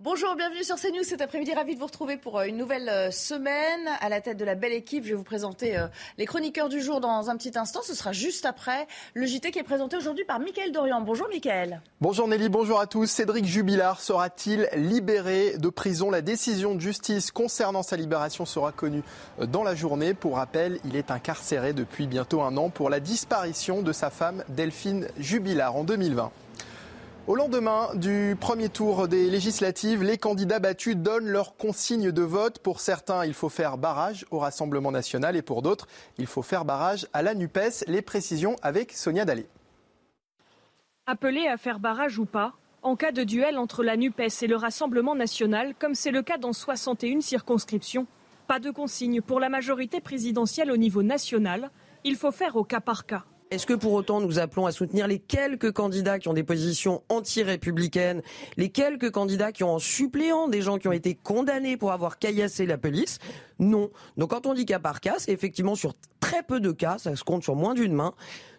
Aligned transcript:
Bonjour, 0.00 0.34
bienvenue 0.36 0.62
sur 0.62 0.76
CNews. 0.76 1.04
Cet 1.04 1.22
après-midi, 1.22 1.54
ravi 1.54 1.74
de 1.74 1.80
vous 1.80 1.86
retrouver 1.86 2.18
pour 2.18 2.38
euh, 2.38 2.44
une 2.44 2.58
nouvelle 2.58 2.90
euh, 2.90 3.10
semaine. 3.10 3.88
À 4.02 4.10
la 4.10 4.20
tête 4.20 4.36
de 4.36 4.44
la 4.44 4.54
belle 4.54 4.74
équipe, 4.74 5.04
je 5.04 5.08
vais 5.08 5.14
vous 5.14 5.22
présenter 5.22 5.78
euh, 5.78 5.86
les 6.18 6.26
chroniqueurs 6.26 6.68
du 6.68 6.82
jour 6.82 7.00
dans 7.00 7.30
un 7.30 7.36
petit 7.38 7.56
instant. 7.56 7.80
Ce 7.82 7.94
sera 7.94 8.12
juste 8.12 8.44
après 8.44 8.86
le 9.14 9.24
JT 9.24 9.50
qui 9.52 9.58
est 9.58 9.62
présenté 9.62 9.96
aujourd'hui 9.96 10.26
par 10.26 10.38
Mickaël 10.38 10.70
Dorian. 10.70 11.00
Bonjour 11.00 11.26
Mickaël. 11.30 11.80
Bonjour 12.02 12.28
Nelly, 12.28 12.50
bonjour 12.50 12.78
à 12.78 12.86
tous. 12.86 13.06
Cédric 13.06 13.46
Jubilard 13.46 14.02
sera-t-il 14.02 14.68
libéré 14.74 15.56
de 15.56 15.70
prison? 15.70 16.10
La 16.10 16.20
décision 16.20 16.74
de 16.74 16.80
justice 16.80 17.30
concernant 17.30 17.82
sa 17.82 17.96
libération 17.96 18.44
sera 18.44 18.72
connue 18.72 19.02
dans 19.38 19.62
la 19.62 19.74
journée. 19.74 20.12
Pour 20.12 20.36
rappel, 20.36 20.78
il 20.84 20.94
est 20.96 21.10
incarcéré 21.10 21.72
depuis 21.72 22.06
bientôt 22.06 22.42
un 22.42 22.58
an 22.58 22.68
pour 22.68 22.90
la 22.90 23.00
disparition 23.00 23.80
de 23.80 23.92
sa 23.94 24.10
femme 24.10 24.44
Delphine 24.50 25.08
Jubilard 25.16 25.74
en 25.74 25.84
2020. 25.84 26.30
Au 27.26 27.34
lendemain 27.34 27.88
du 27.96 28.36
premier 28.40 28.68
tour 28.68 29.08
des 29.08 29.28
législatives, 29.28 30.04
les 30.04 30.16
candidats 30.16 30.60
battus 30.60 30.96
donnent 30.96 31.26
leur 31.26 31.56
consigne 31.56 32.12
de 32.12 32.22
vote. 32.22 32.60
Pour 32.60 32.78
certains, 32.78 33.24
il 33.24 33.34
faut 33.34 33.48
faire 33.48 33.78
barrage 33.78 34.24
au 34.30 34.38
Rassemblement 34.38 34.92
national 34.92 35.34
et 35.34 35.42
pour 35.42 35.60
d'autres, 35.60 35.88
il 36.18 36.28
faut 36.28 36.42
faire 36.42 36.64
barrage 36.64 37.08
à 37.12 37.22
la 37.22 37.34
NUPES. 37.34 37.82
Les 37.88 38.00
précisions 38.00 38.54
avec 38.62 38.92
Sonia 38.92 39.24
Dallé. 39.24 39.48
Appelé 41.06 41.48
à 41.48 41.56
faire 41.56 41.80
barrage 41.80 42.16
ou 42.20 42.26
pas, 42.26 42.52
en 42.82 42.94
cas 42.94 43.10
de 43.10 43.24
duel 43.24 43.58
entre 43.58 43.82
la 43.82 43.96
NUPES 43.96 44.42
et 44.42 44.46
le 44.46 44.54
Rassemblement 44.54 45.16
national, 45.16 45.74
comme 45.80 45.96
c'est 45.96 46.12
le 46.12 46.22
cas 46.22 46.38
dans 46.38 46.52
61 46.52 47.22
circonscriptions, 47.22 48.06
pas 48.46 48.60
de 48.60 48.70
consigne 48.70 49.20
pour 49.20 49.40
la 49.40 49.48
majorité 49.48 50.00
présidentielle 50.00 50.70
au 50.70 50.76
niveau 50.76 51.02
national, 51.02 51.70
il 52.04 52.14
faut 52.14 52.30
faire 52.30 52.54
au 52.54 52.62
cas 52.62 52.80
par 52.80 53.04
cas. 53.04 53.24
Est-ce 53.52 53.64
que 53.64 53.74
pour 53.74 53.92
autant 53.92 54.20
nous 54.20 54.40
appelons 54.40 54.66
à 54.66 54.72
soutenir 54.72 55.06
les 55.06 55.20
quelques 55.20 55.70
candidats 55.70 56.18
qui 56.18 56.28
ont 56.28 56.34
des 56.34 56.42
positions 56.42 57.04
anti-républicaines, 57.08 58.22
les 58.56 58.70
quelques 58.70 59.12
candidats 59.12 59.52
qui 59.52 59.62
ont 59.62 59.74
en 59.74 59.78
suppléant 59.78 60.48
des 60.48 60.62
gens 60.62 60.78
qui 60.78 60.88
ont 60.88 60.92
été 60.92 61.14
condamnés 61.14 61.76
pour 61.76 61.92
avoir 61.92 62.18
caillassé 62.18 62.66
la 62.66 62.76
police? 62.76 63.20
Non. 63.60 63.90
Donc 64.16 64.30
quand 64.30 64.46
on 64.46 64.54
dit 64.54 64.64
cas 64.64 64.80
par 64.80 65.00
cas, 65.00 65.14
c'est 65.18 65.30
effectivement 65.32 65.76
sur 65.76 65.94
très 66.18 66.42
peu 66.42 66.58
de 66.58 66.72
cas, 66.72 66.98
ça 66.98 67.14
se 67.14 67.22
compte 67.22 67.44
sur 67.44 67.54
moins 67.54 67.74
d'une 67.74 67.92
main. 67.92 68.14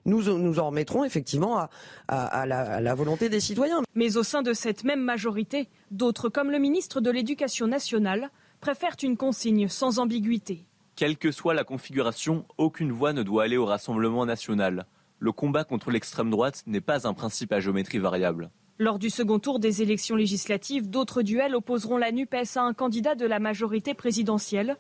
Nous, 0.06 0.24
nous 0.24 0.60
en 0.60 0.68
remettrons 0.68 1.04
effectivement 1.04 1.68
à, 2.08 2.46
la 2.46 2.96
volonté 2.96 3.28
des 3.28 3.42
citoyens. 3.42 3.82
Mais 3.94 4.16
au 4.16 4.24
sein 4.24 4.42
de 4.42 4.54
cette 4.54 4.86
même 4.86 5.02
majorité, 5.02 5.68
d'autres, 5.92 6.30
comme 6.30 6.50
le 6.50 6.60
ministre 6.60 7.02
de 7.02 7.12
l'Éducation 7.12 7.68
nationale, 7.68 8.30
préfèrent 8.62 8.96
une 9.04 9.18
consigne 9.18 9.68
sans 9.68 10.00
ambiguïté. 10.00 10.67
Quelle 10.98 11.18
que 11.18 11.32
soit 11.32 11.54
la 11.54 11.64
configuration, 11.64 12.44
aucune 12.58 12.92
voix 12.92 13.14
ne 13.14 13.22
doit 13.22 13.44
aller 13.44 13.56
au 13.56 13.66
Rassemblement 13.66 14.26
national. 14.26 14.88
Le 15.20 15.32
combat 15.32 15.64
contre 15.64 15.92
l'extrême 15.92 16.32
droite 16.32 16.64
n'est 16.66 16.82
pas 16.82 17.08
un 17.08 17.14
principe 17.14 17.54
à 17.54 17.60
géométrie 17.60 18.00
variable. 18.00 18.50
Lors 18.80 18.98
du 18.98 19.12
second 19.12 19.38
tour 19.38 19.60
des 19.60 19.84
élections 19.84 20.16
législatives, 20.16 20.90
d'autres 20.90 21.22
duels 21.22 21.54
opposeront 21.54 21.98
la 21.98 22.12
NUPES 22.12 22.56
à 22.56 22.62
un 22.62 22.74
candidat 22.74 23.14
de 23.14 23.28
la 23.28 23.38
majorité 23.38 23.94
présidentielle. 23.94 24.76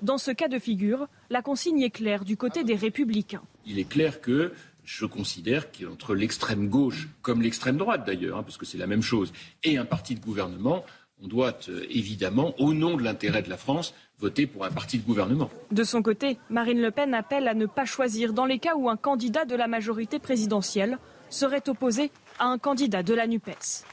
Dans 0.00 0.16
ce 0.16 0.30
cas 0.30 0.48
de 0.48 0.58
figure, 0.58 1.06
la 1.28 1.42
consigne 1.42 1.82
est 1.82 1.90
claire 1.90 2.24
du 2.24 2.38
côté 2.38 2.64
des 2.64 2.74
républicains. 2.74 3.42
Il 3.66 3.78
est 3.78 3.88
clair 3.88 4.22
que 4.22 4.54
je 4.84 5.04
considère 5.04 5.70
qu'entre 5.70 6.14
l'extrême 6.14 6.68
gauche, 6.70 7.10
comme 7.20 7.42
l'extrême 7.42 7.76
droite 7.76 8.06
d'ailleurs, 8.06 8.38
hein, 8.38 8.42
parce 8.42 8.56
que 8.56 8.64
c'est 8.64 8.78
la 8.78 8.86
même 8.86 9.02
chose, 9.02 9.34
et 9.64 9.76
un 9.76 9.84
parti 9.84 10.14
de 10.14 10.20
gouvernement, 10.20 10.82
on 11.22 11.28
doit 11.28 11.56
euh, 11.68 11.84
évidemment, 11.90 12.54
au 12.58 12.72
nom 12.72 12.96
de 12.96 13.02
l'intérêt 13.02 13.42
de 13.42 13.50
la 13.50 13.56
France, 13.56 13.94
voter 14.18 14.46
pour 14.46 14.64
un 14.64 14.70
parti 14.70 14.98
de 14.98 15.04
gouvernement. 15.04 15.50
De 15.70 15.84
son 15.84 16.02
côté, 16.02 16.38
Marine 16.50 16.80
Le 16.80 16.90
Pen 16.90 17.14
appelle 17.14 17.48
à 17.48 17.54
ne 17.54 17.66
pas 17.66 17.84
choisir 17.84 18.32
dans 18.32 18.46
les 18.46 18.58
cas 18.58 18.74
où 18.76 18.88
un 18.88 18.96
candidat 18.96 19.44
de 19.44 19.54
la 19.54 19.68
majorité 19.68 20.18
présidentielle 20.18 20.98
serait 21.30 21.68
opposé 21.68 22.10
à 22.38 22.46
un 22.46 22.58
candidat 22.58 23.02
de 23.02 23.14
la 23.14 23.26
NUPES. 23.26 23.84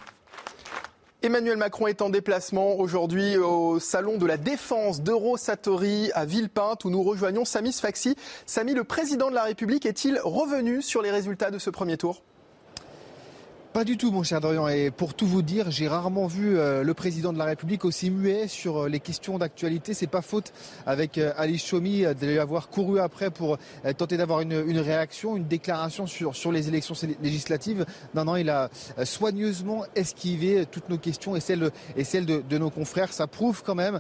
Emmanuel 1.22 1.58
Macron 1.58 1.88
est 1.88 2.04
en 2.04 2.12
déplacement 2.12 2.78
aujourd'hui 2.78 3.36
au 3.38 3.80
salon 3.80 4.18
de 4.18 4.28
la 4.28 4.38
défense 4.38 5.02
d'Eurosatori 5.02 6.12
à 6.14 6.24
Villepinte 6.24 6.86
où 6.86 6.92
nous 6.92 7.02
rejoignons 7.02 7.46
Samy 7.46 7.72
Sfaxi. 7.72 8.16
Samy, 8.46 8.76
le 8.76 8.84
président 8.84 9.32
de 9.32 9.36
la 9.36 9.44
République 9.44 9.88
est-il 9.88 10.20
revenu 10.24 10.84
sur 10.84 11.02
les 11.02 11.10
résultats 11.10 11.50
de 11.50 11.58
ce 11.58 11.72
premier 11.72 11.98
tour? 11.98 12.22
Pas 13.76 13.84
du 13.84 13.98
tout, 13.98 14.10
mon 14.10 14.24
cher 14.24 14.40
Dorian. 14.40 14.70
Et 14.70 14.90
pour 14.90 15.14
tout 15.14 15.28
vous 15.28 15.42
dire, 15.42 15.70
j'ai 15.70 15.90
rarement 15.90 16.28
vu 16.28 16.58
euh, 16.58 16.82
le 16.82 16.94
président 16.94 17.34
de 17.34 17.38
la 17.38 17.44
République 17.44 17.84
aussi 17.84 18.10
muet 18.10 18.48
sur 18.48 18.84
euh, 18.84 18.88
les 18.88 19.02
questions 19.02 19.38
d'actualité. 19.38 19.94
C'est 19.94 20.08
pas 20.08 20.22
faute 20.22 20.54
avec 20.86 21.18
euh, 21.18 21.34
Alice 21.36 21.66
Chomi 21.66 22.04
de 22.04 22.26
lui 22.26 22.40
avoir 22.40 22.70
couru 22.70 23.02
après 23.02 23.32
pour 23.32 23.58
tenter 23.98 24.16
d'avoir 24.16 24.40
une, 24.40 24.80
réaction, 24.80 25.36
une 25.36 25.46
déclaration 25.46 26.08
sur, 26.08 26.52
les 26.54 26.70
élections 26.70 26.96
législatives. 27.22 27.86
Non, 28.14 28.24
non, 28.24 28.38
il 28.38 28.50
a 28.50 28.70
soigneusement 29.04 29.84
esquivé 29.94 30.66
toutes 30.72 30.88
nos 30.88 30.98
questions 30.98 31.36
et 31.36 31.42
celles, 31.42 31.70
de, 32.26 32.58
nos 32.58 32.70
confrères. 32.70 33.12
Ça 33.12 33.28
prouve 33.28 33.62
quand 33.62 33.76
même 33.76 34.00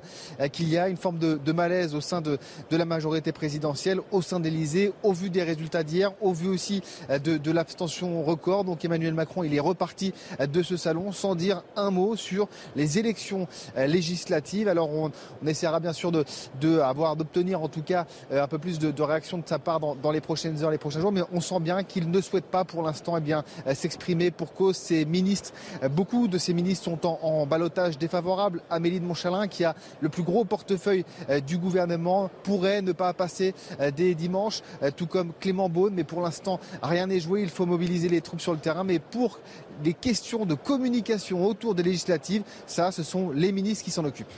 qu'il 0.53 0.69
y 0.69 0.77
a 0.77 0.87
une 0.87 0.95
forme 0.95 1.17
de, 1.17 1.51
malaise 1.51 1.95
au 1.95 2.01
sein 2.01 2.21
de, 2.21 2.39
la 2.71 2.85
majorité 2.85 3.33
présidentielle, 3.33 3.99
au 4.11 4.21
sein 4.21 4.39
d'Élysée, 4.39 4.93
au 5.03 5.11
vu 5.11 5.29
des 5.29 5.43
résultats 5.43 5.83
d'hier, 5.83 6.13
au 6.21 6.31
vu 6.31 6.47
aussi 6.47 6.81
de, 7.09 7.37
de 7.37 7.51
l'abstention 7.51 8.23
record. 8.23 8.63
Donc 8.63 8.85
Emmanuel 8.85 9.13
Macron, 9.13 9.43
il 9.43 9.53
est 9.53 9.64
reparti 9.65 10.13
de 10.39 10.63
ce 10.63 10.77
salon 10.77 11.11
sans 11.11 11.35
dire 11.35 11.63
un 11.75 11.91
mot 11.91 12.15
sur 12.15 12.47
les 12.75 12.99
élections 12.99 13.47
euh, 13.77 13.87
législatives. 13.87 14.67
Alors 14.67 14.89
on, 14.91 15.11
essaiera 15.45 15.79
bien 15.79 15.93
sûr 15.93 16.11
de, 16.11 16.25
d'obtenir 16.59 17.61
en 17.61 17.67
tout 17.67 17.81
cas 17.83 18.05
euh, 18.31 18.43
un 18.43 18.47
peu 18.47 18.57
plus 18.57 18.79
de, 18.79 19.01
réaction 19.01 19.37
de 19.37 19.43
sa 19.45 19.59
part 19.59 19.79
dans, 19.79 20.11
les 20.11 20.21
prochaines 20.21 20.63
heures, 20.63 20.71
les 20.71 20.77
prochains 20.77 20.99
jours, 20.99 21.11
mais 21.11 21.21
on 21.31 21.41
sent 21.41 21.59
bien 21.59 21.83
qu'il 21.83 22.09
ne 22.09 22.21
souhaite 22.21 22.45
pas 22.45 22.63
pour 22.63 22.81
l'instant 22.81 23.17
eh 23.17 23.33
euh, 23.33 23.41
s'exprimer 23.73 24.31
pour 24.31 24.53
cause 24.53 24.75
ses 24.75 25.05
ministres. 25.05 25.51
Beaucoup 25.91 26.27
de 26.27 26.37
ces 26.37 26.53
ministres 26.53 26.85
sont 26.85 27.05
en, 27.05 27.19
en 27.21 27.45
balotage 27.45 27.97
défavorable. 27.97 28.61
Amélie 28.69 28.99
de 28.99 29.05
Montchalin, 29.05 29.47
qui 29.47 29.63
a 29.63 29.75
le 30.01 30.09
plus 30.09 30.23
gros 30.23 30.45
portefeuille 30.45 31.05
du 31.45 31.57
gouvernement, 31.57 32.29
pourrait 32.43 32.81
ne 32.81 32.91
pas 32.91 33.13
passer 33.13 33.53
dès 33.95 34.15
dimanche, 34.15 34.61
tout 34.95 35.07
comme 35.07 35.31
Clément 35.39 35.69
Beaune, 35.69 35.93
mais 35.95 36.03
pour 36.03 36.21
l'instant 36.21 36.59
rien 36.81 37.07
n'est 37.07 37.19
joué. 37.19 37.41
Il 37.41 37.49
faut 37.49 37.65
mobiliser 37.65 38.09
les 38.09 38.21
troupes 38.21 38.41
sur 38.41 38.53
le 38.53 38.59
terrain, 38.59 38.83
mais 38.83 38.99
pour 38.99 39.39
des 39.83 39.93
questions 39.93 40.45
de 40.45 40.55
communication 40.55 41.45
autour 41.45 41.75
des 41.75 41.83
législatives, 41.83 42.43
ça, 42.67 42.91
ce 42.91 43.03
sont 43.03 43.31
les 43.31 43.51
ministres 43.51 43.83
qui 43.83 43.91
s'en 43.91 44.05
occupent. 44.05 44.31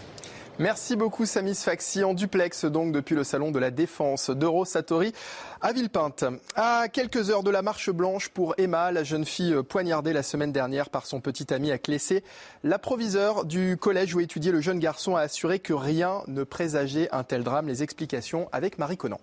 Merci 0.59 0.95
beaucoup 0.95 1.27
Samis 1.27 1.53
Faxi 1.53 2.03
en 2.03 2.15
duplex 2.15 2.65
donc 2.65 2.91
depuis 2.91 3.13
le 3.13 3.23
salon 3.23 3.51
de 3.51 3.59
la 3.59 3.69
défense 3.69 4.31
d'Euro 4.31 4.65
Satori 4.65 5.13
à 5.61 5.71
Villepinte. 5.71 6.25
À 6.55 6.87
quelques 6.87 7.29
heures 7.29 7.43
de 7.43 7.51
la 7.51 7.61
marche 7.61 7.91
blanche 7.91 8.29
pour 8.29 8.55
Emma, 8.57 8.91
la 8.91 9.03
jeune 9.03 9.23
fille 9.23 9.55
poignardée 9.69 10.13
la 10.13 10.23
semaine 10.23 10.51
dernière 10.51 10.89
par 10.89 11.05
son 11.05 11.21
petit 11.21 11.53
ami 11.53 11.71
à 11.71 11.77
Clessé, 11.77 12.23
l'approviseur 12.63 13.45
du 13.45 13.77
collège 13.77 14.15
où 14.15 14.19
étudiait 14.19 14.51
le 14.51 14.61
jeune 14.61 14.79
garçon 14.79 15.15
a 15.15 15.21
assuré 15.21 15.59
que 15.59 15.73
rien 15.73 16.23
ne 16.25 16.43
présageait 16.43 17.07
un 17.11 17.23
tel 17.23 17.43
drame. 17.43 17.67
Les 17.67 17.83
explications 17.83 18.49
avec 18.51 18.79
Marie 18.79 18.97
Conan. 18.97 19.19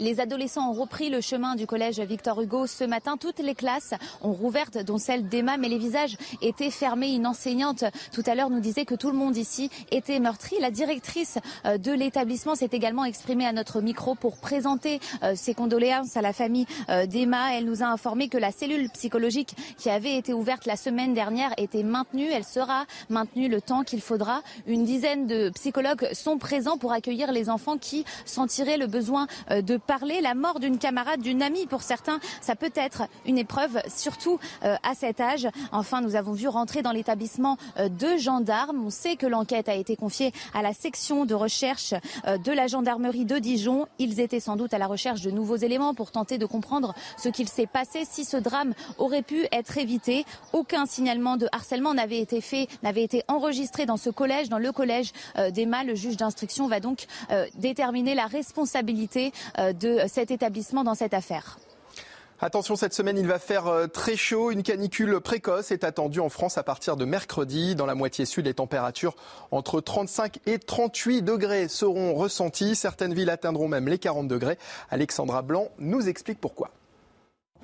Les 0.00 0.18
adolescents 0.18 0.70
ont 0.70 0.72
repris 0.72 1.08
le 1.08 1.20
chemin 1.20 1.54
du 1.54 1.68
collège 1.68 2.00
Victor 2.00 2.42
Hugo 2.42 2.66
ce 2.66 2.82
matin. 2.82 3.16
Toutes 3.16 3.38
les 3.38 3.54
classes 3.54 3.94
ont 4.22 4.32
rouvert, 4.32 4.68
dont 4.84 4.98
celle 4.98 5.28
d'Emma, 5.28 5.56
mais 5.56 5.68
les 5.68 5.78
visages 5.78 6.16
étaient 6.42 6.72
fermés. 6.72 7.12
Une 7.12 7.28
enseignante 7.28 7.84
tout 8.12 8.24
à 8.26 8.34
l'heure 8.34 8.50
nous 8.50 8.58
disait 8.58 8.86
que 8.86 8.96
tout 8.96 9.12
le 9.12 9.16
monde 9.16 9.36
ici 9.36 9.70
était 9.92 10.18
meurtri. 10.18 10.56
La 10.58 10.72
directrice 10.72 11.38
euh, 11.64 11.78
de 11.78 11.92
l'établissement 11.92 12.56
s'est 12.56 12.70
également 12.72 13.04
exprimée 13.04 13.46
à 13.46 13.52
notre 13.52 13.80
micro 13.80 14.16
pour 14.16 14.36
présenter 14.38 14.98
euh, 15.22 15.34
ses 15.36 15.54
condoléances 15.54 16.16
à 16.16 16.22
la 16.22 16.32
famille 16.32 16.66
euh, 16.88 17.06
d'Emma. 17.06 17.56
Elle 17.56 17.66
nous 17.66 17.84
a 17.84 17.86
informé 17.86 18.28
que 18.28 18.36
la 18.36 18.50
cellule 18.50 18.90
psychologique 18.90 19.54
qui 19.78 19.90
avait 19.90 20.16
été 20.16 20.32
ouverte 20.32 20.66
la 20.66 20.74
semaine 20.74 21.14
dernière 21.14 21.54
était 21.56 21.84
maintenue. 21.84 22.26
Elle 22.32 22.42
sera 22.42 22.86
maintenue 23.10 23.48
le 23.48 23.60
temps 23.60 23.84
qu'il 23.84 24.00
faudra. 24.00 24.42
Une 24.66 24.82
dizaine 24.82 25.28
de 25.28 25.50
psychologues 25.50 26.08
sont 26.14 26.36
présents 26.36 26.78
pour 26.78 26.90
accueillir 26.90 27.30
les 27.30 27.48
enfants 27.48 27.78
qui 27.78 28.04
sentiraient 28.24 28.76
le 28.76 28.88
besoin 28.88 29.28
de 29.50 29.76
parler. 29.84 30.20
La 30.20 30.34
mort 30.34 30.60
d'une 30.60 30.78
camarade, 30.78 31.20
d'une 31.20 31.42
amie, 31.42 31.66
pour 31.66 31.82
certains, 31.82 32.20
ça 32.40 32.56
peut 32.56 32.72
être 32.74 33.04
une 33.26 33.38
épreuve, 33.38 33.80
surtout 33.88 34.38
euh, 34.64 34.76
à 34.82 34.94
cet 34.94 35.20
âge. 35.20 35.48
Enfin, 35.72 36.00
nous 36.00 36.16
avons 36.16 36.32
vu 36.32 36.48
rentrer 36.48 36.82
dans 36.82 36.92
l'établissement 36.92 37.56
euh, 37.78 37.88
deux 37.88 38.18
gendarmes. 38.18 38.82
On 38.84 38.90
sait 38.90 39.16
que 39.16 39.26
l'enquête 39.26 39.68
a 39.68 39.74
été 39.74 39.96
confiée 39.96 40.32
à 40.52 40.62
la 40.62 40.72
section 40.72 41.24
de 41.24 41.34
recherche 41.34 41.94
euh, 42.26 42.38
de 42.38 42.52
la 42.52 42.66
gendarmerie 42.66 43.24
de 43.24 43.38
Dijon. 43.38 43.86
Ils 43.98 44.20
étaient 44.20 44.40
sans 44.40 44.56
doute 44.56 44.74
à 44.74 44.78
la 44.78 44.86
recherche 44.86 45.22
de 45.22 45.30
nouveaux 45.30 45.56
éléments 45.56 45.94
pour 45.94 46.10
tenter 46.10 46.38
de 46.38 46.46
comprendre 46.46 46.94
ce 47.16 47.28
qu'il 47.28 47.48
s'est 47.48 47.66
passé, 47.66 48.04
si 48.08 48.24
ce 48.24 48.36
drame 48.36 48.74
aurait 48.98 49.22
pu 49.22 49.46
être 49.52 49.78
évité. 49.78 50.24
Aucun 50.52 50.86
signalement 50.86 51.36
de 51.36 51.48
harcèlement 51.52 51.94
n'avait 51.94 52.18
été 52.20 52.40
fait, 52.40 52.68
n'avait 52.82 53.02
été 53.02 53.22
enregistré 53.28 53.86
dans 53.86 53.96
ce 53.96 54.10
collège, 54.10 54.48
dans 54.48 54.58
le 54.58 54.72
collège 54.72 55.12
d'Emma. 55.52 55.84
Le 55.84 55.94
juge 55.94 56.16
d'instruction 56.16 56.66
va 56.68 56.80
donc 56.80 57.06
déterminer 57.56 58.14
la 58.14 58.26
responsabilité 58.26 59.32
de 59.78 60.00
cet 60.08 60.30
établissement 60.30 60.84
dans 60.84 60.94
cette 60.94 61.14
affaire. 61.14 61.58
Attention, 62.40 62.74
cette 62.76 62.92
semaine, 62.92 63.16
il 63.16 63.26
va 63.26 63.38
faire 63.38 63.68
euh, 63.68 63.86
très 63.86 64.16
chaud. 64.16 64.50
Une 64.50 64.62
canicule 64.62 65.20
précoce 65.20 65.70
est 65.70 65.84
attendue 65.84 66.20
en 66.20 66.28
France 66.28 66.58
à 66.58 66.62
partir 66.62 66.96
de 66.96 67.04
mercredi. 67.04 67.74
Dans 67.74 67.86
la 67.86 67.94
moitié 67.94 68.26
sud, 68.26 68.46
les 68.46 68.54
températures 68.54 69.14
entre 69.50 69.80
35 69.80 70.40
et 70.46 70.58
38 70.58 71.22
degrés 71.22 71.68
seront 71.68 72.14
ressenties. 72.14 72.74
Certaines 72.74 73.14
villes 73.14 73.30
atteindront 73.30 73.68
même 73.68 73.88
les 73.88 73.98
40 73.98 74.28
degrés. 74.28 74.58
Alexandra 74.90 75.42
Blanc 75.42 75.68
nous 75.78 76.08
explique 76.08 76.40
pourquoi. 76.40 76.70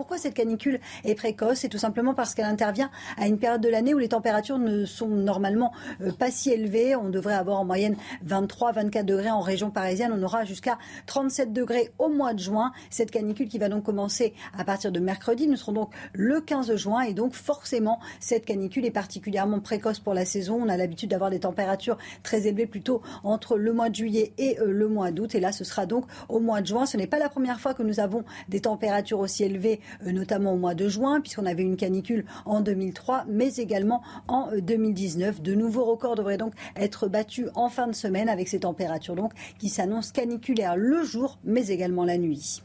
Pourquoi 0.00 0.16
cette 0.16 0.32
canicule 0.32 0.80
est 1.04 1.14
précoce? 1.14 1.58
C'est 1.58 1.68
tout 1.68 1.76
simplement 1.76 2.14
parce 2.14 2.34
qu'elle 2.34 2.46
intervient 2.46 2.90
à 3.18 3.26
une 3.26 3.38
période 3.38 3.60
de 3.60 3.68
l'année 3.68 3.92
où 3.92 3.98
les 3.98 4.08
températures 4.08 4.58
ne 4.58 4.86
sont 4.86 5.08
normalement 5.08 5.74
euh, 6.00 6.10
pas 6.10 6.30
si 6.30 6.50
élevées. 6.50 6.96
On 6.96 7.10
devrait 7.10 7.34
avoir 7.34 7.60
en 7.60 7.66
moyenne 7.66 7.96
23-24 8.26 9.04
degrés 9.04 9.30
en 9.30 9.42
région 9.42 9.70
parisienne. 9.70 10.10
On 10.14 10.22
aura 10.22 10.46
jusqu'à 10.46 10.78
37 11.04 11.52
degrés 11.52 11.90
au 11.98 12.08
mois 12.08 12.32
de 12.32 12.38
juin. 12.38 12.72
Cette 12.88 13.10
canicule 13.10 13.46
qui 13.46 13.58
va 13.58 13.68
donc 13.68 13.84
commencer 13.84 14.32
à 14.56 14.64
partir 14.64 14.90
de 14.90 15.00
mercredi. 15.00 15.46
Nous 15.46 15.56
serons 15.56 15.72
donc 15.72 15.90
le 16.14 16.40
15 16.40 16.74
juin 16.76 17.02
et 17.02 17.12
donc 17.12 17.34
forcément 17.34 18.00
cette 18.20 18.46
canicule 18.46 18.86
est 18.86 18.90
particulièrement 18.90 19.60
précoce 19.60 19.98
pour 19.98 20.14
la 20.14 20.24
saison. 20.24 20.62
On 20.62 20.70
a 20.70 20.78
l'habitude 20.78 21.10
d'avoir 21.10 21.28
des 21.28 21.40
températures 21.40 21.98
très 22.22 22.46
élevées 22.46 22.66
plutôt 22.66 23.02
entre 23.22 23.58
le 23.58 23.74
mois 23.74 23.90
de 23.90 23.96
juillet 23.96 24.32
et 24.38 24.58
euh, 24.60 24.72
le 24.72 24.88
mois 24.88 25.10
d'août. 25.10 25.34
Et 25.34 25.40
là, 25.40 25.52
ce 25.52 25.62
sera 25.62 25.84
donc 25.84 26.06
au 26.30 26.40
mois 26.40 26.62
de 26.62 26.66
juin. 26.68 26.86
Ce 26.86 26.96
n'est 26.96 27.06
pas 27.06 27.18
la 27.18 27.28
première 27.28 27.60
fois 27.60 27.74
que 27.74 27.82
nous 27.82 28.00
avons 28.00 28.24
des 28.48 28.60
températures 28.60 29.18
aussi 29.18 29.44
élevées, 29.44 29.80
notamment 30.04 30.52
au 30.52 30.56
mois 30.56 30.74
de 30.74 30.88
juin, 30.88 31.20
puisqu'on 31.20 31.46
avait 31.46 31.62
une 31.62 31.76
canicule 31.76 32.24
en 32.44 32.60
2003, 32.60 33.24
mais 33.28 33.54
également 33.56 34.02
en 34.28 34.48
2019. 34.56 35.38
Euh, 35.38 35.42
de 35.42 35.54
nouveaux 35.54 35.84
records 35.84 36.16
devraient 36.16 36.36
donc 36.36 36.52
être 36.76 37.08
battus 37.08 37.48
en 37.54 37.68
fin 37.68 37.86
de 37.86 37.94
semaine 37.94 38.28
avec 38.28 38.48
ces 38.48 38.60
températures 38.60 39.16
donc 39.16 39.32
qui 39.58 39.68
s'annoncent 39.68 40.12
caniculaires 40.12 40.76
le 40.76 41.02
jour, 41.04 41.38
mais 41.44 41.68
également 41.68 42.04
la 42.04 42.18
nuit. 42.18 42.62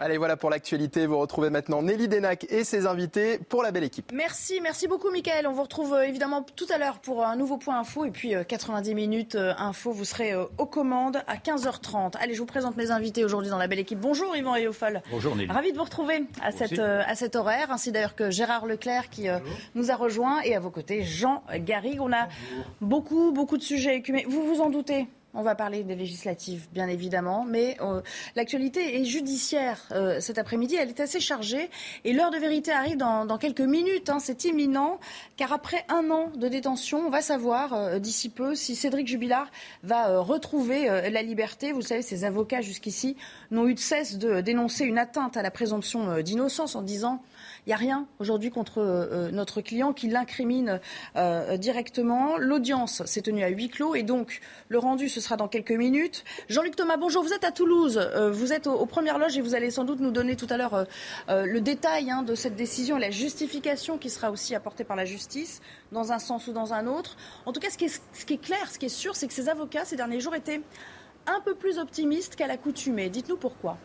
Allez, 0.00 0.16
voilà 0.16 0.36
pour 0.36 0.48
l'actualité. 0.48 1.06
Vous 1.06 1.18
retrouvez 1.18 1.50
maintenant 1.50 1.82
Nelly 1.82 2.06
Denac 2.06 2.46
et 2.50 2.62
ses 2.62 2.86
invités 2.86 3.38
pour 3.38 3.64
la 3.64 3.72
belle 3.72 3.82
équipe. 3.82 4.12
Merci, 4.14 4.60
merci 4.62 4.86
beaucoup, 4.86 5.10
Michael. 5.10 5.48
On 5.48 5.52
vous 5.52 5.64
retrouve 5.64 5.92
euh, 5.92 6.06
évidemment 6.06 6.46
tout 6.54 6.66
à 6.72 6.78
l'heure 6.78 7.00
pour 7.00 7.26
un 7.26 7.34
nouveau 7.34 7.56
point 7.56 7.80
info 7.80 8.04
et 8.04 8.12
puis 8.12 8.32
90 8.46 8.90
euh, 8.90 8.94
minutes 8.94 9.34
euh, 9.34 9.54
info. 9.58 9.90
Vous 9.90 10.04
serez 10.04 10.36
aux 10.36 10.66
commandes 10.66 11.20
à 11.26 11.34
15h30. 11.34 12.12
Allez, 12.20 12.34
je 12.34 12.38
vous 12.38 12.46
présente 12.46 12.76
mes 12.76 12.92
invités 12.92 13.24
aujourd'hui 13.24 13.50
dans 13.50 13.58
la 13.58 13.66
belle 13.66 13.80
équipe. 13.80 13.98
Bonjour, 13.98 14.36
Yvan 14.36 14.52
Réofol. 14.52 15.02
Bonjour, 15.10 15.34
Nelly. 15.34 15.50
Ravi 15.50 15.72
de 15.72 15.76
vous 15.76 15.84
retrouver 15.84 16.22
à, 16.42 16.52
cette, 16.52 16.78
à 16.78 17.14
cet 17.16 17.34
horaire, 17.34 17.72
ainsi 17.72 17.90
d'ailleurs 17.90 18.14
que 18.14 18.30
Gérard 18.30 18.66
Leclerc 18.66 19.10
qui 19.10 19.26
nous 19.74 19.90
a 19.90 19.96
rejoint 19.96 20.42
et 20.42 20.54
à 20.54 20.60
vos 20.60 20.70
côtés, 20.70 21.02
Jean 21.02 21.42
Garrigue. 21.56 22.00
On 22.00 22.12
a 22.12 22.28
beaucoup, 22.80 23.32
beaucoup 23.32 23.56
de 23.56 23.64
sujets 23.64 23.96
écumés. 23.96 24.24
Vous 24.28 24.44
vous 24.44 24.60
en 24.60 24.70
doutez 24.70 25.08
on 25.34 25.42
va 25.42 25.54
parler 25.54 25.82
des 25.82 25.94
législatives, 25.94 26.68
bien 26.72 26.88
évidemment, 26.88 27.44
mais 27.46 27.76
euh, 27.80 28.00
l'actualité 28.34 29.00
est 29.00 29.04
judiciaire 29.04 29.86
euh, 29.92 30.20
cet 30.20 30.38
après-midi. 30.38 30.76
Elle 30.76 30.88
est 30.88 31.00
assez 31.00 31.20
chargée 31.20 31.68
et 32.04 32.12
l'heure 32.12 32.30
de 32.30 32.38
vérité 32.38 32.72
arrive 32.72 32.96
dans, 32.96 33.38
quelques 33.38 33.60
minutes. 33.60 34.08
Hein. 34.08 34.18
C'est 34.20 34.44
imminent, 34.44 34.98
car 35.36 35.52
après 35.52 35.84
un 35.88 36.10
an 36.10 36.30
de 36.34 36.48
détention, 36.48 37.06
on 37.06 37.10
va 37.10 37.20
savoir 37.20 37.74
euh, 37.74 37.98
d'ici 37.98 38.30
peu 38.30 38.54
si 38.54 38.74
Cédric 38.74 39.06
Jubilard 39.06 39.50
va 39.82 40.18
retrouver 40.18 40.86
la 41.10 41.22
liberté. 41.22 41.72
Vous 41.72 41.82
savez, 41.82 42.02
ses 42.02 42.24
avocats 42.24 42.62
jusqu'ici 42.62 43.16
n'ont 43.50 43.68
eu 43.68 43.74
de 43.74 43.78
cesse 43.78 44.18
de 44.18 44.40
dénoncer 44.40 44.84
une 44.84 44.98
atteinte 44.98 45.36
à 45.36 45.42
la 45.42 45.50
présomption 45.50 46.20
d'innocence 46.22 46.74
en 46.74 46.82
disant 46.82 47.22
il 47.68 47.72
n'y 47.72 47.74
a 47.74 47.76
rien 47.76 48.06
aujourd'hui 48.18 48.48
contre 48.50 48.78
euh, 48.78 49.30
notre 49.30 49.60
client 49.60 49.92
qui 49.92 50.08
l'incrimine 50.08 50.80
euh, 51.16 51.58
directement. 51.58 52.38
L'audience 52.38 53.04
s'est 53.04 53.20
tenue 53.20 53.44
à 53.44 53.48
huis 53.48 53.68
clos 53.68 53.94
et 53.94 54.02
donc 54.02 54.40
le 54.70 54.78
rendu, 54.78 55.10
ce 55.10 55.20
sera 55.20 55.36
dans 55.36 55.48
quelques 55.48 55.72
minutes. 55.72 56.24
Jean-Luc 56.48 56.76
Thomas, 56.76 56.96
bonjour. 56.96 57.22
Vous 57.22 57.34
êtes 57.34 57.44
à 57.44 57.52
Toulouse. 57.52 57.98
Euh, 57.98 58.30
vous 58.30 58.54
êtes 58.54 58.66
aux, 58.66 58.86
premières 58.86 59.18
loges 59.18 59.36
et 59.36 59.42
vous 59.42 59.54
allez 59.54 59.70
sans 59.70 59.84
doute 59.84 60.00
nous 60.00 60.10
donner 60.10 60.34
tout 60.34 60.46
à 60.48 60.56
l'heure 60.56 60.86
le 61.28 61.60
détail 61.60 62.10
hein, 62.10 62.22
de 62.22 62.34
cette 62.34 62.56
décision 62.56 62.96
et 62.96 63.00
la 63.00 63.10
justification 63.10 63.98
qui 63.98 64.08
sera 64.08 64.30
aussi 64.30 64.54
apportée 64.54 64.84
par 64.84 64.96
la 64.96 65.04
justice 65.04 65.60
dans 65.92 66.10
un 66.10 66.18
sens 66.18 66.46
ou 66.46 66.52
dans 66.52 66.72
un 66.72 66.86
autre. 66.86 67.18
En 67.44 67.52
tout 67.52 67.60
cas, 67.60 67.68
ce 67.68 67.76
qui 67.76 67.90
ce 67.90 68.24
qui 68.24 68.32
est 68.32 68.42
clair, 68.42 68.70
ce 68.70 68.78
qui 68.78 68.86
est 68.86 68.88
sûr, 68.88 69.14
c'est 69.14 69.26
que 69.26 69.34
ces 69.34 69.50
avocats, 69.50 69.84
ces 69.84 69.96
derniers 69.96 70.20
jours, 70.20 70.34
étaient 70.34 70.62
un 71.26 71.40
peu 71.42 71.54
plus 71.54 71.78
optimistes 71.78 72.34
qu'à 72.34 72.46
l'accoutumée. 72.46 73.10
Dites-nous 73.10 73.36
pourquoi. 73.36 73.76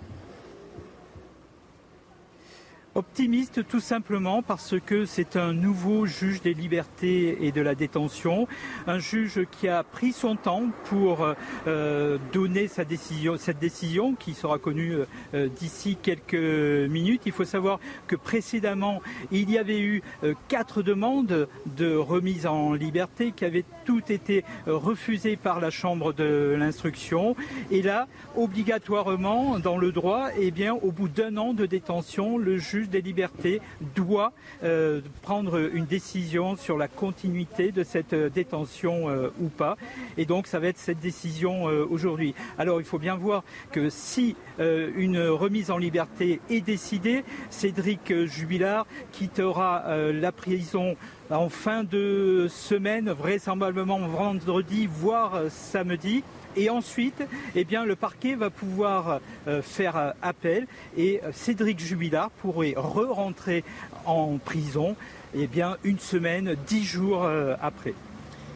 Optimiste 2.96 3.68
tout 3.68 3.80
simplement 3.80 4.44
parce 4.44 4.76
que 4.80 5.06
c'est 5.06 5.36
un 5.36 5.52
nouveau 5.52 6.06
juge 6.06 6.44
des 6.44 6.54
libertés 6.54 7.44
et 7.44 7.52
de 7.52 7.60
la 7.60 7.74
détention, 7.74 8.48
un 8.86 9.00
juge 9.00 9.48
qui 9.50 9.68
a 9.68 9.82
pris 9.82 10.12
son 10.12 10.36
temps 10.36 10.66
pour 10.86 11.28
euh, 11.66 12.20
donner 12.32 12.68
sa 12.68 12.86
décision, 12.86 13.36
cette 13.38 13.58
décision 13.58 14.14
qui 14.14 14.36
sera 14.36 14.60
connue 14.60 14.98
euh, 15.34 15.48
d'ici 15.48 15.98
quelques 16.00 16.36
minutes. 16.36 17.24
Il 17.26 17.32
faut 17.32 17.46
savoir 17.46 17.80
que 18.06 18.16
précédemment, 18.16 19.02
il 19.32 19.50
y 19.50 19.58
avait 19.58 19.80
eu 19.80 20.04
euh, 20.24 20.36
quatre 20.48 20.84
demandes 20.84 21.48
de 21.76 21.96
remise 21.96 22.46
en 22.46 22.74
liberté 22.74 23.32
qui 23.32 23.44
avaient 23.46 23.66
toutes 23.86 24.12
été 24.12 24.46
refusées 24.68 25.36
par 25.36 25.60
la 25.60 25.72
Chambre 25.72 26.14
de 26.14 26.56
l'instruction. 26.60 27.36
Et 27.72 27.82
là, 27.82 28.08
obligatoirement, 28.36 29.58
dans 29.58 29.80
le 29.80 29.92
droit, 29.92 30.30
eh 30.38 30.52
bien, 30.52 30.76
au 30.76 30.92
bout 30.92 31.10
d'un 31.10 31.38
an 31.38 31.54
de 31.54 31.66
détention, 31.66 32.38
le 32.38 32.60
juge 32.60 32.83
des 32.90 33.02
libertés 33.02 33.62
doit 33.96 34.34
euh, 34.64 35.02
prendre 35.22 35.70
une 35.74 35.86
décision 35.86 36.56
sur 36.56 36.78
la 36.78 36.88
continuité 36.88 37.72
de 37.72 37.84
cette 37.84 38.14
euh, 38.14 38.30
détention 38.30 39.10
euh, 39.10 39.30
ou 39.40 39.50
pas. 39.50 39.78
Et 40.18 40.26
donc, 40.26 40.48
ça 40.48 40.60
va 40.60 40.68
être 40.68 40.78
cette 40.78 41.00
décision 41.00 41.64
aujourd'hui. 41.64 42.36
Alors, 42.58 42.80
il 42.80 42.86
faut 42.86 43.00
bien 43.00 43.16
voir 43.16 43.44
que 43.72 43.90
si 43.90 44.36
une 44.60 45.20
remise 45.20 45.72
en 45.72 45.78
liberté 45.78 46.40
est 46.50 46.62
décidée, 46.62 47.24
Cédric 47.50 48.26
Jubilard 48.26 48.86
quittera 49.12 49.84
la 50.12 50.32
prison 50.32 50.96
en 51.30 51.50
fin 51.50 51.84
de 51.84 52.48
semaine, 52.50 53.10
vraisemblablement 53.10 54.00
vendredi, 54.00 54.88
voire 54.88 55.42
samedi. 55.50 56.24
Et 56.56 56.70
ensuite, 56.70 57.24
eh 57.56 57.66
le 57.86 57.96
parquet 57.96 58.36
va 58.36 58.50
pouvoir 58.50 59.20
euh, 59.48 59.62
faire 59.62 59.98
euh, 59.98 60.12
appel 60.22 60.68
et 60.98 61.22
euh, 61.24 61.32
Cédric 61.34 61.80
Jubilard 61.80 62.30
pourrait 62.30 62.76
re-rentrer 62.78 63.64
en 64.06 64.38
prison 64.38 64.96
eh 65.36 65.50
une 65.84 66.00
semaine, 66.00 66.56
dix 66.68 66.84
jours 66.84 67.28
après. 67.60 67.94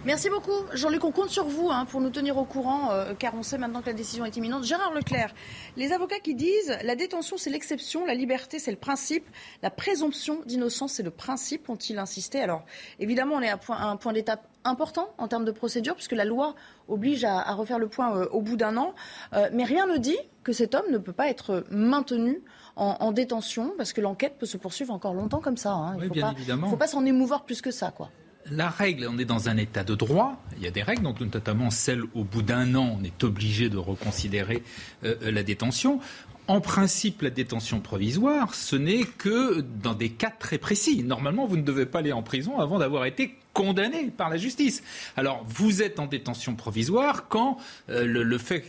Merci 0.07 0.29
beaucoup. 0.29 0.53
Jean-Luc, 0.71 1.03
on 1.03 1.11
compte 1.11 1.29
sur 1.29 1.43
vous 1.43 1.69
hein, 1.69 1.83
pour 1.83 1.99
nous 1.99 2.09
tenir 2.09 2.37
au 2.37 2.45
courant, 2.45 2.91
car 3.19 3.33
on 3.35 3.43
sait 3.43 3.57
maintenant 3.57 3.81
que 3.81 3.87
la 3.87 3.93
décision 3.93 4.23
est 4.23 4.37
imminente. 4.37 4.63
Gérard 4.63 4.93
Leclerc, 4.93 5.33
les 5.75 5.91
avocats 5.91 6.19
qui 6.19 6.33
disent 6.33 6.77
la 6.81 6.95
détention 6.95 7.35
c'est 7.35 7.49
l'exception, 7.49 8.05
la 8.05 8.13
liberté 8.13 8.57
c'est 8.57 8.71
le 8.71 8.77
principe, 8.77 9.27
la 9.61 9.69
présomption 9.69 10.39
d'innocence 10.45 10.93
c'est 10.93 11.03
le 11.03 11.11
principe, 11.11 11.69
ont-ils 11.69 11.99
insisté 11.99 12.39
Alors 12.39 12.63
évidemment, 13.01 13.35
on 13.35 13.41
est 13.41 13.49
à, 13.49 13.59
un 13.69 13.97
point 13.97 14.13
d'étape 14.13 14.47
important 14.63 15.09
en 15.17 15.27
termes 15.27 15.43
de 15.43 15.51
procédure, 15.51 15.95
puisque 15.95 16.13
la 16.13 16.23
loi 16.23 16.55
oblige 16.87 17.25
à, 17.25 17.53
refaire 17.53 17.77
le 17.77 17.89
point 17.89 18.15
euh, 18.15 18.27
au 18.31 18.39
bout 18.39 18.55
d'un 18.55 18.77
an. 18.77 18.93
Euh, 19.33 19.49
mais 19.51 19.65
rien 19.65 19.87
ne 19.87 19.97
dit 19.97 20.17
que 20.43 20.53
cet 20.53 20.73
homme 20.73 20.89
ne 20.89 20.99
peut 20.99 21.11
pas 21.11 21.27
être 21.27 21.65
maintenu 21.69 22.41
en, 22.77 23.11
détention, 23.11 23.73
parce 23.75 23.91
que 23.91 23.99
l'enquête 23.99 24.37
peut 24.37 24.45
se 24.45 24.55
poursuivre 24.55 24.93
encore 24.93 25.13
longtemps 25.13 25.41
comme 25.41 25.57
ça. 25.57 25.71
Hein. 25.71 25.97
Il 25.99 26.09
ne 26.09 26.67
faut, 26.67 26.77
pas 26.77 26.87
s'en 26.87 27.03
émouvoir 27.05 27.43
plus 27.43 27.61
que 27.61 27.71
ça. 27.71 27.91
quoi 27.91 28.09
la 28.51 28.69
règle, 28.69 29.07
on 29.09 29.17
est 29.17 29.25
dans 29.25 29.49
un 29.49 29.57
état 29.57 29.83
de 29.83 29.95
droit, 29.95 30.41
il 30.57 30.63
y 30.63 30.67
a 30.67 30.71
des 30.71 30.83
règles, 30.83 31.03
notamment 31.03 31.69
celle 31.69 32.03
au 32.13 32.23
bout 32.23 32.41
d'un 32.41 32.75
an, 32.75 32.97
on 32.99 33.03
est 33.03 33.23
obligé 33.23 33.69
de 33.69 33.77
reconsidérer 33.77 34.63
euh, 35.03 35.15
la 35.31 35.43
détention. 35.43 35.99
En 36.47 36.61
principe, 36.61 37.23
la 37.23 37.29
détention 37.29 37.81
provisoire, 37.81 38.55
ce 38.55 38.77
n'est 38.77 39.03
que 39.03 39.59
dans 39.83 39.93
des 39.93 40.09
cas 40.09 40.31
très 40.31 40.57
précis. 40.57 41.03
Normalement, 41.03 41.45
vous 41.45 41.57
ne 41.57 41.61
devez 41.61 41.85
pas 41.85 41.99
aller 41.99 42.13
en 42.13 42.23
prison 42.23 42.59
avant 42.59 42.79
d'avoir 42.79 43.03
été 43.03 43.35
condamné 43.51 44.11
par 44.15 44.29
la 44.29 44.37
justice. 44.37 44.81
Alors, 45.17 45.43
vous 45.45 45.81
êtes 45.81 45.99
en 45.99 46.05
détention 46.05 46.55
provisoire 46.55 47.27
quand 47.27 47.57
euh, 47.89 48.05
le, 48.05 48.37
fait 48.37 48.63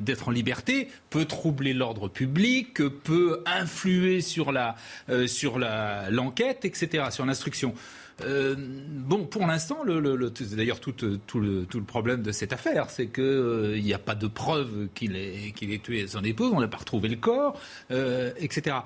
d'être 0.00 0.28
en 0.28 0.30
liberté 0.32 0.88
peut 1.10 1.26
troubler 1.26 1.74
l'ordre 1.74 2.08
public, 2.08 2.74
peut 3.04 3.44
influer 3.46 4.20
sur 4.20 4.50
la 4.50 4.74
euh, 5.10 5.26
sur 5.28 5.58
l'enquête, 5.58 6.64
etc., 6.64 7.04
sur 7.10 7.24
l'instruction. 7.24 7.74
Euh, 8.22 8.54
bon, 8.56 9.24
pour 9.24 9.46
l'instant, 9.46 9.82
le, 9.84 10.32
c'est 10.34 10.54
d'ailleurs 10.54 10.80
tout, 10.80 10.92
tout, 10.92 11.40
le, 11.40 11.64
tout, 11.64 11.78
le, 11.78 11.84
problème 11.84 12.22
de 12.22 12.32
cette 12.32 12.52
affaire, 12.52 12.90
c'est 12.90 13.08
qu'il 13.08 13.24
euh, 13.24 13.80
n'y 13.80 13.92
a 13.92 13.98
pas 13.98 14.14
de 14.14 14.28
preuve 14.28 14.88
qu'il 14.94 15.16
ait, 15.16 15.52
qu'il 15.54 15.72
ait 15.72 15.78
tué 15.78 16.06
son 16.06 16.22
épouse, 16.22 16.52
on 16.54 16.60
n'a 16.60 16.68
pas 16.68 16.76
retrouvé 16.76 17.08
le 17.08 17.16
corps, 17.16 17.58
euh, 17.90 18.32
etc. 18.38 18.76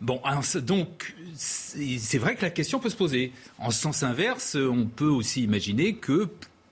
Bon, 0.00 0.20
donc 0.62 1.14
c'est 1.34 2.18
vrai 2.18 2.36
que 2.36 2.42
la 2.42 2.50
question 2.50 2.78
peut 2.78 2.90
se 2.90 2.96
poser. 2.96 3.32
En 3.58 3.70
sens 3.70 4.02
inverse, 4.02 4.54
on 4.54 4.86
peut 4.86 5.04
aussi 5.04 5.42
imaginer 5.42 5.94
que 5.94 6.28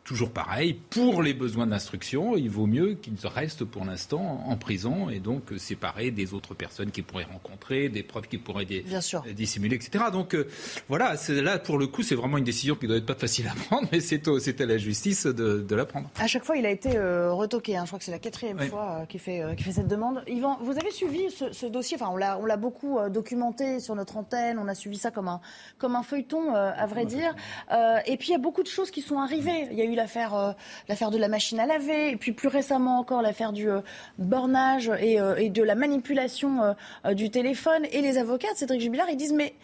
toujours 0.09 0.31
pareil, 0.31 0.73
pour 0.89 1.21
les 1.21 1.35
besoins 1.35 1.67
d'instruction, 1.67 2.35
il 2.35 2.49
vaut 2.49 2.67
mieux 2.67 2.95
qu'ils 2.95 3.15
restent 3.27 3.65
pour 3.65 3.85
l'instant 3.85 4.43
en 4.47 4.57
prison 4.57 5.11
et 5.11 5.21
donc 5.21 5.43
séparés 5.59 6.11
des 6.11 6.33
autres 6.33 6.55
personnes 6.55 6.91
qu'ils 6.91 7.05
pourraient 7.05 7.29
rencontrer, 7.31 7.91
des 7.91 8.03
preuves 8.03 8.27
qu'ils 8.27 8.41
pourraient 8.41 8.65
dissimuler, 8.65 9.77
etc. 9.77 10.07
Donc 10.11 10.35
euh, 10.35 10.49
voilà, 10.89 11.15
là 11.29 11.59
pour 11.59 11.77
le 11.77 11.89
coup, 11.89 12.03
c'est 12.03 12.15
vraiment 12.15 12.39
une 12.39 12.45
décision 12.45 12.75
qui 12.75 12.87
doit 12.87 12.97
être 12.97 13.05
pas 13.05 13.17
facile 13.17 13.49
à 13.49 13.55
prendre, 13.69 13.87
mais 13.93 14.01
c'est 14.01 14.27
à 14.27 14.67
la 14.67 14.79
justice 14.79 15.27
de, 15.27 15.75
la 15.75 15.85
prendre. 15.85 16.09
À 16.19 16.27
chaque 16.27 16.45
fois, 16.45 16.57
il 16.57 16.65
a 16.65 16.71
été 16.71 16.97
euh, 16.97 17.31
retoqué. 17.35 17.77
Hein. 17.77 17.83
Je 17.85 17.89
crois 17.89 17.99
que 17.99 18.05
c'est 18.07 18.11
la 18.11 18.19
quatrième 18.19 18.61
fois 18.61 19.01
euh, 19.03 19.05
qu'il 19.05 19.21
fait, 19.21 19.43
fait 19.59 19.73
cette 19.73 19.89
demande. 19.89 20.23
Yvan, 20.27 20.57
vous 20.63 20.79
avez 20.79 20.91
suivi 20.91 21.31
ce, 21.31 21.67
dossier? 21.67 21.99
Enfin, 22.01 22.11
on 22.11 22.47
l'a 22.47 22.57
beaucoup 22.57 22.99
documenté 23.11 23.79
sur 23.79 23.95
notre 23.95 24.17
antenne. 24.17 24.59
On 24.59 24.69
a 24.69 24.75
suivi 24.75 24.97
ça 24.97 25.11
comme 25.11 25.29
un, 25.29 25.43
comme 25.77 25.97
un 25.97 26.03
feuilleton, 26.03 26.55
à 26.55 26.87
vrai 26.87 27.05
dire. 27.05 27.37
et 28.07 28.17
puis 28.17 28.29
il 28.29 28.33
y 28.33 28.37
a 28.37 28.39
beaucoup 28.39 28.63
de 28.63 28.69
choses 28.69 28.91
qui 28.91 29.03
sont 29.03 29.19
arrivées. 29.19 29.69
Il 29.71 29.77
y 29.77 29.83
a 29.83 29.85
eu 29.85 29.98
l'affaire 29.99 30.55
l'affaire 30.89 31.11
de 31.11 31.19
la 31.19 31.29
machine 31.29 31.61
à 31.61 31.67
laver, 31.67 32.11
et 32.11 32.17
puis 32.17 32.33
plus 32.33 32.49
récemment 32.49 32.99
encore 32.99 33.21
l'affaire 33.21 33.53
du 33.53 33.69
bornage 34.19 34.91
et, 35.01 35.19
et, 35.37 35.51
de 35.51 35.63
la 35.63 35.75
manipulation 35.75 36.75
du 37.13 37.31
téléphone. 37.31 37.85
Et 37.93 38.01
les 38.01 38.17
avocats 38.17 38.53
de 38.53 38.57
Cédric 38.57 38.81
Jubilard, 38.81 39.11
ils 39.11 39.17
disent 39.17 39.35
mais 39.35 39.55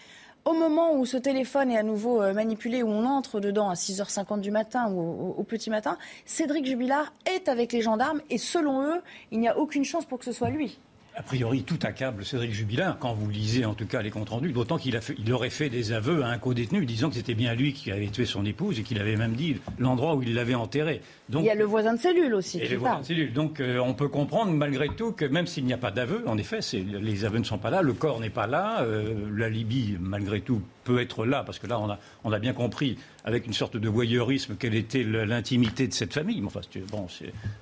au 0.44 0.52
moment 0.52 0.94
où 0.94 1.06
ce 1.06 1.16
téléphone 1.16 1.70
est 1.70 1.78
à 1.78 1.82
nouveau 1.82 2.20
euh, 2.20 2.34
manipulé, 2.34 2.82
où 2.82 2.88
on 2.88 3.06
entre 3.06 3.40
dedans 3.40 3.70
à 3.70 3.74
6h50 3.74 4.40
du 4.40 4.50
matin 4.50 4.90
ou 4.90 5.34
au, 5.36 5.42
petit 5.42 5.70
matin, 5.70 5.96
Cédric 6.26 6.66
Jubilard 6.66 7.12
est 7.26 7.48
avec 7.48 7.72
les 7.72 7.80
gendarmes 7.80 8.20
et 8.30 8.38
selon 8.38 8.82
eux, 8.82 9.00
il 9.30 9.40
n'y 9.40 9.48
a 9.48 9.58
aucune 9.58 9.84
chance 9.84 10.04
pour 10.04 10.18
que 10.18 10.24
ce 10.24 10.32
soit 10.32 10.50
lui 10.50 10.78
a 11.16 11.22
priori, 11.22 11.62
tout 11.62 11.78
accable 11.82 12.24
Cédric 12.24 12.52
Jubilard, 12.52 12.98
quand 12.98 13.14
vous 13.14 13.30
lisez 13.30 13.64
en 13.64 13.74
tout 13.74 13.86
cas 13.86 14.02
les 14.02 14.10
comptes 14.10 14.30
rendus, 14.30 14.52
d'autant 14.52 14.78
qu'il 14.78 14.98
il 15.18 15.32
aurait 15.32 15.50
fait 15.50 15.68
des 15.68 15.92
aveux 15.92 16.24
à 16.24 16.28
un 16.28 16.38
co-détenu 16.38 16.84
disant 16.86 17.08
que 17.08 17.14
c'était 17.14 17.34
bien 17.34 17.54
lui 17.54 17.72
qui 17.72 17.92
avait 17.92 18.08
tué 18.08 18.26
son 18.26 18.44
épouse 18.44 18.80
et 18.80 18.82
qu'il 18.82 19.00
avait 19.00 19.16
même 19.16 19.34
dit 19.34 19.56
l'endroit 19.78 20.16
où 20.16 20.22
il 20.22 20.34
l'avait 20.34 20.54
enterré. 20.54 21.00
Donc, 21.30 21.42
il 21.42 21.46
y 21.46 21.50
a 21.50 21.54
le 21.54 21.64
voisin 21.64 21.94
de 21.94 21.98
cellule 21.98 22.34
aussi. 22.34 22.58
Et 22.58 22.68
le 22.68 22.76
voisin 22.76 23.00
de 23.00 23.06
cellule. 23.06 23.32
Donc 23.32 23.60
euh, 23.60 23.78
on 23.78 23.94
peut 23.94 24.08
comprendre 24.08 24.52
malgré 24.52 24.88
tout 24.88 25.12
que 25.12 25.24
même 25.24 25.46
s'il 25.46 25.64
n'y 25.64 25.72
a 25.72 25.78
pas 25.78 25.90
d'aveu, 25.90 26.22
en 26.26 26.36
effet, 26.36 26.60
les 26.72 27.24
aveux 27.24 27.38
ne 27.38 27.44
sont 27.44 27.58
pas 27.58 27.70
là, 27.70 27.80
le 27.80 27.94
corps 27.94 28.20
n'est 28.20 28.30
pas 28.30 28.46
là, 28.46 28.82
euh, 28.82 29.14
la 29.34 29.48
Libye, 29.48 29.96
malgré 29.98 30.42
tout, 30.42 30.60
peut 30.84 31.00
être 31.00 31.24
là, 31.24 31.42
parce 31.42 31.58
que 31.58 31.66
là, 31.66 31.80
on 31.80 31.88
a, 31.88 31.98
on 32.24 32.32
a 32.32 32.38
bien 32.38 32.52
compris, 32.52 32.98
avec 33.24 33.46
une 33.46 33.54
sorte 33.54 33.78
de 33.78 33.88
voyeurisme, 33.88 34.56
quelle 34.58 34.74
était 34.74 35.02
l'intimité 35.02 35.88
de 35.88 35.94
cette 35.94 36.12
famille. 36.12 36.42
Enfin, 36.44 36.60
bon, 36.90 37.06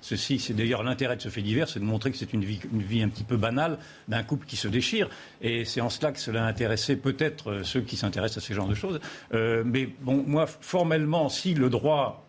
ceci, 0.01 0.41
c'est 0.41 0.55
d'ailleurs 0.55 0.83
l'intérêt 0.83 1.17
de 1.17 1.23
ce 1.23 1.29
fait 1.29 1.43
divers, 1.43 1.69
c'est 1.69 1.79
de 1.79 1.85
montrer 1.85 2.11
que 2.11 2.17
c'est 2.17 2.33
une 2.33 2.45
vie, 2.45 2.61
une 2.73 2.83
vie 2.83 3.03
un 3.03 3.09
petit 3.09 3.23
peu 3.23 3.37
banale 3.37 3.79
d'un 4.09 4.25
couple 4.25 4.47
qui 4.47 4.57
se 4.57 4.67
déchire. 4.67 5.09
Et 5.41 5.65
c'est 5.65 5.81
en 5.81 5.89
cela 5.89 6.11
que 6.11 6.19
cela 6.19 6.45
a 6.45 6.49
intéressé 6.49 6.97
peut-être 6.97 7.51
euh, 7.51 7.63
ceux 7.63 7.81
qui 7.81 7.97
s'intéressent 7.97 8.43
à 8.43 8.47
ce 8.47 8.53
genre 8.55 8.67
de 8.67 8.75
choses. 8.75 8.99
Euh, 9.35 9.63
mais 9.65 9.89
bon, 10.01 10.25
moi, 10.27 10.47
formellement, 10.47 11.29
si 11.29 11.55
le 11.55 11.71
droit 11.71 12.27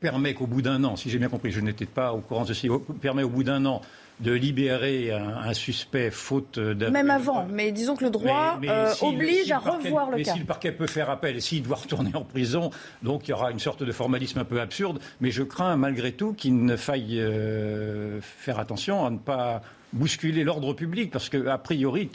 permet 0.00 0.34
qu'au 0.34 0.46
bout 0.46 0.62
d'un 0.62 0.84
an, 0.84 0.96
si 0.96 1.10
j'ai 1.10 1.18
bien 1.18 1.28
compris, 1.28 1.50
je 1.50 1.60
n'étais 1.60 1.86
pas 1.86 2.12
au 2.12 2.20
courant 2.20 2.42
de 2.42 2.48
ceci, 2.48 2.68
permet 3.00 3.22
au 3.22 3.28
bout 3.28 3.44
d'un 3.44 3.64
an 3.66 3.82
de 4.20 4.32
libérer 4.32 5.12
un, 5.12 5.54
suspect 5.54 6.10
faute 6.10 6.58
d'aveu. 6.58 6.90
Même 6.90 7.10
avant, 7.10 7.46
mais 7.48 7.70
disons 7.70 7.94
que 7.94 8.04
le 8.04 8.10
droit 8.10 8.58
euh, 8.64 8.92
oblige 9.00 9.50
à 9.52 9.58
revoir 9.58 10.10
le, 10.10 10.16
mais 10.16 10.22
cas. 10.24 10.32
si 10.32 10.40
le 10.40 10.44
parquet 10.44 10.72
peut 10.72 10.88
faire 10.88 11.08
appel 11.08 11.36
et 11.36 11.40
s'il 11.40 11.62
doit 11.62 11.76
retourner 11.76 12.10
en 12.14 12.24
prison, 12.24 12.70
donc 13.02 13.28
il 13.28 13.30
y 13.30 13.34
aura 13.34 13.52
une 13.52 13.60
sorte 13.60 13.82
de 13.84 13.92
formalisme 13.92 14.40
un 14.40 14.44
peu 14.44 14.60
absurde. 14.60 14.98
Mais 15.20 15.30
je 15.30 15.44
crains 15.44 15.76
malgré 15.76 16.12
tout 16.12 16.32
qu'il 16.32 16.64
ne 16.64 16.76
faille 16.76 17.20
euh, 17.20 18.20
faire 18.20 18.58
attention 18.58 19.06
à 19.06 19.10
ne 19.10 19.18
pas 19.18 19.62
bousculer 19.92 20.44
l'ordre 20.44 20.74
public, 20.74 21.10
parce 21.10 21.28
que 21.28 21.46
a 21.46 21.58
priori, 21.58 22.10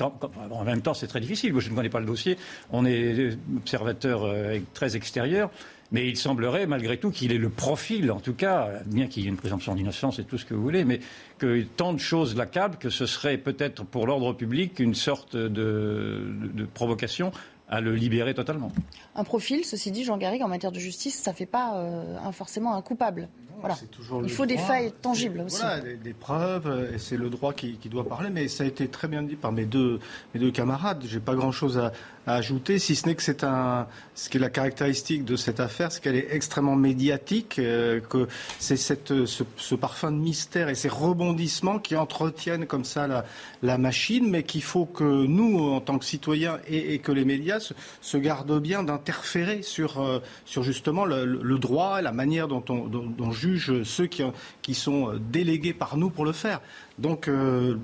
en 0.52 0.64
même 0.64 0.82
temps, 0.82 0.94
c'est 0.94 1.08
très 1.08 1.20
difficile. 1.20 1.54
Moi, 1.54 1.62
je 1.62 1.70
ne 1.70 1.76
connais 1.76 1.90
pas 1.90 2.00
le 2.00 2.06
dossier. 2.06 2.38
On 2.72 2.86
est 2.86 3.38
observateur 3.58 4.24
euh, 4.24 4.60
très 4.74 4.96
extérieur. 4.96 5.50
Mais 5.94 6.10
il 6.10 6.18
semblerait, 6.18 6.66
malgré 6.66 6.98
tout, 6.98 7.12
qu'il 7.12 7.32
ait 7.32 7.38
le 7.38 7.50
profil, 7.50 8.12
en 8.12 8.20
tout 8.20 8.34
cas, 8.34 8.82
bien 8.88 9.08
qu'il 9.08 9.24
y 9.24 9.28
ait 9.28 9.30
une 9.30 9.38
présomption 9.38 9.76
d'innocence 9.76 10.18
et 10.18 10.24
tout 10.24 10.40
ce 10.40 10.46
que 10.46 10.56
vous 10.56 10.64
voulez, 10.64 10.84
mais 10.86 11.00
que 11.38 11.62
tant 11.62 11.94
de 11.94 12.00
choses 12.00 12.36
l'accablent 12.36 12.78
que 12.78 12.90
ce 12.90 13.06
serait 13.06 13.38
peut-être 13.38 13.86
pour 13.86 14.08
l'ordre 14.08 14.34
public 14.34 14.80
une 14.80 14.96
sorte 14.96 15.38
de, 15.38 16.68
provocation 16.74 17.32
à 17.70 17.80
le 17.80 17.96
libérer 17.96 18.34
totalement. 18.34 18.72
Un 19.16 19.24
profil, 19.24 19.64
ceci 19.66 19.92
dit, 19.92 20.04
Jean 20.04 20.18
Garrigue, 20.18 20.42
en 20.42 20.48
matière 20.48 20.72
de 20.72 20.80
justice, 20.80 21.16
ça 21.16 21.32
ne 21.32 21.36
fait 21.36 21.46
pas 21.46 21.78
euh, 21.78 22.32
forcément 22.32 22.76
un 22.76 22.82
coupable. 22.82 23.30
Voilà. 23.64 23.76
Il 24.24 24.30
faut 24.30 24.46
des 24.46 24.58
failles 24.58 24.92
tangibles 25.02 25.40
aussi. 25.40 25.62
Voilà, 25.62 25.80
des, 25.80 26.14
preuves, 26.14 26.90
et 26.94 26.98
c'est 26.98 27.16
le 27.16 27.30
droit 27.30 27.54
qui, 27.54 27.78
doit 27.86 28.06
parler, 28.06 28.30
mais 28.30 28.50
ça 28.50 28.66
a 28.66 28.68
été 28.68 28.90
très 28.90 29.08
bien 29.08 29.24
dit 29.24 29.38
par 29.38 29.54
mes 29.54 29.64
deux, 29.64 30.00
mes 30.34 30.40
deux 30.42 30.52
camarades. 30.52 31.04
J'ai 31.08 31.22
pas 31.22 31.34
grand-chose 31.34 31.78
à, 31.78 31.94
à 32.26 32.36
ajouter, 32.36 32.80
si 32.80 32.96
ce 32.96 33.08
n'est 33.08 33.16
que 33.16 33.24
c'est 33.24 33.44
un, 33.44 33.88
ce 34.16 34.30
qui 34.30 34.38
est 34.38 34.40
la 34.40 34.50
caractéristique 34.50 35.26
de 35.26 35.36
cette 35.36 35.60
affaire, 35.60 35.92
c'est 35.92 36.02
qu'elle 36.02 36.16
est 36.16 36.28
extrêmement 36.32 36.76
médiatique, 36.76 37.60
euh, 37.60 38.00
que 38.00 38.28
c'est 38.60 38.78
cette, 38.78 39.26
ce, 39.26 39.44
ce, 39.58 39.76
parfum 39.76 40.12
de 40.12 40.18
mystère 40.18 40.70
et 40.70 40.76
ces 40.76 40.90
rebondissements 40.90 41.80
qui 41.80 41.96
entretiennent 41.96 42.66
comme 42.66 42.86
ça 42.86 43.08
la, 43.08 43.26
la 43.62 43.78
machine, 43.78 44.30
mais 44.30 44.44
qu'il 44.44 44.64
faut 44.64 44.86
que 44.86 45.04
nous, 45.04 45.60
en 45.60 45.82
tant 45.82 46.00
que 46.00 46.06
citoyens 46.06 46.60
et, 46.68 46.94
et 46.94 47.00
que 47.00 47.12
les 47.12 47.26
médias 47.26 47.60
se, 47.60 47.74
se 48.02 48.18
gardent 48.18 48.62
bien 48.62 48.84
d'interférer 48.84 49.62
sur, 49.62 50.02
euh, 50.02 50.20
sur 50.46 50.64
justement 50.64 51.06
le, 51.06 51.26
le, 51.26 51.60
droit, 51.60 52.02
la 52.02 52.12
manière 52.12 52.48
dont 52.48 52.64
on 52.70 52.88
dont, 52.88 53.06
dont 53.06 53.32
juge 53.32 53.84
ceux 53.84 54.08
qui, 54.08 54.24
qui 54.62 54.74
sont 54.76 55.14
délégués 55.32 55.74
par 55.74 55.98
nous 55.98 56.10
pour 56.10 56.26
le 56.26 56.32
faire. 56.32 56.62
Donc 57.00 57.28
euh, 57.28 57.78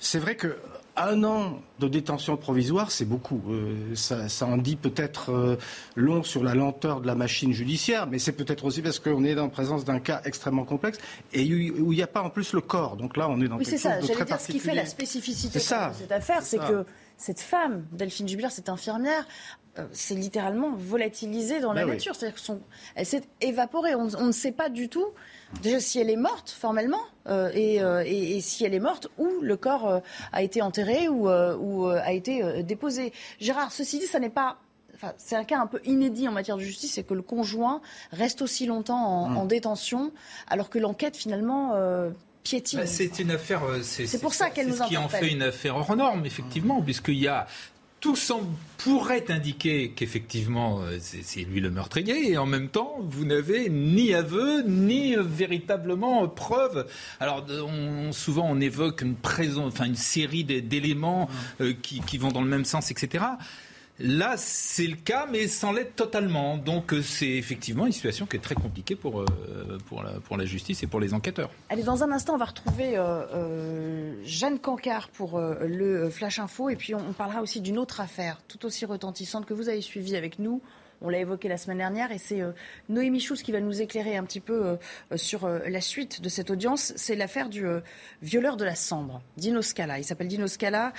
c'est 0.00 0.18
vrai 0.18 0.36
que 0.36 0.56
un 1.08 1.24
an 1.24 1.60
de 1.78 1.88
détention 1.88 2.36
provisoire, 2.36 2.90
c'est 2.90 3.04
beaucoup. 3.04 3.40
Euh, 3.48 3.94
ça, 3.94 4.46
en 4.46 4.56
dit 4.56 4.76
peut-être 4.76 5.30
euh, 5.32 5.56
long 5.96 6.22
sur 6.22 6.42
la 6.42 6.54
lenteur 6.54 7.00
de 7.00 7.06
la 7.06 7.14
machine 7.14 7.52
judiciaire, 7.52 8.06
mais 8.06 8.18
c'est 8.18 8.32
peut-être 8.32 8.64
aussi 8.64 8.82
parce 8.82 8.98
qu'on 8.98 9.24
est 9.24 9.38
en 9.38 9.48
présence 9.48 9.84
d'un 9.84 10.00
cas 10.00 10.20
extrêmement 10.24 10.64
complexe 10.64 10.98
et 11.32 11.44
où 11.44 11.92
il 11.92 11.96
n'y 11.96 12.02
a 12.02 12.06
pas 12.06 12.22
en 12.22 12.30
plus 12.30 12.52
le 12.52 12.60
corps. 12.60 12.96
Donc 12.96 13.16
là, 13.16 13.28
on 13.28 13.40
est 13.40 13.48
dans 13.48 13.58
quelque 13.58 13.70
chose 13.70 14.08
de 14.08 14.12
très 14.12 14.26
particulier. 14.26 14.58
Ce 14.58 14.64
qui 14.64 14.70
fait 14.70 14.74
la 14.74 14.86
spécificité 14.86 15.58
de 15.58 15.64
cette 15.64 16.12
affaire, 16.12 16.42
c'est 16.42 16.58
que 16.58 16.84
cette 17.16 17.40
femme, 17.40 17.84
Delphine 17.92 18.26
Jubilard, 18.26 18.50
cette 18.50 18.70
infirmière, 18.70 19.26
euh, 19.78 19.86
c'est 19.92 20.14
littéralement 20.14 20.72
volatilisée 20.74 21.60
dans 21.60 21.72
la 21.72 21.84
ben 21.84 21.92
nature. 21.92 22.14
C'est-à-dire 22.14 22.40
qu'elle 22.42 23.06
s'est 23.06 23.22
évaporée. 23.40 23.94
On, 23.94 24.26
ne 24.26 24.32
sait 24.32 24.52
pas 24.52 24.68
du 24.68 24.88
tout 24.88 25.06
déjà 25.62 25.80
si 25.80 25.98
elle 25.98 26.10
est 26.10 26.16
morte 26.16 26.50
formellement 26.50 27.02
euh, 27.28 27.50
euh, 27.54 28.02
et, 28.06 28.40
si 28.40 28.64
elle 28.64 28.74
est 28.74 28.80
morte 28.80 29.08
où 29.18 29.28
le 29.42 29.56
corps 29.56 30.02
a 30.32 30.42
été 30.42 30.62
enterré 30.62 31.08
ou, 31.08 31.28
a 31.28 32.12
été 32.12 32.62
déposé. 32.62 33.12
Gérard, 33.40 33.72
ceci 33.72 33.98
dit, 33.98 34.06
ça 34.06 34.18
n'est 34.18 34.30
pas 34.30 34.58
c'est 35.16 35.36
un 35.36 35.44
cas 35.44 35.58
un 35.58 35.66
peu 35.66 35.80
inédit 35.86 36.28
en 36.28 36.32
matière 36.32 36.58
de 36.58 36.62
justice, 36.62 36.92
c'est 36.92 37.04
que 37.04 37.14
le 37.14 37.22
conjoint 37.22 37.80
reste 38.12 38.42
aussi 38.42 38.66
longtemps 38.66 39.02
en, 39.02 39.44
mmh. 39.44 39.48
détention, 39.48 40.12
alors 40.46 40.68
que 40.68 40.78
l'enquête 40.78 41.16
finalement 41.16 41.74
piétine. 42.42 42.80
Bah, 42.80 42.86
c'est 42.86 43.18
une 43.18 43.30
affaire. 43.30 43.62
C'est 43.82 44.20
pour 44.20 44.34
ça 44.34 44.50
qu'elle 44.50 44.68
nous 44.68 44.76
ce 44.76 44.82
qui 44.88 44.98
en 44.98 45.08
fait 45.08 45.32
une 45.32 45.42
affaire 45.42 45.76
hors 45.76 45.96
norme, 45.96 46.26
effectivement, 46.26 46.82
puisqu'il 46.82 47.18
y 47.18 47.28
a 47.28 47.46
tout 48.00 48.16
semble, 48.16 48.48
pourrait 48.78 49.30
indiquer 49.30 49.90
qu'effectivement 49.90 50.80
euh, 50.80 50.98
c'est 51.00 51.42
lui 51.42 51.60
le 51.60 51.70
meurtrier 51.70 52.32
et 52.32 52.38
en 52.38 52.46
même 52.46 52.68
temps 52.68 52.96
vous 53.02 53.26
n'avez 53.26 53.68
ni 53.68 54.14
aveu 54.14 54.62
ni 54.62 55.14
euh, 55.14 55.22
véritablement 55.22 56.26
preuve. 56.28 56.86
Alors 57.20 57.44
souvent 58.12 58.46
on 58.48 58.60
évoque 58.60 59.02
une, 59.02 59.16
enfin, 59.58 59.84
une 59.84 59.96
série 59.96 60.44
d'éléments 60.44 61.28
euh, 61.60 61.74
qui, 61.82 62.00
qui, 62.00 62.16
vont 62.16 62.28
dans 62.28 62.42
le 62.42 62.48
même 62.48 62.64
sens, 62.64 62.90
etc. 62.90 63.24
Là, 64.02 64.36
c'est 64.38 64.86
le 64.86 64.96
cas, 64.96 65.26
mais 65.30 65.46
sans 65.46 65.72
l'être 65.72 65.94
totalement. 65.94 66.56
Donc, 66.56 66.94
euh, 66.94 67.02
c'est 67.02 67.28
effectivement 67.28 67.84
une 67.84 67.92
situation 67.92 68.24
qui 68.24 68.36
est 68.36 68.40
très 68.40 68.54
compliquée 68.54 68.96
pour, 68.96 69.20
euh, 69.20 69.78
pour, 69.88 70.36
la, 70.38 70.44
justice 70.46 70.82
et 70.82 70.86
pour 70.86 71.00
les 71.00 71.12
enquêteurs. 71.12 71.50
Allez, 71.68 71.82
dans 71.82 72.02
un 72.02 72.10
instant, 72.10 72.34
on 72.34 72.38
va 72.38 72.46
retrouver 72.46 72.96
euh, 72.96 74.14
Jeanne 74.24 74.58
Cancard 74.58 75.10
pour 75.10 75.38
le 75.38 76.08
Flash 76.08 76.38
Info. 76.38 76.70
Et 76.70 76.76
puis, 76.76 76.94
on 76.94 77.12
parlera 77.12 77.42
aussi 77.42 77.60
d'une 77.60 77.78
autre 77.78 78.00
affaire 78.00 78.40
tout 78.48 78.64
aussi 78.64 78.86
retentissante 78.86 79.44
que 79.44 79.52
vous 79.52 79.68
avez 79.68 79.82
suivie 79.82 80.16
avec 80.16 80.38
nous. 80.38 80.62
On 81.02 81.08
l'a 81.08 81.18
évoqué 81.18 81.48
la 81.48 81.56
semaine 81.56 81.78
dernière 81.78 82.12
et 82.12 82.18
c'est 82.18 82.42
euh, 82.42 82.52
Noémie 82.90 83.20
Schulz 83.20 83.42
qui 83.42 83.52
va 83.52 83.60
nous 83.60 83.80
éclairer 83.80 84.16
un 84.16 84.24
petit 84.24 84.40
peu 84.40 84.78
euh, 85.12 85.16
sur 85.16 85.46
euh, 85.46 85.60
la 85.66 85.80
suite 85.80 86.20
de 86.20 86.28
cette 86.28 86.50
audience. 86.50 86.92
C'est 86.96 87.16
l'affaire 87.16 87.48
du 87.48 87.66
violeur 88.22 88.56
de 88.56 88.64
la 88.64 88.74
Sambre, 88.74 89.22
Dino 89.36 89.62
Scala. 89.62 89.98
Il 89.98 90.04
s'appelle 90.04 90.28
Dino 90.28 90.46
Scala. 90.46 90.92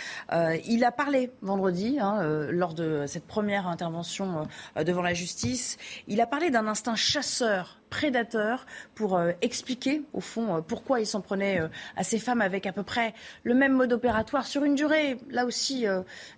il 0.65 0.83
a 0.83 0.91
parlé 0.91 1.31
vendredi, 1.41 1.97
hein, 1.99 2.21
lors 2.49 2.73
de 2.73 3.05
cette 3.07 3.25
première 3.25 3.67
intervention 3.67 4.47
devant 4.75 5.01
la 5.01 5.13
justice. 5.13 5.77
Il 6.07 6.21
a 6.21 6.27
parlé 6.27 6.49
d'un 6.49 6.67
instinct 6.67 6.95
chasseur 6.95 7.80
prédateur 7.91 8.65
pour 8.95 9.17
euh, 9.17 9.33
expliquer, 9.41 10.01
au 10.13 10.21
fond, 10.21 10.55
euh, 10.55 10.61
pourquoi 10.61 11.01
il 11.01 11.05
s'en 11.05 11.21
prenait 11.21 11.59
euh, 11.59 11.67
à 11.97 12.03
ces 12.03 12.17
femmes 12.17 12.41
avec 12.41 12.65
à 12.65 12.71
peu 12.71 12.81
près 12.81 13.13
le 13.43 13.53
même 13.53 13.73
mode 13.73 13.93
opératoire 13.93 14.47
sur 14.47 14.63
une 14.63 14.73
durée, 14.73 15.17
là 15.29 15.45
aussi, 15.45 15.85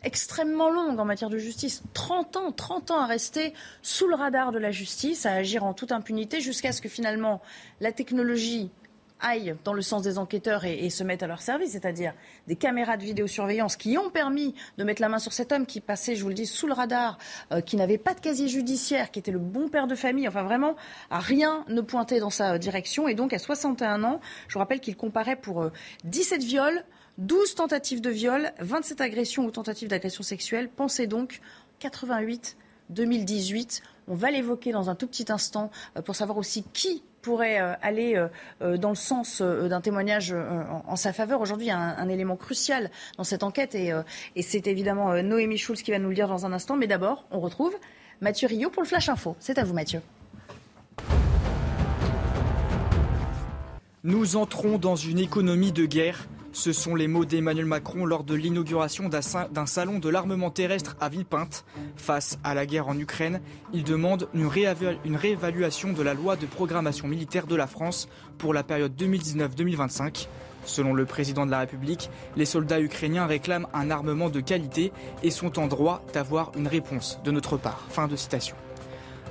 extrêmement 0.01 0.71
longue 0.71 0.99
en 0.99 1.05
matière 1.05 1.29
de 1.29 1.37
justice. 1.37 1.83
30 1.93 2.37
ans, 2.37 2.51
30 2.51 2.91
ans 2.91 3.01
à 3.01 3.05
rester 3.05 3.53
sous 3.83 4.07
le 4.07 4.15
radar 4.15 4.51
de 4.51 4.57
la 4.57 4.71
justice, 4.71 5.27
à 5.27 5.33
agir 5.33 5.63
en 5.63 5.73
toute 5.73 5.91
impunité, 5.91 6.41
jusqu'à 6.41 6.71
ce 6.71 6.81
que 6.81 6.89
finalement 6.89 7.41
la 7.79 7.91
technologie 7.91 8.71
aillent 9.23 9.55
dans 9.63 9.73
le 9.73 9.81
sens 9.81 10.03
des 10.03 10.19
enquêteurs 10.19 10.65
et, 10.65 10.89
se 10.89 11.03
mettent 11.03 11.23
à 11.23 11.27
leur 11.27 11.41
service, 11.41 11.71
c'est-à-dire 11.71 12.13
des 12.47 12.55
caméras 12.55 12.97
de 12.97 13.03
vidéosurveillance 13.03 13.75
qui 13.75 13.97
ont 13.97 14.11
permis 14.11 14.53
de 14.77 14.83
mettre 14.83 15.01
la 15.01 15.09
main 15.09 15.17
sur 15.17 15.33
cet 15.33 15.51
homme 15.51 15.65
qui 15.65 15.79
passait, 15.79 16.15
je 16.15 16.21
vous 16.21 16.29
le 16.29 16.35
dis, 16.35 16.45
sous 16.45 16.67
le 16.67 16.73
radar, 16.73 17.17
euh, 17.51 17.61
qui 17.61 17.77
n'avait 17.77 17.97
pas 17.97 18.13
de 18.13 18.19
casier 18.19 18.47
judiciaire, 18.47 19.09
qui 19.09 19.19
était 19.19 19.31
le 19.31 19.39
bon 19.39 19.69
père 19.69 19.87
de 19.87 19.95
famille, 19.95 20.27
enfin 20.27 20.43
vraiment, 20.43 20.75
à 21.09 21.19
rien 21.19 21.65
ne 21.69 21.81
pointait 21.81 22.19
dans 22.19 22.29
sa 22.29 22.59
direction. 22.59 23.07
Et 23.07 23.15
donc 23.15 23.33
à 23.33 23.39
61 23.39 24.03
ans, 24.03 24.19
je 24.47 24.53
vous 24.53 24.59
rappelle 24.59 24.79
qu'il 24.79 24.95
comparait 24.95 25.37
pour 25.37 25.69
17 26.03 26.41
euh, 26.41 26.45
viols, 26.45 26.85
12 27.17 27.55
tentatives 27.55 28.01
de 28.01 28.09
viol, 28.09 28.51
27 28.59 29.01
agressions 29.01 29.45
ou 29.45 29.51
tentatives 29.51 29.87
d'agression 29.87 30.23
sexuelle. 30.23 30.69
Pensez 30.69 31.07
donc 31.07 31.41
88 31.79 32.57
2018. 32.89 33.81
On 34.07 34.15
va 34.15 34.31
l'évoquer 34.31 34.71
dans 34.71 34.89
un 34.89 34.95
tout 34.95 35.07
petit 35.07 35.31
instant 35.31 35.71
euh, 35.97 36.01
pour 36.01 36.15
savoir 36.15 36.37
aussi 36.37 36.63
qui 36.73 37.03
pourrait 37.23 37.59
euh, 37.59 37.73
aller 37.81 38.15
euh, 38.15 38.27
euh, 38.61 38.77
dans 38.77 38.89
le 38.89 38.95
sens 38.95 39.41
d'un 39.41 39.81
témoignage 39.81 40.35
en 40.87 40.95
sa 40.95 41.11
faveur. 41.11 41.41
Aujourd'hui, 41.41 41.67
il 41.67 41.69
y 41.69 41.73
a 41.73 41.79
un, 41.79 42.09
élément 42.09 42.35
crucial 42.35 42.91
dans 43.17 43.23
cette 43.23 43.41
enquête 43.41 43.73
et, 43.73 43.91
et 44.35 44.41
c'est 44.43 44.67
évidemment 44.67 45.21
Noémie 45.23 45.57
Schulz 45.57 45.81
qui 45.81 45.89
va 45.89 45.97
nous 45.97 46.09
le 46.09 46.15
dire 46.15 46.27
dans 46.27 46.45
un 46.45 46.53
instant. 46.53 46.75
Mais 46.75 46.85
d'abord, 46.85 47.25
on 47.31 47.39
retrouve 47.39 47.73
Mathieu 48.21 48.47
Rio 48.47 48.69
pour 48.69 48.83
le 48.83 48.87
Flash 48.87 49.09
Info. 49.09 49.35
C'est 49.39 49.57
à 49.57 49.63
vous, 49.63 49.73
Mathieu. 49.73 50.01
Nous 54.03 54.35
entrons 54.35 54.77
dans 54.77 54.97
une 54.97 55.17
économie 55.17 55.71
de 55.71 55.85
guerre 55.85 56.27
ce 56.53 56.71
sont 56.71 56.93
les 56.93 57.07
mots 57.07 57.25
d'Emmanuel 57.25 57.65
Macron 57.65 58.05
lors 58.05 58.23
de 58.23 58.35
l'inauguration 58.35 59.09
d'un 59.09 59.65
salon 59.65 59.97
de 59.97 60.07
l'armement 60.07 60.51
terrestre 60.51 60.95
à 61.01 61.09
Villepinte. 61.09 61.65
Face 61.95 62.37
à 62.43 62.53
la 62.53 62.67
guerre 62.67 62.87
en 62.87 62.97
Ukraine, 62.97 63.41
il 63.73 63.83
demande 63.83 64.29
une, 64.35 64.45
réévaluation 64.45 65.93
de 65.93 66.03
la 66.03 66.13
loi 66.13 66.35
de 66.35 66.45
programmation 66.45 67.07
militaire 67.07 67.47
de 67.47 67.55
la 67.55 67.65
France 67.65 68.07
pour 68.37 68.53
la 68.53 68.61
période 68.61 68.93
2019-2025. 68.95 70.27
Selon 70.65 70.93
le 70.93 71.05
président 71.05 71.47
de 71.47 71.51
la 71.51 71.59
République, 71.59 72.11
les 72.37 72.45
soldats 72.45 72.79
ukrainiens 72.79 73.25
réclament 73.25 73.67
un 73.73 73.89
armement 73.89 74.29
de 74.29 74.39
qualité 74.39 74.93
et 75.23 75.31
sont 75.31 75.57
en 75.57 75.65
droit 75.65 76.05
d'avoir 76.13 76.51
une 76.55 76.67
réponse 76.67 77.19
de 77.25 77.31
notre 77.31 77.57
part. 77.57 77.83
Fin 77.89 78.07
de 78.07 78.15
citation. 78.15 78.55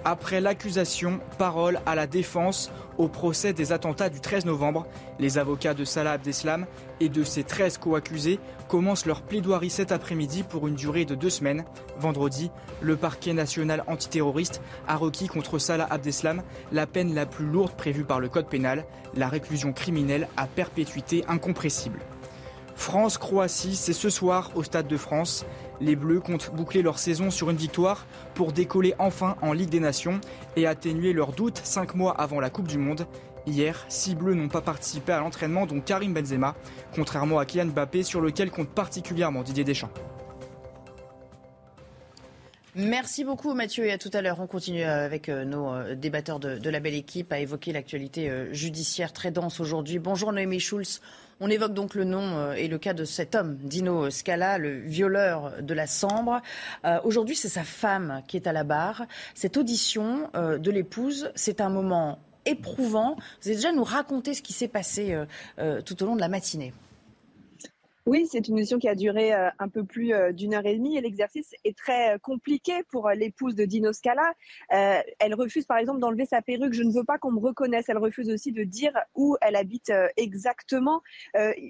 Après 0.05 0.41
l'accusation, 0.41 1.21
parole 1.39 1.81
à 1.87 1.95
la 1.95 2.09
défense 2.09 2.73
au 2.99 3.07
procès 3.07 3.53
des 3.53 3.71
attentats 3.71 4.09
du 4.09 4.21
13 4.21 4.47
novembre. 4.47 4.85
Les 5.21 5.39
avocats 5.39 5.75
de 5.75 5.85
Salah 5.85 6.13
Abdeslam 6.13 6.67
et 6.99 7.09
de 7.09 7.23
ses 7.23 7.45
13 7.45 7.79
co-accusés 7.79 8.41
commencent 8.69 9.07
leur 9.07 9.23
plaidoirie 9.23 9.71
cet 9.71 9.93
après-midi 9.93 10.43
pour 10.43 10.67
une 10.67 10.75
durée 10.75 11.05
de 11.05 11.15
deux 11.15 11.31
semaines. 11.31 11.65
Vendredi, 11.99 12.51
le 12.81 12.97
parquet 12.97 13.33
national 13.33 13.85
antiterroriste 13.87 14.61
a 14.89 14.97
requis 14.97 15.29
contre 15.29 15.61
Salah 15.61 15.87
Abdeslam 15.89 16.43
la 16.73 16.89
peine 16.89 17.15
la 17.15 17.25
plus 17.25 17.47
lourde 17.47 17.77
prévue 17.77 18.05
par 18.05 18.19
le 18.19 18.29
code 18.29 18.49
pénal, 18.49 18.85
la 19.15 19.29
réclusion 19.29 19.73
criminelle 19.73 20.27
à 20.37 20.49
perpétuité 20.49 21.25
incompressible. 21.29 22.01
France-Croatie, 22.75 23.77
c'est 23.77 23.93
ce 23.93 24.11
soir 24.11 24.51
au 24.55 24.63
Stade 24.63 24.89
de 24.89 24.97
France. 24.97 25.45
Les 25.81 25.97
Bleus 25.97 26.21
comptent 26.21 26.53
boucler 26.55 26.83
leur 26.83 26.99
saison 26.99 27.31
sur 27.31 27.51
une 27.51 27.57
victoire 27.57 28.07
pour 28.35 28.53
décoller 28.53 28.95
enfin 28.99 29.37
en 29.43 29.53
Ligue 29.53 29.71
des 29.71 29.81
Nations 29.81 30.21
et 30.57 30.67
atténuer 30.67 31.13
leurs 31.13 31.33
doutes 31.33 31.61
cinq 31.65 31.95
mois 31.95 32.13
avant 32.13 32.41
la 32.41 32.51
Coupe 32.51 32.69
du 32.69 32.79
Monde. 32.79 33.07
Hier, 33.47 33.85
six 33.89 34.15
Bleus 34.15 34.35
n'ont 34.35 34.49
pas 34.49 34.61
participé 34.61 35.13
à 35.13 35.19
l'entraînement, 35.19 35.67
dont 35.67 35.81
Karim 35.81 36.15
Benzema, 36.15 36.55
contrairement 36.95 37.39
à 37.39 37.47
Kylian 37.47 37.67
Mbappé, 37.67 38.05
sur 38.05 38.21
lequel 38.21 38.51
compte 38.51 38.69
particulièrement 38.69 39.43
Didier 39.43 39.65
Deschamps. 39.65 39.91
Merci 42.75 43.23
beaucoup 43.23 43.53
Mathieu 43.53 43.85
et 43.85 43.93
à 43.93 43.99
tout 43.99 44.09
à 44.15 44.23
l'heure. 44.23 44.41
On 44.41 44.47
continue 44.47 44.83
avec 44.83 45.29
euh, 45.29 45.45
nos 45.45 45.71
euh, 45.71 45.95
débatteurs 45.95 46.41
de, 46.41 46.71
la 46.71 46.81
belle 46.81 46.95
équipe 46.95 47.31
à 47.31 47.39
évoquer 47.39 47.71
l'actualité 47.71 48.31
euh, 48.31 48.51
judiciaire 48.55 49.13
très 49.13 49.31
dense 49.31 49.61
aujourd'hui. 49.61 49.99
Bonjour 49.99 50.33
Noémie 50.33 50.59
Schulz. 50.59 51.03
On 51.41 51.51
évoque 51.51 51.75
donc 51.75 51.95
le 51.95 52.05
nom 52.05 52.53
et 52.53 52.69
le 52.69 52.79
cas 52.79 52.95
de 52.95 53.05
cet 53.05 53.35
homme, 53.35 53.57
Dino 53.57 54.11
Scala, 54.11 54.59
le 54.59 54.79
violeur 54.79 55.61
de 55.61 55.75
la 55.75 55.87
Sambre. 55.87 56.41
Aujourd'hui, 57.05 57.35
c'est 57.35 57.49
sa 57.49 57.65
femme 57.65 58.23
qui 58.29 58.37
est 58.37 58.47
à 58.47 58.53
la 58.53 58.65
barre. 58.65 59.07
Cette 59.35 59.57
audition 59.57 60.31
de 60.35 60.71
l'épouse, 60.71 61.33
c'est 61.35 61.61
un 61.61 61.69
moment 61.69 62.19
éprouvant. 62.47 63.17
Vous 63.17 63.49
allez 63.49 63.57
déjà 63.57 63.73
nous 63.73 63.85
raconter 63.85 64.35
ce 64.35 64.43
qui 64.43 64.53
s'est 64.53 64.69
passé 64.69 65.17
tout 65.85 66.03
au 66.03 66.07
long 66.07 66.15
de 66.15 66.21
la 66.21 66.29
matinée. 66.29 66.73
Oui, 68.05 68.27
c'est 68.29 68.49
une 68.49 68.57
mission 68.57 68.81
qui 68.81 68.89
a 68.89 68.97
duré 68.97 69.33
euh, 69.33 69.49
un 69.61 69.69
peu 69.69 69.85
plus 69.85 70.13
euh, 70.13 70.33
d'une 70.33 70.55
heure 70.55 70.67
et 70.67 70.75
demie 70.75 70.97
et 70.97 71.01
l'exercice 71.01 71.55
est 71.63 71.77
très 71.77 72.15
euh, 72.15 72.19
compliqué 72.19 72.83
pour 72.91 73.09
l'épouse 73.11 73.55
de 73.55 73.65
Dino 73.65 73.93
Scala. 73.93 74.35
elle 74.71 75.35
refuse 75.35 75.67
par 75.67 75.77
exemple 75.77 76.01
d'enlever 76.01 76.27
sa 76.27 76.43
perruque. 76.43 76.73
Je 76.73 76.83
ne 76.83 76.91
veux 76.91 77.05
pas 77.05 77.19
qu'on 77.19 77.31
me 77.31 77.39
reconnaisse. 77.39 77.89
Elle 77.89 77.99
refuse 77.99 78.29
aussi 78.29 78.51
de 78.51 78.65
dire 78.65 78.93
où 79.15 79.37
elle 79.41 79.55
habite 79.55 79.93
exactement. 80.17 81.03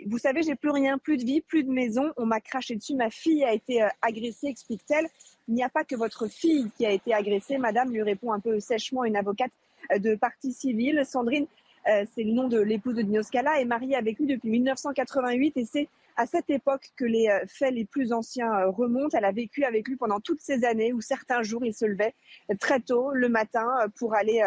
vous 0.06 0.18
savez, 0.18 0.42
j'ai 0.42 0.54
plus 0.54 0.70
rien, 0.70 0.98
plus 0.98 1.18
de 1.18 1.24
vie, 1.24 1.40
plus 1.42 1.64
de 1.64 1.70
maison. 1.70 2.12
On 2.16 2.24
m'a 2.24 2.40
craché 2.40 2.76
dessus. 2.76 2.94
Ma 2.94 3.10
fille 3.10 3.44
a 3.44 3.52
été 3.52 3.86
agressée, 4.00 4.46
explique-t-elle. 4.46 5.08
Il 5.48 5.54
n'y 5.54 5.62
a 5.62 5.68
pas 5.68 5.84
que 5.84 5.96
votre 5.96 6.28
fille 6.28 6.70
qui 6.76 6.86
a 6.86 6.90
été 6.92 7.12
agressée, 7.12 7.58
madame, 7.58 7.90
lui 7.90 8.02
répond 8.02 8.32
un 8.32 8.40
peu 8.40 8.60
sèchement 8.60 9.04
une 9.04 9.16
avocate 9.16 9.52
de 9.96 10.14
partie 10.14 10.52
civile. 10.52 11.02
Sandrine, 11.04 11.46
c'est 11.86 12.24
le 12.24 12.32
nom 12.32 12.48
de 12.48 12.60
l'épouse 12.60 12.94
de 12.94 13.02
Dino 13.02 13.22
Scala, 13.22 13.60
est 13.60 13.66
mariée 13.66 13.96
avec 13.96 14.18
lui 14.18 14.26
depuis 14.26 14.50
1988 14.50 15.56
et 15.56 15.64
c'est 15.64 15.88
à 16.16 16.26
cette 16.26 16.50
époque 16.50 16.90
que 16.96 17.04
les 17.04 17.28
euh, 17.28 17.44
faits 17.48 17.72
les 17.74 17.84
plus 17.84 18.12
anciens 18.12 18.52
euh, 18.52 18.70
remontent. 18.70 19.16
Elle 19.16 19.24
a 19.24 19.32
vécu 19.32 19.64
avec 19.64 19.88
lui 19.88 19.96
pendant 19.96 20.20
toutes 20.20 20.40
ces 20.40 20.64
années 20.64 20.92
où 20.92 21.00
certains 21.00 21.42
jours 21.42 21.64
il 21.64 21.74
se 21.74 21.84
levait 21.84 22.14
très 22.60 22.80
tôt 22.80 23.10
le 23.12 23.28
matin 23.28 23.68
euh, 23.80 23.88
pour 23.98 24.14
aller 24.14 24.42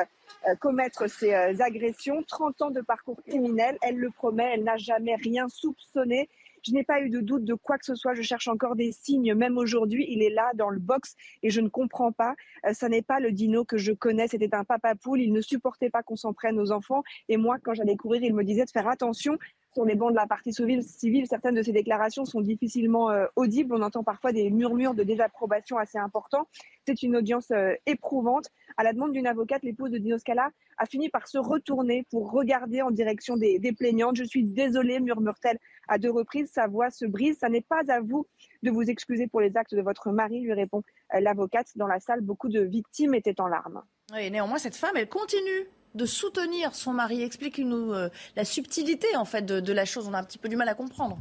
commettre 0.60 1.08
ces 1.10 1.34
agressions. 1.34 2.24
30 2.24 2.62
ans 2.64 2.72
de 2.72 2.82
parcours 2.82 3.22
criminel, 3.24 3.78
elle 3.82 3.98
le 3.98 4.10
promet, 4.10 4.52
elle 4.54 4.64
n'a 4.64 4.78
jamais 4.78 5.16
rien 5.16 5.48
soupçonné. 5.48 6.30
Je 6.64 6.72
n'ai 6.72 6.84
pas 6.84 7.02
eu 7.02 7.10
de 7.10 7.20
doute 7.20 7.46
de 7.46 7.54
quoi 7.54 7.78
que 7.78 7.86
ce 7.86 7.94
soit. 7.94 8.16
Je 8.16 8.24
cherche 8.24 8.48
encore 8.48 8.76
des 8.76 8.92
signes. 8.92 9.36
Même 9.36 9.58
aujourd'hui, 9.58 10.06
il 10.10 10.24
est 10.24 10.32
là 10.32 10.50
dans 10.56 10.70
le 10.70 10.80
box 10.80 11.16
et 11.44 11.52
je 11.52 11.62
ne 11.62 11.70
comprends 11.70 12.12
pas. 12.12 12.36
Ce 12.74 12.88
n'est 12.88 13.04
pas 13.04 13.20
le 13.20 13.32
dino 13.32 13.66
que 13.66 13.78
je 13.78 13.92
connais. 13.92 14.28
C'était 14.28 14.54
un 14.56 14.64
papa 14.64 14.96
poule. 14.96 15.22
Il 15.22 15.32
ne 15.32 15.42
supportait 15.42 15.92
pas 15.92 16.02
qu'on 16.02 16.16
s'en 16.16 16.34
prenne 16.34 16.60
aux 16.60 16.72
enfants. 16.72 17.04
Et 17.30 17.38
moi, 17.38 17.58
quand 17.64 17.76
j'allais 17.76 17.96
courir, 17.96 18.24
il 18.24 18.34
me 18.34 18.44
disait 18.44 18.66
de 18.66 18.72
faire 18.72 18.88
attention 18.88 19.38
sur 19.76 19.84
les 19.84 19.96
bancs 19.96 20.12
de 20.12 20.16
la 20.16 20.26
partie 20.26 20.54
civile, 20.54 21.28
certaines 21.28 21.54
de 21.54 21.62
ces 21.62 21.74
déclarations 21.74 22.24
sont 22.24 22.40
difficilement 22.40 23.12
euh, 23.12 23.26
audibles. 23.36 23.76
On 23.76 23.82
entend 23.82 24.04
parfois 24.04 24.32
des 24.32 24.50
murmures 24.50 24.94
de 24.94 25.04
désapprobation 25.04 25.78
assez 25.78 25.98
importants. 25.98 26.48
C'est 26.88 27.04
une 27.04 27.18
audience 27.18 27.52
euh, 27.52 27.74
éprouvante. 27.86 28.48
À 28.78 28.84
la 28.84 28.94
demande 28.94 29.12
d'une 29.12 29.28
avocate, 29.28 29.64
l'épouse 29.64 29.92
de 29.92 29.98
Dino 29.98 30.18
Scala 30.18 30.50
a 30.78 30.86
fini 30.86 31.10
par 31.10 31.28
se 31.28 31.38
retourner 31.38 32.06
pour 32.10 32.32
regarder 32.32 32.82
en 32.82 32.90
direction 32.90 33.36
des, 33.36 33.60
des 33.60 33.74
plaignantes. 33.74 34.16
Je 34.16 34.24
suis 34.24 34.46
désolée, 34.46 35.02
murmure-t-elle 35.02 35.60
à 35.90 35.98
deux 35.98 36.12
reprises. 36.12 36.50
Sa 36.54 36.68
voix 36.68 36.90
se 36.90 37.06
brise. 37.06 37.38
Ça 37.40 37.50
n'est 37.50 37.60
pas 37.60 37.82
à 37.90 38.00
vous 38.00 38.26
de 38.64 38.72
vous 38.72 38.84
excuser 38.84 39.28
pour 39.28 39.42
les 39.42 39.58
actes 39.58 39.76
de 39.76 39.82
votre 39.82 40.10
mari, 40.12 40.40
lui 40.40 40.54
répond 40.54 40.84
euh, 41.14 41.20
l'avocate. 41.20 41.68
Dans 41.76 41.88
la 41.88 42.00
salle, 42.00 42.22
beaucoup 42.22 42.48
de 42.48 42.62
victimes 42.62 43.14
étaient 43.14 43.42
en 43.42 43.48
larmes. 43.48 43.84
Oui, 44.14 44.32
néanmoins, 44.32 44.58
cette 44.58 44.78
femme, 44.78 44.96
elle 44.96 45.10
continue 45.10 45.68
de 45.96 46.06
soutenir 46.06 46.76
son 46.76 46.94
mari. 46.94 47.24
Explique-nous 47.24 47.94
euh, 47.94 48.10
la 48.36 48.46
subtilité 48.46 49.16
en 49.16 49.26
fait 49.26 49.46
de, 49.46 49.74
la 49.74 49.86
chose. 49.86 50.08
On 50.08 50.14
a 50.14 50.20
un 50.20 50.24
petit 50.24 50.38
peu 50.38 50.50
du 50.50 50.56
mal 50.56 50.70
à 50.70 50.76
comprendre. 50.76 51.18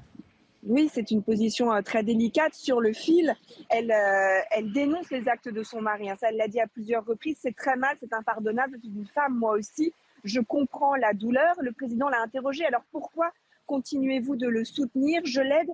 Oui, 0.67 0.91
c'est 0.93 1.11
une 1.11 1.23
position 1.23 1.73
euh, 1.73 1.83
très 1.83 2.03
délicate. 2.03 2.55
Sur 2.55 2.81
le 2.81 2.93
fil, 2.93 3.35
elle, 3.71 3.93
euh, 3.93 4.41
elle 4.51 4.73
dénonce 4.73 5.11
les 5.11 5.29
actes 5.29 5.49
de 5.49 5.63
son 5.63 5.81
mari. 5.81 6.11
Hein. 6.11 6.17
Ça, 6.19 6.31
elle 6.31 6.37
l'a 6.37 6.49
dit 6.49 6.61
à 6.61 6.67
plusieurs 6.67 7.05
reprises. 7.05 7.39
C'est 7.41 7.55
très 7.55 7.77
mal, 7.77 7.97
c'est 8.01 8.13
impardonnable. 8.13 8.79
C'est 8.83 8.89
une 8.89 9.07
femme, 9.07 9.35
moi 9.39 9.53
aussi. 9.53 9.93
Je 10.25 10.41
comprends 10.41 10.97
la 10.97 11.13
douleur. 11.13 11.55
Le 11.61 11.73
président 11.73 12.09
l'a 12.09 12.21
interrogé. 12.21 12.65
Alors 12.65 12.83
pourquoi 12.91 13.31
continuez-vous 13.67 14.37
de 14.37 14.49
le 14.49 14.65
soutenir? 14.65 15.23
Je 15.25 15.41
l'aide 15.41 15.71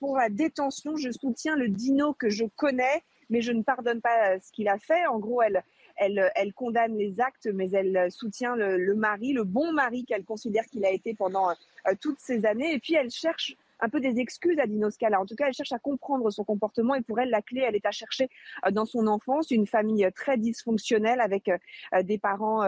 pour 0.00 0.16
la 0.16 0.28
détention. 0.28 0.96
Je 0.96 1.10
soutiens 1.10 1.56
le 1.56 1.68
dino 1.68 2.14
que 2.14 2.30
je 2.30 2.44
connais, 2.56 3.02
mais 3.30 3.42
je 3.42 3.52
ne 3.52 3.62
pardonne 3.62 4.00
pas 4.00 4.40
ce 4.40 4.50
qu'il 4.50 4.68
a 4.68 4.78
fait. 4.78 5.06
En 5.06 5.18
gros, 5.18 5.42
elle, 5.42 5.62
elle, 6.06 6.52
condamne 6.54 6.96
les 6.96 7.20
actes, 7.20 7.48
mais 7.52 7.70
elle 7.70 8.10
soutient 8.10 8.56
le, 8.56 8.94
mari, 8.94 9.32
le 9.32 9.44
bon 9.44 9.72
mari 9.72 10.04
qu'elle 10.04 10.24
considère 10.24 10.64
qu'il 10.66 10.84
a 10.84 10.90
été 10.90 11.14
pendant 11.14 11.50
euh, 11.50 11.94
toutes 12.00 12.18
ces 12.18 12.44
années. 12.46 12.74
Et 12.74 12.78
puis 12.78 12.94
elle 12.94 13.10
cherche 13.10 13.56
un 13.80 13.88
peu 13.88 13.98
des 13.98 14.20
excuses 14.20 14.58
à 14.60 14.66
Dino 14.66 14.90
Scala. 14.90 15.20
En 15.20 15.26
tout 15.26 15.34
cas, 15.34 15.48
elle 15.48 15.54
cherche 15.54 15.72
à 15.72 15.78
comprendre 15.78 16.30
son 16.30 16.44
comportement 16.44 16.94
et 16.94 17.02
pour 17.02 17.18
elle, 17.18 17.30
la 17.30 17.42
clé, 17.42 17.64
elle 17.66 17.74
est 17.74 17.84
à 17.84 17.90
chercher 17.90 18.28
euh, 18.66 18.70
dans 18.70 18.84
son 18.84 19.06
enfance, 19.06 19.50
une 19.50 19.66
famille 19.66 20.08
très 20.14 20.36
dysfonctionnelle 20.36 21.20
avec 21.20 21.48
euh, 21.48 22.02
des 22.02 22.18
parents 22.18 22.62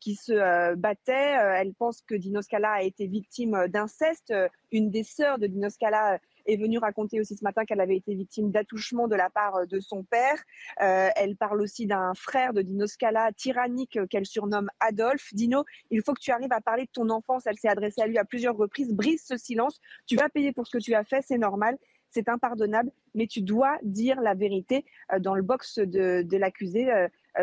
qui 0.00 0.14
se 0.14 0.74
battaient. 0.74 1.36
Elle 1.58 1.74
pense 1.74 2.02
que 2.02 2.14
Dino 2.14 2.40
Scala 2.40 2.72
a 2.72 2.82
été 2.82 3.06
victime 3.06 3.66
d'inceste. 3.68 4.32
Une 4.72 4.90
des 4.90 5.04
sœurs 5.04 5.38
de 5.38 5.46
Dino 5.46 5.68
Scala 5.68 6.18
est 6.46 6.56
venue 6.56 6.78
raconter 6.78 7.20
aussi 7.20 7.36
ce 7.36 7.44
matin 7.44 7.64
qu'elle 7.64 7.80
avait 7.80 7.96
été 7.96 8.14
victime 8.14 8.50
d'attouchement 8.50 9.08
de 9.08 9.16
la 9.16 9.30
part 9.30 9.56
euh, 9.56 9.66
de 9.66 9.80
son 9.80 10.02
père. 10.02 10.42
Euh, 10.82 11.08
elle 11.16 11.36
parle 11.36 11.60
aussi 11.60 11.86
d'un 11.86 12.12
frère 12.14 12.52
de 12.52 12.62
Dino 12.62 12.86
Scala 12.86 13.32
tyrannique 13.32 13.96
euh, 13.96 14.06
qu'elle 14.06 14.26
surnomme 14.26 14.68
Adolphe. 14.80 15.32
Dino, 15.32 15.64
il 15.90 16.02
faut 16.02 16.12
que 16.12 16.20
tu 16.20 16.30
arrives 16.30 16.52
à 16.52 16.60
parler 16.60 16.84
de 16.84 16.90
ton 16.92 17.10
enfance. 17.10 17.46
Elle 17.46 17.58
s'est 17.58 17.68
adressée 17.68 18.02
à 18.02 18.06
lui 18.06 18.18
à 18.18 18.24
plusieurs 18.24 18.56
reprises. 18.56 18.92
Brise 18.92 19.24
ce 19.24 19.36
silence. 19.36 19.80
Tu 20.06 20.16
vas 20.16 20.28
payer 20.28 20.52
pour 20.52 20.66
ce 20.66 20.76
que 20.76 20.82
tu 20.82 20.94
as 20.94 21.04
fait, 21.04 21.22
c'est 21.22 21.38
normal 21.38 21.76
c'est 22.10 22.28
impardonnable, 22.28 22.92
mais 23.16 23.26
tu 23.26 23.42
dois 23.42 23.76
dire 23.82 24.20
la 24.20 24.34
vérité. 24.34 24.84
Dans 25.18 25.34
le 25.34 25.42
box 25.42 25.80
de, 25.80 26.22
de 26.22 26.36
l'accusé, 26.36 26.86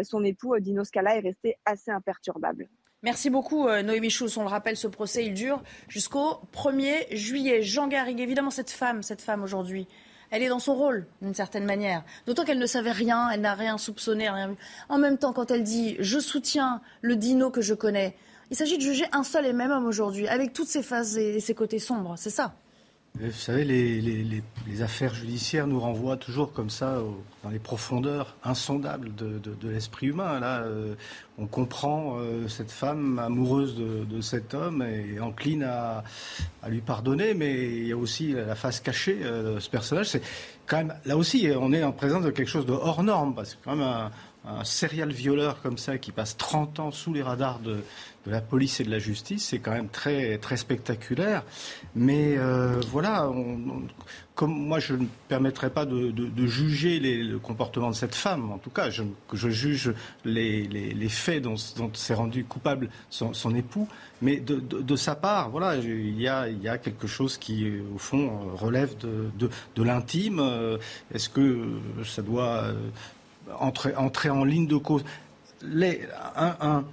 son 0.04 0.24
époux 0.24 0.58
Dino 0.60 0.86
Scala 0.86 1.18
est 1.18 1.20
resté 1.20 1.58
assez 1.66 1.92
imperturbable. 1.92 2.70
Merci 3.04 3.32
beaucoup 3.32 3.68
euh, 3.68 3.82
Noémie 3.82 4.12
Schulz. 4.12 4.38
On 4.38 4.44
le 4.44 4.48
rappelle, 4.48 4.78
ce 4.78 4.88
procès, 4.88 5.26
il 5.26 5.34
dure 5.34 5.64
jusqu'au 5.88 6.40
1er 6.54 7.08
juillet. 7.16 7.64
Jean 7.64 7.88
Garrigue, 7.88 8.20
évidemment, 8.20 8.52
cette 8.52 8.70
femme, 8.70 9.02
cette 9.02 9.24
femme 9.24 9.42
aujourd'hui, 9.42 9.88
elle 10.30 10.44
est 10.44 10.50
dans 10.50 10.60
son 10.60 10.76
rôle, 10.76 11.08
d'une 11.20 11.34
certaine 11.34 11.66
manière. 11.66 12.04
D'autant 12.28 12.46
qu'elle 12.46 12.60
ne 12.60 12.66
savait 12.68 12.92
rien, 12.92 13.32
elle 13.32 13.42
n'a 13.42 13.56
rien 13.56 13.80
soupçonné, 13.80 14.30
rien 14.30 14.50
vu. 14.50 14.56
En 14.88 15.00
même 15.00 15.18
temps, 15.18 15.34
quand 15.34 15.50
elle 15.50 15.64
dit 15.64 15.96
«je 16.00 16.20
soutiens 16.20 16.80
le 17.02 17.16
dino 17.16 17.50
que 17.50 17.62
je 17.62 17.74
connais», 17.74 18.16
il 18.52 18.56
s'agit 18.56 18.78
de 18.78 18.84
juger 18.84 19.06
un 19.14 19.24
seul 19.24 19.48
et 19.48 19.54
même 19.54 19.72
homme 19.72 19.88
aujourd'hui, 19.88 20.28
avec 20.28 20.54
toutes 20.54 20.68
ses 20.68 20.84
phases 20.84 21.18
et 21.18 21.40
ses 21.40 21.56
côtés 21.56 21.80
sombres. 21.80 22.14
C'est 22.18 22.30
ça 22.30 22.54
vous 23.20 23.32
savez, 23.32 23.66
les, 23.66 24.82
affaires 24.82 25.14
judiciaires 25.14 25.68
nous 25.68 25.80
renvoient 25.80 26.18
toujours 26.18 26.54
comme 26.54 26.70
ça 26.70 26.98
dans 27.44 27.50
les 27.50 27.60
profondeurs 27.60 28.36
insondables 28.44 29.14
de, 29.14 29.68
l'esprit 29.68 30.08
humain. 30.08 30.40
Là, 30.40 30.62
euh, 30.62 30.96
on 31.38 31.46
comprend 31.46 32.18
euh, 32.18 32.48
cette 32.48 32.72
femme 32.72 33.20
amoureuse 33.20 33.76
de, 33.76 34.22
cet 34.22 34.54
homme 34.54 34.82
et 34.82 35.20
encline 35.20 35.64
à, 35.64 36.04
lui 36.68 36.82
pardonner, 36.82 37.34
mais 37.34 37.66
il 37.66 37.88
y 37.88 37.92
a 37.92 37.98
aussi 37.98 38.34
la 38.34 38.56
face 38.56 38.80
cachée 38.80 39.20
euh, 39.22 39.56
de 39.56 39.60
ce 39.60 39.70
personnage. 39.70 40.08
C'est 40.08 40.24
quand 40.66 40.78
même 40.78 40.96
là 41.06 41.18
aussi, 41.18 41.50
on 41.60 41.74
est 41.74 41.84
en 41.84 41.92
présence 41.92 42.24
de 42.24 42.32
quelque 42.32 42.50
chose 42.50 42.66
de 42.66 42.74
hors 42.74 43.04
norme, 43.04 43.36
parce 43.36 43.58
quand 43.64 43.76
même 43.76 43.86
un 43.86 44.12
serial 44.64 45.12
violeur 45.12 45.62
comme 45.62 45.78
ça 45.78 45.98
qui 45.98 46.12
passe 46.12 46.36
30 46.38 46.80
ans 46.80 46.92
sous 46.92 47.14
les 47.14 47.22
radars 47.22 47.60
de, 47.60 47.84
la 48.28 48.42
police 48.42 48.80
et 48.80 48.84
de 48.84 48.92
la 48.92 49.00
justice, 49.00 49.48
c'est 49.48 49.60
quand 49.60 49.72
même 49.72 49.90
très, 49.90 50.38
très 50.38 50.58
spectaculaire. 50.58 51.44
Mais 51.96 52.38
euh, 52.38 52.80
voilà, 52.92 53.32
comme 54.36 54.54
moi 54.54 54.80
je 54.80 54.94
ne 54.94 55.06
permettrai 55.28 55.70
pas 55.72 55.86
de, 55.86 56.14
juger 56.46 57.00
le 57.00 57.40
comportement 57.40 57.90
de 57.90 57.96
cette 57.96 58.16
femme, 58.16 58.52
en 58.52 58.58
tout 58.58 58.70
cas, 58.70 58.90
je, 58.90 59.04
juge 59.50 59.94
les, 60.24 61.10
faits 61.10 61.44
dont, 61.44 61.56
s'est 61.94 62.14
rendu 62.14 62.44
coupable 62.44 62.90
son, 63.10 63.56
époux, 63.56 63.88
mais 64.22 64.38
de, 64.38 64.96
sa 64.96 65.16
part, 65.16 65.50
voilà, 65.50 65.76
il 65.76 66.20
y, 66.20 66.28
a, 66.28 66.78
quelque 66.78 67.08
chose 67.08 67.38
qui, 67.38 67.72
au 67.94 67.98
fond, 67.98 68.32
relève 68.56 68.96
de, 69.00 69.84
l'intime. 69.84 70.42
Est-ce 71.14 71.30
que 71.30 71.80
ça 72.04 72.22
doit 72.22 72.66
euh, 72.66 72.74
entrer, 73.60 73.96
entrer 73.96 74.30
en 74.30 74.44
ligne 74.44 74.68
de 74.68 74.78
cause 74.78 75.04
les, 75.64 76.02
un, 76.36 76.84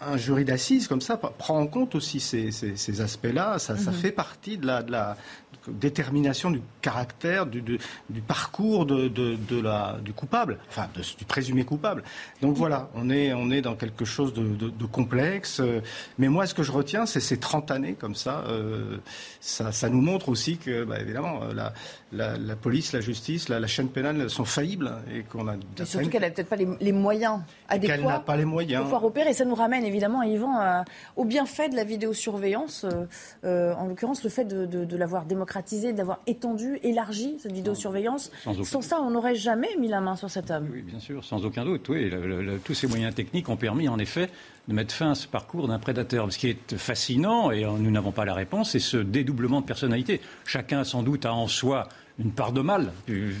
un 0.00 0.16
jury 0.16 0.44
d'assises 0.44 0.86
comme 0.86 1.00
ça 1.00 1.16
prend 1.16 1.58
en 1.58 1.66
compte 1.66 1.94
aussi 1.94 2.20
ces, 2.20 3.00
aspects-là. 3.00 3.58
Ça, 3.58 3.74
mhm. 3.74 3.92
fait 3.92 4.12
partie 4.12 4.58
de 4.58 4.66
la, 4.66 4.82
de 4.82 4.92
la, 4.92 5.16
détermination 5.66 6.50
du 6.50 6.62
caractère, 6.80 7.44
du, 7.44 7.60
du, 7.60 8.20
parcours 8.26 8.86
de, 8.86 9.08
de, 9.08 9.60
la, 9.60 9.98
du 10.02 10.14
coupable, 10.14 10.58
enfin 10.68 10.88
du 10.94 11.24
présumé 11.26 11.64
coupable. 11.64 12.02
Donc 12.40 12.56
voilà, 12.56 12.88
on 12.94 13.10
est, 13.10 13.34
on 13.34 13.50
est 13.50 13.60
dans 13.60 13.74
quelque 13.74 14.06
chose 14.06 14.32
de, 14.32 14.86
complexe. 14.86 15.60
Mais 16.18 16.28
moi, 16.28 16.46
ce 16.46 16.54
que 16.54 16.62
je 16.62 16.72
retiens, 16.72 17.04
c'est 17.04 17.20
ces 17.20 17.38
30 17.38 17.70
années 17.70 17.94
comme 17.94 18.14
ça. 18.14 18.44
Euh, 18.48 18.96
ça, 19.40 19.70
ça, 19.72 19.90
nous 19.90 20.00
montre 20.00 20.30
aussi 20.30 20.56
que, 20.56 20.84
bah, 20.84 21.00
évidemment, 21.00 21.40
la, 21.54 21.72
la, 22.12 22.56
police, 22.56 22.92
la 22.92 23.00
justice, 23.00 23.48
la, 23.48 23.66
chaîne 23.66 23.88
pénale 23.88 24.30
sont 24.30 24.44
faillibles 24.44 24.92
et 25.12 25.22
qu'on 25.22 25.46
a. 25.48 25.56
surtout 25.84 26.08
qu'elle 26.08 26.22
n'a 26.22 26.30
peut-être 26.30 26.48
pas 26.48 26.56
les, 26.56 26.92
moyens 26.92 27.40
adéquats. 27.68 27.96
Qu'elle 27.96 28.06
n'a 28.06 28.20
pas 28.20 28.36
les 28.36 28.44
moyens. 28.44 28.82
Pour 28.82 28.84
pouvoir 28.84 29.04
opérer. 29.04 29.32
Ça 29.34 29.44
nous 29.44 29.54
ramène 29.54 29.84
évidemment, 29.84 30.22
Yvan, 30.22 30.84
au 31.16 31.24
bienfait 31.24 31.68
de 31.68 31.76
la 31.76 31.84
vidéosurveillance. 31.84 32.84
Euh, 32.84 33.06
euh, 33.44 33.74
en 33.74 33.86
l'occurrence, 33.86 34.24
le 34.24 34.30
fait 34.30 34.44
de, 34.44 34.96
l'avoir 34.96 35.24
démocratisé, 35.24 35.92
de 35.92 35.98
l'avoir 35.98 36.20
étendu, 36.26 36.78
élargi 36.82 37.36
cette 37.38 37.52
vidéosurveillance. 37.52 38.30
Sans, 38.64 38.80
ça, 38.80 39.00
on 39.00 39.10
n'aurait 39.10 39.34
jamais 39.34 39.68
mis 39.78 39.88
la 39.88 40.00
main 40.00 40.16
sur 40.16 40.30
cet 40.30 40.50
homme. 40.50 40.68
Oui, 40.72 40.82
bien 40.82 41.00
sûr, 41.00 41.24
sans 41.24 41.44
aucun 41.44 41.64
doute. 41.64 41.88
Oui, 41.88 42.10
tous 42.64 42.74
ces 42.74 42.86
moyens 42.86 43.14
techniques 43.14 43.48
ont 43.48 43.56
permis, 43.56 43.88
en 43.88 43.98
effet, 43.98 44.30
de 44.68 44.74
mettre 44.74 44.94
fin 44.94 45.12
à 45.12 45.14
ce 45.14 45.26
parcours 45.26 45.66
d'un 45.66 45.78
prédateur. 45.78 46.30
Ce 46.32 46.38
qui 46.38 46.48
est 46.48 46.76
fascinant, 46.76 47.50
et 47.50 47.64
nous 47.64 47.90
n'avons 47.90 48.12
pas 48.12 48.24
la 48.24 48.34
réponse, 48.34 48.70
c'est 48.70 48.78
ce 48.78 48.98
dédoublement 48.98 49.60
de 49.60 49.66
personnalité. 49.66 50.20
Chacun, 50.44 50.84
sans 50.84 51.02
doute, 51.02 51.26
a 51.26 51.32
en 51.32 51.48
soi 51.48 51.88
une 52.18 52.32
part 52.32 52.52
de 52.52 52.60
mal, 52.60 52.92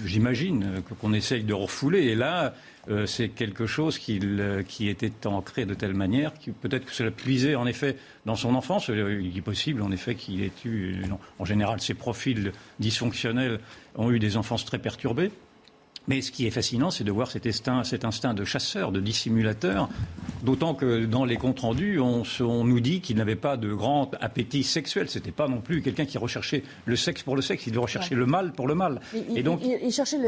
j'imagine, 0.06 0.82
qu'on 1.00 1.12
essaye 1.12 1.42
de 1.42 1.52
refouler. 1.52 2.04
Et 2.04 2.14
là, 2.14 2.54
euh, 2.88 3.06
c'est 3.06 3.28
quelque 3.28 3.66
chose 3.66 3.98
qui, 3.98 4.20
qui, 4.68 4.88
était 4.88 5.26
ancré 5.26 5.66
de 5.66 5.74
telle 5.74 5.94
manière 5.94 6.32
que 6.38 6.52
peut-être 6.52 6.86
que 6.86 6.92
cela 6.92 7.10
puisait 7.10 7.56
en 7.56 7.66
effet 7.66 7.96
dans 8.24 8.36
son 8.36 8.54
enfance. 8.54 8.88
Il 8.88 9.36
est 9.36 9.42
possible 9.42 9.82
en 9.82 9.90
effet 9.90 10.14
qu'il 10.14 10.42
ait 10.42 10.52
eu, 10.64 11.02
en 11.38 11.44
général, 11.44 11.80
ces 11.80 11.94
profils 11.94 12.52
dysfonctionnels 12.78 13.58
ont 13.96 14.10
eu 14.12 14.20
des 14.20 14.36
enfances 14.36 14.64
très 14.64 14.78
perturbées. 14.78 15.32
Mais 16.08 16.22
ce 16.22 16.32
qui 16.32 16.46
est 16.46 16.50
fascinant, 16.50 16.90
c'est 16.90 17.04
de 17.04 17.12
voir 17.12 17.30
cet 17.30 17.46
instinct, 17.46 17.84
cet 17.84 18.04
instinct 18.04 18.34
de 18.34 18.44
chasseur, 18.44 18.92
de 18.92 19.00
dissimulateur, 19.00 19.88
d'autant 20.42 20.74
que 20.74 21.04
dans 21.04 21.26
les 21.26 21.36
comptes 21.36 21.60
rendus, 21.60 22.00
on, 22.00 22.24
nous 22.64 22.80
dit 22.80 23.00
qu'il 23.00 23.16
n'avait 23.16 23.36
pas 23.36 23.56
de 23.56 23.72
grand 23.72 24.10
appétit 24.20 24.64
sexuel. 24.64 25.08
Ce 25.08 25.18
n'était 25.18 25.32
pas 25.32 25.48
non 25.48 25.60
plus 25.60 25.82
quelqu'un 25.82 26.06
qui 26.06 26.16
recherchait 26.16 26.62
le 26.86 26.96
sexe 26.96 27.22
pour 27.22 27.36
le 27.36 27.42
sexe, 27.42 27.66
il 27.66 27.78
recherchait 27.78 28.14
le 28.14 28.26
mal 28.26 28.52
pour 28.52 28.66
le 28.66 28.74
mal. 28.74 29.00
Il, 29.14 29.38
et 29.38 29.42
donc, 29.42 29.60
il, 29.62 29.92
cherchait 29.92 30.18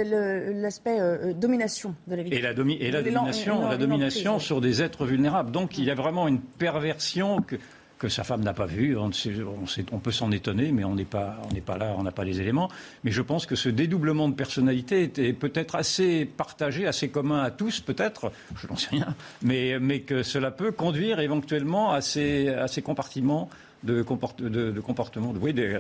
l'aspect 0.54 1.00
euh, 1.00 1.32
domination 1.32 1.94
de 2.06 2.14
la 2.14 2.22
vie. 2.22 2.32
Et 2.32 2.40
la, 2.40 2.50
et 2.50 2.90
la 2.90 3.02
domination, 3.02 3.68
la 3.68 3.76
domination 3.78 4.38
sur 4.38 4.60
des 4.60 4.82
êtres 4.82 5.06
vulnérables. 5.06 5.50
Donc 5.50 5.78
il 5.78 5.84
y 5.84 5.90
a 5.90 5.94
vraiment 5.94 6.28
une 6.28 6.40
perversion 6.40 7.40
que 7.40 7.56
que 8.00 8.08
sa 8.08 8.24
femme 8.24 8.42
n'a 8.42 8.54
pas 8.54 8.64
vu. 8.66 8.96
On, 8.96 9.98
peut 9.98 10.10
s'en 10.10 10.32
étonner, 10.32 10.72
mais 10.72 10.84
on 10.84 10.94
n'est 10.94 11.04
pas, 11.04 11.36
pas 11.66 11.76
là, 11.76 11.94
on 11.98 12.02
n'a 12.02 12.10
pas 12.10 12.24
les 12.24 12.40
éléments. 12.40 12.70
Mais 13.04 13.12
je 13.12 13.20
pense 13.20 13.44
que 13.44 13.54
ce 13.54 13.68
dédoublement 13.68 14.28
de 14.28 14.34
personnalité 14.34 15.02
était 15.02 15.34
peut-être 15.34 15.74
assez 15.76 16.24
partagé, 16.24 16.86
assez 16.86 17.10
commun 17.10 17.42
à 17.42 17.50
tous, 17.50 17.80
peut-être, 17.80 18.32
je 18.56 18.66
n'en 18.66 18.76
sais 18.76 18.88
rien, 18.90 19.14
mais, 19.42 20.00
que 20.00 20.22
cela 20.22 20.50
peut 20.50 20.72
conduire 20.72 21.20
éventuellement 21.20 21.92
à 21.92 22.00
ces, 22.00 22.48
à 22.48 22.66
compartiments 22.82 23.50
de, 23.82 24.02
comport 24.02 24.34
de, 24.38 24.48
de 24.48 24.80
comportement, 24.80 25.34
de, 25.34 25.38
oui, 25.38 25.52
des, 25.52 25.78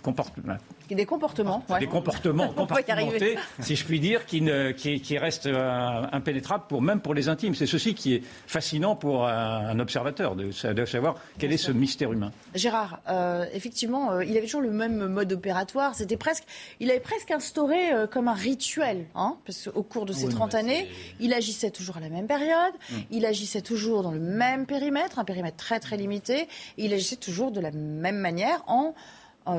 comportements. 0.00 0.56
Des 0.94 1.06
comportements, 1.06 1.64
Des 1.78 1.86
comportements 1.86 2.48
compartimentés, 2.54 3.36
si 3.60 3.76
je 3.76 3.84
puis 3.84 4.00
dire, 4.00 4.26
qui, 4.26 4.40
ne, 4.40 4.72
qui, 4.72 5.00
qui 5.00 5.18
restent 5.18 5.46
euh, 5.46 6.02
impénétrables 6.12 6.64
pour, 6.68 6.82
même 6.82 7.00
pour 7.00 7.14
les 7.14 7.28
intimes. 7.28 7.54
C'est 7.54 7.66
ceci 7.66 7.94
qui 7.94 8.14
est 8.14 8.22
fascinant 8.46 8.96
pour 8.96 9.26
un, 9.26 9.78
observateur, 9.78 10.36
de, 10.36 10.50
de, 10.72 10.84
savoir 10.84 11.16
quel 11.38 11.52
est 11.52 11.56
ce 11.56 11.72
mystère 11.72 12.12
humain. 12.12 12.32
Gérard, 12.54 13.00
euh, 13.08 13.46
effectivement, 13.52 14.12
euh, 14.12 14.24
il 14.24 14.36
avait 14.36 14.46
toujours 14.46 14.60
le 14.60 14.70
même 14.70 15.06
mode 15.06 15.32
opératoire. 15.32 15.94
C'était 15.94 16.16
presque, 16.16 16.44
il 16.80 16.90
avait 16.90 17.00
presque 17.00 17.30
instauré 17.30 17.92
euh, 17.92 18.06
comme 18.06 18.28
un 18.28 18.34
rituel, 18.34 19.06
hein, 19.14 19.36
parce 19.44 19.68
qu'au 19.68 19.82
cours 19.82 20.06
de 20.06 20.12
ces 20.12 20.28
30 20.28 20.54
années, 20.54 20.88
il 21.20 21.32
agissait 21.32 21.70
toujours 21.70 21.96
à 21.96 22.00
la 22.00 22.08
même 22.08 22.26
période, 22.26 22.74
mm. 22.90 22.96
il 23.10 23.26
agissait 23.26 23.62
toujours 23.62 24.02
dans 24.02 24.12
le 24.12 24.20
même 24.20 24.66
périmètre, 24.66 25.18
un 25.18 25.24
périmètre 25.24 25.56
très 25.56 25.80
très 25.80 25.96
limité, 25.96 26.42
et 26.78 26.84
il 26.84 26.92
agissait 26.92 27.16
toujours 27.16 27.50
de 27.50 27.60
la 27.60 27.70
même 27.70 28.18
manière 28.18 28.62
en 28.66 28.94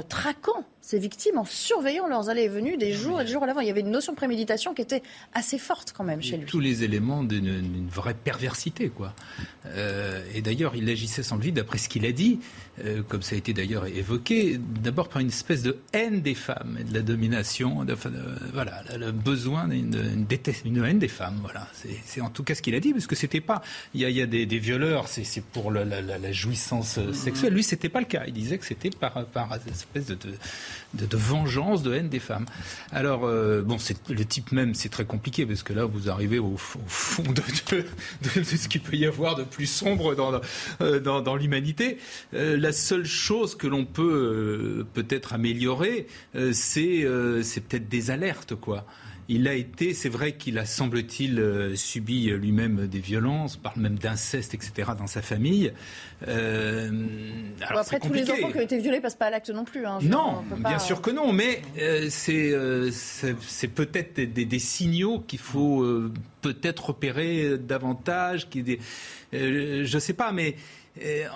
traquant 0.08 0.64
ces 0.84 1.00
victimes 1.00 1.38
en 1.38 1.46
surveillant 1.46 2.08
leurs 2.08 2.30
allées 2.30 2.44
et 2.44 2.48
venues 2.50 2.76
des 2.76 2.92
jours 2.92 3.22
et 3.22 3.24
des 3.24 3.32
jours 3.32 3.44
à 3.44 3.48
l'avant. 3.48 3.62
Il 3.62 3.68
y 3.68 3.72
avait 3.72 3.80
une 3.80 3.90
notion 3.90 4.12
de 4.12 4.18
préméditation 4.18 4.74
qui 4.74 4.82
était 4.82 5.02
assez 5.34 5.58
forte 5.58 5.94
quand 5.96 6.04
même 6.04 6.22
chez 6.22 6.36
lui. 6.36 6.46
Tous 6.46 6.60
les 6.60 6.84
éléments 6.84 7.24
d'une 7.24 7.88
vraie 7.88 8.14
perversité, 8.14 8.90
quoi. 8.90 9.14
Euh, 9.66 10.22
et 10.36 10.42
d'ailleurs, 10.42 10.76
il 10.76 10.90
agissait 10.90 11.24
sans 11.24 11.38
lui, 11.38 11.54
d'après 11.54 11.78
ce 11.78 11.88
qu'il 11.88 12.06
a 12.06 12.12
dit, 12.12 12.42
euh, 12.84 13.02
comme 13.02 13.22
ça 13.22 13.36
a 13.36 13.38
été 13.38 13.54
d'ailleurs 13.54 13.86
évoqué, 13.86 14.60
d'abord 14.60 15.08
par 15.08 15.22
une 15.22 15.30
espèce 15.30 15.64
de 15.64 15.78
haine 15.94 16.22
des 16.22 16.36
femmes 16.36 16.78
et 16.78 16.84
de 16.84 16.94
la 16.94 17.02
domination, 17.02 17.86
voilà, 18.52 18.84
le 18.98 19.14
besoin 19.14 19.70
d'une 19.70 20.26
une, 20.66 20.84
haine 20.84 21.00
des 21.00 21.08
femmes, 21.08 21.40
voilà. 21.42 21.66
C'est 22.04 22.20
en 22.20 22.30
tout 22.30 22.44
cas 22.44 22.56
ce 22.56 22.62
qu'il 22.62 22.76
a 22.76 22.82
dit, 22.82 22.92
parce 22.92 23.08
que 23.08 23.16
c'était 23.16 23.40
pas, 23.40 23.62
il 23.94 24.02
y 24.02 24.22
a, 24.22 24.26
des, 24.26 24.46
violeurs, 24.60 25.08
c'est 25.08 25.44
pour 25.46 25.72
la, 25.72 26.32
jouissance 26.34 27.00
sexuelle. 27.14 27.54
Lui, 27.54 27.64
c'était 27.64 27.88
pas 27.88 28.02
le 28.02 28.06
cas. 28.06 28.24
Il 28.28 28.34
disait 28.34 28.58
que 28.58 28.66
c'était 28.66 28.90
par, 28.90 29.26
par 29.28 29.58
espèce 29.68 30.08
de, 30.08 30.18
vengeance, 31.18 31.84
de 31.84 31.94
haine 31.94 32.10
des 32.10 32.20
femmes. 32.20 32.46
Alors, 32.92 33.26
euh, 33.26 33.62
bon, 33.62 33.78
le 34.10 34.26
type 34.26 34.52
même, 34.52 34.74
c'est 34.74 34.90
très 34.90 35.06
compliqué 35.06 35.46
parce 35.46 35.64
que 35.64 35.74
là, 35.74 35.86
vous 35.86 36.10
arrivez 36.10 36.40
au, 36.40 36.56
fond 36.58 37.24
de, 37.24 37.42
ce 38.44 38.68
qu'il 38.68 38.82
peut 38.82 38.96
y 38.96 39.06
avoir 39.06 39.36
de 39.36 39.44
plus 39.44 39.68
sombre 39.68 40.16
dans, 40.16 40.40
euh, 40.82 41.38
l'humanité. 41.38 41.98
Euh, 42.34 42.58
la 42.58 42.72
seule 42.72 43.06
chose 43.06 43.56
que 43.56 43.68
l'on 43.68 43.86
peut 43.86 44.86
peut-être 44.94 45.34
améliorer, 45.34 46.08
c'est 46.52 47.04
peut-être 47.06 47.90
des 47.90 48.12
alertes, 48.12 48.56
quoi. 48.56 48.86
Il 49.30 49.48
a 49.48 49.54
été, 49.54 49.94
c'est 49.94 50.10
vrai 50.10 50.34
qu'il 50.34 50.58
a, 50.58 50.66
semble-t-il, 50.66 51.40
euh, 51.40 51.76
subi 51.76 52.26
lui-même 52.26 52.88
des 52.88 53.00
violences, 53.00 53.56
parle 53.56 53.80
même 53.80 53.98
d'inceste, 53.98 54.54
etc., 54.54 54.92
dans 54.98 55.08
sa 55.08 55.22
famille. 55.22 55.72
Euh, 56.28 56.92
après, 57.62 58.00
tous 58.00 58.12
les 58.12 58.30
enfants 58.30 58.52
qui 58.52 58.58
ont 58.58 58.62
été 58.62 58.80
violés 58.80 59.00
passent 59.00 59.16
pas 59.16 59.28
à 59.28 59.30
l'acte 59.30 59.50
non 59.50 59.64
plus. 59.64 59.86
Hein, 59.86 60.00
non, 60.02 60.44
bien 60.58 60.80
sûr 60.80 61.02
que 61.02 61.12
non, 61.12 61.32
mais 61.32 61.62
euh, 61.80 62.10
c'est 62.12 63.68
peut-être 63.68 64.20
des, 64.20 64.60
signaux 64.60 65.20
qu'il 65.20 65.40
faut 65.40 65.86
peut-être 66.42 66.88
repérer 66.88 67.58
davantage. 67.58 68.50
Qui, 68.50 68.62
des, 68.62 68.80
je 69.32 69.94
ne 69.94 70.00
sais 70.00 70.14
pas, 70.14 70.34
mais 70.34 70.56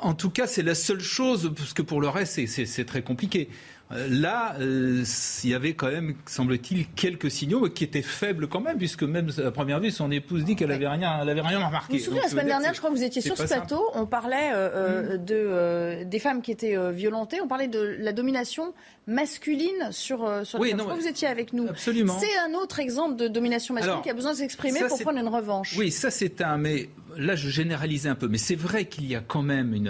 en 0.01 0.13
tout 0.13 0.29
cas, 0.29 0.45
c'est 0.45 0.63
la 0.63 0.75
seule 0.75 1.01
chose, 1.01 1.53
parce 1.55 1.73
que 1.73 1.81
pour 1.81 2.01
le 2.01 2.09
reste, 2.09 2.45
c'est 2.47 2.85
très 2.85 3.01
compliqué. 3.01 3.49
Euh, 3.91 4.07
là, 4.09 4.55
euh, 4.59 5.03
il 5.43 5.49
y 5.49 5.53
avait 5.53 5.73
quand 5.73 5.87
même, 5.87 6.15
semble-t-il, 6.25 6.87
quelques 6.87 7.31
signaux 7.31 7.69
qui 7.69 7.85
étaient 7.85 8.01
faibles 8.01 8.47
quand 8.47 8.59
même, 8.59 8.77
puisque 8.77 9.03
même 9.03 9.29
à 9.43 9.51
première 9.51 9.79
vue, 9.79 9.91
son 9.91 10.11
épouse 10.11 10.43
dit 10.43 10.57
qu'elle 10.57 10.69
n'avait 10.69 10.89
rien, 10.89 11.19
elle 11.21 11.29
avait 11.29 11.41
rien 11.41 11.65
remarqué. 11.65 11.93
Vous 11.93 11.99
vous 11.99 12.05
souvenez, 12.05 12.21
la 12.21 12.27
semaine 12.27 12.47
dernière, 12.47 12.73
je 12.73 12.79
crois 12.79 12.89
que 12.89 12.95
vous 12.95 13.03
étiez 13.03 13.21
sur 13.21 13.37
ce 13.37 13.43
plateau, 13.43 13.81
on 13.93 14.05
parlait 14.05 14.51
euh, 14.53 15.17
mm. 15.17 15.25
de, 15.25 16.03
des 16.03 16.19
femmes 16.19 16.41
qui 16.41 16.51
étaient 16.51 16.75
violentées, 16.91 17.39
on 17.41 17.47
parlait 17.47 17.69
de 17.69 17.79
la 17.99 18.11
domination 18.11 18.73
masculine 19.07 19.91
sur, 19.91 20.45
sur 20.45 20.59
oui, 20.59 20.71
Je 20.71 20.77
crois 20.77 20.95
que 20.95 21.01
vous 21.01 21.07
étiez 21.07 21.29
avec 21.29 21.53
nous. 21.53 21.69
Absolument. 21.69 22.17
C'est 22.19 22.37
un 22.39 22.55
autre 22.55 22.79
exemple 22.79 23.15
de 23.15 23.29
domination 23.29 23.73
masculine 23.73 24.01
qui 24.01 24.09
a 24.09 24.13
besoin 24.13 24.33
de 24.33 24.37
s'exprimer 24.37 24.81
pour 24.87 24.99
prendre 24.99 25.19
une 25.19 25.29
revanche. 25.29 25.75
Oui, 25.77 25.91
ça 25.91 26.11
c'est 26.11 26.41
un... 26.41 26.57
Mais 26.57 26.89
là, 27.17 27.35
je 27.35 27.49
généralisais 27.49 28.09
un 28.09 28.15
peu, 28.15 28.27
mais 28.27 28.37
c'est 28.37 28.55
vrai 28.55 28.85
qu'il 28.85 29.05
y 29.05 29.15
a 29.15 29.21
quand 29.21 29.41
même 29.41 29.87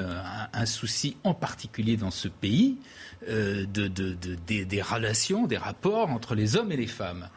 un, 0.54 0.66
souci 0.66 1.18
en 1.24 1.34
particulier 1.34 1.98
dans 1.98 2.12
ce 2.12 2.28
pays 2.28 2.78
euh, 3.30 3.66
de, 3.66 3.88
des, 3.88 4.82
relations, 4.82 5.48
des 5.48 5.58
rapports 5.58 6.10
entre 6.10 6.36
les 6.36 6.56
hommes 6.56 6.72
et 6.72 6.78
les 6.78 6.88
femmes. 6.88 7.30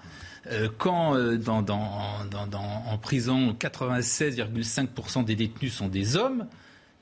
Euh, 0.46 0.68
quand 0.79 1.14
euh, 1.16 1.38
en 1.46 2.98
prison 2.98 3.53
96,5% 3.53 5.24
des 5.24 5.37
détenus 5.37 5.74
sont 5.74 5.88
des 5.88 6.16
hommes, 6.16 6.46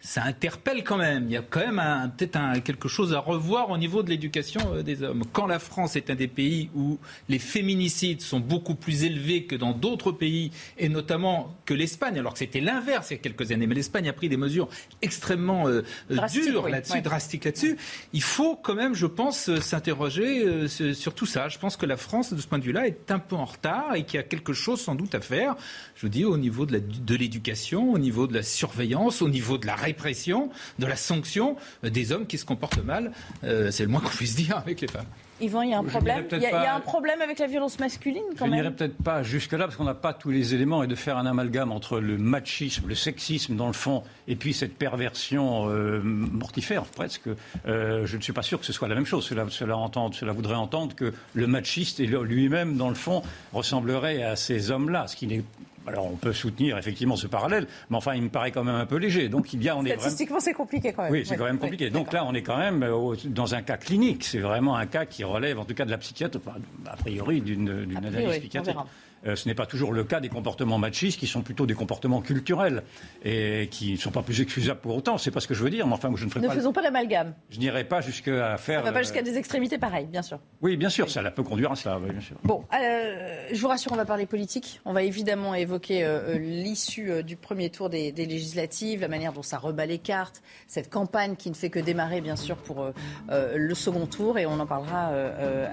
ça 0.00 0.22
interpelle 0.22 0.84
quand 0.84 0.96
même. 0.96 1.24
Il 1.26 1.32
y 1.32 1.36
a 1.36 1.42
quand 1.42 1.60
même 1.60 2.12
peut-être 2.16 2.62
quelque 2.62 2.88
chose 2.88 3.14
à 3.14 3.18
revoir 3.18 3.70
au 3.70 3.78
niveau 3.78 4.02
de 4.02 4.10
l'éducation 4.10 4.60
euh, 4.72 4.82
des 4.82 5.02
hommes. 5.02 5.24
Quand 5.32 5.46
la 5.46 5.58
France 5.58 5.96
est 5.96 6.10
un 6.10 6.14
des 6.14 6.28
pays 6.28 6.70
où 6.74 6.98
les 7.28 7.38
féminicides 7.38 8.20
sont 8.20 8.38
beaucoup 8.38 8.74
plus 8.74 9.04
élevés 9.04 9.44
que 9.44 9.56
dans 9.56 9.72
d'autres 9.72 10.12
pays, 10.12 10.52
et 10.78 10.88
notamment 10.88 11.54
que 11.64 11.74
l'Espagne, 11.74 12.18
alors 12.18 12.34
que 12.34 12.38
c'était 12.38 12.60
l'inverse 12.60 13.10
il 13.10 13.14
y 13.14 13.16
a 13.16 13.20
quelques 13.20 13.50
années, 13.50 13.66
mais 13.66 13.74
l'Espagne 13.74 14.08
a 14.08 14.12
pris 14.12 14.28
des 14.28 14.36
mesures 14.36 14.68
extrêmement 15.02 15.66
euh, 15.66 15.82
euh, 16.10 16.26
dures 16.28 16.68
là-dessus, 16.68 17.00
drastiques 17.00 17.44
là-dessus, 17.44 17.76
il 18.12 18.22
faut 18.22 18.54
quand 18.56 18.74
même, 18.74 18.94
je 18.94 19.06
pense, 19.06 19.54
s'interroger 19.60 20.68
sur 20.68 21.14
tout 21.14 21.26
ça. 21.26 21.48
Je 21.48 21.58
pense 21.58 21.76
que 21.76 21.86
la 21.86 21.96
France, 21.96 22.32
de 22.32 22.40
ce 22.40 22.46
point 22.46 22.58
de 22.58 22.64
vue-là, 22.64 22.86
est 22.86 23.10
un 23.10 23.18
peu 23.18 23.36
en 23.36 23.44
retard 23.44 23.94
et 23.94 24.04
qu'il 24.04 24.16
y 24.16 24.20
a 24.20 24.22
quelque 24.22 24.52
chose 24.52 24.80
sans 24.80 24.94
doute 24.94 25.14
à 25.14 25.20
faire, 25.20 25.56
je 25.96 26.02
vous 26.02 26.08
dis, 26.08 26.24
au 26.24 26.36
niveau 26.36 26.66
de 26.66 27.14
l'éducation, 27.14 27.92
au 27.92 27.98
niveau 27.98 28.26
de 28.26 28.34
la 28.34 28.42
surveillance, 28.42 29.22
au 29.22 29.28
niveau 29.28 29.58
de 29.58 29.66
la 29.66 29.74
répression, 29.88 30.50
de 30.78 30.86
la 30.86 30.96
sanction 30.96 31.56
euh, 31.84 31.90
des 31.90 32.12
hommes 32.12 32.26
qui 32.26 32.38
se 32.38 32.44
comportent 32.44 32.84
mal. 32.84 33.12
Euh, 33.44 33.70
c'est 33.70 33.84
le 33.84 33.88
moins 33.88 34.00
qu'on 34.00 34.08
puisse 34.08 34.36
dire 34.36 34.56
avec 34.56 34.80
les 34.80 34.88
femmes. 34.88 35.06
Yvan, 35.40 35.62
il 35.62 35.70
y 35.70 35.74
a 35.74 35.78
un 35.78 35.84
problème. 35.84 36.26
Il 36.32 36.40
y, 36.40 36.46
a, 36.46 36.74
un 36.74 36.80
problème 36.80 37.22
avec 37.22 37.38
la 37.38 37.46
violence 37.46 37.78
masculine 37.78 38.24
quand 38.36 38.46
je 38.46 38.50
même. 38.50 38.58
Je 38.58 38.64
n'irai 38.64 38.74
peut-être 38.74 38.96
pas 38.96 39.22
jusque-là 39.22 39.66
parce 39.66 39.76
qu'on 39.76 39.84
n'a 39.84 39.94
pas 39.94 40.12
tous 40.12 40.30
les 40.30 40.52
éléments 40.52 40.82
et 40.82 40.88
de 40.88 40.96
faire 40.96 41.16
un 41.16 41.26
amalgame 41.26 41.70
entre 41.70 42.00
le 42.00 42.18
machisme, 42.18 42.88
le 42.88 42.96
sexisme 42.96 43.54
dans 43.54 43.68
le 43.68 43.72
fond 43.72 44.02
et 44.26 44.34
puis 44.34 44.52
cette 44.52 44.76
perversion 44.76 45.70
euh, 45.70 46.00
mortifère 46.02 46.82
presque. 46.86 47.28
je 47.66 48.16
ne 48.16 48.20
suis 48.20 48.32
pas 48.32 48.42
sûr 48.42 48.58
que 48.58 48.66
ce 48.66 48.72
soit 48.72 48.88
la 48.88 48.96
même 48.96 49.06
chose. 49.06 49.24
Cela, 49.24 49.46
cela 49.48 50.32
voudrait 50.32 50.56
entendre 50.56 50.96
que 50.96 51.12
le 51.34 51.46
machiste 51.46 52.00
lui-même 52.00 52.76
dans 52.76 52.88
le 52.88 52.96
fond 52.96 53.22
ressemblerait 53.52 54.24
à 54.24 54.34
ces 54.34 54.72
hommes-là, 54.72 55.06
ce 55.06 55.14
qui 55.14 55.28
n'est 55.28 55.44
alors 55.88 56.06
on 56.06 56.16
peut 56.16 56.32
soutenir 56.32 56.78
effectivement 56.78 57.16
ce 57.16 57.26
parallèle, 57.26 57.66
mais 57.90 57.96
enfin 57.96 58.14
il 58.14 58.22
me 58.22 58.28
paraît 58.28 58.52
quand 58.52 58.64
même 58.64 58.74
un 58.74 58.86
peu 58.86 58.96
léger. 58.96 59.28
Donc 59.28 59.52
il 59.52 59.62
y 59.62 59.68
a, 59.68 59.76
on 59.76 59.84
Statistiquement 59.84 60.40
c'est 60.40 60.52
compliqué 60.52 60.92
quand 60.92 61.02
même. 61.04 61.12
Oui, 61.12 61.24
c'est 61.24 61.36
quand 61.36 61.44
même 61.44 61.58
compliqué. 61.58 61.90
Donc 61.90 62.12
là 62.12 62.24
on 62.24 62.34
est 62.34 62.42
quand 62.42 62.58
même 62.58 62.82
euh, 62.82 63.16
dans 63.24 63.54
un 63.54 63.62
cas 63.62 63.76
clinique. 63.76 64.24
C'est 64.24 64.38
vraiment 64.38 64.76
un 64.76 64.86
cas 64.86 65.06
qui 65.06 65.24
relève 65.24 65.58
en 65.58 65.64
tout 65.64 65.74
cas 65.74 65.84
de 65.84 65.90
la 65.90 65.98
psychiatre, 65.98 66.38
a 66.86 66.96
priori 66.96 67.40
d'une 67.40 67.96
analyse 67.96 68.38
psychiatrique. 68.38 68.76
Euh, 69.26 69.36
ce 69.36 69.48
n'est 69.48 69.54
pas 69.54 69.66
toujours 69.66 69.92
le 69.92 70.04
cas 70.04 70.20
des 70.20 70.28
comportements 70.28 70.78
machistes 70.78 71.18
qui 71.18 71.26
sont 71.26 71.42
plutôt 71.42 71.66
des 71.66 71.74
comportements 71.74 72.20
culturels 72.20 72.82
et 73.24 73.68
qui 73.70 73.92
ne 73.92 73.98
sont 73.98 74.10
pas 74.10 74.22
plus 74.22 74.40
excusables 74.40 74.80
pour 74.80 74.96
autant. 74.96 75.18
C'est 75.18 75.30
pas 75.30 75.40
ce 75.40 75.48
que 75.48 75.54
je 75.54 75.62
veux 75.62 75.70
dire, 75.70 75.86
mais 75.86 75.94
enfin, 75.94 76.10
je 76.14 76.24
ne 76.24 76.30
ferai 76.30 76.40
ne 76.40 76.46
pas. 76.46 76.54
Ne 76.54 76.58
faisons 76.58 76.72
pas 76.72 76.82
l'amalgame. 76.82 77.34
Je 77.50 77.58
n'irai 77.58 77.84
pas 77.84 78.00
jusqu'à 78.00 78.56
faire. 78.56 78.80
Ça 78.80 78.82
ne 78.82 78.86
va 78.86 78.92
pas 78.92 79.02
jusqu'à 79.02 79.22
des 79.22 79.36
extrémités 79.36 79.78
pareilles, 79.78 80.06
bien 80.06 80.22
sûr. 80.22 80.38
Oui, 80.62 80.76
bien 80.76 80.88
sûr, 80.88 81.10
ça 81.10 81.22
peut 81.30 81.42
conduire 81.42 81.72
à 81.72 81.76
cela, 81.76 81.98
bien 81.98 82.20
sûr. 82.20 82.36
Bon, 82.44 82.64
euh, 82.74 83.48
je 83.52 83.60
vous 83.60 83.68
rassure, 83.68 83.92
on 83.92 83.96
va 83.96 84.04
parler 84.04 84.26
politique. 84.26 84.80
On 84.84 84.92
va 84.92 85.02
évidemment 85.02 85.54
évoquer 85.54 86.04
euh, 86.04 86.38
l'issue 86.38 87.22
du 87.22 87.36
premier 87.36 87.70
tour 87.70 87.90
des, 87.90 88.12
législatives, 88.12 89.00
la 89.00 89.08
manière 89.08 89.32
dont 89.32 89.42
ça 89.42 89.58
rebat 89.58 89.86
les 89.86 89.98
cartes, 89.98 90.42
cette 90.66 90.90
campagne 90.90 91.36
qui 91.36 91.50
ne 91.50 91.54
fait 91.54 91.70
que 91.70 91.78
démarrer, 91.78 92.20
bien 92.20 92.36
sûr, 92.36 92.56
pour 92.56 92.86
le 93.30 93.74
second 93.74 94.06
tour. 94.06 94.38
Et 94.38 94.46
on 94.46 94.58
en 94.60 94.66
parlera 94.66 95.10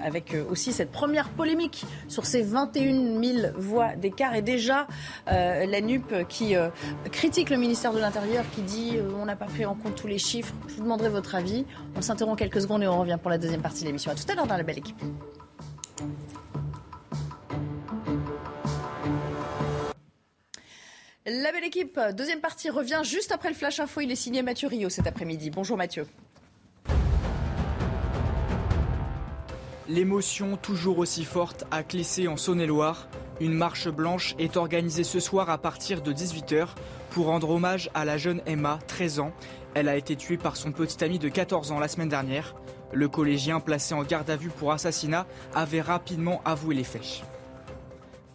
avec 0.02 0.34
aussi 0.50 0.72
cette 0.72 0.90
première 0.90 1.28
polémique 1.30 1.84
sur 2.08 2.26
ces 2.26 2.42
21 2.42 3.22
000 3.22 3.35
voix 3.56 3.94
d'écart. 3.96 4.34
Et 4.34 4.42
déjà, 4.42 4.86
euh, 5.28 5.66
la 5.66 5.80
NUP 5.80 6.26
qui 6.28 6.56
euh, 6.56 6.68
critique 7.12 7.50
le 7.50 7.56
ministère 7.56 7.92
de 7.92 7.98
l'Intérieur, 7.98 8.44
qui 8.54 8.62
dit 8.62 8.96
euh, 8.96 9.10
on 9.20 9.24
n'a 9.24 9.36
pas 9.36 9.46
pris 9.46 9.64
en 9.64 9.74
compte 9.74 9.94
tous 9.94 10.06
les 10.06 10.18
chiffres. 10.18 10.54
Je 10.68 10.74
vous 10.74 10.82
demanderai 10.82 11.08
votre 11.08 11.34
avis. 11.34 11.64
On 11.96 12.02
s'interrompt 12.02 12.38
quelques 12.38 12.60
secondes 12.60 12.82
et 12.82 12.86
on 12.86 13.00
revient 13.00 13.18
pour 13.20 13.30
la 13.30 13.38
deuxième 13.38 13.62
partie 13.62 13.82
de 13.82 13.86
l'émission. 13.86 14.10
À 14.10 14.14
tout 14.14 14.24
à 14.28 14.34
l'heure 14.34 14.46
dans 14.46 14.56
la 14.56 14.62
belle 14.62 14.78
équipe. 14.78 15.00
La 21.28 21.50
belle 21.50 21.64
équipe, 21.64 21.98
deuxième 22.14 22.40
partie, 22.40 22.70
revient 22.70 23.00
juste 23.02 23.32
après 23.32 23.48
le 23.48 23.56
Flash 23.56 23.80
Info. 23.80 24.00
Il 24.00 24.12
est 24.12 24.16
signé 24.16 24.42
Mathieu 24.42 24.68
Rio 24.68 24.88
cet 24.88 25.08
après-midi. 25.08 25.50
Bonjour 25.50 25.76
Mathieu. 25.76 26.06
L'émotion 29.88 30.56
toujours 30.56 30.98
aussi 30.98 31.24
forte 31.24 31.64
à 31.70 31.84
Clessé 31.84 32.26
en 32.26 32.36
Saône-et-Loire. 32.36 33.08
Une 33.38 33.52
marche 33.52 33.88
blanche 33.88 34.34
est 34.38 34.56
organisée 34.56 35.04
ce 35.04 35.20
soir 35.20 35.50
à 35.50 35.58
partir 35.58 36.00
de 36.00 36.10
18h 36.10 36.68
pour 37.10 37.26
rendre 37.26 37.50
hommage 37.50 37.90
à 37.92 38.06
la 38.06 38.16
jeune 38.16 38.40
Emma, 38.46 38.78
13 38.86 39.20
ans. 39.20 39.32
Elle 39.74 39.88
a 39.88 39.96
été 39.96 40.16
tuée 40.16 40.38
par 40.38 40.56
son 40.56 40.72
petit 40.72 41.04
ami 41.04 41.18
de 41.18 41.28
14 41.28 41.70
ans 41.70 41.78
la 41.78 41.88
semaine 41.88 42.08
dernière. 42.08 42.54
Le 42.94 43.08
collégien 43.08 43.60
placé 43.60 43.94
en 43.94 44.04
garde 44.04 44.30
à 44.30 44.36
vue 44.36 44.48
pour 44.48 44.72
assassinat 44.72 45.26
avait 45.54 45.82
rapidement 45.82 46.40
avoué 46.46 46.74
les 46.74 46.84
faits. 46.84 47.24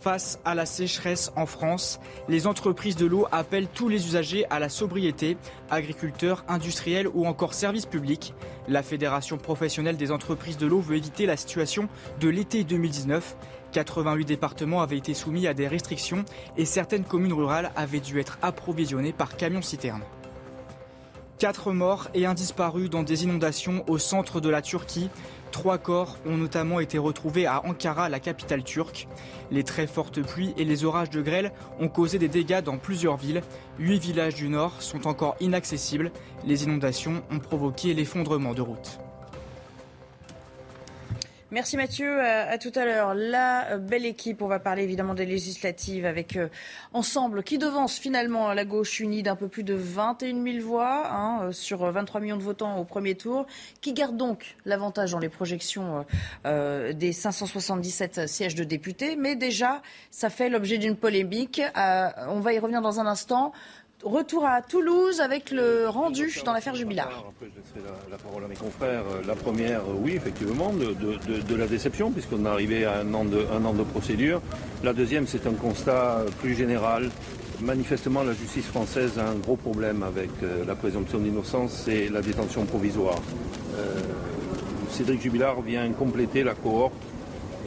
Face 0.02 0.40
à 0.46 0.56
la 0.56 0.66
sécheresse 0.66 1.32
en 1.36 1.46
France, 1.46 2.00
les 2.28 2.48
entreprises 2.48 2.96
de 2.96 3.06
l'eau 3.06 3.28
appellent 3.32 3.68
tous 3.68 3.88
les 3.88 4.08
usagers 4.08 4.46
à 4.50 4.58
la 4.58 4.68
sobriété, 4.68 5.38
agriculteurs, 5.70 6.44
industriels 6.48 7.08
ou 7.08 7.28
encore 7.28 7.54
services 7.54 7.86
publics. 7.86 8.34
La 8.68 8.82
Fédération 8.82 9.38
professionnelle 9.38 9.98
des 9.98 10.12
entreprises 10.12 10.58
de 10.58 10.66
l'eau 10.66 10.80
veut 10.80 10.98
éviter 10.98 11.28
la 11.28 11.38
situation 11.38 11.88
de 12.20 12.30
l'été 12.30 12.64
2019. 12.64 13.36
88 13.72 14.26
départements 14.26 14.82
avaient 14.82 14.98
été 14.98 15.14
soumis 15.14 15.48
à 15.48 15.54
des 15.54 15.68
restrictions 15.68 16.26
et 16.58 16.66
certaines 16.66 17.04
communes 17.04 17.34
rurales 17.34 17.72
avaient 17.76 18.00
dû 18.00 18.20
être 18.20 18.38
approvisionnées 18.42 19.14
par 19.14 19.38
camions-citernes. 19.38 20.04
Quatre 21.42 21.72
morts 21.72 22.08
et 22.14 22.28
un 22.28 22.36
disparu 22.36 22.88
dans 22.88 23.02
des 23.02 23.24
inondations 23.24 23.84
au 23.88 23.98
centre 23.98 24.42
de 24.42 24.50
la 24.50 24.62
Turquie. 24.62 25.10
Trois 25.50 25.80
corps 25.80 26.18
ont 26.28 26.38
notamment 26.38 26.80
été 26.80 27.00
retrouvés 27.00 27.48
à 27.48 27.66
Ankara, 27.66 28.10
la 28.10 28.20
capitale 28.20 28.64
turque. 28.64 29.08
Les 29.50 29.64
très 29.64 29.88
fortes 29.88 30.22
pluies 30.22 30.54
et 30.58 30.66
les 30.66 30.86
orages 30.86 31.10
de 31.10 31.20
grêle 31.20 31.52
ont 31.80 31.88
causé 31.88 32.20
des 32.20 32.28
dégâts 32.28 32.62
dans 32.62 32.78
plusieurs 32.78 33.18
villes. 33.18 33.42
Huit 33.80 33.98
villages 33.98 34.36
du 34.36 34.50
nord 34.50 34.84
sont 34.84 35.08
encore 35.08 35.36
inaccessibles. 35.40 36.12
Les 36.46 36.64
inondations 36.66 37.24
ont 37.32 37.40
provoqué 37.40 37.96
l'effondrement 37.96 38.54
de 38.54 38.62
routes. 38.62 39.00
Merci 41.54 41.76
Mathieu, 41.76 42.22
à, 42.22 42.58
tout 42.58 42.72
à 42.76 42.86
l'heure. 42.86 43.14
La 43.14 43.78
belle 43.78 44.06
équipe, 44.06 44.42
on 44.42 44.48
va 44.48 44.60
parler 44.60 44.84
évidemment 44.84 45.14
des 45.14 45.26
législatives 45.26 46.06
avec 46.06 46.38
euh, 46.38 46.48
Ensemble 46.94 47.44
qui 47.44 47.58
devance 47.58 48.00
finalement 48.00 48.54
la 48.54 48.64
gauche 48.64 49.02
unie 49.02 49.22
d'un 49.22 49.36
peu 49.36 49.50
plus 49.50 49.64
de 49.64 49.74
21 49.74 50.42
000 50.42 50.66
voix 50.66 51.12
hein, 51.12 51.40
euh, 51.44 51.52
sur 51.52 51.80
23 51.80 52.22
millions 52.22 52.38
de 52.38 52.42
votants 52.42 52.78
au 52.78 52.86
premier 52.86 53.16
tour, 53.16 53.48
qui 53.82 53.92
garde 53.92 54.16
donc 54.16 54.56
l'avantage 54.64 55.12
dans 55.12 55.20
les 55.20 55.28
projections 55.28 56.06
euh, 56.46 56.94
des 56.94 57.12
577 57.12 58.30
sièges 58.30 58.56
de 58.56 58.64
députés. 58.64 59.18
Mais 59.18 59.36
déjà, 59.36 59.82
ça 60.10 60.30
fait 60.30 60.48
l'objet 60.48 60.78
d'une 60.78 60.96
polémique. 60.96 61.62
on 61.76 62.40
va 62.40 62.54
y 62.54 62.60
revenir 62.60 62.82
dans 62.82 63.02
un 63.02 63.08
instant. 63.08 63.52
Retour 64.04 64.46
à 64.46 64.62
Toulouse 64.64 65.22
avec 65.22 65.52
le 65.52 65.88
rendu 65.88 66.34
dans 66.44 66.54
l'affaire 66.54 66.74
Jubilard. 66.74 67.32
je 67.40 67.46
laisserai 67.46 67.92
la, 68.10 68.18
parole 68.18 68.44
à 68.44 68.48
mes 68.48 68.56
confrères. 68.56 69.04
La 69.28 69.36
première, 69.36 69.82
oui, 70.02 70.14
effectivement, 70.16 70.72
de, 70.74 71.56
la 71.56 71.68
déception, 71.68 72.12
puisqu'on 72.12 72.46
est 72.46 72.50
arrivé 72.50 72.86
à 72.86 73.00
un 73.00 73.14
an, 73.14 73.26
de, 73.26 73.84
procédure. 73.84 74.42
La 74.84 74.94
deuxième, 74.94 75.28
c'est 75.28 75.46
un 75.46 75.54
constat 75.54 76.26
plus 76.40 76.56
général. 76.56 77.12
Manifestement, 77.62 78.24
la 78.24 78.34
justice 78.34 78.66
française 78.66 79.20
a 79.20 79.28
un 79.28 79.36
gros 79.36 79.56
problème 79.56 80.02
avec 80.02 80.32
euh, 80.42 80.66
la 80.66 80.74
présomption 80.74 81.20
d'innocence 81.20 81.88
et 81.88 82.10
la 82.10 82.22
détention 82.22 82.66
provisoire. 82.66 83.22
Euh, 83.78 84.00
Cédric 84.90 85.22
Jubilard 85.22 85.62
vient 85.62 85.88
compléter 85.92 86.44
la 86.44 86.56
cohorte 86.56 86.94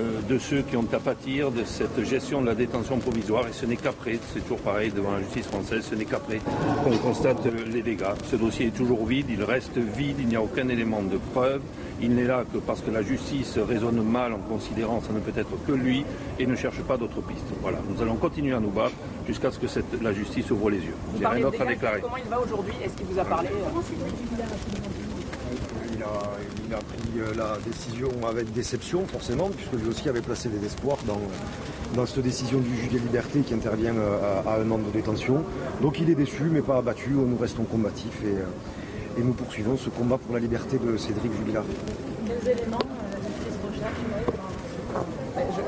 euh, 0.00 0.20
de 0.28 0.38
ceux 0.38 0.62
qui 0.62 0.76
ont 0.76 0.86
à 0.92 0.98
pâtir 0.98 1.50
de 1.50 1.64
cette 1.64 2.02
gestion 2.04 2.40
de 2.40 2.46
la 2.46 2.54
détention 2.54 2.98
provisoire. 2.98 3.46
Et 3.48 3.52
ce 3.52 3.66
n'est 3.66 3.76
qu'après, 3.76 4.18
c'est 4.32 4.40
toujours 4.40 4.58
pareil 4.58 4.90
devant 4.90 5.12
la 5.12 5.20
justice 5.20 5.46
française, 5.46 5.86
ce 5.88 5.94
n'est 5.94 6.04
qu'après 6.04 6.40
qu'on 6.82 6.96
constate 6.98 7.38
les 7.72 7.82
dégâts. 7.82 8.14
Ce 8.30 8.36
dossier 8.36 8.66
est 8.66 8.76
toujours 8.76 9.06
vide, 9.06 9.26
il 9.30 9.42
reste 9.42 9.78
vide, 9.78 10.16
il 10.18 10.26
n'y 10.26 10.36
a 10.36 10.42
aucun 10.42 10.68
élément 10.68 11.02
de 11.02 11.18
preuve. 11.32 11.60
Il 12.00 12.16
n'est 12.16 12.24
là 12.24 12.44
que 12.52 12.58
parce 12.58 12.80
que 12.80 12.90
la 12.90 13.02
justice 13.02 13.56
raisonne 13.56 14.02
mal 14.02 14.32
en 14.32 14.38
considérant 14.38 14.98
que 14.98 15.06
ça 15.06 15.12
ne 15.12 15.20
peut 15.20 15.38
être 15.38 15.52
que 15.64 15.72
lui 15.72 16.04
et 16.38 16.46
ne 16.46 16.56
cherche 16.56 16.80
pas 16.82 16.96
d'autres 16.96 17.20
pistes. 17.20 17.46
Voilà, 17.62 17.78
nous 17.88 18.02
allons 18.02 18.16
continuer 18.16 18.52
à 18.52 18.60
nous 18.60 18.70
battre 18.70 18.94
jusqu'à 19.28 19.50
ce 19.50 19.58
que 19.58 19.66
la 20.02 20.12
justice 20.12 20.50
ouvre 20.50 20.70
les 20.70 20.78
yeux. 20.78 20.94
Il 21.14 21.20
n'y 21.20 21.24
a 21.24 21.30
rien 21.30 21.42
d'autre 21.44 21.62
à 21.62 21.66
déclarer. 21.66 22.00
Comment 22.00 22.16
il 22.16 22.28
va 22.28 22.40
aujourd'hui? 22.40 22.74
Est-ce 22.84 22.96
qu'il 22.96 23.06
vous 23.06 23.18
a 23.18 23.24
parlé? 23.24 23.48
Il 26.66 26.74
a, 26.74 26.78
pris 26.78 27.20
euh, 27.20 27.34
la 27.36 27.58
décision 27.64 28.08
avec 28.28 28.52
déception, 28.52 29.06
forcément, 29.06 29.48
puisque 29.48 29.72
lui 29.72 29.88
aussi 29.88 30.08
avait 30.08 30.20
placé 30.20 30.48
des 30.48 30.64
espoirs 30.64 30.98
dans, 31.06 32.06
cette 32.06 32.20
décision 32.20 32.58
du 32.58 32.74
juge 32.76 32.90
des 32.90 32.98
libertés 32.98 33.40
qui 33.40 33.54
intervient 33.54 33.94
euh, 33.94 34.42
à, 34.46 34.56
un 34.56 34.70
an 34.70 34.78
de 34.78 34.90
détention. 34.90 35.44
Donc 35.80 36.00
il 36.00 36.10
est 36.10 36.14
déçu, 36.14 36.44
mais 36.44 36.62
pas 36.62 36.78
abattu. 36.78 37.10
Nous 37.10 37.36
restons 37.36 37.64
combatifs 37.64 38.22
et, 38.24 38.38
euh, 38.38 39.22
nous 39.22 39.32
poursuivons 39.32 39.76
ce 39.76 39.90
combat 39.90 40.18
pour 40.18 40.34
la 40.34 40.40
liberté 40.40 40.78
de 40.78 40.96
Cédric 40.96 41.32
Jubilard. 41.36 41.64
Éléments 42.44 42.78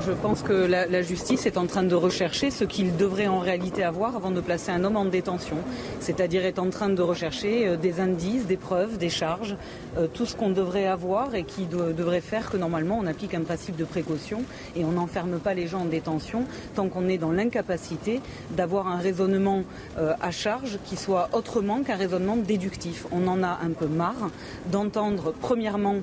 je, 0.06 0.12
pense 0.12 0.42
que 0.42 0.52
la, 0.52 1.02
justice 1.02 1.46
est 1.46 1.56
en 1.56 1.66
train 1.66 1.82
de 1.82 1.94
rechercher 1.94 2.50
ce 2.50 2.64
qu'il 2.64 2.96
devrait 2.96 3.26
en 3.26 3.40
réalité 3.40 3.82
avoir 3.82 4.16
avant 4.16 4.30
de 4.30 4.40
placer 4.40 4.70
un 4.70 4.84
homme 4.84 4.96
en 4.96 5.04
détention. 5.04 5.56
C'est-à-dire 6.00 6.44
est 6.44 6.58
en 6.58 6.70
train 6.70 6.88
de 6.88 7.02
rechercher 7.02 7.66
euh, 7.66 7.76
des 7.76 8.00
indices, 8.00 8.46
des 8.46 8.56
preuves, 8.56 8.98
des 8.98 9.08
charges, 9.08 9.56
euh, 9.98 10.06
tout 10.06 10.26
ce 10.26 10.36
qu'on 10.36 10.50
devrait 10.50 10.86
avoir 10.86 11.34
et 11.34 11.44
qui 11.44 11.66
devrait 11.66 12.20
faire 12.20 12.50
que 12.50 12.56
normalement 12.56 12.98
on 13.02 13.06
applique 13.06 13.34
un 13.34 13.42
principe 13.42 13.76
de 13.76 13.84
précaution 13.84 14.42
et 14.76 14.84
on 14.84 14.92
n'enferme 14.92 15.38
pas 15.38 15.54
les 15.54 15.66
gens 15.66 15.80
en 15.80 15.86
détention 15.86 16.44
tant 16.74 16.88
qu'on 16.88 17.08
est 17.08 17.18
dans 17.18 17.32
l'incapacité 17.32 18.20
d'avoir 18.56 18.88
un 18.88 18.98
raisonnement 18.98 19.64
euh, 19.98 20.12
à 20.20 20.30
charge 20.30 20.78
qui 20.84 20.96
soit 20.96 21.28
autrement 21.32 21.82
qu'un 21.82 21.96
raisonnement 21.96 22.36
déductif. 22.36 23.06
On 23.12 23.26
en 23.26 23.42
a 23.42 23.58
un 23.62 23.70
peu 23.70 23.86
marre 23.86 24.30
d'entendre 24.70 25.34
premièrement 25.40 25.96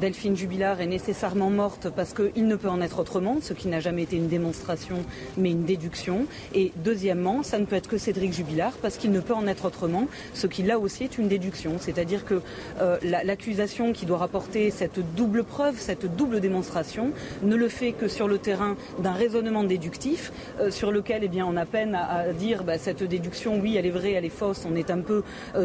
Delphine 0.00 0.36
Jubilard 0.36 0.80
est 0.80 0.86
nécessairement 0.86 1.48
morte 1.48 1.88
parce 1.94 2.12
qu'il 2.12 2.48
ne 2.48 2.56
peut 2.56 2.68
en 2.68 2.80
être 2.80 2.98
autrement, 2.98 3.29
ce 3.40 3.52
qui 3.52 3.68
n'a 3.68 3.80
jamais 3.80 4.02
été 4.02 4.16
une 4.16 4.28
démonstration 4.28 4.96
mais 5.36 5.50
une 5.50 5.64
déduction. 5.64 6.26
Et 6.54 6.72
deuxièmement, 6.76 7.42
ça 7.42 7.58
ne 7.58 7.64
peut 7.64 7.76
être 7.76 7.88
que 7.88 7.98
Cédric 7.98 8.32
Jubilard 8.32 8.72
parce 8.82 8.96
qu'il 8.96 9.12
ne 9.12 9.20
peut 9.20 9.34
en 9.34 9.46
être 9.46 9.66
autrement, 9.66 10.06
ce 10.34 10.46
qui 10.46 10.62
là 10.62 10.78
aussi 10.78 11.04
est 11.04 11.18
une 11.18 11.28
déduction. 11.28 11.76
C'est-à-dire 11.78 12.24
que 12.24 12.40
euh, 12.80 12.98
l'accusation 13.02 13.92
qui 13.92 14.06
doit 14.06 14.18
rapporter 14.18 14.70
cette 14.70 15.00
double 15.14 15.44
preuve, 15.44 15.78
cette 15.78 16.16
double 16.16 16.40
démonstration, 16.40 17.12
ne 17.42 17.56
le 17.56 17.68
fait 17.68 17.92
que 17.92 18.08
sur 18.08 18.28
le 18.28 18.38
terrain 18.38 18.76
d'un 18.98 19.12
raisonnement 19.12 19.64
déductif, 19.64 20.32
euh, 20.60 20.70
sur 20.70 20.92
lequel 20.92 21.24
eh 21.24 21.28
bien, 21.28 21.46
on 21.46 21.56
a 21.56 21.66
peine 21.66 21.94
à, 21.94 22.32
dire 22.32 22.64
bah, 22.64 22.78
cette 22.78 23.02
déduction, 23.02 23.60
oui, 23.60 23.76
elle 23.76 23.86
est 23.86 23.90
vraie, 23.90 24.12
elle 24.12 24.24
est 24.24 24.28
fausse, 24.28 24.64
on 24.70 24.76
est 24.76 24.90
un 24.90 25.00
peu 25.00 25.22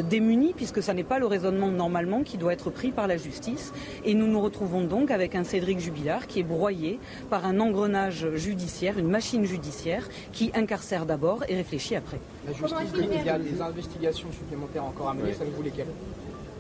démuni 0.10 0.54
puisque 0.56 0.82
ça 0.82 0.94
n'est 0.94 1.04
pas 1.04 1.20
le 1.20 1.26
raisonnement 1.26 1.68
normalement 1.68 2.24
qui 2.24 2.38
doit 2.38 2.54
être 2.54 2.70
pris 2.70 2.92
par 2.92 3.08
la 3.08 3.18
justice. 3.18 3.74
Et 4.04 4.14
nous 4.14 4.28
nous 4.28 4.42
retrouvons 4.42 4.82
donc 4.82 5.12
avec 5.12 5.36
un 5.36 5.44
Cédric 5.44 5.80
Jubilard 5.80 6.28
qui 6.28 6.40
est 6.40 6.44
broyé 6.44 7.00
par 7.30 7.46
un 7.46 7.55
engrenage 7.60 8.28
judiciaire, 8.36 8.98
une 8.98 9.10
machine 9.10 9.46
judiciaire 9.46 10.08
qui 10.32 10.52
incarcère 10.54 11.06
d'abord 11.06 11.44
et 11.48 11.56
réfléchit 11.56 11.96
après. 11.96 12.20
La 12.46 12.54
justice, 12.54 12.78
il 12.98 13.26
y 13.26 13.30
a 13.30 13.40
des 13.40 13.62
investigations 13.62 14.32
supplémentaires 14.32 14.84
encore 14.84 15.10
à 15.10 15.14
mener, 15.14 15.34
ça 15.34 15.44
vous 15.46 15.64
lesquelles 15.64 15.88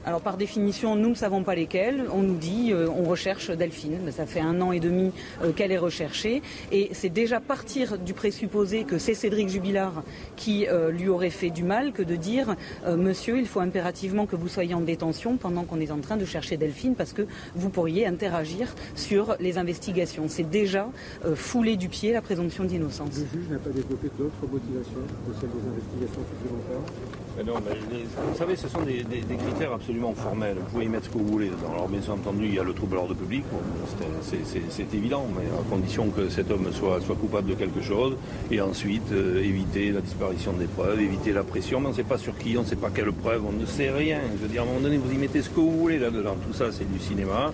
alors 0.05 0.21
par 0.21 0.37
définition, 0.37 0.95
nous 0.95 1.09
ne 1.09 1.15
savons 1.15 1.43
pas 1.43 1.55
lesquels. 1.55 2.05
On 2.13 2.21
nous 2.21 2.37
dit, 2.37 2.71
euh, 2.71 2.87
on 2.87 3.05
recherche 3.05 3.49
Delphine. 3.49 4.11
Ça 4.11 4.27
fait 4.27 4.39
un 4.39 4.61
an 4.61 4.71
et 4.71 4.79
demi 4.79 5.11
euh, 5.41 5.51
qu'elle 5.51 5.71
est 5.71 5.79
recherchée. 5.79 6.43
Et 6.71 6.89
c'est 6.93 7.09
déjà 7.09 7.39
partir 7.39 7.97
du 7.97 8.13
présupposé 8.13 8.83
que 8.83 8.99
c'est 8.99 9.15
Cédric 9.15 9.49
Jubilard 9.49 10.03
qui 10.35 10.67
euh, 10.67 10.91
lui 10.91 11.09
aurait 11.09 11.31
fait 11.31 11.49
du 11.49 11.63
mal 11.63 11.91
que 11.91 12.03
de 12.03 12.15
dire, 12.15 12.55
monsieur, 12.87 13.39
il 13.39 13.47
faut 13.47 13.61
impérativement 13.61 14.27
que 14.27 14.35
vous 14.35 14.47
soyez 14.47 14.75
en 14.75 14.81
détention 14.81 15.37
pendant 15.37 15.63
qu'on 15.63 15.79
est 15.79 15.91
en 15.91 15.99
train 15.99 16.17
de 16.17 16.25
chercher 16.25 16.57
Delphine 16.57 16.93
parce 16.95 17.13
que 17.13 17.23
vous 17.55 17.69
pourriez 17.69 18.05
interagir 18.05 18.75
sur 18.95 19.35
les 19.39 19.57
investigations. 19.57 20.25
C'est 20.27 20.49
déjà 20.49 20.87
fouler 21.35 21.77
du 21.77 21.89
pied 21.89 22.13
la 22.13 22.21
présomption 22.21 22.63
d'innocence. 22.63 23.09
Le 23.17 23.39
juge 23.39 23.49
n'a 23.49 23.57
pas 23.57 23.69
développé 23.69 24.09
d'autres 24.17 24.51
motivations 24.51 25.01
que 25.27 25.33
celles 25.39 25.49
des 25.49 25.67
investigations 25.67 26.21
supplémentaires? 26.29 27.15
Vous 27.37 28.37
savez, 28.37 28.55
ce 28.55 28.67
sont 28.69 28.81
des, 28.81 29.03
critères 29.37 29.73
absolument 29.73 29.94
formels. 30.15 30.57
Vous 30.57 30.71
pouvez 30.71 30.85
y 30.85 30.89
mettre 30.89 31.05
ce 31.05 31.09
que 31.09 31.17
vous 31.17 31.27
voulez. 31.27 31.51
Alors, 31.71 31.87
bien 31.87 31.99
entendu, 32.11 32.45
il 32.45 32.53
y 32.53 32.59
a 32.59 32.63
le 32.63 32.73
trouble 32.73 32.93
à 32.93 32.95
l'ordre 32.97 33.15
public. 33.15 33.43
c'est 34.69 34.93
évident, 34.93 35.25
mais 35.35 35.45
à 35.57 35.69
condition 35.69 36.09
que 36.09 36.29
cet 36.29 36.51
homme 36.51 36.67
soit, 36.71 37.01
soit 37.01 37.15
coupable 37.15 37.49
de 37.49 37.55
quelque 37.55 37.81
chose. 37.81 38.15
Et 38.51 38.61
ensuite, 38.61 39.11
euh, 39.11 39.43
éviter 39.43 39.91
la 39.91 40.01
disparition 40.01 40.53
des 40.53 40.65
preuves, 40.65 40.99
éviter 40.99 41.31
la 41.31 41.43
pression. 41.43 41.79
Mais 41.79 41.87
on 41.87 41.91
ne 41.91 41.95
sait 41.95 42.03
pas 42.03 42.17
sur 42.17 42.37
qui, 42.37 42.57
on 42.57 42.61
ne 42.61 42.67
sait 42.67 42.75
pas 42.75 42.89
quelle 42.93 43.11
preuve, 43.11 43.43
on 43.47 43.51
ne 43.51 43.65
sait 43.65 43.91
rien. 43.91 44.19
Je 44.35 44.41
veux 44.41 44.47
dire, 44.47 44.61
à 44.61 44.65
un 44.65 44.67
moment 44.67 44.81
donné, 44.81 44.97
vous 44.97 45.11
y 45.11 45.17
mettez 45.17 45.41
ce 45.41 45.49
que 45.49 45.59
vous 45.59 45.79
voulez 45.79 45.99
là-dedans. 45.99 46.35
Tout 46.45 46.53
ça, 46.53 46.71
c'est 46.71 46.89
du 46.91 46.99
cinéma. 46.99 47.51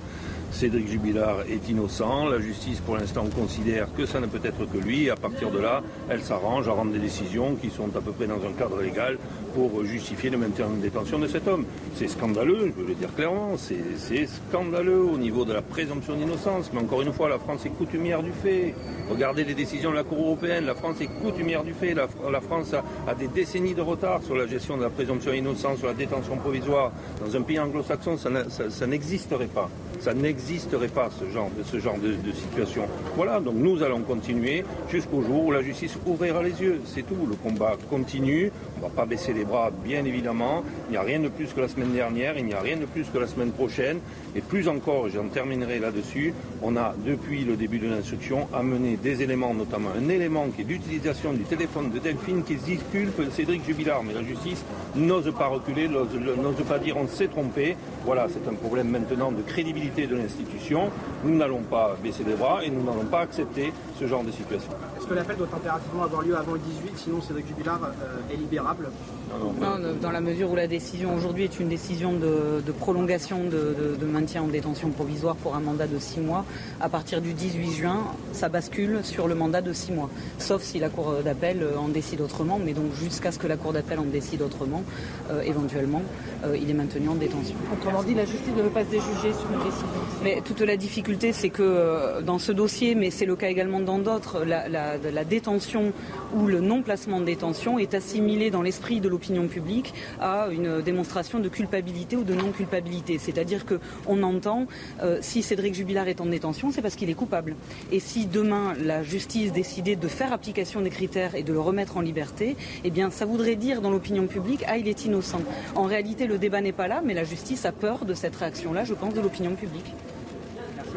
Cédric 0.52 0.90
Jubilard 0.90 1.42
est 1.50 1.70
innocent. 1.70 2.28
La 2.28 2.40
justice, 2.40 2.82
pour 2.82 2.98
l'instant, 2.98 3.26
considère 3.34 3.88
que 3.96 4.06
ça 4.06 4.20
ne 4.20 4.26
peut 4.26 4.42
être 4.44 4.70
que 4.70 4.78
lui. 4.78 5.06
Et 5.06 5.10
à 5.10 5.16
partir 5.16 5.50
de 5.50 5.60
là, 5.60 5.82
elle 6.10 6.22
s'arrange 6.22 6.68
à 6.68 6.74
rendre 6.74 6.92
des 6.92 7.00
décisions 7.00 7.56
qui 7.56 7.70
sont 7.70 7.96
à 7.96 8.02
peu 8.02 8.12
près 8.12 8.28
dans 8.28 8.36
un 8.36 8.52
cadre 8.58 8.82
légal 8.82 9.18
pour 9.54 9.84
justifier 9.86 10.30
le 10.30 10.38
maintien 10.38 10.68
en 10.68 10.82
détention 10.82 11.20
de 11.20 11.28
cet 11.28 11.48
homme. 11.48 11.66
C'est 11.96 12.08
scandaleux, 12.08 12.72
je 12.76 12.82
veux 12.82 12.88
le 12.88 12.96
dire 12.96 13.14
clairement. 13.16 13.56
C'est 13.58 14.28
scandaleux 14.28 15.02
au 15.02 15.18
niveau 15.18 15.46
de 15.46 15.54
la 15.54 15.62
présomption 15.62 16.16
d'innocence. 16.16 16.72
Mais 16.74 16.80
encore 16.80 17.02
une 17.02 17.14
fois, 17.14 17.30
la 17.30 17.40
France 17.40 17.66
est 17.66 17.70
coutumière 17.70 18.24
du 18.24 18.32
fait. 18.32 18.74
Regardez 19.10 19.44
les 19.44 19.54
décisions 19.54 19.92
de 19.92 19.96
la 19.96 20.04
Cour 20.04 20.20
européenne. 20.20 20.66
La 20.66 20.76
France 20.76 21.02
est 21.02 21.08
coutumière 21.22 21.64
du 21.64 21.74
fait. 21.74 21.94
La, 21.94 22.08
France 22.42 22.74
a, 22.74 23.16
des 23.16 23.28
décennies 23.28 23.76
de 23.76 23.82
retard 23.82 24.22
sur 24.24 24.36
la 24.36 24.48
gestion 24.48 24.78
de 24.78 24.84
la 24.84 24.90
présomption 24.90 25.32
d'innocence, 25.32 25.80
sur 25.80 25.88
la 25.88 25.94
détention 25.94 26.38
provisoire. 26.38 26.92
Dans 27.24 27.36
un 27.36 27.42
pays 27.42 27.60
anglo-saxon, 27.60 28.18
ça 28.18 28.88
n'existerait 28.88 29.48
pas 29.48 29.70
ça 30.02 30.16
n'existerait 30.16 30.88
pas 30.88 31.10
ce 31.12 31.30
genre, 31.30 31.50
de, 31.56 31.64
ce 31.64 31.80
genre 31.80 31.98
de, 31.98 32.32
situation. 32.32 32.84
Voilà, 33.16 33.40
donc 33.40 33.54
nous 33.56 33.84
allons 33.84 34.02
continuer 34.02 34.66
jusqu'au 34.90 35.22
jour 35.22 35.46
où 35.46 35.52
la 35.52 35.62
justice 35.62 35.96
ouvrira 36.08 36.42
les 36.42 36.60
yeux. 36.60 36.82
C'est 36.86 37.04
tout. 37.04 37.28
Le 37.30 37.36
combat 37.36 37.78
continue. 37.90 38.52
On 38.78 38.80
ne 38.80 38.84
va 38.84 38.90
pas 38.90 39.06
baisser 39.06 39.32
les 39.32 39.41
bras, 39.46 39.72
bien 39.84 40.06
évidemment. 40.06 40.64
Il 40.90 40.92
n'y 40.92 40.98
a 40.98 41.02
rien 41.02 41.20
de 41.20 41.30
plus 41.30 41.54
que 41.54 41.62
la 41.62 41.68
semaine 41.68 41.92
dernière. 41.92 42.38
Il 42.38 42.46
n'y 42.46 42.54
a 42.54 42.62
rien 42.62 42.78
de 42.78 42.86
plus 42.86 43.06
que 43.10 43.18
la 43.18 43.28
semaine 43.28 43.52
prochaine. 43.52 44.00
Et 44.36 44.42
plus 44.42 44.68
encore, 44.68 45.10
j'en 45.10 45.28
terminerai 45.28 45.80
là-dessus, 45.80 46.34
on 46.62 46.78
a, 46.78 46.94
depuis 47.06 47.44
le 47.44 47.56
début 47.56 47.80
de 47.80 47.90
l'instruction, 47.90 48.48
amené 48.54 48.98
des 48.98 49.22
éléments, 49.22 49.54
notamment 49.54 49.90
un 49.98 50.10
élément 50.10 50.48
qui 50.50 50.62
est 50.62 50.66
l'utilisation 50.66 51.34
du 51.34 51.44
téléphone 51.44 51.92
de 51.92 52.00
Delphine 52.00 52.44
qui 52.44 52.56
disculpe 52.56 53.22
Cédric 53.32 53.66
Jubilard. 53.66 54.04
Mais 54.04 54.14
la 54.14 54.24
justice 54.24 54.64
n'ose 54.96 55.32
pas 55.38 55.48
reculer, 55.48 55.88
n'ose 55.88 56.64
pas 56.68 56.80
dire 56.80 56.98
on 56.98 57.08
s'est 57.08 57.28
trompé. 57.28 57.76
Voilà, 58.06 58.28
c'est 58.30 58.48
un 58.50 58.54
problème 58.54 58.90
maintenant 58.90 59.32
de 59.32 59.42
crédibilité 59.42 60.08
de 60.08 60.16
l'institution. 60.16 60.90
Nous 61.24 61.36
n'allons 61.36 61.62
pas 61.62 61.98
baisser 62.02 62.24
les 62.24 62.36
bras 62.36 62.64
et 62.64 62.70
nous 62.70 62.84
n'allons 62.84 63.06
pas 63.06 63.22
accepter 63.22 63.74
ce 64.00 64.08
genre 64.08 64.24
de 64.24 64.32
situation. 64.32 64.72
Est-ce 64.98 65.08
que 65.08 65.14
l'appel 65.14 65.38
doit 65.38 65.50
impérativement 65.54 66.04
avoir 66.04 66.22
lieu 66.22 66.36
avant 66.38 66.54
le 66.54 66.60
18, 66.60 66.98
sinon 66.98 67.22
Cédric 67.22 67.48
Jubilard 67.48 67.82
euh, 67.84 68.34
est 68.34 68.38
libérable? 68.38 68.90
Non, 69.40 69.78
dans 70.02 70.12
la 70.12 70.22
mesure 70.22 70.52
où 70.52 70.56
la 70.56 70.68
décision 70.68 71.16
aujourd'hui 71.16 71.44
est 71.46 71.60
une 71.60 71.70
décision 71.70 72.14
de, 72.14 72.72
prolongation 72.72 73.44
de, 73.46 74.06
maintien 74.06 74.44
en 74.44 74.48
détention 74.48 74.90
provisoire 74.90 75.36
pour 75.36 75.56
un 75.56 75.60
mandat 75.60 75.88
de 75.88 76.00
six 76.00 76.20
mois, 76.20 76.46
à 76.80 76.90
partir 76.90 77.22
du 77.22 77.34
18 77.34 77.72
juin, 77.72 78.04
ça 78.34 78.50
bascule 78.50 79.00
sur 79.04 79.28
le 79.28 79.36
mandat 79.36 79.62
de 79.62 79.74
six 79.74 79.92
mois. 79.92 80.10
Sauf 80.38 80.62
si 80.62 80.80
la 80.80 80.90
Cour 80.90 81.16
d'appel 81.24 81.66
en 81.78 81.88
décide 81.88 82.22
autrement, 82.22 82.60
mais 82.64 82.74
donc 82.74 82.94
jusqu'à 82.94 83.32
ce 83.32 83.40
que 83.40 83.48
la 83.48 83.58
Cour 83.58 83.74
d'appel 83.74 84.00
en 84.00 84.04
décide 84.04 84.42
autrement, 84.42 84.84
euh, 85.30 85.42
éventuellement, 85.42 86.02
euh, 86.46 86.58
il 86.60 86.70
est 86.70 86.74
maintenu 86.74 87.08
en 87.08 87.16
détention. 87.16 87.56
Autrement 87.74 88.04
dit, 88.04 88.16
la 88.16 88.26
justice 88.26 88.54
ne 88.56 88.64
veut 88.64 88.70
pas 88.70 88.84
se 88.84 88.90
déjuger 88.90 89.34
sur 89.34 89.52
une 89.52 89.64
décision. 89.64 89.88
Mais 90.24 90.42
toute 90.44 90.62
la 90.62 90.78
difficulté, 90.78 91.34
c'est 91.34 91.50
que 91.50 91.62
euh, 91.64 92.22
dans 92.22 92.40
ce 92.40 92.52
dossier, 92.52 92.96
mais 92.96 93.12
c'est 93.12 93.26
le 93.26 93.36
cas 93.36 93.50
également 93.50 93.80
dans 93.80 94.00
d'autres, 94.00 94.44
la, 94.44 94.68
la, 94.68 95.24
détention 95.24 95.94
ou 96.36 96.48
le 96.48 96.60
non-placement 96.60 97.20
de 97.20 97.26
détention 97.26 97.78
est 97.80 97.94
assimilé 97.94 98.50
dans 98.50 98.62
l'esprit 98.62 99.00
de 99.00 99.08
l'opinion 99.22 99.48
publique 99.48 99.94
à 100.20 100.48
une 100.52 100.82
démonstration 100.82 101.40
de 101.40 101.48
culpabilité 101.48 102.16
ou 102.16 102.24
de 102.24 102.34
non-culpabilité. 102.34 103.20
C'est-à-dire 103.20 103.66
qu'on 103.68 104.24
entend, 104.24 104.66
euh, 105.04 105.20
si 105.22 105.44
Cédric 105.44 105.76
Jubilard 105.76 106.08
est 106.08 106.22
en 106.22 106.26
détention, 106.26 106.72
c'est 106.72 106.82
parce 106.82 106.96
qu'il 106.96 107.10
est 107.12 107.16
coupable. 107.16 107.56
Et 107.92 108.00
si 108.00 108.26
demain 108.26 108.74
la 108.84 109.04
justice 109.04 109.54
décidait 109.54 109.96
de 109.96 110.08
faire 110.08 110.34
application 110.34 110.82
des 110.82 110.90
critères 110.90 111.36
et 111.36 111.44
de 111.44 111.54
le 111.54 111.60
remettre 111.60 111.98
en 111.98 112.02
liberté, 112.02 112.56
eh 112.84 112.90
bien 112.90 113.12
ça 113.12 113.26
voudrait 113.26 113.56
dire 113.56 113.82
dans 113.82 113.92
l'opinion 113.92 114.26
publique, 114.26 114.64
ah 114.68 114.78
il 114.78 114.88
est 114.88 115.06
innocent. 115.06 115.42
En 115.76 115.84
réalité, 115.84 116.26
le 116.26 116.40
débat 116.40 116.62
n'est 116.62 116.72
pas 116.72 116.88
là, 116.88 117.04
mais 117.06 117.14
la 117.14 117.24
justice 117.24 117.66
a 117.66 117.72
peur 117.72 118.06
de 118.06 118.16
cette 118.16 118.36
réaction-là, 118.36 118.86
je 118.86 118.96
pense, 118.96 119.14
de 119.14 119.22
l'opinion 119.22 119.54
publique. 119.54 119.94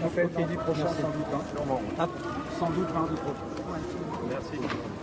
Merci. 0.00 0.56
prochain, 0.56 0.86
sans 0.86 1.10
doute. 1.10 1.30
Hein. 1.34 1.78
Ah, 1.98 2.08
sans 2.58 2.70
doute 2.70 2.94
mardi 2.94 3.14
prochain. 3.16 3.44
Merci. 4.30 4.93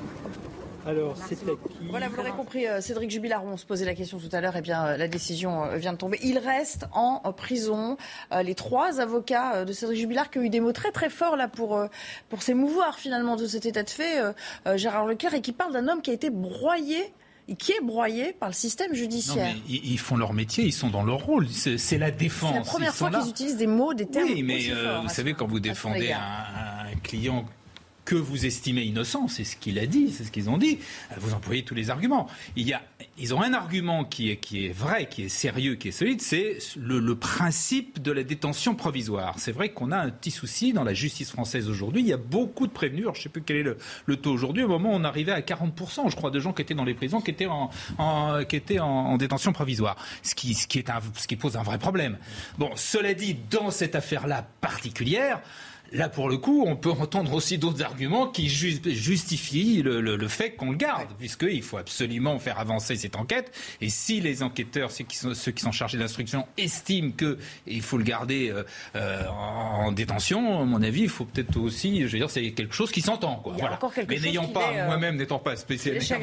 Alors, 0.86 1.15
c'était 1.17 1.46
qui 1.46 1.88
Voilà, 1.89 2.10
vous 2.10 2.15
l'aurez 2.15 2.32
compris, 2.32 2.67
euh, 2.67 2.82
Cédric 2.82 3.12
Jubilard, 3.12 3.46
on 3.46 3.58
se 3.58 3.65
posait 3.65 3.86
la 3.86 3.94
question 3.94 4.17
tout 4.17 4.34
à 4.36 4.41
l'heure, 4.41 4.56
et 4.56 4.60
eh 4.60 4.62
bien 4.62 4.86
euh, 4.86 4.98
la 4.98 5.08
décision 5.08 5.63
euh, 5.63 5.78
vient 5.78 5.94
de 5.94 5.98
tomber. 5.98 6.20
Il 6.24 6.38
reste 6.38 6.88
en 6.94 7.20
prison. 7.34 7.98
Les 8.44 8.56
trois 8.56 9.00
avocats 9.00 9.65
de 9.65 9.74
Cédric 9.74 10.00
Jubilard 10.00 10.30
qui 10.30 10.39
ont 10.39 10.41
eu 10.41 10.50
des 10.50 10.60
mots 10.60 10.72
très 10.72 10.91
très 10.91 11.10
forts 11.10 11.36
là 11.36 11.48
pour, 11.48 11.80
pour 12.30 12.41
s'émouvoir 12.41 12.98
finalement 12.98 13.36
de 13.36 13.46
cet 13.46 13.65
état 13.65 13.84
de 13.84 13.89
fait, 13.89 14.22
Gérard 14.76 15.06
Leclerc, 15.06 15.34
et 15.34 15.41
qui 15.41 15.52
parle 15.52 15.74
d'un 15.74 15.88
homme 15.88 16.02
qui 16.02 16.12
a 16.12 16.13
été 16.13 16.30
broyé 16.30 17.13
qui 17.58 17.74
est 17.74 17.82
broyé 17.84 18.34
par 18.34 18.50
le 18.50 18.54
système 18.54 18.94
judiciaire. 18.94 19.54
Non, 19.54 19.62
mais 19.67 19.80
ils 19.84 20.00
font 20.00 20.15
leur 20.15 20.34
métier, 20.34 20.63
ils 20.63 20.74
sont 20.74 20.89
dans 20.89 21.04
leur 21.04 21.26
rôle. 21.26 21.48
C'est 21.50 21.98
la 21.98 22.12
défense. 22.12 22.52
C'est 22.52 22.60
la 22.60 22.65
première 22.65 22.96
fois 22.96 23.10
qu'ils 23.10 23.30
utilisent 23.30 23.58
des 23.58 23.67
mots, 23.67 23.94
des 23.94 24.06
termes. 24.06 24.30
Oui, 24.30 24.44
mais 24.44 24.70
vous 25.02 25.10
savez, 25.10 25.34
quand 25.34 25.48
vous 25.48 25.60
défendez 25.60 26.12
un, 26.12 26.96
client 27.04 27.46
que 28.06 28.16
vous 28.16 28.46
estimez 28.46 28.82
innocent, 28.82 29.28
c'est 29.28 29.44
ce 29.44 29.56
qu'il 29.56 29.80
a 29.80 29.86
dit, 29.86 30.12
c'est 30.12 30.24
ce 30.24 30.32
qu'ils 30.32 30.50
ont 30.50 30.58
dit. 30.58 30.80
Vous 31.18 31.34
employez 31.34 31.64
tous 31.64 31.76
les 31.76 31.90
arguments. 31.90 32.28
Il 32.56 32.68
y 32.68 32.74
a, 32.74 32.82
ils 33.18 33.34
ont 33.34 33.42
un 33.42 33.54
argument 33.54 34.04
qui 34.04 34.32
est, 34.32 34.38
qui 34.38 34.66
est 34.66 34.72
vrai, 34.72 35.08
qui 35.08 35.24
est 35.24 35.30
sérieux, 35.30 35.76
qui 35.76 35.90
est 35.90 35.92
solide, 35.92 36.22
c'est 36.22 36.58
le, 36.78 37.16
principe 37.16 38.02
de 38.02 38.12
la 38.12 38.24
détention 38.24 38.74
provisoire. 38.74 39.36
C'est 39.38 39.52
vrai 39.52 39.70
qu'on 39.70 39.92
a 39.92 39.98
un 39.98 40.10
petit 40.10 40.32
souci 40.32 40.74
dans 40.74 40.84
la 40.84 40.94
justice 40.94 41.32
française 41.32 41.70
aujourd'hui. 41.70 42.02
Il 42.02 42.08
y 42.08 42.14
a 42.14 42.18
beaucoup 42.18 42.68
de 42.68 42.72
prévenus. 42.72 43.06
je 43.06 43.10
ne 43.20 43.24
sais 43.24 43.30
plus 43.30 43.44
quel 43.44 43.58
est 43.58 43.76
le, 44.06 44.18
taux 44.18 44.32
aujourd'hui. 44.32 44.64
Au 44.64 44.68
moment 44.68 44.92
où 44.92 44.96
on 44.96 45.04
arrivait 45.04 45.32
à 45.32 45.42
40%, 45.42 46.10
je 46.10 46.16
crois, 46.16 46.32
de 46.32 46.40
gens 46.40 46.54
qui 46.54 46.62
étaient 46.62 46.74
dans 46.74 46.86
les 46.86 46.94
prisons, 46.94 47.22
qui 47.22 47.32
étaient 47.32 47.48
en, 47.48 47.70
qui 48.48 48.56
étaient 48.56 48.80
en, 48.80 49.18
détention 49.18 49.54
provisoire. 49.54 49.98
Ce 50.24 50.34
qui, 50.34 50.54
ce, 50.54 50.68
qui 50.68 50.80
est 50.80 50.90
un, 50.90 51.00
ce 51.16 51.28
qui 51.28 51.36
pose 51.36 51.58
un 51.58 51.64
vrai 51.64 51.78
problème. 51.78 52.18
Bon, 52.58 52.72
cela 52.76 53.14
dit, 53.14 53.36
dans 53.50 53.72
cette 53.72 53.96
affaire-là 53.96 54.48
particulière, 54.62 55.42
Là, 55.94 56.08
pour 56.08 56.30
le 56.30 56.38
coup, 56.38 56.64
on 56.66 56.78
peut 56.78 56.92
entendre 56.92 57.34
aussi 57.34 57.58
d'autres 57.58 57.84
arguments 57.84 58.28
qui 58.28 58.48
justifient 58.48 59.82
le, 59.82 60.28
fait 60.28 60.52
qu'on 60.52 60.72
le 60.72 60.78
garde, 60.78 61.10
puisqu'il 61.20 61.62
faut 61.62 61.78
absolument 61.78 62.39
faire 62.39 62.60
avancer 62.60 62.96
cette 62.96 63.18
enquête. 63.18 63.52
Et 63.82 63.89
si 63.89 64.22
les 64.22 64.42
enquêteurs, 64.42 64.92
ceux 64.92 65.04
qui 65.04 65.18
sont, 65.18 65.34
ceux 65.34 65.52
qui 65.52 65.62
sont 65.62 65.74
chargés 65.74 65.98
d'instruction, 65.98 66.48
estiment 66.58 67.12
qu'il 67.12 67.82
faut 67.82 67.98
le 67.98 68.06
garder 68.06 68.50
euh, 68.50 68.64
euh, 68.96 69.28
en 69.28 69.92
détention, 69.92 70.62
à 70.62 70.66
mon 70.66 70.82
avis, 70.82 71.02
il 71.02 71.10
faut 71.10 71.26
peut-être 71.26 71.58
aussi, 71.58 72.08
je 72.08 72.14
veux 72.14 72.20
dire, 72.20 72.30
c'est 72.30 72.52
quelque 72.52 72.74
chose 72.74 72.92
qui 72.92 73.02
s'entend. 73.02 73.44
Voilà. 73.46 73.78
Mais 74.08 74.20
n'ayant 74.20 74.48
pas, 74.48 74.72
euh, 74.74 74.86
moi-même 74.86 75.18
n'étant 75.18 75.39
pas 75.39 75.58
spécialiste, 75.58 76.14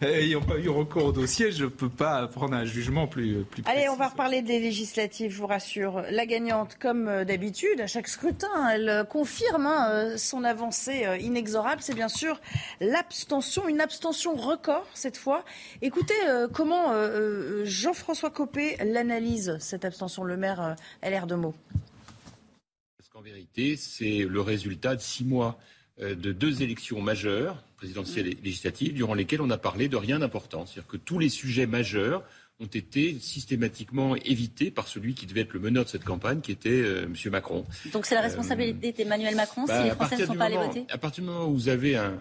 n'ayant 0.00 0.40
pas, 0.40 0.58
eu 0.58 0.68
recours 0.70 1.04
au 1.04 1.12
dossier, 1.12 1.52
je 1.52 1.64
ne 1.64 1.68
peux 1.68 1.90
pas 1.90 2.26
prendre 2.26 2.54
un 2.54 2.64
jugement 2.64 3.06
plus, 3.06 3.44
plus 3.50 3.62
Allez, 3.66 3.90
on 3.90 3.96
va 3.96 4.08
reparler 4.08 4.40
des 4.40 4.60
législatives, 4.60 5.30
je 5.30 5.38
vous 5.38 5.46
rassure. 5.46 6.02
La 6.10 6.24
gagnante, 6.24 6.78
comme 6.80 7.24
d'habitude, 7.24 7.80
à 7.80 7.86
chaque 7.86 8.08
scrutin, 8.08 8.61
elle 8.68 9.06
confirme 9.08 9.66
hein, 9.66 10.16
son 10.16 10.44
avancée 10.44 11.06
inexorable. 11.20 11.82
C'est 11.82 11.94
bien 11.94 12.08
sûr 12.08 12.40
l'abstention, 12.80 13.68
une 13.68 13.80
abstention 13.80 14.34
record 14.34 14.86
cette 14.94 15.16
fois. 15.16 15.44
Écoutez 15.80 16.14
comment 16.52 16.92
Jean-François 17.64 18.30
Copé 18.30 18.76
l'analyse, 18.84 19.56
cette 19.60 19.84
abstention, 19.84 20.24
le 20.24 20.36
maire 20.36 20.76
LR 21.02 21.26
de 21.26 21.34
Meaux. 21.34 21.54
Parce 22.98 23.08
qu'en 23.08 23.22
vérité, 23.22 23.76
c'est 23.76 24.26
le 24.28 24.40
résultat 24.40 24.96
de 24.96 25.00
six 25.00 25.24
mois 25.24 25.58
euh, 26.00 26.14
de 26.14 26.32
deux 26.32 26.62
élections 26.62 27.02
majeures, 27.02 27.62
présidentielles 27.76 28.28
et 28.28 28.38
législatives, 28.42 28.94
durant 28.94 29.12
lesquelles 29.12 29.42
on 29.42 29.50
a 29.50 29.58
parlé 29.58 29.88
de 29.88 29.96
rien 29.96 30.18
d'important. 30.18 30.64
C'est-à-dire 30.64 30.86
que 30.88 30.96
tous 30.96 31.18
les 31.18 31.28
sujets 31.28 31.66
majeurs 31.66 32.24
ont 32.62 32.66
été 32.66 33.18
systématiquement 33.18 34.16
évités 34.16 34.70
par 34.70 34.88
celui 34.88 35.14
qui 35.14 35.26
devait 35.26 35.42
être 35.42 35.52
le 35.52 35.60
meneur 35.60 35.84
de 35.84 35.88
cette 35.88 36.04
campagne, 36.04 36.40
qui 36.40 36.52
était 36.52 36.70
euh, 36.70 37.04
M. 37.04 37.30
Macron. 37.30 37.64
Donc 37.92 38.06
c'est 38.06 38.14
la 38.14 38.20
responsabilité 38.20 38.92
d'Emmanuel 38.92 39.34
Macron 39.34 39.66
si 39.66 39.72
bah, 39.72 39.84
les 39.84 39.90
Français 39.90 40.16
ne 40.18 40.26
sont 40.26 40.34
pas 40.34 40.44
allés 40.44 40.56
voter 40.56 40.84
À 40.90 40.98
partir 40.98 41.24
du 41.24 41.30
moment 41.30 41.46
où 41.46 41.54
vous 41.54 41.68
avez 41.68 41.96
un, 41.96 42.14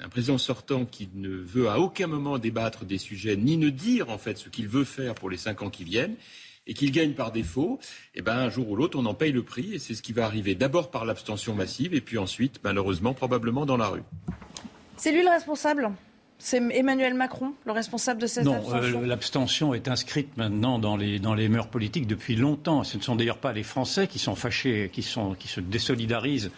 un, 0.00 0.08
président 0.08 0.38
sortant 0.38 0.84
qui 0.84 1.08
ne 1.14 1.30
veut 1.30 1.68
à 1.68 1.78
aucun 1.78 2.06
moment 2.06 2.38
débattre 2.38 2.84
des 2.84 2.98
sujets, 2.98 3.36
ni 3.36 3.56
ne 3.56 3.70
dire 3.70 4.10
en 4.10 4.18
fait 4.18 4.38
ce 4.38 4.48
qu'il 4.48 4.68
veut 4.68 4.84
faire 4.84 5.14
pour 5.14 5.30
les 5.30 5.36
cinq 5.36 5.62
ans 5.62 5.70
qui 5.70 5.84
viennent, 5.84 6.16
et 6.68 6.74
qu'il 6.74 6.92
gagne 6.92 7.14
par 7.14 7.32
défaut, 7.32 7.80
eh 8.14 8.20
ben, 8.20 8.36
un 8.36 8.50
jour 8.50 8.68
ou 8.68 8.76
l'autre, 8.76 8.98
on 8.98 9.06
en 9.06 9.14
paye 9.14 9.32
le 9.32 9.42
prix. 9.42 9.72
Et 9.72 9.78
c'est 9.78 9.94
ce 9.94 10.02
qui 10.02 10.12
va 10.12 10.26
arriver 10.26 10.54
d'abord 10.54 10.90
par 10.90 11.06
l'abstention 11.06 11.54
massive, 11.54 11.94
et 11.94 12.02
puis 12.02 12.18
ensuite, 12.18 12.60
malheureusement, 12.62 13.14
probablement 13.14 13.64
dans 13.64 13.78
la 13.78 13.88
rue. 13.88 14.02
C'est 14.96 15.10
lui 15.10 15.22
le 15.22 15.30
responsable? 15.30 15.90
C'est 16.40 16.62
Emmanuel 16.72 17.14
Macron, 17.14 17.52
le 17.66 17.72
responsable 17.72 18.20
de 18.20 18.28
cette 18.28 18.44
non, 18.44 18.54
abstention 18.54 19.00
Non, 19.00 19.06
l'abstention 19.06 19.74
est 19.74 19.88
inscrite 19.88 20.36
maintenant 20.36 20.78
dans 20.78 20.96
les, 20.96 21.18
dans 21.18 21.34
les 21.34 21.48
mœurs 21.48 21.66
politiques 21.66 22.06
depuis 22.06 22.36
longtemps. 22.36 22.84
Ce 22.84 22.96
ne 22.96 23.02
sont 23.02 23.16
d'ailleurs 23.16 23.38
pas 23.38 23.52
les 23.52 23.64
Français 23.64 24.06
qui 24.06 24.20
sont 24.20 24.36
fâchés, 24.36 24.88
qui, 24.92 25.02
sont, 25.02 25.34
qui 25.34 25.48
se 25.48 25.60
désolidarisent 25.60 26.52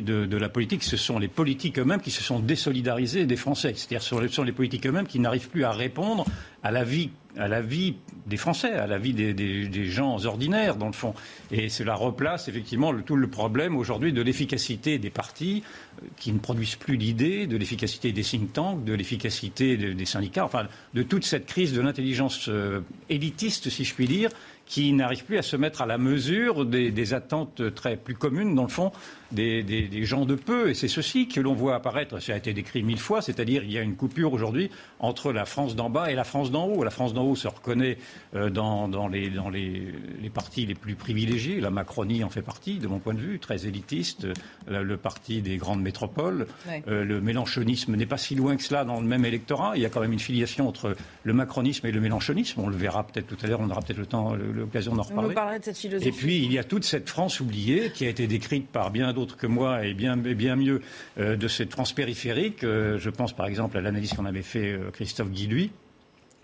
de, 0.00 0.36
la 0.36 0.48
politique, 0.48 0.82
ce 0.82 0.96
sont 0.96 1.18
les 1.18 1.28
politiques 1.28 1.78
eux-mêmes 1.78 2.00
qui 2.00 2.10
se 2.10 2.22
sont 2.22 2.40
désolidarisés 2.40 3.26
des 3.26 3.36
Français. 3.36 3.72
C'est-à-dire 3.76 4.02
ce 4.02 4.28
sont 4.28 4.42
les 4.42 4.52
politiques 4.52 4.86
eux-mêmes 4.86 5.06
qui 5.06 5.18
n'arrivent 5.18 5.48
plus 5.48 5.64
à 5.64 5.72
répondre 5.72 6.24
à 6.62 6.70
la 6.70 6.84
vie 6.84 7.10
à 7.38 7.48
la 7.48 7.62
vie 7.62 7.94
des 8.26 8.36
Français, 8.36 8.72
à 8.72 8.86
la 8.86 8.98
vie 8.98 9.14
des, 9.14 9.84
gens 9.86 10.24
ordinaires, 10.26 10.76
dans 10.76 10.86
le 10.86 10.92
fond. 10.92 11.14
Et 11.50 11.68
cela 11.68 11.94
replace 11.94 12.48
effectivement 12.48 12.92
tout 13.00 13.16
le 13.16 13.28
problème 13.28 13.76
aujourd'hui 13.76 14.12
de 14.12 14.22
l'efficacité 14.22 14.98
des 14.98 15.10
partis 15.10 15.62
euh, 16.02 16.06
qui 16.16 16.32
ne 16.32 16.38
produisent 16.38 16.76
plus 16.76 16.98
d'idées, 16.98 17.46
de 17.46 17.56
l'efficacité 17.56 18.12
des 18.12 18.22
think 18.22 18.52
tanks, 18.52 18.84
de 18.84 18.92
l'efficacité 18.92 19.76
des 19.76 20.04
syndicats, 20.04 20.44
enfin 20.44 20.66
de 20.94 21.02
toute 21.02 21.24
cette 21.24 21.46
crise 21.46 21.72
de 21.72 21.80
l'intelligence 21.80 22.48
euh, 22.48 22.80
élitiste, 23.08 23.70
si 23.70 23.84
je 23.84 23.94
puis 23.94 24.06
dire, 24.06 24.30
qui 24.66 24.92
n'arrive 24.92 25.24
plus 25.24 25.38
à 25.38 25.42
se 25.42 25.56
mettre 25.56 25.82
à 25.82 25.86
la 25.86 25.98
mesure 25.98 26.64
des, 26.64 27.14
attentes 27.14 27.74
très 27.74 27.96
plus 27.96 28.14
communes, 28.14 28.54
dans 28.54 28.62
le 28.62 28.68
fond, 28.68 28.92
des, 29.32 30.04
gens 30.04 30.24
de 30.24 30.34
peu. 30.34 30.70
Et 30.70 30.74
c'est 30.74 30.88
ceci 30.88 31.28
que 31.28 31.40
l'on 31.40 31.54
voit 31.54 31.74
apparaître, 31.74 32.20
ça 32.20 32.34
a 32.34 32.36
été 32.36 32.52
décrit 32.52 32.82
mille 32.82 33.00
fois, 33.00 33.22
c'est-à-dire 33.22 33.62
qu'il 33.62 33.72
y 33.72 33.78
a 33.78 33.82
une 33.82 33.96
coupure 33.96 34.32
aujourd'hui 34.32 34.70
entre 34.98 35.32
la 35.32 35.44
France 35.44 35.76
d'en 35.76 35.90
bas 35.90 36.10
et 36.10 36.14
la 36.14 36.24
France 36.24 36.50
d'en 36.50 36.66
haut. 36.66 36.84
La 36.84 36.90
France 36.90 37.14
d'en 37.14 37.24
haut 37.24 37.36
se 37.36 37.48
reconnaît 37.48 37.98
euh, 38.34 38.50
dans, 38.50 39.08
les, 39.08 39.30
dans 39.30 39.50
les, 39.50 39.92
partis 40.32 40.66
les 40.66 40.74
plus 40.74 40.94
privilégiés. 40.94 41.60
La 41.60 41.70
Macronie 41.70 42.24
en 42.24 42.30
fait 42.30 42.42
partie, 42.42 42.78
de 42.78 42.86
mon 42.86 42.98
point 42.98 43.14
de 43.14 43.20
vue, 43.20 43.38
très 43.38 43.66
élitiste, 43.66 44.26
le, 44.68 44.96
parti 44.96 45.42
des 45.42 45.56
grandes 45.56 45.82
métropoles. 45.82 46.46
Euh, 46.88 47.04
le 47.04 47.20
mélanchonisme 47.20 47.96
n'est 47.96 48.06
pas 48.06 48.18
si 48.18 48.34
loin 48.34 48.56
que 48.56 48.62
cela 48.62 48.84
dans 48.84 49.00
le 49.00 49.06
même 49.06 49.24
électorat. 49.24 49.72
Il 49.76 49.82
y 49.82 49.86
a 49.86 49.88
quand 49.88 50.00
même 50.00 50.12
une 50.12 50.18
filiation 50.18 50.68
entre 50.68 50.96
le 51.24 51.32
macronisme 51.32 51.86
et 51.86 51.92
le 51.92 52.00
mélanchonisme. 52.00 52.60
On 52.60 52.68
le 52.68 52.76
verra 52.76 53.06
peut-être 53.06 53.26
tout 53.26 53.38
à 53.42 53.46
l'heure, 53.46 53.60
on 53.60 53.70
aura 53.70 53.80
peut-être 53.80 53.98
le 53.98 54.06
temps, 54.06 54.34
l'occasion 54.34 54.94
d'en 54.94 55.02
reparler. 55.02 55.58
de 55.58 55.64
cette 55.64 55.78
philosophie. 55.78 56.08
Et 56.08 56.12
puis, 56.12 56.44
il 56.44 56.52
y 56.52 56.58
a 56.58 56.64
toute 56.64 56.84
cette 56.84 57.08
France 57.08 57.40
oubliée 57.40 57.90
qui 57.92 58.04
a 58.04 58.08
été 58.08 58.26
décrite 58.26 58.68
par 58.68 58.90
bien 58.90 59.12
d'autres 59.12 59.21
que 59.26 59.46
moi 59.46 59.84
et 59.84 59.94
bien, 59.94 60.16
bien 60.16 60.56
mieux 60.56 60.82
euh, 61.18 61.36
de 61.36 61.48
cette 61.48 61.72
France 61.72 61.92
périphérique. 61.92 62.62
je 62.62 63.10
pense 63.10 63.32
par 63.32 63.46
exemple 63.46 63.76
à 63.78 63.80
l'analyse 63.80 64.12
qu'on 64.14 64.26
avait 64.26 64.42
fait 64.42 64.78
Christophe 64.92 65.30
Guilluy 65.30 65.70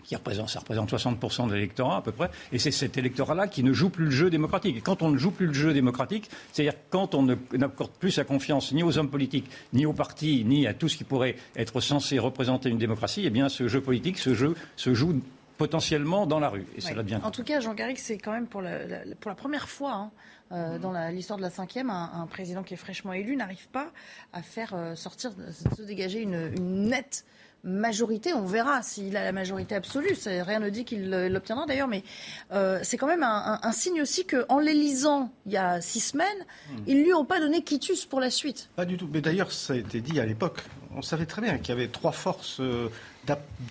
qui 0.09 0.15
représente, 0.15 0.49
ça 0.49 0.59
représente 0.59 0.91
60% 0.91 1.49
de 1.49 1.53
l'électorat 1.53 1.97
à 1.97 2.01
peu 2.01 2.11
près, 2.11 2.31
et 2.51 2.57
c'est 2.57 2.71
cet 2.71 2.97
électorat-là 2.97 3.47
qui 3.47 3.63
ne 3.63 3.71
joue 3.73 3.89
plus 3.89 4.05
le 4.05 4.11
jeu 4.11 4.31
démocratique. 4.31 4.77
Et 4.77 4.81
quand 4.81 5.03
on 5.03 5.09
ne 5.11 5.19
joue 5.19 5.29
plus 5.29 5.45
le 5.45 5.53
jeu 5.53 5.71
démocratique, 5.71 6.31
c'est-à-dire 6.51 6.73
quand 6.89 7.13
on 7.13 7.23
n'accorde 7.53 7.91
plus 7.91 8.09
sa 8.09 8.23
confiance 8.23 8.71
ni 8.71 8.81
aux 8.81 8.97
hommes 8.97 9.11
politiques, 9.11 9.51
ni 9.71 9.85
aux 9.85 9.93
partis, 9.93 10.43
ni 10.45 10.65
à 10.65 10.73
tout 10.73 10.89
ce 10.89 10.97
qui 10.97 11.03
pourrait 11.03 11.35
être 11.55 11.79
censé 11.79 12.17
représenter 12.17 12.69
une 12.69 12.79
démocratie, 12.79 13.21
eh 13.23 13.29
bien 13.29 13.49
ce 13.49 13.67
jeu 13.67 13.81
politique, 13.81 14.17
ce 14.17 14.33
jeu 14.33 14.55
se 14.75 14.95
joue 14.95 15.21
potentiellement 15.59 16.25
dans 16.25 16.39
la 16.39 16.49
rue. 16.49 16.65
Et 16.75 16.81
cela 16.81 17.03
devient... 17.03 17.19
En 17.21 17.29
tout 17.29 17.43
cas, 17.43 17.59
Jean 17.59 17.75
Garrigue, 17.75 17.99
c'est 17.99 18.17
quand 18.17 18.31
même 18.31 18.47
pour 18.47 18.63
la, 18.63 18.79
pour 19.19 19.29
la 19.29 19.35
première 19.35 19.69
fois 19.69 19.93
hein, 19.93 20.11
euh, 20.51 20.79
dans 20.79 20.93
l'histoire 21.09 21.37
de 21.37 21.43
la 21.43 21.49
cinquième, 21.49 21.89
un, 21.89 22.27
président 22.29 22.63
qui 22.63 22.73
est 22.73 22.77
fraîchement 22.77 23.13
élu 23.13 23.35
n'arrive 23.35 23.67
pas 23.69 23.91
à 24.33 24.41
faire 24.41 24.73
euh, 24.73 24.95
sortir, 24.95 25.31
se 25.75 25.81
dégager 25.81 26.21
une, 26.21 26.51
une 26.57 26.85
nette 26.89 27.25
majorité. 27.63 28.33
On 28.33 28.45
verra 28.45 28.81
s'il 28.81 29.15
a 29.17 29.23
la 29.23 29.31
majorité 29.31 29.75
absolue. 29.75 30.15
Rien 30.25 30.59
ne 30.59 30.69
dit 30.69 30.85
qu'il 30.85 31.09
l'obtiendra 31.09 31.65
d'ailleurs, 31.65 31.87
mais 31.87 32.03
euh, 32.51 32.79
c'est 32.83 32.97
quand 32.97 33.07
même 33.07 33.23
un, 33.23 33.71
signe 33.71 34.01
aussi 34.01 34.25
qu'en 34.25 34.59
l'élisant 34.59 35.31
il 35.45 35.53
y 35.53 35.57
a 35.57 35.81
six 35.81 35.99
semaines, 35.99 36.27
hmm. 36.71 36.77
ils 36.87 36.99
ne 36.99 37.03
lui 37.03 37.13
ont 37.13 37.25
pas 37.25 37.39
donné 37.39 37.63
quitus 37.63 38.05
pour 38.05 38.19
la 38.19 38.29
suite. 38.29 38.69
Pas 38.75 38.85
du 38.85 38.97
tout. 38.97 39.09
Mais 39.11 39.21
d'ailleurs, 39.21 39.51
ça 39.51 39.73
a 39.73 39.77
été 39.77 40.01
dit 40.01 40.19
à 40.19 40.25
l'époque. 40.25 40.63
On 40.95 41.01
savait 41.01 41.25
très 41.25 41.41
bien 41.41 41.57
qu'il 41.57 41.69
y 41.69 41.77
avait 41.77 41.87
trois 41.87 42.11
forces 42.11 42.59
euh, 42.59 42.89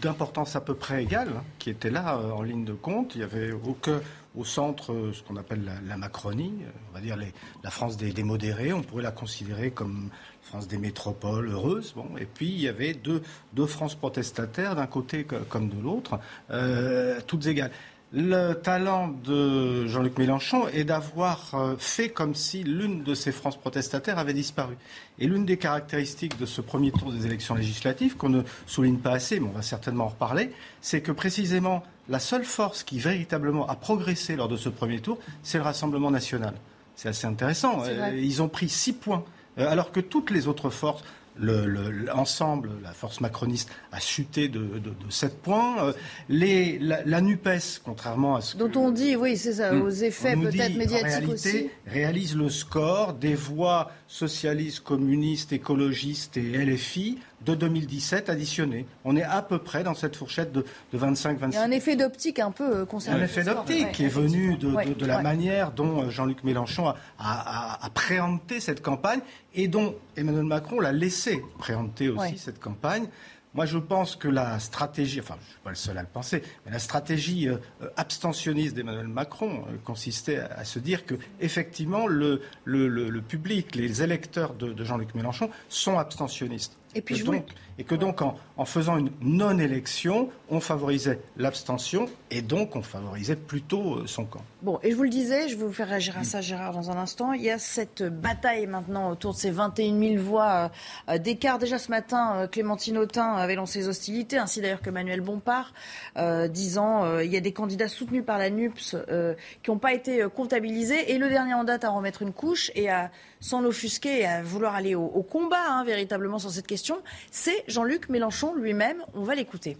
d'importance 0.02 0.54
à 0.54 0.60
peu 0.60 0.74
près 0.74 1.02
égale 1.02 1.30
hein, 1.36 1.42
qui 1.58 1.70
étaient 1.70 1.90
là 1.90 2.16
euh, 2.16 2.30
en 2.30 2.42
ligne 2.42 2.64
de 2.64 2.74
compte. 2.74 3.16
Il 3.16 3.22
y 3.22 3.24
avait 3.24 3.52
aucun, 3.52 4.00
au 4.38 4.44
centre 4.44 5.10
ce 5.12 5.22
qu'on 5.22 5.36
appelle 5.36 5.68
la, 5.86 5.96
Macronie, 5.96 6.54
on 6.90 6.94
va 6.94 7.00
dire 7.00 7.16
la 7.64 7.70
France 7.70 7.96
des, 7.96 8.22
modérés. 8.22 8.72
On 8.72 8.82
pourrait 8.82 9.02
la 9.02 9.10
considérer 9.10 9.72
comme 9.72 10.10
France 10.42 10.68
des 10.68 10.78
métropoles 10.78 11.50
heureuses. 11.50 11.92
Bon, 11.94 12.06
et 12.18 12.24
puis 12.24 12.46
il 12.46 12.60
y 12.60 12.68
avait 12.68 12.94
deux, 12.94 13.22
deux 13.52 13.66
France 13.66 13.96
protestataires 13.96 14.76
d'un 14.76 14.86
côté 14.86 15.24
comme 15.24 15.68
de 15.68 15.82
l'autre, 15.82 16.20
euh, 16.50 17.20
toutes 17.26 17.46
égales. 17.46 17.72
Le 18.10 18.54
talent 18.54 19.08
de 19.08 19.86
Jean-Luc 19.86 20.16
Mélenchon 20.16 20.66
est 20.68 20.84
d'avoir 20.84 21.54
euh, 21.54 21.74
fait 21.76 22.08
comme 22.08 22.34
si 22.34 22.62
l'une 22.62 23.02
de 23.02 23.14
ces 23.14 23.32
France 23.32 23.58
protestataires 23.58 24.18
avait 24.18 24.32
disparu. 24.32 24.78
Et 25.18 25.26
l'une 25.26 25.44
des 25.44 25.58
caractéristiques 25.58 26.38
de 26.38 26.46
ce 26.46 26.62
premier 26.62 26.90
tour 26.90 27.12
des 27.12 27.26
élections 27.26 27.54
législatives, 27.54 28.16
qu'on 28.16 28.30
ne 28.30 28.42
souligne 28.66 28.96
pas 28.96 29.10
assez, 29.10 29.40
mais 29.40 29.48
on 29.48 29.52
va 29.52 29.60
certainement 29.60 30.04
en 30.04 30.08
reparler, 30.08 30.52
c'est 30.80 31.02
que 31.02 31.12
précisément 31.12 31.82
la 32.08 32.18
seule 32.18 32.44
force 32.44 32.82
qui 32.82 32.98
véritablement 32.98 33.66
a 33.68 33.74
progressé 33.74 34.36
lors 34.36 34.48
de 34.48 34.56
ce 34.56 34.68
premier 34.68 35.00
tour, 35.00 35.18
c'est 35.42 35.58
le 35.58 35.64
Rassemblement 35.64 36.10
national. 36.10 36.54
C'est 36.96 37.08
assez 37.08 37.26
intéressant. 37.26 37.82
Euh, 37.84 38.16
ils 38.16 38.42
ont 38.42 38.48
pris 38.48 38.68
six 38.68 38.92
points 38.92 39.24
euh, 39.58 39.68
alors 39.68 39.92
que 39.92 40.00
toutes 40.00 40.30
les 40.30 40.48
autres 40.48 40.70
forces 40.70 41.04
l'ensemble, 41.40 42.70
la 42.82 42.92
force 42.92 43.20
macroniste 43.20 43.70
a 43.92 44.00
chuté 44.00 44.48
de, 44.48 44.58
de, 44.58 44.92
7 45.08 45.40
points. 45.40 45.84
Euh, 45.84 45.92
les, 46.28 46.78
la, 46.78 47.20
NUPES, 47.20 47.80
contrairement 47.84 48.36
à 48.36 48.40
ce 48.40 48.56
Dont 48.56 48.70
on 48.74 48.90
dit, 48.90 49.16
oui, 49.16 49.36
c'est 49.36 49.54
ça, 49.54 49.72
hmm. 49.72 49.82
aux 49.82 49.90
effets 49.90 50.34
peut-être 50.34 50.76
médiatiques 50.76 51.06
réalité, 51.06 51.32
aussi. 51.32 51.70
réalise 51.86 52.36
le 52.36 52.48
score 52.50 53.14
des 53.14 53.34
voix 53.34 53.90
socialistes, 54.08 54.80
communistes, 54.80 55.52
écologistes 55.52 56.36
et 56.36 56.64
LFI 56.64 57.18
de 57.44 57.54
2017 57.54 58.28
additionné. 58.28 58.86
On 59.04 59.16
est 59.16 59.22
à 59.22 59.42
peu 59.42 59.58
près 59.58 59.84
dans 59.84 59.94
cette 59.94 60.16
fourchette 60.16 60.52
de, 60.52 60.64
25-26. 60.94 61.48
Il 61.48 61.54
y 61.54 61.56
a 61.56 61.62
un 61.62 61.70
effet 61.70 61.96
d'optique 61.96 62.38
un 62.38 62.50
peu 62.50 62.78
euh, 62.78 62.84
concernant. 62.84 63.20
Un 63.20 63.24
effet 63.24 63.44
d'optique 63.44 63.92
qui 63.92 64.04
est 64.04 64.08
venu 64.08 64.56
de, 64.56 65.06
la 65.06 65.22
manière 65.22 65.72
dont 65.72 66.02
euh, 66.02 66.10
Jean-Luc 66.10 66.44
Mélenchon 66.44 66.94
a, 67.18 67.90
préempté 67.94 68.60
cette 68.60 68.82
campagne 68.82 69.20
et 69.54 69.68
dont 69.68 69.94
Emmanuel 70.16 70.44
Macron 70.44 70.80
l'a 70.80 70.92
laissé 70.92 71.42
préempter 71.58 72.08
aussi 72.08 72.38
cette 72.38 72.60
campagne. 72.60 73.08
Moi, 73.54 73.64
je 73.64 73.78
pense 73.78 74.14
que 74.14 74.28
la 74.28 74.58
stratégie, 74.58 75.20
enfin, 75.20 75.34
je 75.40 75.46
ne 75.46 75.50
suis 75.50 75.60
pas 75.64 75.70
le 75.70 75.76
seul 75.76 75.98
à 75.98 76.02
le 76.02 76.06
penser, 76.06 76.42
mais 76.64 76.72
la 76.72 76.78
stratégie 76.78 77.48
euh, 77.48 77.56
abstentionniste 77.96 78.74
d'Emmanuel 78.74 79.08
Macron 79.08 79.64
consistait 79.84 80.38
à, 80.38 80.64
se 80.64 80.78
dire 80.78 81.06
que, 81.06 81.14
effectivement, 81.40 82.06
le, 82.06 82.42
le, 82.64 83.20
public, 83.22 83.74
les 83.74 84.02
électeurs 84.02 84.54
de, 84.54 84.72
de 84.72 84.84
Jean-Luc 84.84 85.14
Mélenchon 85.14 85.50
sont 85.68 85.98
abstentionnistes. 85.98 86.76
Et 86.98 87.02
puis 87.02 87.14
que 87.14 87.20
je 87.20 87.24
donc, 87.24 87.34
voulais- 87.36 87.46
et 87.78 87.84
que 87.84 87.94
donc 87.94 88.22
en, 88.22 88.36
en 88.56 88.64
faisant 88.64 88.98
une 88.98 89.10
non-élection, 89.20 90.30
on 90.50 90.60
favorisait 90.60 91.20
l'abstention 91.36 92.06
et 92.30 92.42
donc 92.42 92.76
on 92.76 92.82
favorisait 92.82 93.36
plutôt 93.36 93.96
euh, 93.96 94.06
son 94.06 94.24
camp. 94.24 94.42
Bon, 94.62 94.80
et 94.82 94.90
je 94.90 94.96
vous 94.96 95.04
le 95.04 95.08
disais, 95.08 95.48
je 95.48 95.56
vais 95.56 95.64
vous 95.64 95.72
faire 95.72 95.88
réagir 95.88 96.18
à 96.18 96.24
ça, 96.24 96.40
Gérard, 96.40 96.72
dans 96.72 96.90
un 96.90 96.96
instant. 96.96 97.32
Il 97.32 97.42
y 97.42 97.50
a 97.50 97.58
cette 97.58 98.02
bataille 98.02 98.66
maintenant 98.66 99.10
autour 99.10 99.32
de 99.34 99.38
ces 99.38 99.50
21 99.50 100.16
000 100.16 100.22
voix 100.22 100.70
euh, 101.08 101.18
d'écart. 101.18 101.58
Déjà 101.58 101.78
ce 101.78 101.90
matin, 101.90 102.34
euh, 102.34 102.46
Clémentine 102.48 102.98
Autain 102.98 103.34
avait 103.34 103.54
lancé 103.54 103.78
les 103.78 103.88
hostilités, 103.88 104.38
ainsi 104.38 104.60
d'ailleurs 104.60 104.82
que 104.82 104.90
Manuel 104.90 105.20
Bompard, 105.20 105.72
euh, 106.16 106.48
disant 106.48 107.04
euh, 107.04 107.24
il 107.24 107.32
y 107.32 107.36
a 107.36 107.40
des 107.40 107.52
candidats 107.52 107.88
soutenus 107.88 108.24
par 108.24 108.38
la 108.38 108.50
NUPS 108.50 108.96
euh, 109.08 109.34
qui 109.62 109.70
n'ont 109.70 109.78
pas 109.78 109.92
été 109.92 110.22
euh, 110.22 110.28
comptabilisés. 110.28 111.12
Et 111.12 111.18
le 111.18 111.28
dernier 111.28 111.54
en 111.54 111.64
date 111.64 111.84
à 111.84 111.90
remettre 111.90 112.22
une 112.22 112.32
couche 112.32 112.72
et 112.74 112.90
à 112.90 113.10
s'en 113.40 113.64
offusquer 113.64 114.20
et 114.20 114.26
à 114.26 114.42
vouloir 114.42 114.74
aller 114.74 114.96
au, 114.96 115.04
au 115.04 115.22
combat 115.22 115.62
hein, 115.68 115.84
véritablement 115.84 116.40
sur 116.40 116.50
cette 116.50 116.66
question, 116.66 116.98
c'est 117.30 117.64
Jean-Luc 117.68 118.08
Mélenchon 118.08 118.54
lui-même. 118.54 118.98
On 119.14 119.22
va 119.22 119.34
l'écouter. 119.34 119.76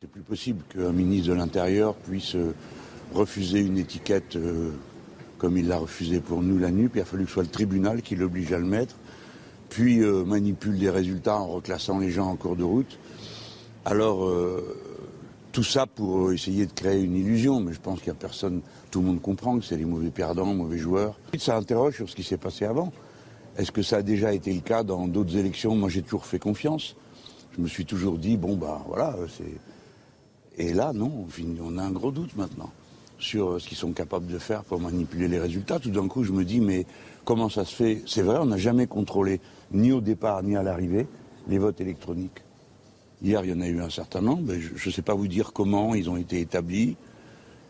C'est 0.00 0.10
plus 0.10 0.22
possible 0.22 0.62
qu'un 0.68 0.92
ministre 0.92 1.28
de 1.28 1.34
l'Intérieur 1.34 1.94
puisse 1.94 2.34
euh, 2.34 2.54
refuser 3.14 3.60
une 3.60 3.78
étiquette 3.78 4.36
euh, 4.36 4.70
comme 5.38 5.56
il 5.58 5.68
l'a 5.68 5.76
refusé 5.76 6.20
pour 6.20 6.42
nous 6.42 6.58
la 6.58 6.70
NUP. 6.70 6.96
Il 6.96 7.02
a 7.02 7.04
fallu 7.04 7.24
que 7.24 7.28
ce 7.28 7.34
soit 7.34 7.42
le 7.42 7.50
tribunal 7.50 8.02
qui 8.02 8.16
l'oblige 8.16 8.52
à 8.52 8.58
le 8.58 8.64
mettre, 8.64 8.96
puis 9.68 10.02
euh, 10.02 10.24
manipule 10.24 10.78
des 10.78 10.90
résultats 10.90 11.36
en 11.36 11.46
reclassant 11.46 11.98
les 11.98 12.10
gens 12.10 12.28
en 12.28 12.36
cours 12.36 12.56
de 12.56 12.64
route. 12.64 12.98
Alors, 13.84 14.28
tout 15.52 15.62
ça 15.62 15.86
pour 15.86 16.32
essayer 16.32 16.66
de 16.66 16.72
créer 16.72 17.00
une 17.00 17.14
illusion, 17.14 17.60
mais 17.60 17.72
je 17.72 17.78
pense 17.78 18.00
qu'il 18.00 18.10
n'y 18.10 18.18
a 18.18 18.20
personne, 18.20 18.62
tout 18.90 18.98
le 18.98 19.06
monde 19.06 19.22
comprend 19.22 19.56
que 19.60 19.64
c'est 19.64 19.76
les 19.76 19.84
mauvais 19.84 20.10
perdants, 20.10 20.52
mauvais 20.52 20.76
joueurs. 20.76 21.20
Ça 21.38 21.56
interroge 21.56 21.94
sur 21.94 22.10
ce 22.10 22.16
qui 22.16 22.24
s'est 22.24 22.36
passé 22.36 22.64
avant. 22.64 22.92
Est-ce 23.56 23.72
que 23.72 23.82
ça 23.82 23.96
a 23.98 24.02
déjà 24.02 24.34
été 24.34 24.52
le 24.52 24.60
cas 24.60 24.82
dans 24.82 25.08
d'autres 25.08 25.36
élections 25.36 25.74
Moi, 25.74 25.88
j'ai 25.88 26.02
toujours 26.02 26.26
fait 26.26 26.38
confiance. 26.38 26.94
Je 27.56 27.62
me 27.62 27.68
suis 27.68 27.86
toujours 27.86 28.18
dit, 28.18 28.36
bon, 28.36 28.56
bah 28.56 28.82
voilà, 28.86 29.14
euh, 29.16 29.26
c'est. 29.28 30.62
Et 30.62 30.72
là, 30.72 30.92
non, 30.92 31.26
on 31.62 31.78
a 31.78 31.82
un 31.82 31.90
gros 31.90 32.10
doute 32.10 32.36
maintenant 32.36 32.70
sur 33.18 33.52
euh, 33.52 33.58
ce 33.58 33.68
qu'ils 33.68 33.78
sont 33.78 33.92
capables 33.92 34.26
de 34.26 34.38
faire 34.38 34.62
pour 34.62 34.80
manipuler 34.80 35.28
les 35.28 35.38
résultats. 35.38 35.78
Tout 35.78 35.90
d'un 35.90 36.06
coup, 36.06 36.22
je 36.22 36.32
me 36.32 36.44
dis, 36.44 36.60
mais 36.60 36.86
comment 37.24 37.48
ça 37.48 37.64
se 37.64 37.74
fait 37.74 38.02
C'est 38.06 38.22
vrai, 38.22 38.36
on 38.38 38.46
n'a 38.46 38.58
jamais 38.58 38.86
contrôlé, 38.86 39.40
ni 39.72 39.92
au 39.92 40.00
départ, 40.00 40.42
ni 40.42 40.54
à 40.56 40.62
l'arrivée, 40.62 41.06
les 41.48 41.58
votes 41.58 41.80
électroniques. 41.80 42.42
Hier, 43.22 43.42
il 43.44 43.50
y 43.50 43.54
en 43.54 43.60
a 43.62 43.66
eu 43.66 43.80
un 43.80 43.90
certain 43.90 44.20
nombre. 44.20 44.42
mais 44.46 44.60
Je 44.60 44.88
ne 44.88 44.92
sais 44.92 45.02
pas 45.02 45.14
vous 45.14 45.28
dire 45.28 45.52
comment 45.54 45.94
ils 45.94 46.10
ont 46.10 46.18
été 46.18 46.40
établis. 46.40 46.96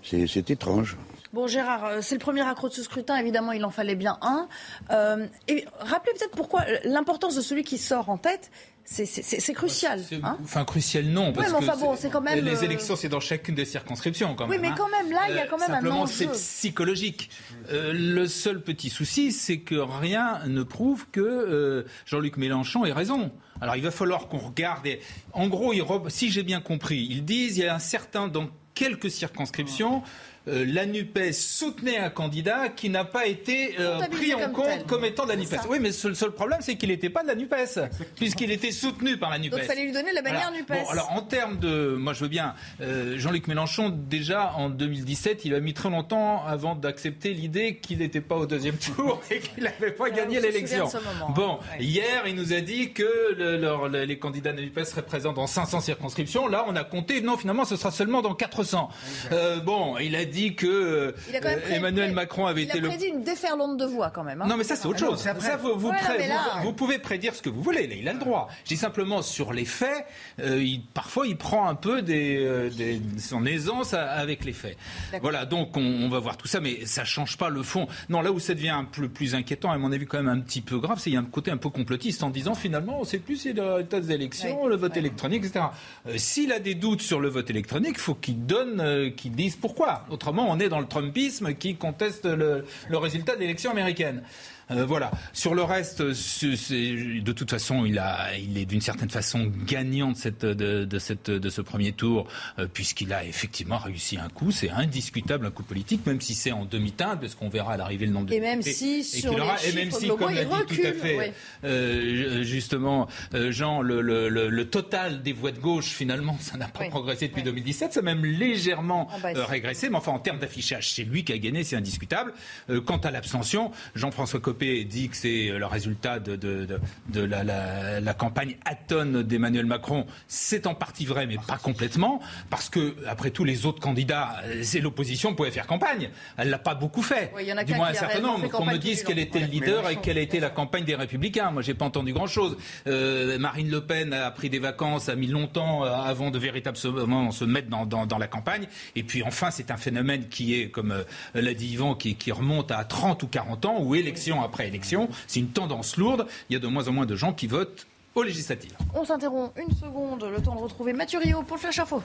C'est 0.03 0.51
étrange. 0.51 0.97
Bon, 1.33 1.47
Gérard, 1.47 1.85
euh, 1.85 1.99
c'est 2.03 2.15
le 2.15 2.21
premier 2.21 2.43
accro 2.43 2.69
de 2.69 2.75
ce 2.75 2.83
scrutin. 2.83 3.17
Évidemment, 3.17 3.53
il 3.53 3.65
en 3.65 3.71
fallait 3.71 3.97
bien 3.97 4.17
un. 4.23 4.49
Euh, 4.91 5.27
et 5.49 5.65
rappelez 5.81 6.13
peut-être 6.19 6.35
pourquoi 6.37 6.65
l'importance 6.85 7.35
de 7.35 7.41
celui 7.41 7.65
qui 7.65 7.79
sort 7.79 8.09
en 8.09 8.17
tête, 8.17 8.51
c'est- 8.85 9.53
crucial. 9.53 10.01
hein. 10.23 10.39
Enfin, 10.45 10.65
crucial, 10.65 11.07
non. 11.07 11.33
Parce 11.33 11.49
mais 11.51 11.57
enfin, 11.57 11.73
que 11.75 11.81
bon, 11.81 11.97
c'est 11.97 12.09
quand 12.09 12.21
même, 12.21 12.45
Les 12.45 12.59
euh, 12.63 12.65
élections, 12.67 12.95
c'est 12.95 13.09
dans 13.09 13.19
chacune 13.21 13.57
des 13.57 13.65
circonscriptions, 13.65 14.35
quand 14.37 14.45
Oui, 14.45 14.51
même. 14.53 14.61
mais 14.61 14.69
hein. 14.69 14.75
quand 14.79 14.89
même, 14.89 15.11
là, 15.11 15.23
il 15.29 15.35
y 15.35 15.39
a 15.41 15.47
quand 15.49 15.59
même 15.59 15.71
un 15.71 15.75
Simplement, 15.75 16.01
enjeu. 16.03 16.13
c'est 16.13 16.33
psychologique. 16.33 17.31
Euh, 17.73 17.93
le 17.93 18.29
seul 18.29 18.63
petit 18.63 18.89
souci, 18.89 19.33
c'est 19.33 19.59
que 19.59 19.75
rien 19.75 20.41
ne 20.47 20.63
prouve 20.63 21.07
que 21.11 21.21
euh, 21.21 21.83
Jean-Luc 22.07 22.37
Mélenchon 22.37 22.85
ait 22.85 22.93
raison. 22.93 23.33
Alors, 23.61 23.75
il 23.75 23.83
va 23.83 23.91
falloir 23.91 24.29
qu'on 24.29 24.39
regarde. 24.39 24.87
et- 24.87 25.01
En 25.33 25.49
gros, 25.49 25.73
si 26.09 26.31
j'ai 26.31 26.45
bien 26.45 26.61
compris, 26.61 27.07
ils 27.11 27.25
disent 27.25 27.59
il 27.59 27.65
y 27.65 27.67
a 27.67 27.75
un 27.75 27.79
certain 27.81 28.29
dans 28.29 28.49
quelques 28.75 29.11
circonscriptions. 29.11 30.03
Euh, 30.49 30.65
la 30.69 30.87
NUPES 30.87 31.33
soutenait 31.33 31.99
un 31.99 32.11
candidat 32.11 32.69
qui 32.69 32.89
n'a 32.89 33.05
pas 33.05 33.27
été 33.27 33.75
euh, 33.81 33.99
pris 34.11 34.33
en 34.35 34.51
compte 34.51 34.65
tel. 34.67 34.85
comme 34.85 35.05
étant 35.05 35.25
de 35.25 35.31
la 35.31 35.37
NUPES. 35.37 35.49
ça. 35.57 35.63
Oui, 35.69 35.79
mais 35.81 35.89
le 36.05 36.15
seul 36.15 36.31
problème, 36.33 36.61
c'est 36.63 36.77
qu'il 36.77 36.89
n'était 36.91 37.11
pas 37.11 37.23
de 37.23 37.29
la 37.29 37.35
NUPES, 37.35 37.81
puisqu'il 38.17 38.51
était 38.53 38.71
soutenu 38.73 39.17
par 39.17 39.31
la 39.31 39.39
NUPES. 39.39 39.51
Donc, 39.51 39.61
il 39.63 39.67
fallait 39.67 39.85
lui 39.85 39.93
donner 39.93 40.13
la 40.13 40.23
bannière 40.23 40.51
Voilà. 40.51 40.59
NUPES. 40.59 40.85
Bon, 40.85 40.91
alors, 40.91 41.13
en 41.13 41.23
termes 41.23 41.59
de. 41.59 41.97
Moi, 41.99 42.13
je 42.13 42.21
veux 42.21 42.29
bien. 42.29 42.55
euh, 42.81 43.19
Jean-Luc 43.19 43.49
Mélenchon, 43.49 43.89
déjà 43.89 44.53
en 44.57 44.69
2017, 44.71 45.45
il 45.45 45.55
a 45.55 45.61
mis 45.61 45.75
très 45.75 45.91
longtemps 45.91 46.45
avant 46.47 46.75
d'accepter 46.75 47.33
l'idée 47.35 47.77
qu'il 47.77 47.99
n'était 47.99 48.21
pas 48.21 48.37
au 48.37 48.47
deuxième 48.47 48.77
tour 48.77 49.21
et 49.31 49.41
qu'il 49.41 49.65
n'avait 49.65 49.91
pas 49.93 50.11
gagné 50.11 50.39
on 50.39 50.41
se 50.43 50.47
l'élection. 50.47 50.89
Bon, 51.35 51.59
ouais. 51.79 51.85
hier, 51.85 52.25
il 52.27 52.35
nous 52.35 52.53
a 52.53 52.61
dit 52.61 52.93
que 52.93 53.35
le- 53.37 53.57
leur- 53.57 53.89
le- 53.89 54.05
les 54.05 54.19
candidats 54.19 54.53
de 54.53 54.61
l'UPS 54.61 54.85
seraient 54.91 55.03
présents 55.03 55.33
dans 55.33 55.47
500 55.47 55.81
circonscriptions. 55.81 56.47
Là, 56.47 56.65
on 56.69 56.77
a 56.77 56.85
compté. 56.85 57.21
Non, 57.21 57.37
finalement, 57.37 57.65
ce 57.65 57.77
sera 57.77 57.91
seulement 57.91 58.23
dans 58.23 58.35
400. 58.35 58.89
Euh, 59.33 59.59
bon, 59.61 59.97
il 59.99 60.15
a 60.15 60.25
dit 60.25 60.36
que 60.55 60.67
euh, 60.67 61.13
Il 61.29 61.37
a 61.37 61.41
quand 61.41 61.49
même 61.49 61.59
euh, 61.59 61.63
pré- 61.63 61.75
Emmanuel 61.75 62.13
Macron 62.13 62.47
avait 62.47 62.63
Il 62.63 62.69
été 62.69 62.79
a 62.79 62.81
le 62.83 62.89
prédit 62.89 63.07
une 63.07 63.23
déferlante 63.23 63.77
de 63.79 63.85
voix 63.85 64.11
quand 64.11 64.25
même. 64.25 64.43
hein. 64.43 64.47
non, 64.49 64.57
mais 64.57 64.65
ça, 64.65 64.77
c'est 64.77 64.87
autre 64.87 64.99
chose. 64.99 65.19
Ça, 65.21 65.57
vous, 65.57 65.75
vous, 65.79 65.89
Ouais, 65.91 65.97
pré- 65.99 66.29
là- 66.29 66.63
pouvez 66.77 66.99
prédire 66.99 67.35
ce 67.35 67.43
que 67.43 67.49
vous 67.49 67.63
voulez. 67.63 67.87
Là, 67.87 67.95
il 67.95 68.09
a 68.09 68.13
le 68.13 68.19
droit. 68.19 68.49
Je 68.65 68.69
dis 68.69 68.77
simplement, 68.77 69.23
sur 69.23 69.53
les 69.53 69.65
faits, 69.65 70.07
euh, 70.41 70.63
il- 70.63 70.83
parfois, 70.95 71.27
il 71.27 71.37
prend 71.37 71.69
un 71.69 71.75
peu 71.75 72.03
des, 72.03 72.39
euh, 72.45 72.71
des- 72.71 73.01
son 73.19 73.45
aisance 73.47 73.95
avec 73.95 74.45
les 74.45 74.53
faits. 74.53 74.77
Voilà, 75.23 75.45
donc 75.47 75.77
on, 75.77 75.81
on 75.81 76.09
va 76.09 76.19
voir 76.19 76.37
tout 76.37 76.47
ça, 76.49 76.61
mais 76.61 76.85
ça 76.87 77.05
change 77.05 77.37
pas 77.39 77.49
le 77.49 77.63
fond. 77.63 77.89
Non, 78.09 78.21
là 78.21 78.33
où 78.33 78.39
ça 78.41 78.55
devient 78.55 78.69
un 78.71 78.85
peu 78.85 79.09
plus 79.09 79.35
inquiétant, 79.35 79.71
à 79.71 79.79
mon 79.79 79.93
avis, 79.93 80.07
quand 80.07 80.19
même 80.23 80.29
un 80.29 80.41
petit 80.41 80.61
peu 80.61 80.79
grave, 80.79 80.99
c'est 80.99 81.05
qu'il 81.05 81.15
y 81.15 81.17
a 81.17 81.21
un 81.21 81.25
côté 81.25 81.51
un 81.51 81.57
peu 81.57 81.71
complotiste 81.71 82.23
en 82.23 82.31
disant, 82.31 82.55
finalement, 82.55 83.01
on 83.01 83.05
sait 83.05 83.19
plus 83.19 83.37
si 83.37 83.53
le 83.53 83.63
résultat 83.63 84.01
des 84.01 84.13
élections, 84.13 84.67
le 84.67 84.77
vote 84.77 84.97
électronique, 84.97 85.45
etc. 85.45 85.67
Euh, 86.09 86.15
S'il 86.19 86.53
a 86.53 86.59
des 86.59 86.75
doutes 86.75 87.01
sur 87.03 87.21
le 87.21 87.29
vote 87.29 87.49
électronique, 87.51 87.93
il 87.95 88.01
faut 88.01 88.15
qu'il 88.15 88.45
donne, 88.47 89.13
qu'il 89.17 89.33
dise 89.33 89.57
pourquoi. 89.57 90.05
Autrement, 90.11 90.26
on 90.27 90.59
est 90.61 90.69
dans 90.69 90.81
le 90.81 90.87
Trumpisme 90.87 91.55
qui 91.55 91.77
conteste 91.77 92.25
le, 92.25 92.65
le 92.89 92.99
résultat 92.99 93.35
de 93.35 93.41
l'élection 93.41 93.71
américaine. 93.71 94.23
Euh, 94.71 94.85
voilà. 94.85 95.11
Sur 95.33 95.55
le 95.55 95.63
reste, 95.63 96.03
de 96.03 97.33
toute 97.33 97.51
façon, 97.51 97.85
il, 97.85 97.99
a, 97.99 98.37
il 98.37 98.59
est 98.59 98.65
d'une 98.67 98.81
certaine 98.81 99.11
façon 99.11 99.53
gagnant 99.67 100.13
de, 100.13 100.17
cette, 100.17 100.45
de, 100.45 100.85
de 100.85 100.99
cette, 100.99 101.31
de 101.31 101.49
ce 101.51 101.61
premier 101.61 101.93
tour, 101.93 102.27
euh, 102.59 102.67
puisqu'il 102.73 103.13
a 103.13 103.25
effectivement 103.25 103.79
réussi 103.79 104.19
un 104.19 104.29
coup. 104.29 104.51
C'est 104.51 104.71
indiscutable 104.71 105.47
un 105.47 105.51
coup 105.51 105.63
politique, 105.63 106.05
même 106.07 106.21
si 106.21 106.35
c'est 106.35 106.53
en 106.53 106.65
demi-teinte, 106.65 107.21
parce 107.21 107.35
qu'on 107.35 107.49
verra 107.49 107.75
à 107.75 107.77
l'arrivée 107.77 108.07
le 108.07 108.13
nombre 108.13 108.27
de 108.27 108.35
Et 108.35 108.41
même 108.41 108.63
si, 108.63 108.97
et 108.99 109.03
sur 109.03 109.35
les 109.35 109.41
aura- 109.41 109.57
et 109.65 109.73
même 109.73 109.91
si, 109.93 110.09
comme 110.09 110.35
l'a 110.35 110.45
dit 110.45 110.49
tout 110.51 110.55
à 110.55 110.59
recule, 110.59 110.95
fait, 110.95 111.17
ouais. 111.17 111.33
euh, 111.65 112.43
justement, 112.43 113.07
euh, 113.35 113.53
Jean, 113.53 113.83
le, 113.83 114.01
le- 114.01 114.29
le- 114.29 114.49
le 114.49 114.65
total 114.69 115.23
des 115.23 115.33
voix 115.33 115.53
de 115.53 115.59
gauche, 115.61 115.87
finalement, 115.91 116.37
ça 116.41 116.57
n'a 116.57 116.67
pas 116.69 116.81
Oui. 116.81 116.89
progressé 116.91 117.29
depuis 117.29 117.43
2017, 117.45 117.93
ça 117.93 118.01
a 118.01 118.03
même 118.03 118.25
légèrement 118.25 119.09
Ah 119.13 119.17
bah, 119.23 119.29
euh, 119.37 119.45
régressé, 119.45 119.89
mais 119.91 119.97
enfin, 119.97 120.13
en 120.13 120.19
termes 120.19 120.39
d'affichage, 120.39 120.93
c'est 120.93 121.05
lui 121.05 121.23
qui 121.25 121.33
a 121.33 121.39
gagné, 121.39 121.63
c'est 121.63 121.77
indiscutable. 121.77 122.33
Euh, 122.71 122.81
quant 122.81 122.97
à 122.99 123.11
l'abstention, 123.11 123.71
Jean-François 123.95 124.41
Copé 124.41 124.56
dit 124.61 125.09
que 125.09 125.17
c'est 125.17 125.49
euh, 125.51 125.59
le 125.59 125.67
résultat 125.67 126.19
de, 126.19 126.37
de- 126.37 126.65
de- 126.67 126.81
de 127.09 127.21
la, 127.21 127.45
la- 127.45 128.01
la 128.01 128.15
campagne 128.15 128.57
atone 128.65 129.23
d'Emmanuel 129.23 129.67
Macron. 129.67 130.07
C'est 130.29 130.67
en 130.67 130.75
partie 130.75 131.07
vrai, 131.07 131.27
mais 131.27 131.37
pas 131.47 131.59
complètement, 131.59 132.21
parce 132.51 132.69
que, 132.69 132.95
après 133.07 133.31
tout, 133.31 133.45
les 133.45 133.67
autres 133.67 133.81
candidats, 133.81 134.37
euh, 134.45 134.61
c'est 134.63 134.81
l'opposition 134.81 135.35
pouvait 135.35 135.51
faire 135.51 135.67
campagne. 135.67 136.11
Elle 136.37 136.51
l'a 136.51 136.59
pas 136.59 136.75
beaucoup 136.75 137.03
fait. 137.03 137.33
Y 137.45 137.53
en 137.53 137.57
a 137.57 137.65
du 137.65 137.75
moins 137.75 137.89
un 137.89 137.95
certain 137.95 138.21
nombre. 138.21 138.49
Qu'on 138.49 138.65
me 138.65 138.79
dise 138.79 139.03
quel 139.03 139.19
était 139.19 139.41
le 139.41 139.47
leader 139.47 139.89
et 139.91 139.97
quelle 139.97 140.19
a 140.19 140.21
été 140.23 140.41
la 140.41 140.51
campagne 140.51 140.85
des 140.85 140.95
Républicains. 140.95 141.51
Moi, 141.51 141.63
j'ai 141.63 141.75
pas 141.75 141.85
entendu 141.85 142.13
grand-chose. 142.13 142.57
Euh, 142.87 143.39
Marine 143.39 143.71
Le 143.71 143.81
Pen 143.85 144.13
a 144.13 144.31
pris 144.31 144.51
des 144.51 144.59
vacances, 144.59 145.09
a 145.09 145.15
mis 145.17 145.27
longtemps 145.27 145.85
euh, 145.85 145.93
avant 145.93 146.31
de 146.31 146.39
véritablement 146.39 147.31
se 147.31 147.45
mettre 147.45 147.69
dans, 147.69 147.87
dans- 147.87 148.07
dans 148.07 148.19
la 148.19 148.27
campagne. 148.27 148.67
Et 148.95 149.03
puis, 149.03 149.23
enfin, 149.23 149.51
c'est 149.51 149.71
un 149.71 149.77
phénomène 149.77 150.29
qui 150.29 150.55
est, 150.61 150.71
comme 150.71 151.05
l'a 151.35 151.55
dit 151.55 151.69
Yvan, 151.73 151.95
qui, 151.95 152.15
qui 152.17 152.33
remonte 152.33 152.71
à 152.71 152.85
30 152.85 153.23
ou 153.23 153.27
40 153.29 153.65
ans, 153.67 153.77
où 153.81 153.95
élection 153.95 154.43
après 154.47 154.67
élection, 154.67 155.09
c'est 155.27 155.41
une 155.41 155.51
tendance 155.51 155.97
lourde. 155.97 156.27
Il 156.49 156.55
y 156.55 156.57
a 156.57 156.59
de 156.61 156.67
moins 156.67 156.89
en 156.89 156.93
moins 156.93 157.07
de 157.07 157.17
gens 157.17 157.33
qui 157.33 157.47
votent 157.47 157.87
aux 158.15 158.23
législatives. 158.23 158.77
On 158.95 159.05
s'interrompt 159.05 159.53
une 159.57 159.75
seconde, 159.75 160.25
le 160.25 160.43
temps 160.43 160.55
de 160.55 160.61
retrouver 160.61 160.93
Mathieu 160.93 161.19
Rio 161.19 161.43
pour 161.43 161.57
le 161.57 161.61
Flash 161.61 161.79
Info. 161.79 162.03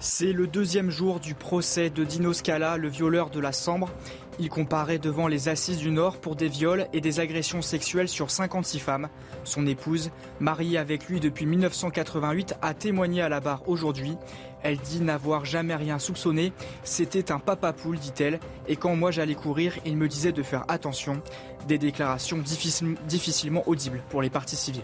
C'est 0.00 0.32
le 0.32 0.46
deuxième 0.46 0.90
jour 0.90 1.18
du 1.18 1.34
procès 1.34 1.90
de 1.90 2.04
Dino 2.04 2.32
Scala, 2.32 2.76
le 2.76 2.88
violeur 2.88 3.30
de 3.30 3.40
la 3.40 3.50
Sambre. 3.50 3.90
Il 4.38 4.48
comparaît 4.48 4.98
devant 4.98 5.26
les 5.26 5.48
assises 5.48 5.78
du 5.78 5.90
Nord 5.90 6.18
pour 6.18 6.36
des 6.36 6.46
viols 6.46 6.86
et 6.92 7.00
des 7.00 7.18
agressions 7.18 7.62
sexuelles 7.62 8.08
sur 8.08 8.30
56 8.30 8.78
femmes. 8.78 9.08
Son 9.42 9.66
épouse, 9.66 10.12
mariée 10.38 10.78
avec 10.78 11.08
lui 11.08 11.18
depuis 11.18 11.46
1988, 11.46 12.54
a 12.62 12.74
témoigné 12.74 13.22
à 13.22 13.28
la 13.28 13.40
barre 13.40 13.68
aujourd'hui. 13.68 14.16
Elle 14.62 14.78
dit 14.78 15.00
n'avoir 15.00 15.44
jamais 15.44 15.74
rien 15.76 15.98
soupçonné. 15.98 16.52
C'était 16.82 17.30
un 17.32 17.38
papa 17.38 17.72
poule, 17.72 17.98
dit-elle. 17.98 18.40
Et 18.66 18.76
quand 18.76 18.96
moi 18.96 19.10
j'allais 19.10 19.34
courir, 19.34 19.74
il 19.84 19.96
me 19.96 20.08
disait 20.08 20.32
de 20.32 20.42
faire 20.42 20.64
attention. 20.68 21.22
Des 21.66 21.78
déclarations 21.78 22.38
difficile- 22.38 22.96
difficilement 23.06 23.62
audibles 23.66 24.02
pour 24.08 24.22
les 24.22 24.30
parties 24.30 24.56
civiles. 24.56 24.82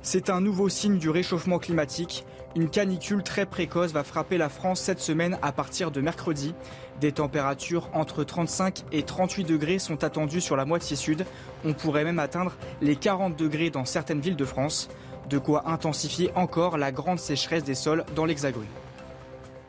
C'est 0.00 0.30
un 0.30 0.40
nouveau 0.40 0.68
signe 0.68 0.98
du 0.98 1.10
réchauffement 1.10 1.58
climatique. 1.58 2.24
Une 2.56 2.70
canicule 2.70 3.22
très 3.22 3.44
précoce 3.46 3.92
va 3.92 4.04
frapper 4.04 4.38
la 4.38 4.48
France 4.48 4.80
cette 4.80 5.00
semaine 5.00 5.38
à 5.42 5.52
partir 5.52 5.90
de 5.90 6.00
mercredi. 6.00 6.54
Des 7.00 7.12
températures 7.12 7.90
entre 7.92 8.24
35 8.24 8.84
et 8.90 9.02
38 9.02 9.44
degrés 9.44 9.78
sont 9.78 10.02
attendues 10.04 10.40
sur 10.40 10.56
la 10.56 10.64
moitié 10.64 10.96
sud. 10.96 11.26
On 11.64 11.74
pourrait 11.74 12.04
même 12.04 12.18
atteindre 12.18 12.52
les 12.80 12.96
40 12.96 13.36
degrés 13.36 13.70
dans 13.70 13.84
certaines 13.84 14.20
villes 14.20 14.36
de 14.36 14.44
France. 14.44 14.88
De 15.28 15.38
quoi 15.38 15.68
intensifier 15.68 16.30
encore 16.34 16.78
la 16.78 16.90
grande 16.90 17.18
sécheresse 17.18 17.64
des 17.64 17.74
sols 17.74 18.04
dans 18.14 18.24
l'Hexagone. 18.24 18.66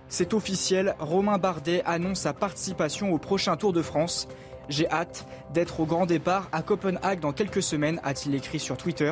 C'est 0.07 0.33
officiel, 0.33 0.95
Romain 0.99 1.37
Bardet 1.37 1.83
annonce 1.85 2.21
sa 2.21 2.33
participation 2.33 3.11
au 3.11 3.17
prochain 3.17 3.57
Tour 3.57 3.73
de 3.73 3.81
France. 3.81 4.27
J'ai 4.69 4.89
hâte 4.89 5.25
d'être 5.53 5.81
au 5.81 5.85
grand 5.85 6.05
départ 6.05 6.47
à 6.51 6.61
Copenhague 6.61 7.19
dans 7.19 7.33
quelques 7.33 7.61
semaines, 7.61 7.99
a-t-il 8.03 8.35
écrit 8.35 8.59
sur 8.59 8.77
Twitter. 8.77 9.11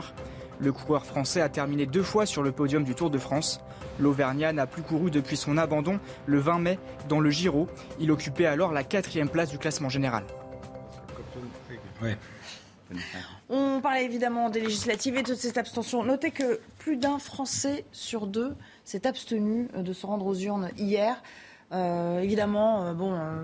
Le 0.60 0.72
coureur 0.72 1.06
français 1.06 1.42
a 1.42 1.50
terminé 1.50 1.86
deux 1.86 2.02
fois 2.02 2.26
sur 2.26 2.42
le 2.44 2.52
podium 2.52 2.84
du 2.84 2.96
Tour 2.96 3.10
de 3.10 3.18
France. 3.18 3.60
L'Auvergnat 4.00 4.54
n'a 4.54 4.68
plus 4.68 4.82
couru 4.82 5.12
depuis 5.12 5.38
son 5.38 5.58
abandon 5.58 6.00
le 6.26 6.40
20 6.40 6.60
mai 6.60 6.80
dans 7.10 7.20
le 7.20 7.30
Giro. 7.30 7.68
Il 8.00 8.10
occupait 8.12 8.46
alors 8.46 8.72
la 8.72 8.84
quatrième 8.84 9.30
place 9.30 9.50
du 9.50 9.58
classement 9.58 9.90
général. 9.90 10.24
On 13.50 13.82
parlait 13.82 14.06
évidemment 14.06 14.50
des 14.50 14.62
législatives 14.62 15.16
et 15.18 15.24
de 15.24 15.36
cette 15.36 15.58
abstention. 15.58 16.04
Notez 16.04 16.32
que 16.32 16.60
plus 16.78 16.98
d'un 16.98 17.20
Français 17.20 17.86
sur 17.92 18.28
deux 18.28 18.56
s'est 18.84 19.06
abstenu 19.08 19.68
de 19.76 19.94
se 19.94 20.06
rendre 20.06 20.26
aux 20.26 20.36
urnes 20.36 20.70
hier. 20.78 21.22
Euh, 21.74 22.22
évidemment, 22.22 22.86
euh, 22.86 22.94
bon, 22.94 23.14
euh, 23.14 23.44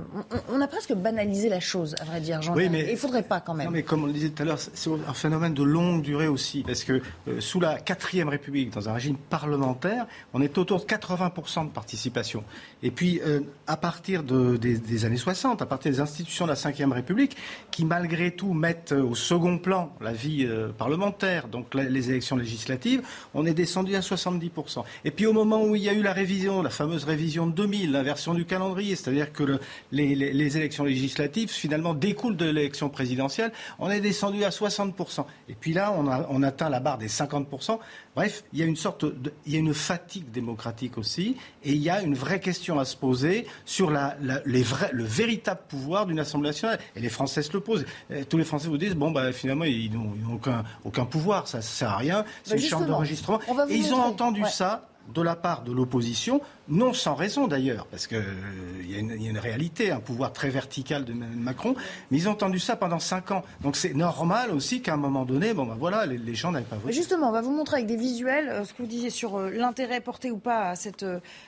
on, 0.49 0.61
a 0.61 0.67
presque 0.67 0.93
banalisé 0.93 1.49
la 1.49 1.59
chose, 1.59 1.93
à 1.99 2.05
vrai 2.05 2.21
dire, 2.21 2.41
Jean. 2.41 2.55
Oui, 2.55 2.69
mais 2.69 2.87
il 2.89 2.95
faudrait 2.95 3.23
pas 3.23 3.41
quand 3.41 3.53
même. 3.53 3.65
Non, 3.65 3.71
mais 3.73 3.83
comme 3.83 4.03
on 4.03 4.07
le 4.07 4.13
disait 4.13 4.29
tout 4.29 4.43
à 4.43 4.45
l'heure, 4.45 4.59
c'est 4.59 4.89
un 4.89 5.13
phénomène 5.13 5.53
de 5.53 5.63
longue 5.63 6.01
durée 6.01 6.29
aussi, 6.29 6.63
parce 6.65 6.85
que 6.85 7.01
sous 7.39 7.59
la 7.59 7.79
quatrième 7.79 8.29
République, 8.29 8.73
dans 8.73 8.87
un 8.87 8.93
régime 8.93 9.17
parlementaire, 9.17 10.07
on 10.33 10.41
est 10.41 10.57
autour 10.57 10.79
de 10.79 10.85
80% 10.85 11.65
de 11.65 11.71
participation. 11.71 12.45
Et 12.81 12.91
puis, 12.91 13.21
à 13.67 13.75
partir 13.75 14.23
de, 14.23 14.55
des, 14.55 15.05
années 15.05 15.17
60, 15.17 15.61
à 15.61 15.65
partir 15.65 15.91
des 15.91 15.99
institutions 15.99 16.45
de 16.45 16.51
la 16.51 16.55
cinquième 16.55 16.93
République, 16.93 17.35
qui 17.71 17.83
malgré 17.83 18.31
tout 18.31 18.53
mettent 18.53 18.93
au 18.93 19.15
second 19.15 19.57
plan 19.57 19.93
la 19.99 20.13
vie 20.13 20.47
parlementaire, 20.77 21.49
donc 21.49 21.73
les 21.75 22.09
élections 22.09 22.37
législatives, 22.37 23.01
on 23.33 23.45
est 23.45 23.53
descendu 23.53 23.95
à 23.95 23.99
70%. 23.99 24.83
Et 25.03 25.11
puis, 25.11 25.25
au 25.25 25.33
moment 25.33 25.63
où 25.63 25.75
il 25.75 25.83
y 25.83 25.89
a 25.89 25.93
eu 25.93 26.01
la 26.01 26.13
révision, 26.13 26.61
la 26.61 26.69
fameuse 26.69 27.03
révision 27.03 27.47
de 27.47 27.51
2000, 27.51 28.12
du 28.33 28.45
calendrier, 28.45 28.95
c'est-à-dire 28.95 29.31
que 29.31 29.59
les, 29.91 30.57
élections 30.57 30.83
législatives 30.83 31.49
finalement 31.49 31.93
découlent 31.93 32.37
de 32.37 32.45
l'élection 32.45 32.89
présidentielle. 32.89 33.51
On 33.79 33.89
est 33.89 34.01
descendu 34.01 34.43
à 34.43 34.49
60%. 34.49 35.25
Et 35.49 35.53
puis 35.53 35.73
là, 35.73 35.93
on, 35.97 36.07
a, 36.07 36.27
on 36.29 36.43
atteint 36.43 36.69
la 36.69 36.79
barre 36.79 36.97
des 36.97 37.07
50%. 37.07 37.79
Bref, 38.15 38.43
il 38.53 38.59
y 38.59 38.63
a 38.63 38.65
une 38.65 38.75
sorte 38.75 39.05
de, 39.05 39.33
il 39.45 39.53
y 39.53 39.55
a 39.55 39.59
une 39.59 39.73
fatigue 39.73 40.29
démocratique 40.31 40.97
aussi, 40.97 41.35
et 41.63 41.71
il 41.71 41.81
y 41.81 41.89
a 41.89 42.01
une 42.01 42.13
vraie 42.13 42.39
question 42.39 42.79
à 42.79 42.85
se 42.85 42.95
poser 42.95 43.47
sur 43.65 43.89
la, 43.89 44.15
les 44.45 44.61
vrais, 44.61 44.91
le 44.93 45.03
véritable 45.03 45.61
pouvoir 45.67 46.05
d'une 46.05 46.19
Assemblée 46.19 46.49
nationale. 46.49 46.79
Et 46.95 46.99
les 46.99 47.09
Français 47.09 47.41
se 47.41 47.51
le 47.53 47.59
posent. 47.59 47.85
tous 48.29 48.37
les 48.37 48.45
Français 48.45 48.67
vous 48.67 48.77
disent 48.77 48.95
bon, 48.95 49.11
bah, 49.11 49.31
finalement, 49.31 49.65
ils 49.65 49.91
n'ont 49.91 50.35
aucun, 50.35 50.63
aucun 50.83 51.05
pouvoir, 51.05 51.47
ça 51.47 51.57
ne 51.57 51.63
sert 51.63 51.89
à 51.89 51.97
rien, 51.97 52.25
c'est 52.43 52.55
bah, 52.55 52.61
une 52.61 52.67
chambre 52.67 52.85
d'enregistrement. 52.85 53.39
Et 53.69 53.75
ils 53.75 53.93
ont 53.93 54.01
entendu 54.01 54.43
ça 54.45 54.87
de 55.13 55.21
la 55.21 55.35
part 55.35 55.63
de 55.63 55.71
l'opposition, 55.71 56.41
non 56.67 56.93
sans 56.93 57.15
raison 57.15 57.47
d'ailleurs, 57.47 57.85
parce 57.87 58.07
qu'il 58.07 58.17
euh, 58.17 58.83
y, 58.85 58.95
a 58.95 58.99
une 58.99 59.37
réalité, 59.37 59.91
un 59.91 59.99
pouvoir 59.99 60.33
très 60.33 60.49
vertical 60.49 61.05
de 61.05 61.13
Macron, 61.13 61.75
mais 62.09 62.17
ils 62.17 62.29
ont 62.29 62.31
entendu 62.31 62.59
ça 62.59 62.75
pendant 62.75 62.99
cinq 62.99 63.31
ans. 63.31 63.43
Donc 63.61 63.75
c'est 63.75 63.93
normal 63.93 64.51
aussi 64.51 64.81
qu'à 64.81 64.93
un 64.93 64.97
moment 64.97 65.25
donné, 65.25 65.53
bon 65.53 65.65
ben 65.65 65.75
voilà, 65.77 66.05
les, 66.05 66.35
gens 66.35 66.51
n'avaient 66.51 66.65
pas 66.65 66.77
voté. 66.77 66.93
Justement, 66.93 67.29
on 67.29 67.31
va 67.31 67.41
vous 67.41 67.51
montrer 67.51 67.77
avec 67.77 67.87
des 67.87 67.97
visuels 67.97 68.49
euh, 68.49 68.65
ce 68.65 68.73
que 68.73 68.81
vous 68.81 68.87
disiez 68.87 69.09
sur 69.09 69.37
euh, 69.37 69.49
l'intérêt 69.49 69.99
porté 70.01 70.31
ou 70.31 70.37
pas 70.37 70.69
à 70.69 70.75
cette, 70.75 71.05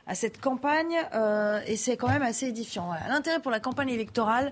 à 0.08 0.16
cette 0.16 0.40
campagne, 0.40 0.96
et 1.66 1.78
c'est 1.78 1.98
quand 1.98 2.10
même 2.10 2.22
assez 2.22 2.48
édifiant. 2.48 2.92
L'intérêt 3.10 3.40
pour 3.40 3.52
la 3.52 3.60
campagne 3.60 3.90
électorale, 3.90 4.52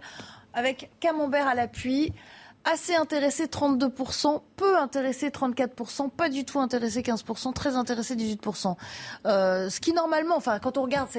avec 0.53 0.89
Camembert 0.99 1.47
à 1.47 1.55
l'appui 1.55 2.13
assez 2.65 2.95
intéressé 2.95 3.45
32%, 3.45 4.41
peu 4.55 4.77
intéressé 4.77 5.29
34%, 5.29 6.09
pas 6.09 6.29
du 6.29 6.45
tout 6.45 6.59
intéressé 6.59 7.01
15%, 7.01 7.53
très 7.53 7.75
intéressé 7.75 8.15
18%. 8.15 8.75
Euh, 9.25 9.69
ce 9.69 9.79
qui 9.79 9.93
normalement, 9.93 10.37
enfin 10.37 10.59
quand 10.59 10.77
on 10.77 10.83
regarde, 10.83 11.09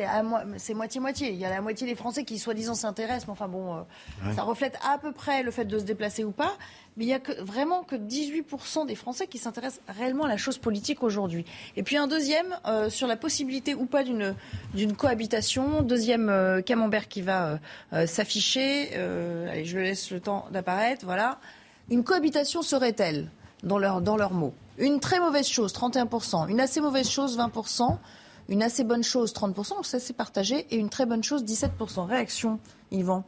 c'est 0.57 0.75
moitié-moitié. 0.75 1.33
Il 1.33 1.39
y 1.39 1.45
a 1.45 1.51
la 1.51 1.61
moitié 1.61 1.87
des 1.87 1.95
Français 1.95 2.25
qui 2.25 2.39
soi-disant 2.39 2.75
s'intéressent, 2.75 3.27
mais 3.27 3.33
enfin 3.33 3.49
bon, 3.49 3.77
euh, 3.77 4.33
ça 4.35 4.43
reflète 4.43 4.79
à 4.89 4.99
peu 4.99 5.13
près 5.13 5.43
le 5.43 5.51
fait 5.51 5.65
de 5.65 5.79
se 5.79 5.85
déplacer 5.85 6.25
ou 6.25 6.31
pas 6.33 6.53
mais 6.97 7.05
il 7.05 7.09
n'y 7.09 7.15
a 7.15 7.21
vraiment 7.41 7.83
que 7.83 7.97
18% 7.97 8.87
des 8.87 8.95
Français 8.95 9.27
qui 9.27 9.39
s'intéressent 9.39 9.83
réellement 9.89 10.25
à 10.25 10.29
la 10.29 10.37
chose 10.37 10.59
politique 10.59 11.03
aujourd'hui. 11.03 11.45
Et 11.77 11.83
puis 11.83 11.97
un 11.97 12.07
deuxième 12.07 12.57
euh, 12.67 12.89
sur 12.89 13.09
la 13.09 13.17
possibilité 13.17 13.75
ou 13.75 13.87
pas 13.87 14.05
d'une, 14.05 14.35
cohabitation. 14.97 15.83
Deuxième 15.83 16.29
euh, 16.29 16.63
camembert 16.63 17.09
qui 17.09 17.23
va 17.23 17.59
euh, 17.93 18.07
s'afficher. 18.07 18.95
allez, 18.95 19.65
je 19.65 19.79
laisse 19.79 20.11
le 20.11 20.21
temps 20.21 20.47
d'apparaître. 20.53 21.05
Voilà. 21.05 21.39
Une 21.91 22.05
cohabitation 22.05 22.63
serait-elle, 22.63 23.31
dans 23.63 23.79
leurs 23.79 24.01
dans 24.01 24.17
leur 24.17 24.33
mots? 24.33 24.55
Une 24.79 25.01
très 25.01 25.21
mauvaise 25.21 25.47
chose, 25.47 25.73
31%. 25.73 26.49
Une 26.49 26.61
assez 26.61 26.81
mauvaise 26.81 27.09
chose, 27.09 27.37
20%. 27.37 27.99
Une 28.49 28.63
assez 28.63 28.85
bonne 28.85 29.05
chose, 29.05 29.33
30%. 29.33 29.83
Ça, 29.83 29.99
c'est 29.99 30.13
partagé. 30.13 30.67
Et 30.71 30.77
une 30.77 30.91
très 30.91 31.07
bonne 31.07 31.25
chose, 31.25 31.45
17%. 31.45 32.07
Réaction, 32.07 32.59
Yvan? 32.91 33.25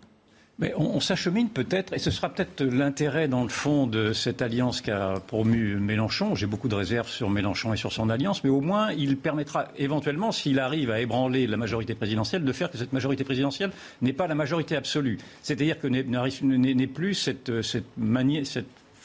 Mais 0.59 0.73
on, 0.77 1.01
s'achemine 1.01 1.51
peut-être, 1.51 1.93
et 1.93 1.99
ce 1.99 2.11
sera 2.11 2.31
peut-être 2.31 2.63
l'intérêt 2.65 3.29
dans 3.29 3.43
le 3.43 3.51
fond 3.51 3.87
de 3.87 4.15
cette 4.15 4.41
alliance 4.41 4.81
qu'a 4.81 5.15
promu 5.27 5.77
Mélenchon. 5.77 6.35
J'ai 6.35 6.47
beaucoup 6.47 6.69
de 6.69 6.75
réserves 6.75 7.09
sur 7.09 7.29
Mélenchon 7.29 7.75
et 7.75 7.77
sur 7.77 7.93
son 7.93 8.09
alliance, 8.09 8.43
mais 8.43 8.49
au 8.49 8.63
moins 8.63 8.91
il 8.93 9.19
permettra 9.19 9.69
éventuellement, 9.77 10.33
s'il 10.33 10.59
arrive 10.59 10.91
à 10.91 11.01
ébranler 11.01 11.47
la 11.47 11.59
majorité 11.59 11.95
présidentielle, 11.95 12.43
de 12.43 12.53
faire 12.53 12.71
que 12.71 12.79
cette 12.79 12.95
majorité 12.95 13.23
présidentielle 13.23 13.71
n'est 14.01 14.15
pas 14.15 14.27
la 14.27 14.35
majorité 14.35 14.77
absolue. 14.77 15.19
C'est-à-dire 15.43 15.79
que 15.79 15.89
n'est 15.89 16.87
plus 16.87 17.15
cette, 17.15 17.61
cette, 17.61 17.87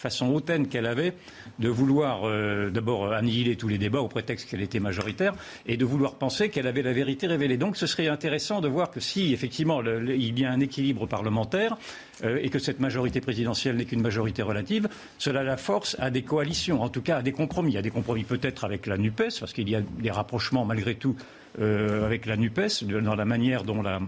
façon 0.02 0.34
hautaine 0.34 0.68
qu'elle 0.68 0.88
avait 0.88 1.14
de 1.60 1.70
vouloir 1.70 2.22
euh, 2.24 2.70
d'abord 2.70 3.14
annihiler 3.14 3.56
tous 3.56 3.68
les 3.68 3.78
débats 3.78 4.02
au 4.02 4.08
prétexte 4.08 4.50
qu'elle 4.50 4.62
était 4.62 4.80
majoritaire 4.80 5.34
et 5.66 5.78
de 5.78 5.86
vouloir 5.86 6.16
penser 6.16 6.50
qu'elle 6.50 6.68
avait 6.68 6.82
la 6.82 6.92
vérité 6.92 7.28
révélée. 7.28 7.58
Donc 7.58 7.78
ce 7.78 7.86
serait 7.86 8.08
intéressant 8.08 8.62
de 8.62 8.68
voir 8.68 8.92
que 8.92 9.00
si 9.00 9.32
effectivement 9.32 9.82
il 9.82 10.40
y 10.40 10.44
a 10.44 10.52
un 10.52 10.60
équilibre 10.60 11.06
parlementaire 11.06 11.78
euh, 12.24 12.40
et 12.42 12.50
que 12.50 12.60
cette 12.60 12.80
majorité 12.80 13.22
présidentielle 13.22 13.78
n'est 13.78 13.86
qu'une 13.86 14.02
majorité 14.02 14.42
relative, 14.42 14.90
cela 15.18 15.44
la 15.44 15.58
force 15.58 15.96
à 16.00 16.10
des 16.10 16.24
coalitions, 16.24 16.82
en 16.82 16.90
tout 16.90 17.02
cas 17.02 17.18
à 17.18 17.22
des 17.22 17.32
compromis. 17.32 17.78
A 17.78 17.82
des 17.82 17.92
compromis 17.92 18.24
peut-être 18.24 18.64
avec 18.64 18.88
la 18.88 18.98
NUPES, 18.98 19.40
parce 19.40 19.54
qu'il 19.54 19.70
y 19.70 19.76
a 19.76 19.82
des 19.82 20.12
rapprochements 20.12 20.66
malgré 20.66 20.96
tout 20.96 21.16
euh, 21.60 22.06
avec 22.06 22.26
la 22.26 22.38
NUPES 22.38 22.84
dans 23.04 23.16
la 23.16 23.26
manière 23.26 23.64
dont 23.64 23.82
la 23.82 24.00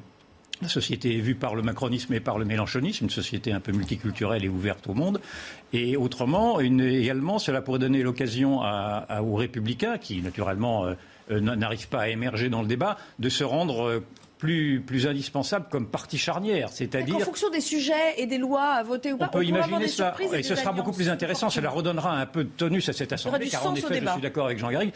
la 0.62 0.70
société 0.70 1.18
est 1.18 1.22
vue 1.22 1.36
par 1.36 1.56
le 1.56 1.62
macronisme 1.62 2.14
et 2.14 2.20
par 2.20 2.38
le 2.38 2.46
mélanchonisme, 2.46 3.06
une 3.06 3.10
société 3.10 3.52
un 3.52 3.60
peu 3.60 3.72
multiculturelle 3.72 4.46
et 4.46 4.50
ouverte 4.50 4.88
au 4.88 4.94
monde. 4.94 5.20
Et 5.74 5.98
autrement, 5.98 6.60
également, 6.60 7.40
cela 7.40 7.62
pourrait 7.62 7.80
donner 7.80 8.04
l'occasion 8.04 8.62
aux 8.62 9.36
républicains, 9.36 9.98
qui 9.98 10.22
naturellement 10.22 10.86
euh, 10.86 10.94
euh, 11.32 11.40
n'arrivent 11.40 11.90
pas 11.90 12.02
à 12.02 12.08
émerger 12.10 12.50
dans 12.50 12.62
le 12.62 12.68
débat, 12.68 12.98
de 13.20 13.30
se 13.30 13.44
rendre 13.44 14.04
plus, 14.86 15.08
indispensable 15.08 15.68
comme 15.70 15.88
partie 15.88 16.18
charnière. 16.18 16.70
C'est-à-dire. 16.70 17.16
En 17.16 17.20
fonction 17.20 17.50
des 17.50 17.62
sujets 17.62 18.16
et 18.18 18.26
des 18.26 18.38
lois 18.38 18.74
à 18.74 18.84
voter 18.84 19.14
ou 19.14 19.18
pas, 19.18 19.30
on 19.32 19.38
peut 19.38 19.46
imaginer 19.46 19.88
cela. 19.88 20.16
Et, 20.34 20.44
ce 20.44 20.56
sera 20.56 20.74
beaucoup 20.74 20.92
plus 20.92 21.10
intéressant. 21.10 21.50
Cela 21.50 21.70
redonnera 21.70 22.18
un 22.18 22.26
peu 22.26 22.44
de 22.44 22.50
tonus 22.50 22.90
à 22.90 22.94
cette 22.94 23.14
Assemblée. 23.14 23.48
Car 23.48 23.66
en 23.68 23.76
effet, 23.76 24.02
je 24.02 24.12
suis 24.12 24.22
d'accord 24.22 24.46
avec 24.46 24.60
Jean 24.60 24.72
Garrigue. 24.72 24.94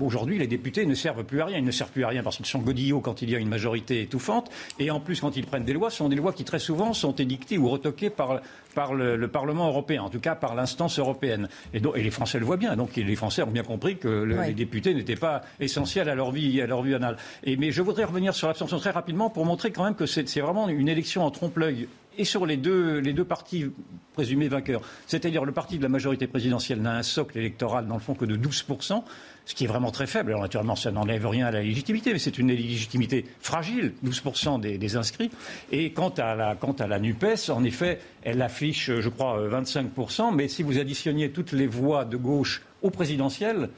Aujourd'hui, 0.00 0.38
les 0.38 0.46
députés 0.46 0.86
ne 0.86 0.94
servent 0.94 1.24
plus 1.24 1.40
à 1.40 1.46
rien. 1.46 1.58
Ils 1.58 1.64
ne 1.64 1.70
servent 1.70 1.90
plus 1.90 2.04
à 2.04 2.08
rien 2.08 2.22
parce 2.22 2.36
qu'ils 2.36 2.46
sont 2.46 2.60
godillots 2.60 3.00
quand 3.00 3.22
il 3.22 3.30
y 3.30 3.36
a 3.36 3.38
une 3.38 3.48
majorité 3.48 4.02
étouffante. 4.02 4.50
Et 4.78 4.90
en 4.90 5.00
plus, 5.00 5.20
quand 5.20 5.36
ils 5.36 5.46
prennent 5.46 5.64
des 5.64 5.72
lois, 5.72 5.90
ce 5.90 5.98
sont 5.98 6.08
des 6.08 6.16
lois 6.16 6.32
qui 6.32 6.44
très 6.44 6.58
souvent 6.58 6.92
sont 6.92 7.14
édictées 7.14 7.58
ou 7.58 7.68
retoquées 7.68 8.10
par, 8.10 8.40
par 8.74 8.94
le, 8.94 9.28
Parlement 9.28 9.68
européen, 9.68 10.02
en 10.02 10.10
tout 10.10 10.20
cas 10.20 10.34
par 10.34 10.54
l'instance 10.54 10.98
européenne. 10.98 11.48
Et, 11.72 11.80
donc, 11.80 11.96
et, 11.96 12.02
les 12.02 12.10
Français 12.10 12.38
le 12.38 12.44
voient 12.44 12.56
bien. 12.56 12.76
Donc 12.76 12.96
les 12.96 13.16
Français 13.16 13.42
ont 13.42 13.50
bien 13.50 13.62
compris 13.62 13.96
que 13.96 14.08
les 14.08 14.54
députés 14.54 14.94
n'étaient 14.94 15.16
pas 15.16 15.42
essentiels 15.60 16.08
à 16.08 16.14
leur 16.14 16.30
vie, 16.30 16.60
à 16.60 16.66
leur 16.66 16.82
vie 16.82 16.94
anale. 16.94 17.16
Et, 17.44 17.56
mais 17.56 17.72
je 17.72 17.82
voudrais 17.82 18.04
revenir 18.04 18.34
sur 18.34 18.48
l'abstention 18.48 18.78
très 18.78 18.90
rapidement 18.90 19.30
pour 19.30 19.44
montrer 19.46 19.70
quand 19.70 19.84
même 19.84 19.94
que 19.94 20.06
c'est 20.06 20.40
vraiment 20.40 20.68
une 20.68 20.88
élection 20.88 21.24
en 21.24 21.30
trompe-l'œil 21.30 21.88
et 22.18 22.24
sur 22.24 22.46
les 22.46 22.56
deux, 22.56 22.98
les 22.98 23.12
deux 23.12 23.24
partis 23.24 23.66
présumés 24.14 24.48
vainqueurs. 24.48 24.82
C'est-à-dire 25.06 25.44
le 25.44 25.52
parti 25.52 25.78
de 25.78 25.82
la 25.82 25.88
majorité 25.88 26.26
présidentielle 26.26 26.80
n'a 26.82 26.96
un 26.96 27.02
socle 27.02 27.38
électoral, 27.38 27.86
dans 27.86 27.94
le 27.94 28.00
fond, 28.00 28.14
que 28.14 28.24
de 28.24 28.36
12%, 28.36 29.02
ce 29.44 29.54
qui 29.54 29.64
est 29.64 29.66
vraiment 29.66 29.90
très 29.90 30.06
faible. 30.06 30.30
Alors 30.30 30.42
naturellement, 30.42 30.76
ça 30.76 30.90
n'enlève 30.90 31.26
rien 31.26 31.46
à 31.46 31.50
la 31.50 31.62
légitimité, 31.62 32.12
mais 32.12 32.18
c'est 32.18 32.38
une 32.38 32.48
légitimité 32.48 33.24
fragile, 33.40 33.92
12% 34.04 34.60
des, 34.60 34.78
des, 34.78 34.96
inscrits. 34.96 35.30
Et 35.70 35.92
quant 35.92 36.12
à, 36.18 36.34
la, 36.34 36.54
quant 36.54 36.72
à 36.72 36.86
la 36.86 36.98
NUPES, 36.98 37.50
en 37.50 37.64
effet, 37.64 37.98
elle 38.22 38.42
affiche, 38.42 38.90
je 38.98 39.08
crois, 39.08 39.38
25%, 39.48 40.34
mais 40.34 40.48
si 40.48 40.62
vous 40.62 40.78
additionniez 40.78 41.30
toutes 41.30 41.52
les 41.52 41.66
voix 41.66 42.04
de 42.04 42.16
gauche 42.16 42.62
au 42.82 42.90
présidentiel, 42.90 43.68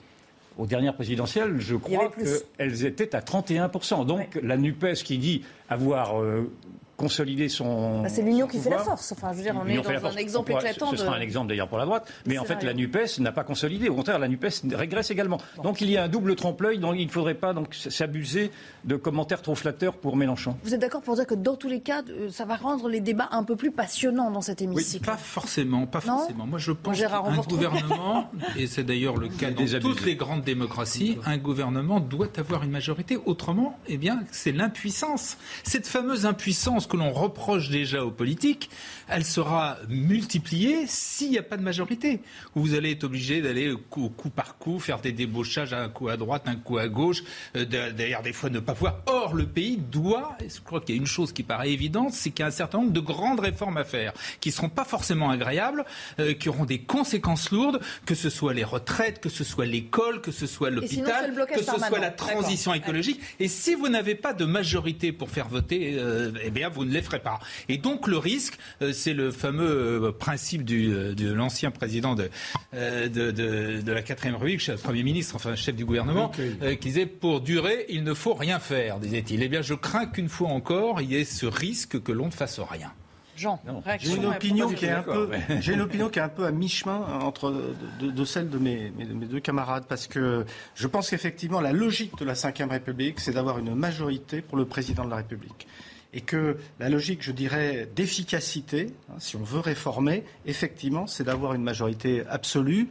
aux 0.59 0.67
dernières 0.67 0.95
présidentielles, 0.95 1.57
je 1.59 1.77
crois 1.77 2.11
qu'elles 2.11 2.85
étaient 2.85 3.15
à 3.15 3.21
31%. 3.21 4.07
Donc 4.07 4.39
la 4.43 4.57
NUPES 4.57 5.03
qui 5.05 5.19
dit 5.19 5.43
avoir 5.69 6.21
euh, 6.21 6.51
consolider 6.97 7.49
son. 7.49 8.03
Bah, 8.03 8.09
c'est 8.09 8.23
l'union 8.23 8.47
qui 8.47 8.59
fait 8.59 8.71
la 8.71 8.79
force. 8.79 9.13
Enfin, 9.13 9.33
je 9.33 9.39
veux 9.39 9.43
dire, 9.43 9.57
on 9.61 9.67
est 9.67 9.77
dans 9.77 10.07
un 10.07 10.17
exemple 10.17 10.53
éclatant. 10.53 10.91
Ce, 10.91 10.97
sera 10.97 11.17
un 11.17 11.21
exemple 11.21 11.49
d'ailleurs 11.49 11.69
pour 11.69 11.79
la 11.79 11.85
droite. 11.85 12.11
Mais 12.27 12.39
en 12.39 12.45
fait, 12.45 12.63
la 12.63 12.75
NUPES 12.75 13.19
n'a 13.21 13.33
pas 13.33 13.45
consolidé. 13.45 13.89
Au 13.89 13.95
contraire, 13.95 14.19
la 14.19 14.29
NUPES 14.29 14.73
régresse 14.73 15.11
également. 15.11 15.39
Donc 15.63 15.81
il 15.81 15.91
y 15.91 15.97
a 15.97 16.05
un 16.05 16.09
double 16.09 16.37
trompe-l'œil. 16.37 16.79
Donc 16.79 16.95
il 16.99 17.07
ne 17.07 17.13
faudrait 17.13 17.35
pas 17.35 17.53
donc 17.53 17.75
s'abuser 17.75 18.51
de 18.85 18.97
commentaires 18.97 19.43
trop 19.43 19.55
flatteurs 19.55 19.97
pour 19.97 20.17
Mélenchon. 20.17 20.57
Vous 20.65 20.75
êtes 20.75 20.81
d'accord 20.81 21.03
pour 21.03 21.17
dire 21.17 21.27
que 21.27 21.35
dans 21.35 21.57
tous 21.57 21.69
les 21.69 21.81
cas, 21.81 22.03
euh, 22.09 22.31
ça 22.31 22.45
va 22.45 22.57
rendre 22.57 22.89
les 22.89 23.01
débats 23.01 23.29
un 23.33 23.45
peu 23.45 23.57
plus 23.57 23.71
passionnants 23.71 24.31
dans 24.31 24.41
cet 24.41 24.63
hémicycle? 24.63 25.05
Oui, 25.05 25.07
pas 25.07 25.17
forcément, 25.17 25.87
pas 25.87 26.01
forcément. 26.01 26.47
Moi, 26.47 26.59
je 26.59 26.73
pense 26.73 26.99
qu'un 26.99 27.43
gouvernement, 27.49 28.31
et 28.57 28.67
c'est 28.67 28.85
d'ailleurs 28.85 29.17
le 29.17 29.29
cas 29.29 29.51
dans 29.51 29.81
toutes 29.81 30.05
les 30.05 30.17
grandes 30.17 30.43
démocraties, 30.43 31.19
un 31.25 31.39
gouvernement 31.39 32.01
doit 32.01 32.29
avoir 32.37 32.65
une 32.65 32.71
majorité. 32.71 33.19
Autrement, 33.25 33.79
eh 33.87 33.97
bien, 33.97 34.21
c'est 34.31 34.53
l'impuissance. 34.53 35.37
Cette 35.63 35.87
fameuse 35.87 36.27
impuissance 36.27 36.84
ce 36.85 36.89
que 36.89 36.97
l'on 36.97 37.13
reproche 37.13 37.71
déjà 37.71 38.05
aux 38.05 38.11
politiques, 38.11 38.71
elle 39.09 39.25
sera 39.25 39.79
multipliée 39.89 40.85
s'il 40.87 41.31
n'y 41.31 41.39
a 41.39 41.43
pas 41.43 41.57
de 41.57 41.63
majorité. 41.63 42.21
Vous 42.55 42.75
allez 42.75 42.93
être 42.93 43.05
obligé 43.05 43.41
d'aller 43.41 43.75
coup, 43.91 44.11
coup, 44.11 44.31
par 44.31 44.59
coup, 44.59 44.79
faire 44.79 45.01
des 45.01 45.13
débauchages, 45.13 45.73
un 45.73 45.89
coup 45.89 46.09
à 46.09 46.17
droite, 46.17 46.43
un 46.47 46.57
coup 46.57 46.79
à 46.79 46.89
gauche, 46.89 47.25
euh, 47.57 47.65
d'ailleurs 47.65 48.23
des 48.23 48.33
fois 48.33 48.51
ne 48.51 48.61
pas 48.61 48.75
pouvoir. 48.75 49.01
Or, 49.07 49.35
le 49.35 49.47
pays 49.47 49.79
doit, 49.79 50.37
je 50.41 50.61
crois 50.61 50.81
qu'il 50.81 50.95
y 50.95 50.99
a 50.99 51.01
une 51.01 51.07
chose 51.07 51.33
qui 51.33 51.43
paraît 51.43 51.71
évidente, 51.71 52.13
c'est 52.13 52.31
qu'il 52.31 52.41
y 52.41 52.45
a 52.45 52.49
un 52.49 52.51
certain 52.51 52.79
nombre 52.79 52.93
de 52.93 53.01
grandes 53.01 53.41
réformes 53.41 53.77
à 53.77 53.85
faire, 53.85 54.13
qui 54.41 54.51
ne 54.51 54.55
seront 54.55 54.69
pas 54.69 54.85
forcément 54.85 55.31
agréables, 55.31 55.85
euh, 56.21 56.35
qui 56.35 56.49
auront 56.49 56.67
des 56.67 56.81
conséquences 56.81 57.51
lourdes, 57.51 57.81
que 58.07 58.15
ce 58.15 58.31
soit 58.31 58.53
les 58.53 58.65
retraites, 58.65 59.21
que 59.21 59.31
ce 59.31 59.45
soit 59.45 59.67
l'école, 59.67 60.21
que 60.21 60.33
ce 60.33 60.47
soit 60.47 60.71
l'hôpital, 60.71 61.35
que 61.53 61.63
ce 61.63 61.79
soit 61.79 61.99
la 61.99 62.11
transition 62.11 62.75
écologique. 62.75 63.21
Et 63.41 63.49
si 63.49 63.75
vous 63.75 63.89
n'avez 63.89 64.15
pas 64.15 64.35
de 64.35 64.45
majorité 64.45 65.13
pour 65.13 65.31
faire 65.31 65.49
voter, 65.49 65.97
euh, 65.99 66.33
eh 66.43 66.51
bien, 66.51 66.69
vous 66.75 66.85
ne 66.85 66.93
les 66.93 67.03
ferez 67.03 67.21
pas. 67.21 67.39
Et 67.69 67.79
donc, 67.79 68.07
le 68.07 68.19
risque, 68.19 68.59
euh, 68.83 68.93
c'est 68.93 69.15
le 69.15 69.31
fameux 69.31 70.13
principe 70.19 70.65
du, 70.65 70.89
de 71.15 71.33
l'ancien 71.33 71.71
président 71.71 72.15
de, 72.15 72.31
de, 72.73 73.09
de, 73.09 73.81
de 73.81 73.93
la 73.93 74.03
4ème 74.03 74.33
République, 74.33 74.75
Premier 74.83 75.03
ministre, 75.03 75.37
enfin 75.37 75.55
chef 75.55 75.75
du 75.75 75.85
gouvernement, 75.85 76.29
qui 76.29 76.77
disait 76.79 77.07
pour 77.07 77.41
durer, 77.41 77.87
il 77.89 78.05
ne 78.05 78.15
faut 78.15 78.35
rien 78.35 78.59
faire, 78.59 78.99
disait-il. 78.99 79.43
Eh 79.43 79.49
bien, 79.49 79.63
je 79.63 79.75
crains 79.75 80.07
qu'une 80.07 80.29
fois 80.29 80.49
encore, 80.49 81.01
il 81.01 81.13
y 81.13 81.17
ait 81.17 81.25
ce 81.25 81.47
risque 81.47 82.03
que 82.03 82.13
l'on 82.13 82.27
ne 82.27 82.31
fasse 82.31 82.61
rien. 82.61 82.93
Jean, 83.37 83.61
j'ai 83.99 84.15
une 84.15 84.27
opinion 84.27 84.69
qui 84.69 84.85
est 84.85 84.91
un 84.91 85.03
peu, 85.03 85.29
j'ai 85.61 85.75
une 85.75 85.81
opinion 85.81 86.09
qui 86.09 86.21
est 86.21 86.23
un 86.23 86.29
peu 86.29 86.45
à 86.45 86.53
mi-chemin 86.53 87.01
entre 87.21 87.53
de, 88.01 88.25
celle 88.25 88.49
de 88.49 88.59
mes, 88.59 88.93
mes, 88.97 89.07
deux 89.27 89.41
camarades 89.41 89.87
parce 89.89 90.07
que 90.07 90.45
je 90.75 90.87
pense 90.87 91.11
qu'effectivement 91.11 91.61
la 91.61 91.73
logique 91.73 92.17
de 92.19 92.25
la 92.25 92.35
Ve 92.35 92.71
République, 92.71 93.19
c'est 93.19 93.33
d'avoir 93.33 93.59
une 93.59 93.75
majorité 93.75 94.41
pour 94.41 94.57
le 94.57 94.67
président 94.67 95.05
de 95.05 95.11
la 95.11 95.17
République 95.17 95.67
et 96.15 96.21
que 96.21 96.57
la 96.79 96.89
logique, 96.89 97.23
je 97.23 97.33
dirais, 97.33 97.89
d'efficacité, 97.95 98.95
hein, 99.11 99.17
si 99.19 99.37
on 99.37 99.43
veut 99.43 99.61
réformer, 99.61 100.25
effectivement, 100.47 101.07
c'est 101.07 101.25
d'avoir 101.25 101.55
une 101.55 101.63
majorité 101.63 102.23
absolue. 102.29 102.89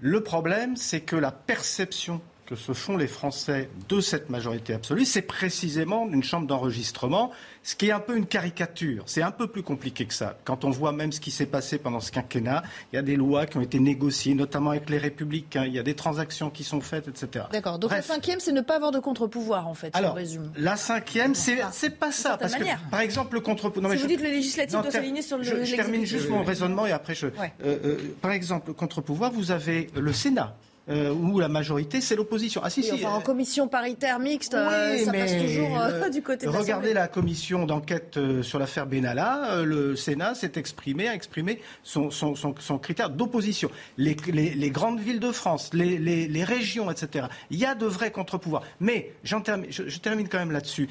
Le 0.00 0.22
problème, 0.22 0.76
c'est 0.76 1.02
que 1.02 1.16
la 1.16 1.30
perception 1.30 2.22
que 2.50 2.56
se 2.56 2.72
font 2.72 2.96
les 2.96 3.06
Français 3.06 3.70
de 3.88 4.00
cette 4.00 4.28
majorité 4.28 4.74
absolue, 4.74 5.04
c'est 5.04 5.22
précisément 5.22 6.08
une 6.10 6.24
chambre 6.24 6.48
d'enregistrement, 6.48 7.30
ce 7.62 7.76
qui 7.76 7.86
est 7.86 7.92
un 7.92 8.00
peu 8.00 8.16
une 8.16 8.26
caricature. 8.26 9.04
C'est 9.06 9.22
un 9.22 9.30
peu 9.30 9.46
plus 9.46 9.62
compliqué 9.62 10.04
que 10.04 10.12
ça. 10.12 10.36
Quand 10.44 10.64
on 10.64 10.70
voit 10.70 10.90
même 10.90 11.12
ce 11.12 11.20
qui 11.20 11.30
s'est 11.30 11.46
passé 11.46 11.78
pendant 11.78 12.00
ce 12.00 12.10
quinquennat, 12.10 12.64
il 12.92 12.96
y 12.96 12.98
a 12.98 13.02
des 13.02 13.14
lois 13.14 13.46
qui 13.46 13.56
ont 13.58 13.60
été 13.60 13.78
négociées, 13.78 14.34
notamment 14.34 14.70
avec 14.70 14.90
les 14.90 14.98
républicains, 14.98 15.64
il 15.64 15.74
y 15.74 15.78
a 15.78 15.84
des 15.84 15.94
transactions 15.94 16.50
qui 16.50 16.64
sont 16.64 16.80
faites, 16.80 17.06
etc. 17.06 17.44
D'accord. 17.52 17.78
Donc 17.78 17.92
la 17.92 18.02
cinquième, 18.02 18.40
c'est 18.40 18.50
ne 18.50 18.62
pas 18.62 18.74
avoir 18.74 18.90
de 18.90 18.98
contre-pouvoir, 18.98 19.68
en 19.68 19.74
fait, 19.74 19.94
Alors, 19.94 20.16
résume. 20.16 20.50
La 20.56 20.74
cinquième, 20.74 21.36
c'est, 21.36 21.60
c'est 21.70 22.00
pas 22.00 22.10
ça. 22.10 22.36
Parce 22.36 22.56
que, 22.56 22.64
par 22.90 23.00
exemple, 23.00 23.34
le 23.34 23.42
contre-pouvoir... 23.42 23.92
Si 23.92 23.98
vous 23.98 24.08
dites 24.08 24.22
le 24.22 24.28
législatif 24.30 24.72
doit 24.72 24.90
s'aligner 24.90 25.22
sur 25.22 25.38
le 25.38 25.44
Je, 25.44 25.62
je 25.62 25.76
termine 25.76 26.04
juste 26.04 26.28
mon 26.28 26.42
raisonnement 26.42 26.84
et 26.84 26.90
après 26.90 27.14
je... 27.14 27.26
Euh, 27.26 27.30
euh, 27.62 27.98
par 28.20 28.32
exemple, 28.32 28.68
le 28.68 28.74
contre-pouvoir, 28.74 29.30
vous 29.30 29.52
avez 29.52 29.88
le 29.94 30.12
Sénat 30.12 30.56
euh, 30.90 31.12
où 31.12 31.38
la 31.38 31.48
majorité, 31.48 32.00
c'est 32.00 32.16
l'opposition. 32.16 32.60
Ah 32.64 32.70
si, 32.70 32.82
si. 32.82 33.06
en 33.06 33.20
commission 33.20 33.68
paritaire 33.68 34.18
mixte, 34.18 34.54
euh, 34.54 34.98
ça 34.98 35.12
passe 35.12 35.36
toujours 35.36 35.80
euh, 35.80 36.08
du 36.08 36.20
côté 36.20 36.46
de 36.46 36.50
Regardez 36.50 36.92
la 36.92 37.06
commission 37.06 37.64
d'enquête 37.64 38.18
sur 38.42 38.58
l'affaire 38.58 38.86
Benalla. 38.86 39.62
le 39.62 39.94
Sénat 39.94 40.34
s'est 40.34 40.52
exprimé, 40.56 41.08
a 41.08 41.14
exprimé 41.14 41.60
son, 41.84 42.10
son, 42.10 42.34
son, 42.34 42.78
critère 42.78 43.10
d'opposition. 43.10 43.70
Les, 43.98 44.16
les, 44.32 44.70
grandes 44.70 45.00
villes 45.00 45.20
de 45.20 45.30
France, 45.30 45.70
les, 45.72 45.98
les, 45.98 46.44
régions, 46.44 46.90
etc. 46.90 47.26
Il 47.50 47.58
y 47.58 47.66
a 47.66 47.74
de 47.74 47.86
vrais 47.86 48.10
contre-pouvoirs. 48.10 48.62
Mais 48.80 49.12
termine, 49.44 49.70
je, 49.70 49.88
je, 49.88 49.98
termine 50.00 50.28
quand 50.28 50.38
même 50.38 50.50
là-dessus. 50.50 50.88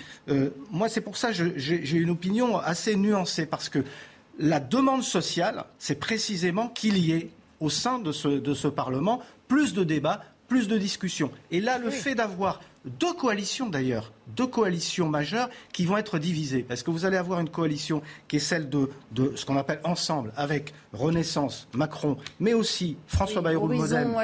moi, 0.71 0.87
c'est 0.87 1.01
pour 1.01 1.17
ça 1.17 1.33
que 1.33 1.57
j'ai 1.57 1.97
une 1.97 2.09
opinion 2.09 2.57
assez 2.57 2.95
nuancée, 2.95 3.45
parce 3.45 3.67
que 3.67 3.83
la 4.39 4.61
demande 4.61 5.03
sociale, 5.03 5.65
c'est 5.77 5.99
précisément 5.99 6.69
qu'il 6.69 6.97
y 6.97 7.11
ait 7.11 7.29
au 7.59 7.69
sein 7.69 7.99
de 7.99 8.11
ce, 8.11 8.27
de 8.27 8.53
ce 8.53 8.67
Parlement 8.67 9.21
plus 9.49 9.73
de 9.73 9.83
débats, 9.83 10.23
plus 10.47 10.69
de 10.69 10.77
discussions. 10.77 11.31
Et 11.51 11.59
là, 11.59 11.77
le 11.77 11.89
fait 11.89 12.15
d'avoir 12.15 12.61
deux 12.85 13.13
coalitions 13.13 13.67
d'ailleurs, 13.67 14.13
deux 14.35 14.47
coalitions 14.47 15.09
majeures 15.09 15.49
qui 15.73 15.85
vont 15.85 15.97
être 15.97 16.19
divisées. 16.19 16.63
Parce 16.67 16.83
que 16.83 16.91
vous 16.91 17.05
allez 17.05 17.17
avoir 17.17 17.39
une 17.39 17.49
coalition 17.49 18.01
qui 18.27 18.37
est 18.37 18.39
celle 18.39 18.69
de, 18.69 18.89
de 19.11 19.33
ce 19.35 19.45
qu'on 19.45 19.57
appelle 19.57 19.79
ensemble, 19.83 20.31
avec 20.35 20.73
Renaissance, 20.93 21.67
Macron, 21.73 22.17
mais 22.39 22.53
aussi 22.53 22.97
François 23.07 23.41
Bayrou 23.41 23.67
de 23.67 23.75
Modène 23.75 24.15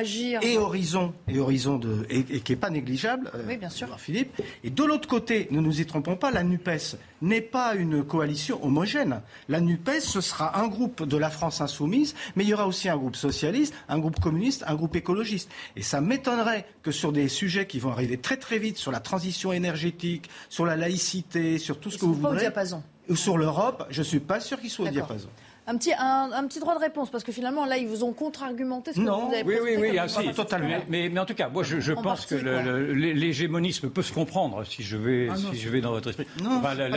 et 0.41 0.57
Horizon, 0.57 1.13
et 1.27 1.39
Horizon 1.39 1.77
de, 1.77 2.05
et, 2.09 2.23
qui 2.23 2.51
n'est 2.51 2.57
pas 2.57 2.69
négligeable, 2.69 3.29
euh, 3.35 3.43
oui, 3.47 3.57
bien 3.57 3.69
sûr. 3.69 3.87
Philippe. 3.99 4.41
Et 4.63 4.69
de 4.69 4.83
l'autre 4.83 5.07
côté, 5.07 5.47
ne 5.51 5.59
nous 5.59 5.79
y 5.79 5.85
trompons 5.85 6.15
pas, 6.15 6.31
la 6.31 6.43
NUPES 6.43 6.97
n'est 7.21 7.41
pas 7.41 7.75
une 7.75 8.03
coalition 8.03 8.63
homogène. 8.63 9.21
La 9.47 9.61
NUPES, 9.61 10.01
ce 10.01 10.21
sera 10.21 10.59
un 10.59 10.67
groupe 10.67 11.03
de 11.03 11.17
la 11.17 11.29
France 11.29 11.61
insoumise, 11.61 12.15
mais 12.35 12.43
il 12.43 12.49
y 12.49 12.53
aura 12.53 12.67
aussi 12.67 12.89
un 12.89 12.97
groupe 12.97 13.15
socialiste, 13.15 13.73
un 13.87 13.99
groupe 13.99 14.19
communiste, 14.19 14.63
un 14.67 14.75
groupe 14.75 14.95
écologiste. 14.95 15.49
Et 15.75 15.81
ça 15.81 16.01
m'étonnerait 16.01 16.65
que 16.83 16.91
sur 16.91 17.11
des 17.11 17.27
sujets 17.27 17.67
qui 17.67 17.79
vont 17.79 17.91
arriver 17.91 18.17
très 18.17 18.37
très 18.37 18.59
vite, 18.59 18.77
sur 18.77 18.91
la 18.91 18.99
transition 18.99 19.53
énergétique, 19.53 19.94
sur 20.49 20.65
la 20.65 20.75
laïcité, 20.75 21.57
sur 21.57 21.79
tout 21.79 21.91
ce 21.91 21.97
que 21.97 22.05
vous 22.05 22.13
voudrez, 22.15 22.39
diapason. 22.39 22.83
ou 23.09 23.15
sur 23.15 23.37
l'Europe, 23.37 23.85
je 23.89 23.99
ne 23.99 24.05
suis 24.05 24.19
pas 24.19 24.39
sûr 24.39 24.59
qu'ils 24.59 24.69
soient 24.69 24.87
au 24.87 24.91
diapason. 24.91 25.29
Un 25.67 25.77
petit, 25.77 25.93
un, 25.97 26.47
petit 26.47 26.59
droit 26.59 26.75
de 26.75 26.79
réponse, 26.79 27.09
parce 27.09 27.23
que 27.23 27.31
finalement, 27.31 27.65
là, 27.65 27.77
ils 27.77 27.87
vous 27.87 28.03
ont 28.03 28.13
contre-argumenté 28.13 28.93
ce 28.93 28.97
que 28.97 29.01
non. 29.01 29.27
vous 29.27 29.33
avez 29.33 29.43
Oui, 29.43 29.55
oui, 29.63 29.91
oui, 29.97 30.33
totalement. 30.33 30.77
Mais, 30.87 31.09
mais, 31.09 31.19
en 31.19 31.25
tout 31.25 31.33
cas, 31.33 31.49
moi, 31.49 31.63
je, 31.63 31.91
pense 31.93 32.27
que 32.27 32.35
l'hégémonisme 32.35 33.89
peut 33.89 34.03
se 34.03 34.13
comprendre, 34.13 34.63
si 34.63 34.83
je 34.83 34.95
vais, 34.95 35.27
ah 35.31 35.35
si 35.35 35.59
je 35.59 35.69
vais 35.69 35.81
dans 35.81 35.91
votre 35.91 36.09
esprit. 36.09 36.27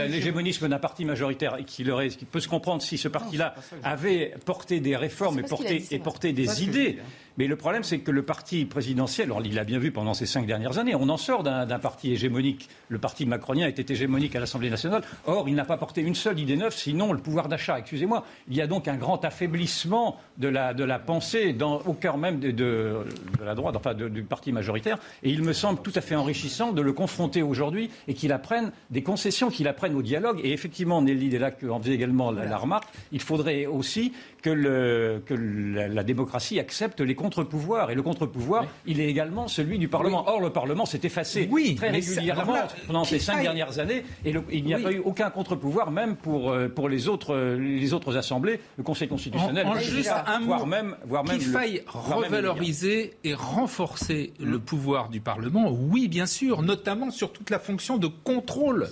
L'hégémonisme 0.09 0.69
d'un 0.69 0.79
parti 0.79 1.07
majoritaire 1.07 1.57
qui, 1.67 1.83
leur 1.83 2.03
qui 2.09 2.27
peut 2.27 2.41
se 2.41 2.49
comprendre 2.49 2.83
si 2.83 2.99
ce 2.99 3.09
parti-là 3.09 3.55
avait 3.83 4.35
porté 4.45 4.81
des 4.81 4.97
réformes 4.97 5.39
et 5.39 5.45
porté, 5.45 5.87
et 5.91 5.99
porté 5.99 6.33
des 6.35 6.63
idées. 6.63 6.99
Mais 7.39 7.47
le 7.47 7.55
problème, 7.55 7.85
c'est 7.85 8.01
que 8.01 8.11
le 8.11 8.23
parti 8.23 8.65
présidentiel, 8.65 9.33
il 9.45 9.55
l'a 9.55 9.63
bien 9.63 9.79
vu 9.79 9.93
pendant 9.93 10.13
ces 10.13 10.27
cinq 10.27 10.45
dernières 10.45 10.79
années, 10.79 10.97
on 10.97 11.09
en 11.09 11.17
sort 11.17 11.45
d'un 11.45 11.79
parti 11.79 12.13
hégémonique. 12.13 12.69
Le 12.89 12.99
parti 12.99 13.27
macronien 13.27 13.69
était 13.69 13.93
hégémonique 13.93 14.35
à 14.35 14.41
l'Assemblée 14.41 14.71
nationale. 14.71 15.03
Or, 15.25 15.49
il 15.49 15.55
n'a 15.55 15.65
pas 15.65 15.77
porté 15.77 16.01
une 16.01 16.17
seule 16.17 16.41
idée 16.41 16.57
neuve, 16.57 16.75
sinon 16.75 17.13
le 17.13 17.21
pouvoir 17.21 17.49
d'achat. 17.49 17.79
Excusez-moi. 17.79 18.25
Il 18.49 18.57
y 18.57 18.61
a 18.61 18.67
donc 18.67 18.89
un 18.89 18.97
grand 18.97 19.25
affaiblissement 19.25 20.17
de 20.39 20.49
la, 20.49 20.73
la 20.73 20.99
pensée 20.99 21.57
au 21.87 21.95
cœur 21.95 22.19
même 22.19 22.41
de, 22.41 23.05
la 23.45 23.55
droite, 23.55 23.77
enfin 23.77 23.95
du 23.95 24.25
parti 24.25 24.51
majoritaire. 24.51 24.99
Et 25.23 25.31
il 25.31 25.45
me 25.45 25.53
semble 25.53 25.81
tout 25.81 25.93
à 25.95 26.01
fait 26.01 26.17
enrichissant 26.17 26.73
de 26.73 26.83
le 26.83 26.93
confronter 26.93 27.43
aujourd'hui 27.43 27.89
et 28.09 28.15
qu'il 28.15 28.33
apprenne 28.33 28.73
des 28.91 29.05
concessions, 29.05 29.49
qu'il 29.49 29.69
apprenne 29.69 29.95
au 29.95 30.03
dialogue. 30.03 30.41
Et 30.43 30.53
effectivement, 30.53 31.03
Nelly 31.03 31.29
Delac 31.29 31.63
en 31.63 31.81
faisait 31.81 31.95
également 31.95 32.33
la, 32.33 32.57
remarque. 32.57 32.89
Il 33.13 33.21
faudrait 33.21 33.67
aussi 33.67 34.13
que, 34.43 35.21
que 35.25 35.35
la, 35.35 36.03
démocratie 36.03 36.59
accepte 36.59 37.01
les 37.01 37.15
contre-pouvoirs. 37.29 37.91
Et 37.91 37.95
le 37.95 38.03
contre-pouvoir, 38.03 38.65
il 38.87 39.01
est 39.01 39.09
également 39.09 39.49
celui 39.49 39.79
du 39.79 39.89
Parlement. 39.89 40.25
Or, 40.29 40.41
le 40.41 40.51
Parlement 40.51 40.87
s'est 40.87 41.01
effacé 41.03 41.49
très 41.77 41.91
régulièrement 41.91 42.57
pendant 42.87 43.05
ces 43.05 43.19
cinq 43.19 43.43
dernières 43.43 43.79
années. 43.79 44.05
Et 44.25 44.33
il 44.51 44.65
n'y 44.65 44.75
a 44.75 44.79
pas 44.79 44.93
eu 44.93 45.01
aucun 45.05 45.31
contre-pouvoir, 45.31 45.91
même 45.91 46.17
pour, 46.17 46.51
euh, 46.51 46.69
pour 46.69 46.89
les, 46.89 47.09
autres, 47.09 47.37
les 47.59 47.93
autres 47.93 48.17
assemblées, 48.17 48.61
le 48.77 48.83
Conseil 48.83 49.09
constitutionnel. 49.09 49.67
En, 49.67 49.79
juste 49.79 50.13
un 50.27 50.41
voire 50.41 50.67
même, 50.67 50.97
voire 51.05 51.25
même 51.25 51.39
qu'il 51.39 51.49
faille 51.49 51.83
revaloriser 51.87 53.15
et 53.25 53.35
renforcer 53.35 54.33
le 54.41 54.59
mmh. 54.59 54.61
pouvoir 54.61 55.09
du 55.09 55.21
Parlement, 55.21 55.71
oui, 55.71 56.09
bien 56.09 56.27
sûr, 56.27 56.63
notamment 56.63 57.11
sur 57.11 57.33
toute 57.33 57.51
la 57.51 57.59
fonction 57.59 57.99
de 57.99 58.07
contrôle. 58.07 58.89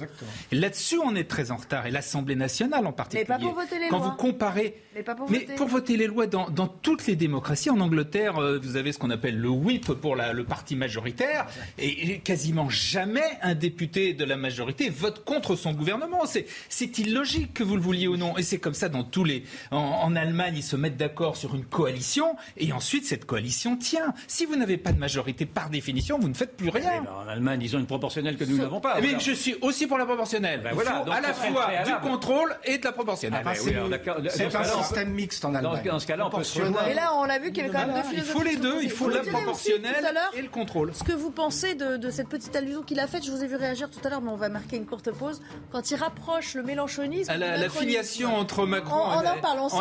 Là-dessus, 0.52 0.98
on 1.02 1.14
est 1.14 1.28
très 1.28 1.50
en 1.50 1.56
retard. 1.56 1.86
Et 1.86 1.90
l'Assemblée 1.90 2.36
nationale 2.36 2.86
en 2.86 2.92
particulier. 2.92 3.26
Mais 3.28 3.34
pas 3.34 3.42
pour 3.42 3.54
voter 3.54 3.78
les 3.78 3.88
Quand 3.88 4.00
vous 4.00 4.12
comparez. 4.12 4.82
Mais 4.94 5.02
pas 5.02 5.14
pour 5.14 5.30
mais 5.30 5.40
pour 5.56 5.68
voter 5.68 5.96
les 5.96 6.06
lois 6.06 6.26
dans, 6.26 6.66
toutes 6.66 7.06
les 7.06 7.16
démocraties, 7.16 7.70
en 7.70 7.80
Angleterre, 7.80 8.25
euh, 8.38 8.58
vous 8.62 8.76
avez 8.76 8.92
ce 8.92 8.98
qu'on 8.98 9.10
appelle 9.10 9.38
le 9.38 9.48
whip 9.48 9.92
pour 9.92 10.16
le 10.16 10.44
parti 10.44 10.76
majoritaire, 10.76 11.46
et, 11.78 12.18
quasiment 12.20 12.68
jamais 12.68 13.24
un 13.42 13.54
député 13.54 14.14
de 14.14 14.24
la 14.24 14.36
majorité 14.36 14.90
vote 14.90 15.24
contre 15.24 15.56
son 15.56 15.72
gouvernement. 15.72 16.22
C'est 16.68 16.98
illogique 16.98 17.54
que 17.54 17.62
vous 17.62 17.76
le 17.76 17.82
vouliez 17.82 18.08
ou 18.08 18.16
non. 18.16 18.36
Et 18.36 18.42
c'est 18.42 18.58
comme 18.58 18.74
ça 18.74 18.88
dans 18.88 19.04
tous 19.04 19.24
les. 19.24 19.44
En, 19.70 20.14
Allemagne, 20.16 20.54
ils 20.56 20.62
se 20.62 20.76
mettent 20.76 20.96
d'accord 20.96 21.36
sur 21.36 21.54
une 21.54 21.64
coalition, 21.64 22.36
et 22.56 22.72
ensuite 22.72 23.04
cette 23.04 23.26
coalition 23.26 23.76
tient. 23.76 24.14
Si 24.26 24.46
vous 24.46 24.56
n'avez 24.56 24.78
pas 24.78 24.92
de 24.92 24.98
majorité 24.98 25.44
par 25.46 25.68
définition, 25.68 26.18
vous 26.18 26.28
ne 26.28 26.34
faites 26.34 26.56
plus 26.56 26.70
rien. 26.70 27.02
Ben, 27.02 27.10
en 27.24 27.28
Allemagne, 27.28 27.60
ils 27.62 27.76
ont 27.76 27.78
une 27.78 27.86
proportionnelle 27.86 28.36
que 28.36 28.44
nous 28.44 28.56
n'avons 28.56 28.80
pas. 28.80 29.00
Mais 29.00 29.20
je 29.20 29.32
suis 29.32 29.56
aussi 29.60 29.86
pour 29.86 29.98
la 29.98 30.06
proportionnelle. 30.06 30.60
Ben 30.64 30.72
voilà, 30.72 31.04
à 31.10 31.20
la 31.20 31.34
fois 31.34 31.68
du 31.84 31.92
contrôle 32.08 32.56
et 32.64 32.78
de 32.78 32.84
la 32.84 32.92
proportionnelle. 32.92 33.42
Ah 33.44 33.52
ben 33.52 34.28
c'est 34.30 34.54
un 34.54 34.64
système 34.64 35.10
mixte 35.10 35.44
en 35.44 35.54
Allemagne. 35.54 35.82
Dans, 35.84 35.98
ce 35.98 36.06
cas-là, 36.06 36.26
on 36.26 36.30
peut 36.30 36.42
se 36.42 36.60
Et 36.60 36.94
là, 36.94 37.12
on 37.14 37.28
a 37.28 37.38
vu 37.38 37.52
qu'il 37.52 37.58
y 37.58 37.60
avait 37.62 37.70
quand 37.70 37.86
même 37.86 38.02
deux 38.02 38.05
Il 38.12 38.22
faut 38.22 38.42
les 38.42 38.56
deux, 38.56 38.82
il 38.82 38.90
faut 38.90 39.08
la 39.08 39.20
proportionnelle 39.20 40.18
et 40.34 40.42
le 40.42 40.48
contrôle. 40.48 40.92
Ce 40.94 41.04
que 41.04 41.12
vous 41.12 41.30
pensez 41.30 41.74
de, 41.74 42.10
cette 42.10 42.28
petite 42.28 42.54
allusion 42.56 42.82
qu'il 42.82 43.00
a 43.00 43.06
faite, 43.06 43.24
je 43.24 43.30
vous 43.30 43.42
ai 43.42 43.46
vu 43.46 43.56
réagir 43.56 43.90
tout 43.90 44.00
à 44.04 44.10
l'heure, 44.10 44.22
mais 44.22 44.30
on 44.30 44.36
va 44.36 44.48
marquer 44.48 44.76
une 44.76 44.86
courte 44.86 45.10
pause. 45.10 45.42
Quand 45.72 45.90
il 45.90 45.96
rapproche 45.96 46.54
le 46.54 46.62
mélanchonisme. 46.62 47.32
la, 47.36 47.68
filiation 47.68 48.36
entre 48.36 48.66
Macron 48.66 49.20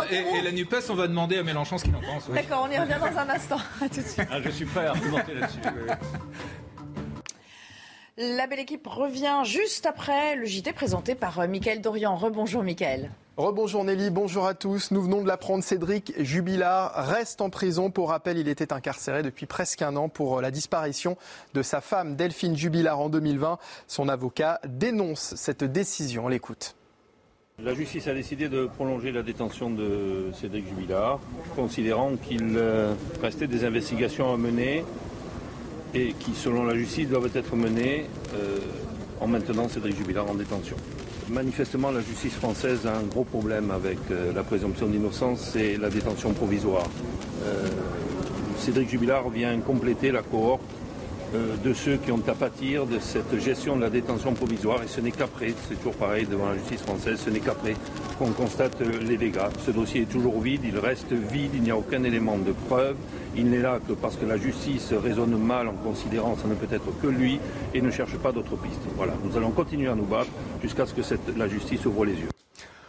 et, 0.09 0.41
la 0.41 0.51
NUPES, 0.51 0.89
on 0.89 0.95
va 0.95 1.07
demander 1.07 1.37
à 1.37 1.43
Mélenchon 1.43 1.77
ce 1.77 1.85
qu'il 1.85 1.95
en 1.95 2.01
pense. 2.01 2.29
D'accord, 2.29 2.67
on 2.67 2.71
y 2.71 2.77
revient 2.77 2.97
dans 2.99 3.17
un 3.17 3.29
instant. 3.29 3.57
À 3.81 3.89
tout 3.89 4.01
de 4.01 4.07
suite. 4.07 4.27
Ah, 4.31 4.41
je 4.43 4.49
suis 4.49 4.65
prêt 4.65 4.85
à 4.85 4.91
argumenter 4.91 5.33
là-dessus. 5.33 5.59
La 8.17 8.47
belle 8.47 8.59
équipe 8.59 8.87
revient 8.87 9.41
juste 9.43 9.85
après 9.85 10.35
le 10.35 10.45
JT 10.45 10.71
présenté 10.71 11.15
par 11.15 11.39
euh, 11.39 11.47
Mickaël 11.47 11.81
Dorian. 11.81 12.15
Rebonjour 12.15 12.63
Mickaël. 12.63 13.11
Rebonjour 13.37 13.83
Nelly, 13.83 14.11
bonjour 14.11 14.47
à 14.47 14.53
tous. 14.53 14.91
Nous 14.91 15.01
venons 15.01 15.21
de 15.21 15.27
l'apprendre, 15.27 15.61
Cédric 15.61 16.13
Jubilard 16.17 16.93
reste 16.95 17.41
en 17.41 17.49
prison. 17.49 17.91
Pour 17.91 18.11
rappel, 18.11 18.37
il 18.37 18.47
était 18.47 18.71
incarcéré 18.71 19.23
depuis 19.23 19.45
presque 19.45 19.81
un 19.81 19.97
an 19.97 20.07
pour 20.07 20.39
la 20.39 20.51
disparition 20.51 21.17
de 21.53 21.61
sa 21.61 21.81
femme 21.81 22.15
Delphine 22.15 22.55
Jubilard 22.55 22.97
en 22.97 23.09
2020. 23.09 23.57
Son 23.87 24.07
avocat 24.07 24.61
dénonce 24.65 25.35
cette 25.35 25.65
décision. 25.65 26.27
On 26.27 26.27
l'écoute. 26.29 26.77
La 27.61 27.73
justice 27.73 28.07
a 28.07 28.13
décidé 28.13 28.47
de 28.47 28.67
prolonger 28.67 29.11
la 29.11 29.21
détention 29.21 29.69
de 29.69 30.31
Cédric 30.39 30.69
Jubilard, 30.69 31.19
considérant 31.57 32.15
qu'il 32.15 32.55
euh, 32.55 32.93
restait 33.21 33.47
des 33.47 33.65
investigations 33.65 34.33
à 34.33 34.37
mener 34.37 34.85
et 35.93 36.13
qui, 36.13 36.35
selon 36.35 36.63
la 36.63 36.75
justice, 36.75 37.09
doivent 37.09 37.35
être 37.35 37.57
menées 37.57 38.05
euh, 38.33 38.59
en 39.19 39.27
maintenant 39.27 39.67
Cédric 39.67 39.97
Jubilard 39.97 40.29
en 40.29 40.35
détention. 40.35 40.77
Manifestement, 41.29 41.89
la 41.89 42.01
justice 42.01 42.35
française 42.35 42.85
a 42.85 42.97
un 42.97 43.03
gros 43.03 43.23
problème 43.23 43.71
avec 43.71 43.97
euh, 44.11 44.31
la 44.31 44.43
présomption 44.43 44.85
d'innocence 44.85 45.55
et 45.55 45.75
la 45.75 45.89
détention 45.89 46.33
provisoire. 46.33 46.87
Euh, 47.43 47.67
Cédric 48.59 48.89
Jubilard 48.89 49.29
vient 49.29 49.57
compléter 49.59 50.11
la 50.11 50.21
cohorte 50.21 50.61
de 51.63 51.73
ceux 51.73 51.97
qui 51.97 52.11
ont 52.11 52.21
à 52.27 52.33
pâtir 52.33 52.85
de 52.85 52.99
cette 52.99 53.39
gestion 53.39 53.75
de 53.75 53.81
la 53.81 53.89
détention 53.89 54.33
provisoire. 54.33 54.83
Et 54.83 54.87
ce 54.87 55.01
n'est 55.01 55.11
qu'après, 55.11 55.53
c'est 55.67 55.75
toujours 55.75 55.95
pareil 55.95 56.25
devant 56.25 56.47
la 56.47 56.55
justice 56.55 56.81
française, 56.81 57.19
ce 57.23 57.29
n'est 57.29 57.39
qu'après 57.39 57.75
qu'on 58.17 58.31
constate 58.31 58.81
les 59.01 59.17
dégâts. 59.17 59.49
Ce 59.65 59.71
dossier 59.71 60.01
est 60.01 60.11
toujours 60.11 60.39
vide, 60.41 60.61
il 60.63 60.77
reste 60.77 61.11
vide, 61.11 61.51
il 61.53 61.61
n'y 61.61 61.71
a 61.71 61.77
aucun 61.77 62.03
élément 62.03 62.37
de 62.37 62.51
preuve. 62.51 62.95
Il 63.37 63.49
n'est 63.49 63.61
là 63.61 63.79
que 63.85 63.93
parce 63.93 64.15
que 64.15 64.25
la 64.25 64.37
justice 64.37 64.93
raisonne 64.93 65.37
mal 65.37 65.67
en 65.67 65.73
considérant 65.73 66.37
ça 66.37 66.47
ne 66.47 66.55
peut 66.55 66.73
être 66.73 66.87
que 67.01 67.07
lui 67.07 67.39
et 67.73 67.81
ne 67.81 67.91
cherche 67.91 68.15
pas 68.17 68.31
d'autres 68.31 68.55
pistes. 68.55 68.81
Voilà, 68.95 69.13
nous 69.23 69.35
allons 69.35 69.51
continuer 69.51 69.89
à 69.89 69.95
nous 69.95 70.05
battre 70.05 70.31
jusqu'à 70.61 70.85
ce 70.85 70.93
que 70.93 71.01
la 71.37 71.47
justice 71.47 71.85
ouvre 71.85 72.05
les 72.05 72.13
yeux. 72.13 72.34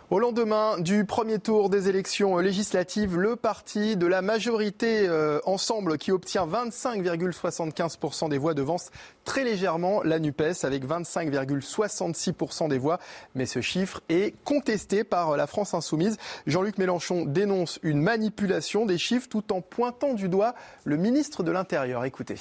Au 0.08 0.20
lendemain 0.20 0.78
du 0.78 1.04
premier 1.04 1.40
tour 1.40 1.68
des 1.68 1.88
élections 1.88 2.38
législatives, 2.38 3.18
le 3.18 3.34
parti 3.34 3.96
de 3.96 4.06
la 4.06 4.22
majorité 4.22 5.08
euh, 5.08 5.40
Ensemble 5.46 5.98
qui 5.98 6.12
obtient 6.12 6.46
25,75% 6.46 8.28
des 8.28 8.38
voix 8.38 8.54
devance 8.54 8.90
très 9.24 9.42
légèrement 9.42 10.04
la 10.04 10.20
NUPES 10.20 10.62
avec 10.62 10.86
25,66% 10.86 12.68
des 12.68 12.78
voix. 12.78 13.00
Mais 13.34 13.46
ce 13.46 13.60
chiffre 13.60 14.00
est 14.08 14.32
contesté 14.44 15.02
par 15.02 15.36
la 15.36 15.48
France 15.48 15.74
insoumise. 15.74 16.18
Jean-Luc 16.46 16.78
Mélenchon 16.78 17.24
dénonce 17.24 17.80
une 17.82 18.00
manipulation 18.00 18.86
des 18.86 18.98
chiffres 18.98 19.26
tout 19.28 19.52
en 19.52 19.60
pointant 19.60 20.14
du 20.14 20.28
doigt 20.28 20.54
le 20.84 20.96
ministre 20.96 21.42
de 21.42 21.50
l'Intérieur. 21.50 22.04
Écoutez. 22.04 22.36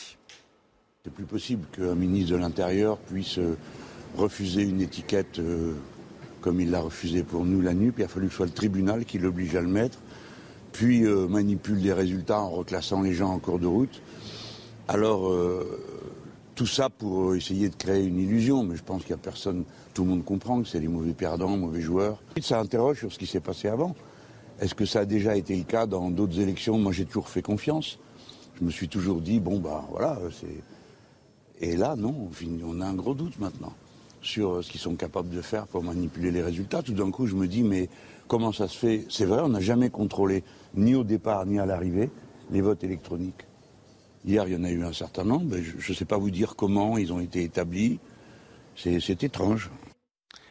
C'est 1.03 1.11
plus 1.11 1.25
possible 1.25 1.65
qu'un 1.75 1.95
ministre 1.95 2.33
de 2.33 2.37
l'Intérieur 2.37 2.99
puisse 2.99 3.39
refuser 4.15 4.61
une 4.61 4.81
étiquette 4.81 5.39
euh, 5.39 5.73
comme 6.45 6.61
il 6.61 6.69
l'a 6.69 6.81
refusé 6.81 7.23
pour 7.23 7.43
nous 7.43 7.59
la 7.59 7.73
puis 7.73 7.91
il 7.97 8.03
a 8.03 8.07
fallu 8.07 8.27
que 8.27 8.31
ce 8.33 8.37
soit 8.37 8.45
le 8.45 8.51
tribunal 8.51 9.03
qui 9.03 9.17
l'oblige 9.17 9.55
à 9.55 9.61
le 9.61 9.67
mettre, 9.67 9.97
puis 10.71 11.03
euh, 11.03 11.27
manipule 11.27 11.81
des 11.81 11.91
résultats 11.91 12.39
en 12.39 12.51
reclassant 12.51 13.01
les 13.01 13.13
gens 13.13 13.31
en 13.31 13.39
cours 13.39 13.57
de 13.57 13.65
route. 13.65 13.99
Alors, 14.87 15.27
euh, 15.27 15.81
tout 16.53 16.67
ça 16.67 16.91
pour 16.91 17.33
essayer 17.33 17.69
de 17.69 17.75
créer 17.75 18.05
une 18.05 18.19
illusion, 18.19 18.61
mais 18.61 18.75
je 18.75 18.83
pense 18.83 19.01
qu'il 19.01 19.15
n'y 19.15 19.21
a 19.21 19.23
personne, 19.23 19.63
tout 19.95 20.03
le 20.03 20.09
monde 20.09 20.23
comprend 20.23 20.61
que 20.61 20.67
c'est 20.67 20.79
des 20.79 20.87
mauvais 20.87 21.13
perdants, 21.13 21.57
mauvais 21.57 21.81
joueurs. 21.81 22.21
Ça 22.39 22.59
interroge 22.59 22.99
sur 22.99 23.11
ce 23.11 23.17
qui 23.17 23.25
s'est 23.25 23.39
passé 23.39 23.67
avant. 23.67 23.95
Est-ce 24.59 24.75
que 24.75 24.85
ça 24.85 24.99
a 24.99 25.05
déjà 25.05 25.35
été 25.35 25.55
le 25.55 25.63
cas 25.63 25.87
dans 25.87 26.11
d'autres 26.11 26.39
élections? 26.39 26.77
Moi, 26.77 26.91
j'ai 26.91 27.05
toujours 27.05 27.27
fait 27.27 27.41
confiance. 27.41 27.97
Je 28.59 28.63
me 28.63 28.69
suis 28.69 28.87
toujours 28.87 29.19
dit, 29.19 29.39
bon, 29.39 29.57
bah 29.57 29.83
voilà, 29.89 30.19
c'est. 30.39 31.67
Et 31.67 31.75
là, 31.75 31.95
non, 31.95 32.29
on 32.63 32.81
a 32.81 32.85
un 32.85 32.93
gros 32.93 33.15
doute 33.15 33.39
maintenant 33.39 33.73
sur 34.25 34.63
ce 34.63 34.71
qu'ils 34.71 34.81
sont 34.81 34.95
capables 34.95 35.29
de 35.29 35.41
faire 35.41 35.67
pour 35.67 35.83
manipuler 35.83 36.31
les 36.31 36.41
résultats. 36.41 36.81
Tout 36.81 36.93
d'un 36.93 37.11
coup, 37.11 37.27
je 37.27 37.35
me 37.35 37.47
dis, 37.47 37.63
mais 37.63 37.89
comment 38.27 38.51
ça 38.51 38.67
se 38.67 38.77
fait? 38.77 39.05
C'est 39.09 39.25
vrai, 39.25 39.41
on 39.43 39.49
n'a 39.49 39.59
jamais 39.59 39.89
contrôlé, 39.89 40.43
ni 40.73 40.95
au 40.95 41.03
départ, 41.03 41.45
ni 41.45 41.59
à 41.59 41.65
l'arrivée, 41.65 42.09
les 42.51 42.61
votes 42.61 42.83
électroniques. 42.83 43.45
Hier, 44.25 44.47
il 44.47 44.53
y 44.53 44.57
en 44.57 44.63
a 44.63 44.71
eu 44.71 44.83
un 44.83 44.93
certain 44.93 45.23
nombre. 45.23 45.55
Je 45.57 45.91
ne 45.91 45.95
sais 45.95 46.05
pas 46.05 46.17
vous 46.17 46.31
dire 46.31 46.55
comment 46.55 46.97
ils 46.97 47.13
ont 47.13 47.19
été 47.19 47.43
établis. 47.43 47.99
C'est 48.75 49.23
étrange. 49.23 49.69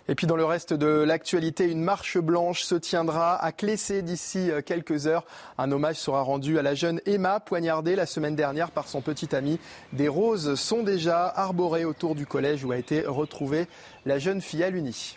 Et 0.06 0.14
puis 0.14 0.26
dans 0.26 0.36
le 0.36 0.44
reste 0.44 0.74
de 0.74 0.86
l'actualité, 0.86 1.64
une 1.64 1.82
marche 1.82 2.18
blanche 2.18 2.62
se 2.62 2.74
tiendra 2.74 3.42
à 3.42 3.52
Clessé 3.52 4.02
d'ici 4.02 4.50
euh, 4.50 4.60
quelques 4.60 5.06
heures. 5.06 5.24
Un 5.56 5.72
hommage 5.72 5.96
sera 5.96 6.20
rendu 6.20 6.58
à 6.58 6.62
la 6.62 6.74
jeune 6.74 7.00
Emma, 7.06 7.40
poignardée 7.40 7.96
la 7.96 8.04
semaine 8.04 8.36
dernière 8.36 8.70
par 8.70 8.86
son 8.86 9.00
petit 9.00 9.34
ami. 9.34 9.58
Des 9.94 10.08
roses 10.08 10.56
sont 10.56 10.82
déjà 10.82 11.26
arborées 11.26 11.86
autour 11.86 12.14
du 12.14 12.26
collège 12.26 12.64
où 12.64 12.72
a 12.72 12.76
été 12.76 13.00
retrouvée 13.06 13.66
la 14.04 14.18
jeune 14.18 14.42
fille 14.42 14.62
à 14.62 14.68
l'Uni. 14.68 15.16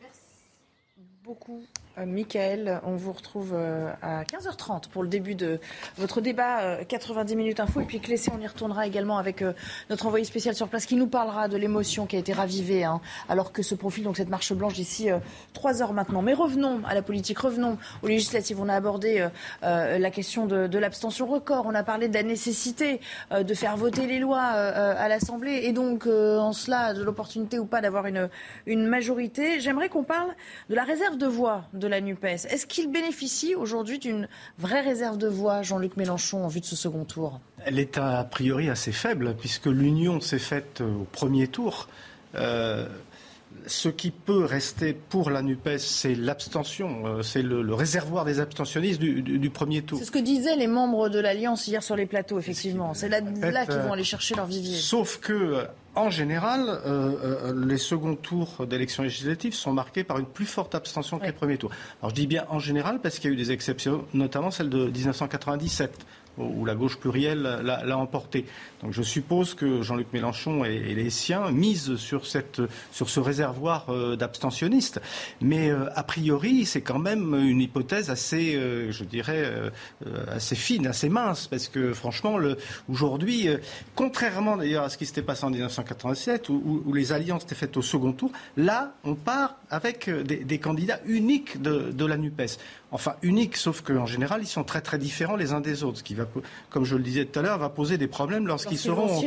Merci 0.00 1.02
beaucoup. 1.22 1.62
Euh, 1.98 2.06
Michael, 2.06 2.80
on 2.84 2.96
vous 2.96 3.12
retrouve 3.12 3.52
euh, 3.54 3.92
à 4.02 4.24
15h30 4.24 4.88
pour 4.88 5.04
le 5.04 5.08
début 5.08 5.36
de 5.36 5.60
votre 5.96 6.20
débat 6.20 6.84
90 6.84 7.32
euh, 7.32 7.36
minutes 7.36 7.60
info. 7.60 7.80
Et 7.80 7.84
puis 7.84 8.00
Clessé, 8.00 8.32
on 8.36 8.40
y 8.40 8.46
retournera 8.46 8.86
également 8.86 9.18
avec 9.18 9.44
notre 9.90 10.06
envoyé 10.06 10.24
spécial 10.24 10.54
sur 10.54 10.68
place 10.68 10.86
qui 10.86 10.96
nous 10.96 11.06
parlera 11.06 11.46
de 11.46 11.56
l'émotion 11.56 12.06
qui 12.06 12.16
a 12.16 12.18
été 12.18 12.32
ravivée 12.32 12.84
hein, 12.84 13.00
alors 13.28 13.52
que 13.52 13.62
se 13.62 13.74
profile 13.74 14.04
donc 14.04 14.16
cette 14.16 14.28
marche 14.28 14.52
blanche 14.52 14.74
d'ici 14.74 15.08
3 15.52 15.82
heures 15.82 15.92
maintenant. 15.92 16.22
Mais 16.22 16.34
revenons 16.34 16.80
à 16.86 16.94
la 16.94 17.02
politique, 17.02 17.38
revenons 17.38 17.78
aux 18.02 18.08
législatives. 18.08 18.60
On 18.60 18.68
a 18.68 18.74
abordé 18.74 19.28
la 19.62 20.10
question 20.10 20.46
de, 20.46 20.78
l'abstention 20.78 21.26
record. 21.26 21.66
On 21.66 21.74
a 21.74 21.82
parlé 21.82 22.08
de 22.08 22.14
la 22.14 22.22
nécessité 22.22 23.00
de 23.30 23.54
faire 23.54 23.76
voter 23.76 24.06
les 24.06 24.18
lois 24.18 24.40
à 24.40 25.08
l'Assemblée 25.08 25.60
et 25.64 25.72
donc 25.72 26.06
en 26.06 26.52
cela 26.52 26.94
de 26.94 27.02
l'opportunité 27.02 27.58
ou 27.58 27.66
pas 27.66 27.80
d'avoir 27.80 28.06
une, 28.06 28.28
majorité. 28.86 29.60
J'aimerais 29.60 29.88
qu'on 29.88 30.04
parle 30.04 30.34
de 30.68 30.74
la 30.74 30.84
réserve 30.84 31.16
de 31.16 31.26
voix 31.26 31.64
la 31.86 32.00
NUPES. 32.00 32.46
Est-ce 32.48 32.66
qu'il 32.66 32.90
bénéficie 32.90 33.54
aujourd'hui 33.54 33.98
d'une 33.98 34.28
vraie 34.58 34.80
réserve 34.80 35.18
de 35.18 35.28
voix, 35.28 35.62
Jean-Luc 35.62 35.96
Mélenchon, 35.96 36.44
en 36.44 36.48
vue 36.48 36.60
de 36.60 36.66
ce 36.66 36.76
second 36.76 37.04
tour? 37.04 37.40
Elle 37.64 37.78
est 37.78 37.98
a 37.98 38.24
priori 38.24 38.68
assez 38.68 38.92
faible, 38.92 39.34
puisque 39.38 39.66
l'union 39.66 40.20
s'est 40.20 40.38
faite 40.38 40.80
euh, 40.80 41.02
au 41.02 41.04
premier 41.04 41.48
tour. 41.48 41.88
Euh, 42.34 42.86
ce 43.66 43.88
qui 43.88 44.10
peut 44.10 44.44
rester 44.44 44.92
pour 44.92 45.30
la 45.30 45.42
NUPES, 45.42 45.78
c'est 45.78 46.14
l'abstention, 46.14 47.06
euh, 47.06 47.22
c'est 47.22 47.42
le, 47.42 47.72
réservoir 47.72 48.24
des 48.24 48.40
abstentionnistes 48.40 49.00
du, 49.00 49.50
premier 49.50 49.82
tour. 49.82 49.98
C'est 49.98 50.04
ce 50.04 50.10
que 50.10 50.18
disaient 50.18 50.56
les 50.56 50.66
membres 50.66 51.08
de 51.08 51.18
l'Alliance 51.18 51.66
hier 51.66 51.82
sur 51.82 51.96
les 51.96 52.06
plateaux, 52.06 52.38
effectivement. 52.38 52.92
C'est 52.94 53.08
là, 53.08 53.20
là 53.20 53.64
qu'ils 53.64 53.76
vont 53.76 53.92
aller 53.92 54.04
chercher 54.04 54.34
leur 54.34 54.46
vivier. 54.46 54.76
Sauf 54.76 55.18
que 55.18 55.66
en 55.96 56.10
général, 56.10 56.68
euh, 56.68 56.80
euh, 56.86 57.66
les 57.66 57.78
seconds 57.78 58.16
tours 58.16 58.66
d'élections 58.66 59.02
législatives 59.02 59.54
sont 59.54 59.72
marqués 59.72 60.04
par 60.04 60.18
une 60.18 60.26
plus 60.26 60.46
forte 60.46 60.74
abstention 60.74 61.18
que 61.18 61.26
les 61.26 61.32
premiers 61.32 61.56
tours. 61.56 61.70
Alors 62.00 62.10
je 62.10 62.14
dis 62.16 62.26
bien 62.26 62.44
en 62.48 62.58
général 62.58 63.00
parce 63.00 63.18
qu'il 63.18 63.30
y 63.30 63.32
a 63.32 63.34
eu 63.34 63.38
des 63.38 63.52
exceptions, 63.52 64.04
notamment 64.12 64.50
celle 64.50 64.70
de 64.70 64.86
1997 64.86 66.04
où 66.38 66.64
la 66.64 66.74
gauche 66.74 66.98
plurielle 66.98 67.42
l'a 67.42 67.98
emporté. 67.98 68.46
Donc 68.82 68.92
je 68.92 69.02
suppose 69.02 69.54
que 69.54 69.82
Jean-Luc 69.82 70.12
Mélenchon 70.12 70.64
et, 70.64 70.94
les 70.94 71.10
siens 71.10 71.50
misent 71.50 71.96
sur, 71.96 72.26
cette, 72.26 72.60
sur 72.92 73.08
ce 73.08 73.18
réservoir 73.20 73.86
euh, 73.88 74.14
d'abstentionnistes. 74.16 75.00
Mais 75.40 75.70
euh, 75.70 75.86
a 75.94 76.02
priori, 76.02 76.66
c'est 76.66 76.82
quand 76.82 76.98
même 76.98 77.34
une 77.34 77.60
hypothèse 77.60 78.10
assez, 78.10 78.54
euh, 78.56 78.92
je 78.92 79.04
dirais, 79.04 79.50
assez 80.28 80.54
fine, 80.54 80.86
assez 80.86 81.08
mince, 81.08 81.46
parce 81.46 81.68
que 81.68 81.92
franchement, 81.92 82.36
aujourd'hui, 82.88 83.48
contrairement 83.94 84.56
d'ailleurs 84.56 84.84
à 84.84 84.88
ce 84.88 84.98
qui 84.98 85.06
s'était 85.06 85.22
passé 85.22 85.44
en 85.44 85.50
1987, 85.50 86.48
où, 86.48 86.82
où, 86.84 86.92
les 86.92 87.12
alliances 87.12 87.44
étaient 87.44 87.54
faites 87.54 87.76
au 87.76 87.82
second 87.82 88.12
tour, 88.12 88.30
là, 88.56 88.94
on 89.04 89.14
part 89.14 89.56
avec 89.70 90.10
des, 90.10 90.58
candidats 90.58 91.00
uniques 91.06 91.60
de, 91.60 91.90
de 91.90 92.04
la 92.04 92.16
NUPES 92.16 92.58
enfin 92.94 93.16
uniques, 93.22 93.56
sauf 93.56 93.82
qu'en 93.82 94.06
général, 94.06 94.40
ils 94.42 94.46
sont 94.46 94.62
très 94.62 94.80
très 94.80 94.98
différents 94.98 95.34
les 95.34 95.52
uns 95.52 95.60
des 95.60 95.82
autres, 95.82 95.98
ce 95.98 96.02
qui 96.04 96.14
va, 96.14 96.26
comme 96.70 96.84
je 96.84 96.94
le 96.94 97.02
disais 97.02 97.24
tout 97.24 97.40
à 97.40 97.42
l'heure, 97.42 97.58
va 97.58 97.68
poser 97.68 97.98
des 97.98 98.06
problèmes 98.06 98.46
lorsqu'ils 98.46 98.78
seront, 98.78 99.20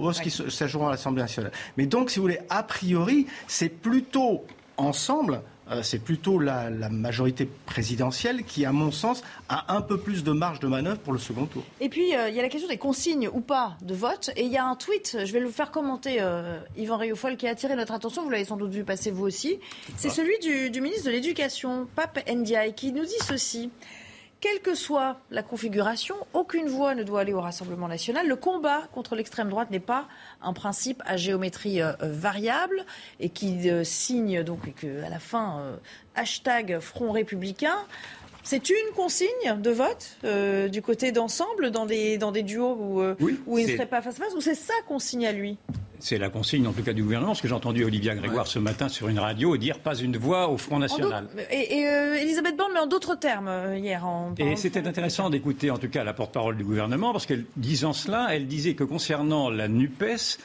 lorsqu'ils 0.00 0.30
siégeront 0.30 0.86
à 0.86 0.92
l'Assemblée 0.92 1.22
nationale. 1.22 1.50
Mais 1.76 1.86
donc, 1.86 2.10
si 2.10 2.20
vous 2.20 2.22
voulez, 2.22 2.38
a 2.48 2.62
priori, 2.62 3.26
c'est 3.48 3.68
plutôt 3.68 4.44
ensemble 4.76 5.42
euh, 5.70 5.82
c'est 5.82 5.98
plutôt 5.98 6.38
la, 6.38 6.70
majorité 6.90 7.48
présidentielle 7.66 8.44
qui, 8.44 8.64
à 8.64 8.72
mon 8.72 8.90
sens, 8.90 9.22
a 9.48 9.74
un 9.74 9.82
peu 9.82 9.98
plus 9.98 10.24
de 10.24 10.32
marge 10.32 10.60
de 10.60 10.66
manœuvre 10.66 10.98
pour 10.98 11.12
le 11.12 11.18
second 11.18 11.46
tour. 11.46 11.62
Et 11.80 11.88
puis, 11.88 12.14
euh, 12.14 12.28
il 12.28 12.34
y 12.34 12.38
a 12.38 12.42
la 12.42 12.48
question 12.48 12.68
des 12.68 12.78
consignes 12.78 13.28
ou 13.32 13.40
pas 13.40 13.76
de 13.82 13.94
vote. 13.94 14.30
Et 14.36 14.44
il 14.44 14.52
y 14.52 14.56
a 14.56 14.64
un 14.64 14.76
tweet, 14.76 15.18
je 15.24 15.32
vais 15.32 15.40
le 15.40 15.50
faire 15.50 15.70
commenter, 15.70 16.18
euh, 16.20 16.58
Yvan 16.76 16.96
Rioufol, 16.96 17.36
qui 17.36 17.46
a 17.46 17.50
attiré 17.50 17.76
notre 17.76 17.92
attention. 17.92 18.22
Vous 18.22 18.30
l'avez 18.30 18.44
sans 18.44 18.56
doute 18.56 18.70
vu 18.70 18.84
passer 18.84 19.10
vous 19.10 19.24
aussi. 19.24 19.58
C'est 19.96 20.10
celui 20.10 20.38
du, 20.38 20.70
du, 20.70 20.80
ministre 20.80 21.06
de 21.06 21.10
l'Éducation, 21.10 21.86
Pape 21.94 22.18
Ndiaye, 22.28 22.74
qui 22.74 22.92
nous 22.92 23.04
dit 23.04 23.18
ceci. 23.26 23.70
Quelle 24.40 24.60
que 24.60 24.76
soit 24.76 25.18
la 25.32 25.42
configuration, 25.42 26.14
aucune 26.32 26.68
voix 26.68 26.94
ne 26.94 27.02
doit 27.02 27.22
aller 27.22 27.32
au 27.32 27.40
Rassemblement 27.40 27.88
national. 27.88 28.28
Le 28.28 28.36
combat 28.36 28.82
contre 28.92 29.16
l'extrême 29.16 29.48
droite 29.48 29.72
n'est 29.72 29.80
pas 29.80 30.06
un 30.42 30.52
principe 30.52 31.02
à 31.06 31.16
géométrie 31.16 31.82
euh, 31.82 31.92
variable 32.00 32.84
et 33.18 33.30
qui 33.30 33.68
euh, 33.68 33.82
signe 33.82 34.44
donc 34.44 34.60
à 35.04 35.08
la 35.08 35.18
fin 35.18 35.58
euh, 35.58 35.76
hashtag 36.14 36.78
Front 36.78 37.10
républicain. 37.10 37.78
C'est 38.48 38.70
une 38.70 38.94
consigne 38.96 39.60
de 39.60 39.70
vote 39.70 40.16
du 40.72 40.80
côté 40.80 41.12
d'ensemble 41.12 41.70
dans 41.70 41.84
des, 41.84 42.16
dans 42.16 42.32
des 42.32 42.42
duos 42.42 42.78
où, 42.80 43.02
où 43.46 43.58
il 43.58 43.66
ne 43.66 43.72
serait 43.72 43.84
pas 43.84 44.00
face 44.00 44.18
à 44.18 44.24
face 44.24 44.34
ou 44.34 44.40
c'est 44.40 44.54
sa 44.54 44.72
consigne 44.86 45.26
à 45.26 45.32
lui? 45.32 45.58
C'est 46.00 46.16
la 46.16 46.30
consigne, 46.30 46.66
en 46.66 46.72
tout 46.72 46.82
cas, 46.82 46.94
du 46.94 47.02
gouvernement, 47.02 47.32
parce 47.32 47.42
que 47.42 47.48
j'ai 47.48 47.54
entendu 47.54 47.84
Olivia 47.84 48.14
Grégoire 48.14 48.46
ce 48.46 48.58
matin 48.58 48.88
sur 48.88 49.08
une 49.08 49.18
radio 49.18 49.56
dire 49.56 49.80
pas 49.80 49.96
une 49.96 50.16
voix 50.16 50.48
au 50.48 50.56
Front 50.56 50.78
National. 50.78 51.26
Et, 51.50 51.86
euh, 51.86 52.14
Elisabeth 52.14 52.56
Borne, 52.56 52.70
mais 52.72 52.80
en 52.80 52.86
d'autres 52.86 53.16
termes, 53.16 53.48
euh, 53.48 53.76
hier. 53.76 54.06
En 54.06 54.34
et 54.38 54.56
c'était 54.56 54.86
intéressant 54.86 55.28
d'écouter, 55.28 55.70
en 55.70 55.78
tout 55.78 55.88
cas, 55.88 56.04
la 56.04 56.12
porte-parole 56.12 56.56
du 56.56 56.64
gouvernement, 56.64 57.12
parce 57.12 57.26
qu'elle, 57.26 57.44
disant 57.56 57.92
cela, 57.92 58.28
elle 58.30 58.46
disait 58.46 58.74
que 58.74 58.84
concernant 58.84 59.50
la 59.50 59.68
NUPES, 59.68 60.38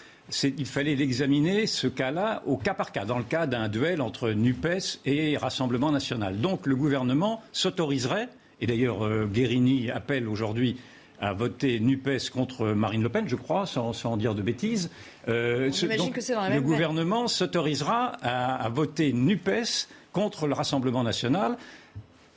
il 0.43 0.65
fallait 0.65 0.95
l'examiner, 0.95 1.67
ce 1.67 1.87
cas-là, 1.87 2.43
au 2.45 2.57
cas 2.57 2.73
par 2.73 2.91
cas, 2.91 3.05
dans 3.05 3.17
le 3.17 3.23
cas 3.23 3.45
d'un 3.45 3.67
duel 3.67 4.01
entre 4.01 4.31
NUPES 4.31 4.99
et 5.05 5.37
Rassemblement 5.37 5.91
national. 5.91 6.39
Donc 6.39 6.65
le 6.65 6.75
gouvernement 6.75 7.41
s'autoriserait, 7.51 8.29
et 8.61 8.67
d'ailleurs 8.67 9.05
euh, 9.05 9.25
Guérini 9.25 9.91
appelle 9.91 10.27
aujourd'hui 10.27 10.77
à 11.19 11.33
voter 11.33 11.79
NUPES 11.79 12.29
contre 12.33 12.67
Marine 12.67 13.03
Le 13.03 13.09
Pen, 13.09 13.27
je 13.27 13.35
crois, 13.35 13.65
sans, 13.65 13.93
sans 13.93 14.17
dire 14.17 14.35
de 14.35 14.41
bêtises. 14.41 14.89
Euh, 15.29 15.71
que 15.71 16.33
dans 16.33 16.49
le 16.49 16.61
gouvernement 16.61 17.27
s'autorisera 17.27 18.17
à, 18.21 18.67
voter 18.69 19.13
NUPES 19.13 19.87
contre 20.11 20.47
le 20.47 20.53
Rassemblement 20.53 21.03
national, 21.03 21.57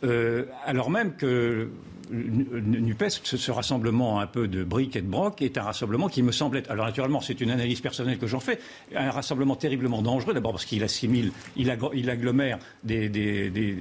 euh, 0.04 0.44
alors 0.64 0.90
même 0.90 1.16
que 1.16 1.70
NUPES, 2.10 3.20
ce, 3.24 3.50
rassemblement 3.50 4.20
un 4.20 4.26
peu 4.26 4.48
de 4.48 4.64
briques 4.64 4.96
et 4.96 5.02
de 5.02 5.08
broc, 5.08 5.42
est 5.42 5.58
un 5.58 5.62
rassemblement 5.62 6.08
qui 6.08 6.22
me 6.22 6.32
semble 6.32 6.58
être, 6.58 6.70
alors 6.70 6.86
naturellement 6.86 7.20
c'est 7.20 7.40
une 7.40 7.50
analyse 7.50 7.80
personnelle 7.80 8.18
que 8.18 8.26
j'en 8.26 8.40
fais, 8.40 8.58
un 8.94 9.10
rassemblement 9.10 9.56
terriblement 9.56 10.02
dangereux, 10.02 10.34
d'abord 10.34 10.52
parce 10.52 10.64
qu'il 10.64 10.82
assimile, 10.84 11.32
il, 11.56 11.70
agglomère 11.70 12.58
des, 12.84 13.78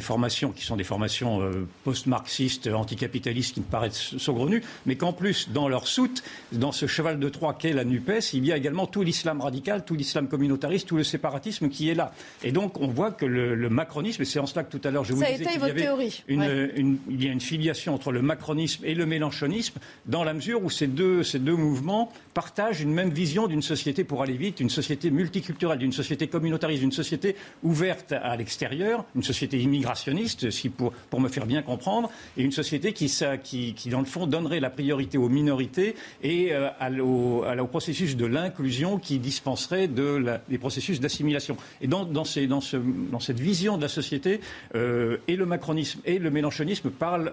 formations 0.00 0.52
qui 0.52 0.64
sont 0.64 0.76
des 0.76 0.84
formations 0.84 1.42
euh, 1.42 1.66
post-marxistes, 1.84 2.68
anticapitalistes 2.68 3.54
qui 3.54 3.60
me 3.60 3.66
paraissent 3.66 4.16
saugrenues, 4.16 4.62
mais 4.86 4.96
qu'en 4.96 5.12
plus, 5.12 5.50
dans 5.50 5.68
leur 5.68 5.86
soute, 5.86 6.22
dans 6.52 6.72
ce 6.72 6.86
cheval 6.86 7.18
de 7.18 7.28
Troie 7.28 7.54
qu'est 7.54 7.72
la 7.72 7.84
NUPES, 7.84 8.32
il 8.34 8.46
y 8.46 8.52
a 8.52 8.56
également 8.56 8.86
tout 8.86 9.02
l'islam 9.02 9.40
radical, 9.40 9.84
tout 9.84 9.94
l'islam 9.94 10.28
communautariste, 10.28 10.86
tout 10.86 10.96
le 10.96 11.04
séparatisme 11.04 11.68
qui 11.68 11.88
est 11.88 11.94
là. 11.94 12.12
Et 12.42 12.52
donc 12.52 12.80
on 12.80 12.88
voit 12.88 13.10
que 13.10 13.26
le, 13.26 13.68
macronisme, 13.68 14.22
et 14.22 14.24
c'est 14.24 14.38
en 14.38 14.46
cela 14.46 14.64
que 14.64 14.76
tout 14.76 14.86
à 14.86 14.90
l'heure 14.90 15.04
je 15.04 15.12
vous 15.12 15.22
disais 15.22 15.36
qu'il 15.36 15.60
y 15.60 15.64
avait 15.64 16.10
une, 16.28 16.98
il 17.10 17.24
y 17.24 17.28
a 17.28 17.32
une 17.32 17.40
filiation 17.48 17.94
entre 17.94 18.12
le 18.12 18.22
macronisme 18.22 18.84
et 18.84 18.94
le 18.94 19.06
mélanchonisme, 19.06 19.78
dans 20.06 20.22
la 20.22 20.34
mesure 20.34 20.62
où 20.62 20.70
ces 20.70 20.86
deux, 20.86 21.22
ces 21.22 21.38
deux 21.38 21.56
mouvements 21.56 22.12
partagent 22.34 22.82
une 22.82 22.92
même 22.92 23.10
vision 23.10 23.46
d'une 23.46 23.62
société, 23.62 24.04
pour 24.04 24.22
aller 24.22 24.36
vite, 24.36 24.60
une 24.60 24.70
société 24.70 25.10
multiculturelle, 25.10 25.78
d'une 25.78 25.92
société 25.92 26.28
communautariste, 26.28 26.82
d'une 26.82 26.92
société 26.92 27.34
ouverte 27.62 28.12
à 28.12 28.36
l'extérieur, 28.36 29.04
une 29.16 29.22
société 29.22 29.58
immigrationniste, 29.58 30.50
si 30.50 30.68
pour, 30.68 30.92
pour 31.10 31.20
me 31.20 31.28
faire 31.28 31.46
bien 31.46 31.62
comprendre, 31.62 32.10
et 32.36 32.42
une 32.42 32.52
société 32.52 32.92
qui, 32.92 33.10
qui, 33.42 33.74
qui 33.74 33.88
dans 33.88 34.00
le 34.00 34.06
fond, 34.06 34.26
donnerait 34.26 34.60
la 34.60 34.70
priorité 34.70 35.18
aux 35.18 35.28
minorités 35.28 35.94
et 36.22 36.52
euh, 36.52 36.68
au, 37.00 37.44
au, 37.44 37.66
processus 37.66 38.16
de 38.16 38.26
l'inclusion 38.26 38.98
qui 38.98 39.18
dispenserait 39.18 39.88
de 39.88 40.22
des 40.48 40.58
processus 40.58 41.00
d'assimilation. 41.00 41.56
Et 41.80 41.86
dans, 41.86 42.04
dans, 42.04 42.24
ces, 42.24 42.46
dans, 42.46 42.60
ce, 42.60 42.76
dans, 42.76 43.20
cette 43.20 43.40
vision 43.40 43.76
de 43.76 43.82
la 43.82 43.88
société, 43.88 44.40
euh, 44.74 45.16
et 45.28 45.36
le 45.36 45.46
macronisme 45.46 46.00
et 46.04 46.18
le 46.18 46.30
mélanchonisme 46.30 46.90
parlent 46.90 47.32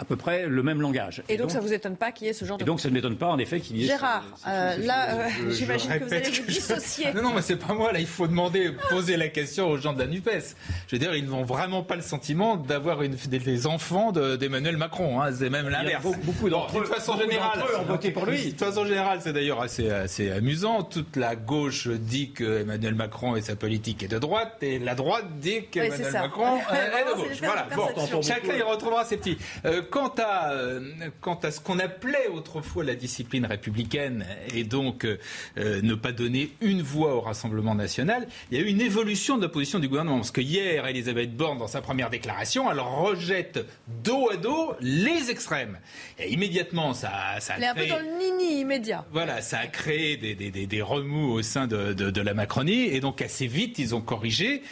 à 0.00 0.04
peu 0.04 0.16
près 0.16 0.46
le 0.46 0.62
même 0.62 0.80
langage. 0.80 1.22
Et, 1.28 1.36
donc, 1.36 1.50
ça 1.50 1.58
ne 1.58 1.62
vous 1.62 1.74
étonne 1.74 1.96
pas 1.96 2.10
qu'il 2.10 2.26
y 2.26 2.30
ait 2.30 2.32
ce 2.32 2.46
genre 2.46 2.56
de... 2.56 2.62
Et 2.62 2.66
donc 2.66 2.80
ça 2.80 2.88
ne 2.88 2.94
m'étonne 2.94 3.16
pas 3.16 3.26
en 3.26 3.38
effet 3.38 3.60
qu'il 3.60 3.76
y 3.76 3.84
ait... 3.84 3.88
Gérard, 3.88 4.24
euh, 4.48 4.76
là, 4.78 5.10
euh, 5.10 5.28
j'imagine 5.50 5.90
que 5.90 6.04
vous 6.04 6.14
allez 6.14 6.30
vous 6.30 6.46
dissocier. 6.46 7.12
non, 7.12 7.22
non, 7.22 7.34
mais 7.34 7.42
c'est 7.42 7.56
pas 7.56 7.74
moi, 7.74 7.92
là, 7.92 8.00
il 8.00 8.06
faut 8.06 8.26
demander, 8.26 8.72
poser 8.88 9.18
la 9.18 9.28
question 9.28 9.68
aux 9.68 9.76
gens 9.76 9.92
de 9.92 9.98
la 9.98 10.06
NUPES. 10.06 10.56
Je 10.88 10.96
veux 10.96 10.98
dire, 10.98 11.14
ils 11.14 11.26
n'ont 11.26 11.42
vraiment 11.42 11.82
pas 11.82 11.96
le 11.96 12.02
sentiment 12.02 12.56
d'avoir 12.56 13.02
une, 13.02 13.14
des, 13.14 13.66
enfants 13.66 14.10
d'Emmanuel 14.10 14.78
Macron, 14.78 15.20
hein. 15.20 15.30
c'est 15.38 15.50
même 15.50 15.68
l'inverse. 15.68 16.06
Beaucoup 16.24 16.48
d'entre 16.48 16.78
eux, 16.78 16.82
de 16.82 16.86
façon 16.86 17.18
générale, 17.18 17.62
ont 17.78 17.84
voté 17.84 18.10
pour 18.10 18.24
lui. 18.24 18.54
De 18.54 18.58
façon 18.58 18.86
générale, 18.86 19.18
c'est 19.20 19.34
d'ailleurs 19.34 19.60
assez, 19.60 19.90
assez 19.90 20.30
amusant. 20.30 20.82
Toute 20.82 21.16
la 21.16 21.36
gauche 21.36 21.88
dit 21.88 22.32
que 22.32 22.62
Emmanuel 22.62 22.94
Macron 22.94 23.36
et 23.36 23.42
sa 23.42 23.54
politique 23.54 24.02
est 24.02 24.08
de 24.08 24.18
droite, 24.18 24.56
et 24.62 24.78
la 24.78 24.94
droite 24.94 25.26
dit 25.40 25.66
qu'Emmanuel 25.70 26.12
Macron 26.12 26.56
est 26.72 27.10
de 27.10 27.16
gauche. 27.16 27.38
Voilà, 27.42 27.68
bon, 27.76 28.22
chacun 28.22 28.56
y 28.56 28.62
retrouvera 28.62 29.04
ses 29.04 29.18
petits. 29.18 29.36
Euh, 29.66 29.82
quant 29.90 30.14
à 30.18 30.52
euh, 30.52 30.80
quant 31.20 31.38
à 31.42 31.50
ce 31.50 31.60
qu'on 31.60 31.78
appelait 31.78 32.28
autrefois 32.32 32.84
la 32.84 32.94
discipline 32.94 33.44
républicaine 33.44 34.24
et 34.54 34.64
donc 34.64 35.04
euh, 35.04 35.18
ne 35.56 35.94
pas 35.94 36.12
donner 36.12 36.52
une 36.60 36.82
voix 36.82 37.14
au 37.14 37.20
Rassemblement 37.20 37.74
national, 37.74 38.26
il 38.50 38.58
y 38.58 38.60
a 38.60 38.64
eu 38.64 38.68
une 38.68 38.80
évolution 38.80 39.36
de 39.36 39.42
la 39.42 39.48
position 39.48 39.78
du 39.78 39.88
gouvernement. 39.88 40.16
Parce 40.16 40.30
que 40.30 40.40
hier, 40.40 40.86
Elisabeth 40.86 41.36
Borne, 41.36 41.58
dans 41.58 41.66
sa 41.66 41.80
première 41.80 42.10
déclaration, 42.10 42.70
elle 42.70 42.80
rejette 42.80 43.64
dos 44.02 44.30
à 44.30 44.36
dos 44.36 44.74
les 44.80 45.30
extrêmes. 45.30 45.78
Et 46.18 46.32
immédiatement, 46.32 46.94
ça, 46.94 47.10
ça 47.40 47.54
a 47.54 47.56
Elle 47.56 47.64
est 47.64 47.66
un 47.66 47.74
peu 47.74 47.86
dans 47.86 47.98
le 47.98 48.18
nini 48.18 48.60
immédiat. 48.60 49.04
Voilà, 49.12 49.42
ça 49.42 49.58
a 49.58 49.66
créé 49.66 50.16
des, 50.16 50.34
des, 50.34 50.50
des, 50.50 50.82
remous 50.82 51.32
au 51.32 51.42
sein 51.42 51.66
de, 51.66 51.92
de, 51.92 52.10
de 52.10 52.20
la 52.20 52.34
Macronie. 52.34 52.84
Et 52.84 53.00
donc, 53.00 53.22
assez 53.22 53.46
vite, 53.46 53.78
ils 53.78 53.94
ont 53.94 54.00
corrigé 54.00 54.62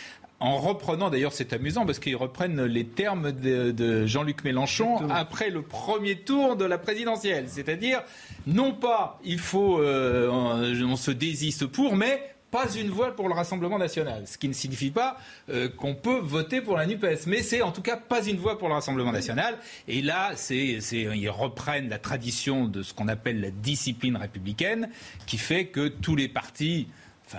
en 0.41 0.59
reprenant, 0.59 1.11
d'ailleurs 1.11 1.33
c'est 1.33 1.53
amusant 1.53 1.85
parce 1.85 1.99
qu'ils 1.99 2.17
reprennent 2.17 2.65
les 2.65 2.85
termes 2.85 3.33
de, 3.33 4.07
Jean-Luc 4.07 4.45
Mélenchon 4.45 5.09
après 5.11 5.51
le 5.51 5.63
premier 5.63 6.17
tour 6.17 6.57
de 6.57 6.65
la 6.65 6.79
présidentielle. 6.79 7.47
C'est-à-dire, 7.49 8.03
non 8.47 8.73
pas 8.73 9.19
il 9.25 9.39
faut, 9.39 9.81
euh, 9.81 10.29
on 10.31 10.97
se 10.97 11.11
désiste 11.11 11.67
pour, 11.67 11.97
mais 11.97 12.35
pas 12.51 12.67
une 12.75 12.89
voix 12.89 13.15
pour 13.15 13.29
le 13.29 13.35
Rassemblement 13.35 13.79
national. 13.79 14.27
Ce 14.27 14.39
qui 14.39 14.49
ne 14.49 14.53
signifie 14.53 14.91
pas 14.91 15.19
euh, 15.51 15.69
qu'on 15.69 15.95
peut 15.95 16.19
voter 16.19 16.61
pour 16.61 16.77
la 16.77 16.87
NUPES. 16.87 17.27
Mais 17.27 17.43
c'est 17.43 17.63
en 17.63 17.73
tout 17.73 17.83
cas 17.83 17.97
pas 17.97 18.25
une 18.25 18.39
voix 18.39 18.59
pour 18.59 18.69
le 18.69 18.75
Rassemblement 18.75 19.13
national. 19.13 19.59
Et 19.87 20.01
là, 20.01 20.33
c'est, 20.35 20.79
ils 20.93 21.31
reprennent 21.31 21.89
la 21.89 21.99
tradition 21.99 22.67
de 22.67 22.83
ce 22.83 22.95
qu'on 22.95 23.09
appelle 23.09 23.41
la 23.41 23.51
discipline 23.51 24.17
républicaine, 24.17 24.89
qui 25.27 25.37
fait 25.37 25.67
que 25.67 25.89
tous 25.89 26.17
les 26.17 26.29
partis 26.29 26.89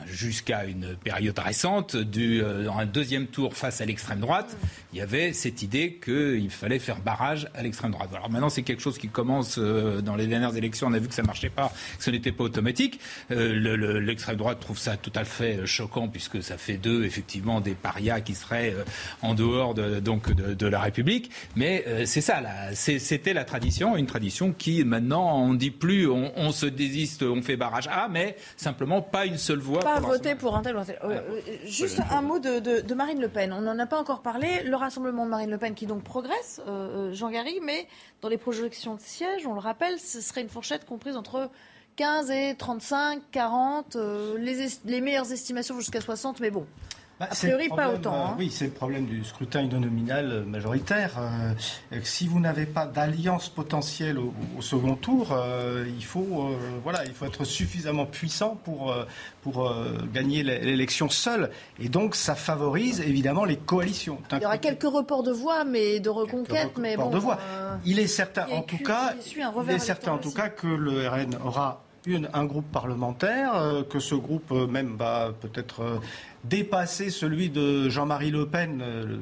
jusqu'à 0.08 0.66
une 0.66 0.96
période 0.96 1.38
récente, 1.38 1.96
du, 1.96 2.42
euh, 2.42 2.66
dans 2.66 2.78
un 2.78 2.86
deuxième 2.86 3.28
tour 3.28 3.56
face 3.56 3.82
à 3.82 3.86
l'extrême 3.86 4.20
droite, 4.20 4.56
il 4.94 5.00
y 5.00 5.02
avait 5.02 5.34
cette 5.34 5.62
idée 5.62 6.00
qu'il 6.04 6.50
fallait 6.50 6.80
faire 6.80 7.00
barrage 7.00 7.48
à 7.56 7.64
l'extrême 7.64 7.92
droite. 7.92 8.10
Alors 8.14 8.30
maintenant, 8.30 8.50
c'est 8.50 8.64
quelque 8.64 8.82
chose 8.82 8.98
qui 8.98 9.08
commence 9.08 9.58
euh, 9.58 10.02
dans 10.02 10.16
les 10.16 10.28
dernières 10.28 10.56
élections. 10.56 10.88
On 10.88 10.94
a 10.94 11.00
vu 11.00 11.08
que 11.08 11.14
ça 11.14 11.24
marchait 11.24 11.50
pas, 11.50 11.72
que 11.98 12.04
ce 12.04 12.12
n'était 12.12 12.32
pas 12.32 12.44
automatique. 12.44 13.00
Euh, 13.32 14.00
l'extrême 14.00 14.38
droite 14.38 14.60
trouve 14.60 14.78
ça 14.78 14.98
tout 14.98 15.12
à 15.16 15.24
fait 15.24 15.66
choquant 15.66 16.08
puisque 16.08 16.42
ça 16.44 16.58
fait 16.58 16.78
d'eux 16.78 17.04
effectivement 17.06 17.62
des 17.62 17.74
parias 17.74 18.22
qui 18.22 18.36
seraient 18.36 18.76
en 19.22 19.34
dehors 19.34 19.74
de, 19.74 20.00
donc 20.00 20.32
de, 20.34 20.68
la 20.68 20.80
République. 20.80 21.32
Mais 21.56 22.06
c'est 22.06 22.22
ça, 22.22 22.42
c'était 22.74 23.34
la 23.34 23.44
tradition, 23.44 23.98
une 23.98 24.06
tradition 24.06 24.54
qui 24.54 24.84
maintenant 24.84 25.44
on 25.44 25.54
dit 25.54 25.72
plus, 25.72 26.08
on, 26.08 26.32
on 26.36 26.52
se 26.52 26.66
désiste, 26.66 27.24
on 27.24 27.42
fait 27.42 27.58
barrage 27.58 27.88
à, 27.88 28.08
mais 28.10 28.36
simplement 28.58 29.02
pas 29.02 29.26
une 29.26 29.38
seule 29.38 29.60
voix 29.60 29.79
pas 29.80 30.00
voter 30.00 30.36
pour 30.36 30.56
un 30.56 30.62
tel 30.62 30.76
ou 30.76 30.80
un 30.80 30.86
tel. 30.86 31.00
Euh, 31.04 31.08
euh, 31.10 31.42
juste 31.66 32.00
un 32.12 32.22
mot 32.22 32.40
de, 32.40 32.94
Marine 32.94 33.22
Le 33.22 33.30
Pen. 33.30 33.54
On 33.54 33.62
n'en 33.62 33.78
a 33.80 33.86
pas 33.86 34.00
encore 34.00 34.22
parlé. 34.22 34.64
Le 34.64 34.76
rassemblement 34.76 35.26
de 35.26 35.30
Marine 35.32 35.50
Le 35.50 35.58
Pen 35.58 35.76
qui 35.76 35.86
donc 35.86 36.04
progresse, 36.04 36.62
euh, 36.68 37.14
Jean 37.14 37.30
Gary, 37.30 37.60
mais 37.64 37.88
dans 38.22 38.30
les 38.30 38.38
projections 38.38 38.96
de 38.96 39.02
sièges, 39.02 39.46
on 39.48 39.54
le 39.54 39.60
rappelle, 39.60 40.00
ce 40.00 40.22
serait 40.22 40.42
une 40.42 40.50
fourchette 40.50 40.86
comprise 40.86 41.16
entre 41.16 41.50
15 41.96 42.32
et 42.32 42.56
35, 42.58 43.22
40, 43.32 43.98
les, 44.38 44.68
les 44.86 45.02
meilleures 45.02 45.32
estimations 45.32 45.76
jusqu'à 45.78 46.02
60, 46.02 46.40
mais 46.40 46.52
bon. 46.52 46.66
Bah, 47.20 47.28
a 47.30 47.36
priori, 47.36 47.68
pas 47.68 47.90
autant. 47.90 48.14
Euh, 48.14 48.26
hein. 48.28 48.36
Oui, 48.40 48.50
c'est 48.50 48.66
le 48.66 48.72
problème 48.72 49.06
du 49.06 49.26
scrutin 49.26 49.62
uninominal 49.62 50.32
euh, 50.32 50.46
majoritaire. 50.46 51.18
Euh, 51.20 52.00
si 52.02 52.28
vous 52.28 52.40
n'avez 52.40 52.66
pas 52.66 52.86
d'alliance 52.86 53.50
potentielle 53.50 54.18
au, 54.18 54.62
second 54.62 54.96
tour, 54.96 55.36
il, 55.86 56.04
faut, 56.04 56.52
voilà, 56.84 57.04
il 57.06 57.14
faut 57.14 57.26
être 57.26 57.44
suffisamment 57.44 58.06
puissant 58.06 58.58
pour, 58.64 58.94
pour 59.42 59.74
gagner 60.14 60.44
l'élection 60.44 61.10
seul. 61.10 61.50
Et 61.80 61.90
donc, 61.90 62.16
ça 62.16 62.36
favorise 62.36 63.02
évidemment 63.02 63.46
les 63.46 63.58
coalitions. 63.58 64.20
Il 64.32 64.42
y 64.42 64.46
aura 64.46 64.58
quelques 64.58 64.84
reports 64.84 65.24
de 65.24 65.32
voix, 65.32 65.64
mais 65.64 66.00
de 66.00 66.10
reconquête. 66.10 66.78
mais 66.78 66.98
bon, 66.98 67.10
de 67.10 67.18
voix. 67.18 67.40
il 67.86 68.00
est 68.00 68.08
certain, 68.08 68.48
en 68.52 68.62
tout 68.62 68.78
cas, 68.78 69.14
il 69.66 69.72
est 69.72 69.80
certain 69.80 70.14
en 70.14 70.18
tout 70.18 70.32
cas 70.32 70.50
que 70.50 70.68
le 70.68 71.08
RN 71.08 71.36
aura 71.44 71.84
une, 72.06 72.30
un 72.34 72.46
groupe 72.46 72.72
parlementaire, 72.72 73.84
que 73.90 74.00
ce 74.00 74.16
groupe 74.16 74.52
même 74.52 74.96
va 74.98 75.32
peut-être 75.40 76.00
dépasser 76.44 77.10
celui 77.10 77.50
de 77.50 77.90
Jean-Marie 77.90 78.32
Le 78.32 78.46
Pen, 78.48 78.82
euh, 78.82 79.06
le 79.06 79.20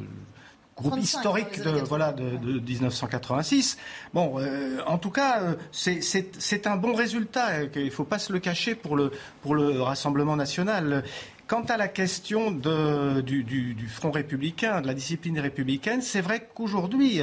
groupe 0.75 0.99
historique 0.99 1.61
de, 1.61 1.71
voilà, 1.71 2.11
de, 2.11 2.23
1986. 2.59 3.77
Bon, 4.13 4.39
euh, 4.39 4.79
en 4.85 4.97
tout 4.97 5.09
cas, 5.09 5.41
euh, 5.41 5.55
c'est 5.71 6.67
un 6.67 6.75
bon 6.75 6.93
résultat. 6.93 7.63
Il 7.75 7.85
ne 7.85 7.89
faut 7.89 8.03
pas 8.03 8.19
se 8.19 8.31
le 8.31 8.39
cacher 8.39 8.75
pour 8.75 8.95
le, 8.95 9.11
pour 9.41 9.55
le 9.55 9.81
Rassemblement 9.81 10.35
national. 10.35 11.03
Quant 11.47 11.63
à 11.63 11.77
la 11.77 11.87
question 11.87 12.51
de, 12.51 13.21
du, 13.21 13.43
du, 13.43 13.73
du, 13.73 13.87
Front 13.87 14.11
républicain, 14.11 14.81
de 14.81 14.87
la 14.87 14.93
discipline 14.93 15.39
républicaine, 15.39 16.01
c'est 16.01 16.21
vrai 16.21 16.47
qu'aujourd'hui, 16.53 17.21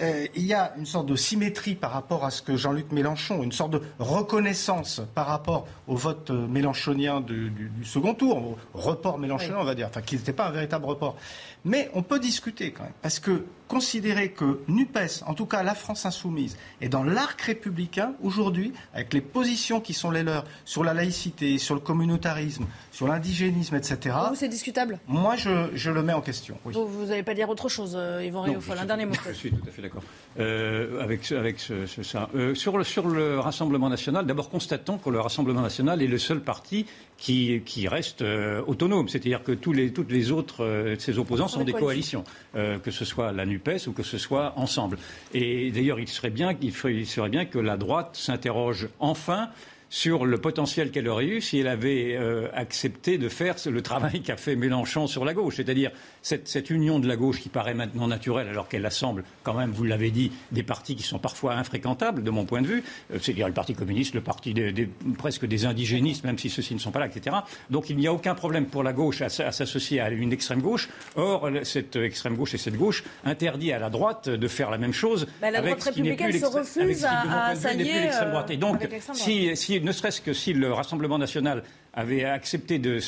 euh, 0.00 0.26
il 0.34 0.44
y 0.44 0.54
a 0.54 0.74
une 0.76 0.86
sorte 0.86 1.06
de 1.06 1.16
symétrie 1.16 1.74
par 1.74 1.92
rapport 1.92 2.24
à 2.24 2.30
ce 2.30 2.42
que 2.42 2.56
Jean-Luc 2.56 2.90
Mélenchon, 2.92 3.42
une 3.42 3.52
sorte 3.52 3.72
de 3.72 3.82
reconnaissance 3.98 5.00
par 5.14 5.26
rapport 5.26 5.66
au 5.86 5.94
vote 5.94 6.30
euh, 6.30 6.46
mélenchonien 6.46 7.20
du, 7.20 7.52
second 7.84 8.14
tour, 8.14 8.36
au 8.38 8.58
report 8.74 9.18
mélenchonien, 9.18 9.58
on 9.58 9.64
va 9.64 9.74
dire, 9.74 9.86
enfin 9.88 10.02
qui 10.02 10.16
n'était 10.16 10.32
pas 10.32 10.48
un 10.48 10.50
véritable 10.50 10.86
report. 10.86 11.16
Mais 11.64 11.90
on 11.94 12.02
peut 12.02 12.18
discuter 12.18 12.72
quand 12.72 12.82
même, 12.82 12.92
parce 13.02 13.20
que 13.20 13.44
considérer 13.74 14.30
que 14.30 14.60
NUPES, 14.68 15.24
en 15.26 15.34
tout 15.34 15.46
cas 15.46 15.64
la 15.64 15.74
France 15.74 16.06
insoumise, 16.06 16.56
est 16.80 16.88
dans 16.88 17.02
l'arc 17.02 17.40
républicain 17.40 18.12
aujourd'hui, 18.22 18.72
avec 18.94 19.12
les 19.12 19.20
positions 19.20 19.80
qui 19.80 19.94
sont 19.94 20.12
les 20.12 20.22
leurs 20.22 20.44
sur 20.64 20.84
la 20.84 20.94
laïcité, 20.94 21.58
sur 21.58 21.74
le 21.74 21.80
communautarisme, 21.80 22.66
sur 22.92 23.08
l'indigénisme, 23.08 23.74
etc. 23.74 24.16
Vous, 24.28 24.36
c'est 24.36 24.48
discutable? 24.48 25.00
Moi, 25.08 25.34
je, 25.34 25.90
le 25.90 26.02
mets 26.04 26.12
en 26.12 26.20
question. 26.20 26.56
Vous 26.64 27.06
n'allez 27.06 27.24
pas 27.24 27.34
dire 27.34 27.48
autre 27.50 27.68
chose, 27.68 27.94
euh, 27.98 28.24
Yvan 28.24 28.42
Réaufol, 28.42 28.78
un 28.78 28.84
dernier 28.84 29.06
mot. 29.06 29.14
Je 29.26 29.32
suis 29.32 29.50
tout 29.50 29.68
à 29.68 29.72
fait 29.72 29.82
d'accord 29.82 30.04
euh, 30.38 31.02
avec, 31.02 31.32
avec 31.32 31.58
ce, 31.58 31.84
ça. 32.04 32.28
Euh, 32.36 32.54
sur, 32.54 32.78
le, 32.78 32.84
sur 32.84 33.08
le 33.08 33.40
Rassemblement 33.40 33.88
national, 33.88 34.24
d'abord 34.24 34.50
constatons 34.50 34.98
que 34.98 35.10
le 35.10 35.18
Rassemblement 35.18 35.62
national 35.62 36.00
est 36.00 36.06
le 36.06 36.18
seul 36.18 36.40
parti 36.40 36.86
qui, 37.16 37.62
qui 37.64 37.88
reste 37.88 38.22
euh, 38.22 38.62
autonome. 38.66 39.08
C'est-à-dire 39.08 39.42
que 39.42 39.52
tous 39.52 39.72
les, 39.72 39.92
toutes 39.92 40.10
les 40.10 40.32
autres 40.32 40.64
de 40.64 40.96
ses 40.98 41.18
opposants 41.18 41.48
sont 41.48 41.64
des 41.64 41.72
coalitions, 41.72 42.24
que 42.54 42.90
ce 42.90 43.04
soit 43.04 43.32
la 43.32 43.46
NUPES 43.46 43.86
ou 43.86 43.92
que 43.92 44.02
ce 44.02 44.18
soit 44.18 44.52
ensemble. 44.56 44.98
Et 45.32 45.70
d'ailleurs, 45.70 46.00
il 46.00 46.08
serait 46.08 46.30
bien, 46.30 46.56
il 46.60 47.06
serait 47.06 47.28
bien 47.28 47.44
que 47.44 47.58
la 47.58 47.76
droite 47.76 48.10
s'interroge 48.14 48.88
enfin 49.00 49.50
sur 49.90 50.24
le 50.24 50.38
potentiel 50.38 50.90
qu'elle 50.90 51.08
aurait 51.08 51.26
eu 51.26 51.40
si 51.40 51.58
elle 51.58 51.68
avait 51.68 52.16
euh, 52.16 52.48
accepté 52.54 53.18
de 53.18 53.28
faire 53.28 53.56
le 53.66 53.82
travail 53.82 54.22
qu'a 54.22 54.36
fait 54.36 54.56
Mélenchon 54.56 55.06
sur 55.06 55.24
la 55.24 55.34
gauche, 55.34 55.56
c'est-à-dire 55.56 55.90
cette, 56.22 56.70
union 56.70 56.98
de 56.98 57.06
la 57.06 57.16
gauche 57.16 57.40
qui 57.40 57.48
paraît 57.48 57.74
maintenant 57.74 58.08
naturelle 58.08 58.48
alors 58.48 58.68
qu'elle 58.68 58.86
assemble 58.86 59.24
quand 59.42 59.54
même, 59.54 59.70
vous 59.70 59.84
l'avez 59.84 60.10
dit, 60.10 60.32
des 60.52 60.62
partis 60.62 60.96
qui 60.96 61.02
sont 61.02 61.18
parfois 61.18 61.54
infréquentables 61.54 62.22
de 62.22 62.30
mon 62.30 62.44
point 62.44 62.62
de 62.62 62.66
vue, 62.66 62.84
euh, 63.12 63.18
c'est-à-dire 63.20 63.46
le 63.46 63.54
Parti 63.54 63.74
communiste, 63.74 64.14
le 64.14 64.20
parti 64.20 64.54
des, 64.54 64.88
presque 65.16 65.46
des 65.46 65.66
indigénistes, 65.66 66.24
même 66.24 66.38
si 66.38 66.50
ceux-ci 66.50 66.74
ne 66.74 66.80
sont 66.80 66.90
pas 66.90 67.00
là, 67.00 67.06
etc. 67.06 67.36
Donc 67.70 67.90
il 67.90 67.96
n'y 67.96 68.06
a 68.06 68.12
aucun 68.12 68.34
problème 68.34 68.66
pour 68.66 68.82
la 68.82 68.92
gauche 68.92 69.22
à, 69.22 69.28
s'associer 69.28 70.00
à 70.00 70.10
une 70.10 70.32
extrême 70.32 70.60
gauche. 70.60 70.88
Or, 71.16 71.48
cette 71.62 71.96
extrême 71.96 72.36
gauche 72.36 72.54
et 72.54 72.58
cette 72.58 72.76
gauche 72.76 73.04
interdit 73.24 73.72
à 73.72 73.78
la 73.78 73.90
droite 73.90 74.28
de 74.28 74.48
faire 74.48 74.70
la 74.70 74.78
même 74.78 74.92
chose. 74.92 75.26
Bah, 75.40 75.50
la 75.50 75.58
avec 75.58 75.78
droite 75.78 75.94
républicaine 75.94 76.32
se 76.32 76.46
refuse 76.46 77.04
à, 77.04 77.54
s'allier. 77.54 78.10
Euh, 78.12 78.46
et 78.48 78.56
donc, 78.56 78.86
si, 79.12 79.56
si 79.56 79.73
ne 79.80 79.92
serait-ce 79.92 80.20
que 80.20 80.32
si 80.32 80.52
le 80.52 80.72
Rassemblement 80.72 81.18
national 81.18 81.62
avait 81.92 82.24
accepté 82.24 82.78
de, 82.78 82.98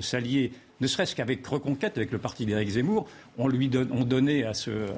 s'allier, 0.00 0.52
ne 0.80 0.86
serait-ce 0.86 1.16
qu'avec 1.16 1.46
Reconquête, 1.46 1.96
avec 1.96 2.12
le 2.12 2.18
parti 2.18 2.44
d'Éric 2.46 2.70
Zemmour, 2.70 3.08
on 3.38 3.48
lui 3.48 3.70
on 3.90 4.04
donnait 4.04 4.44
à, 4.44 4.50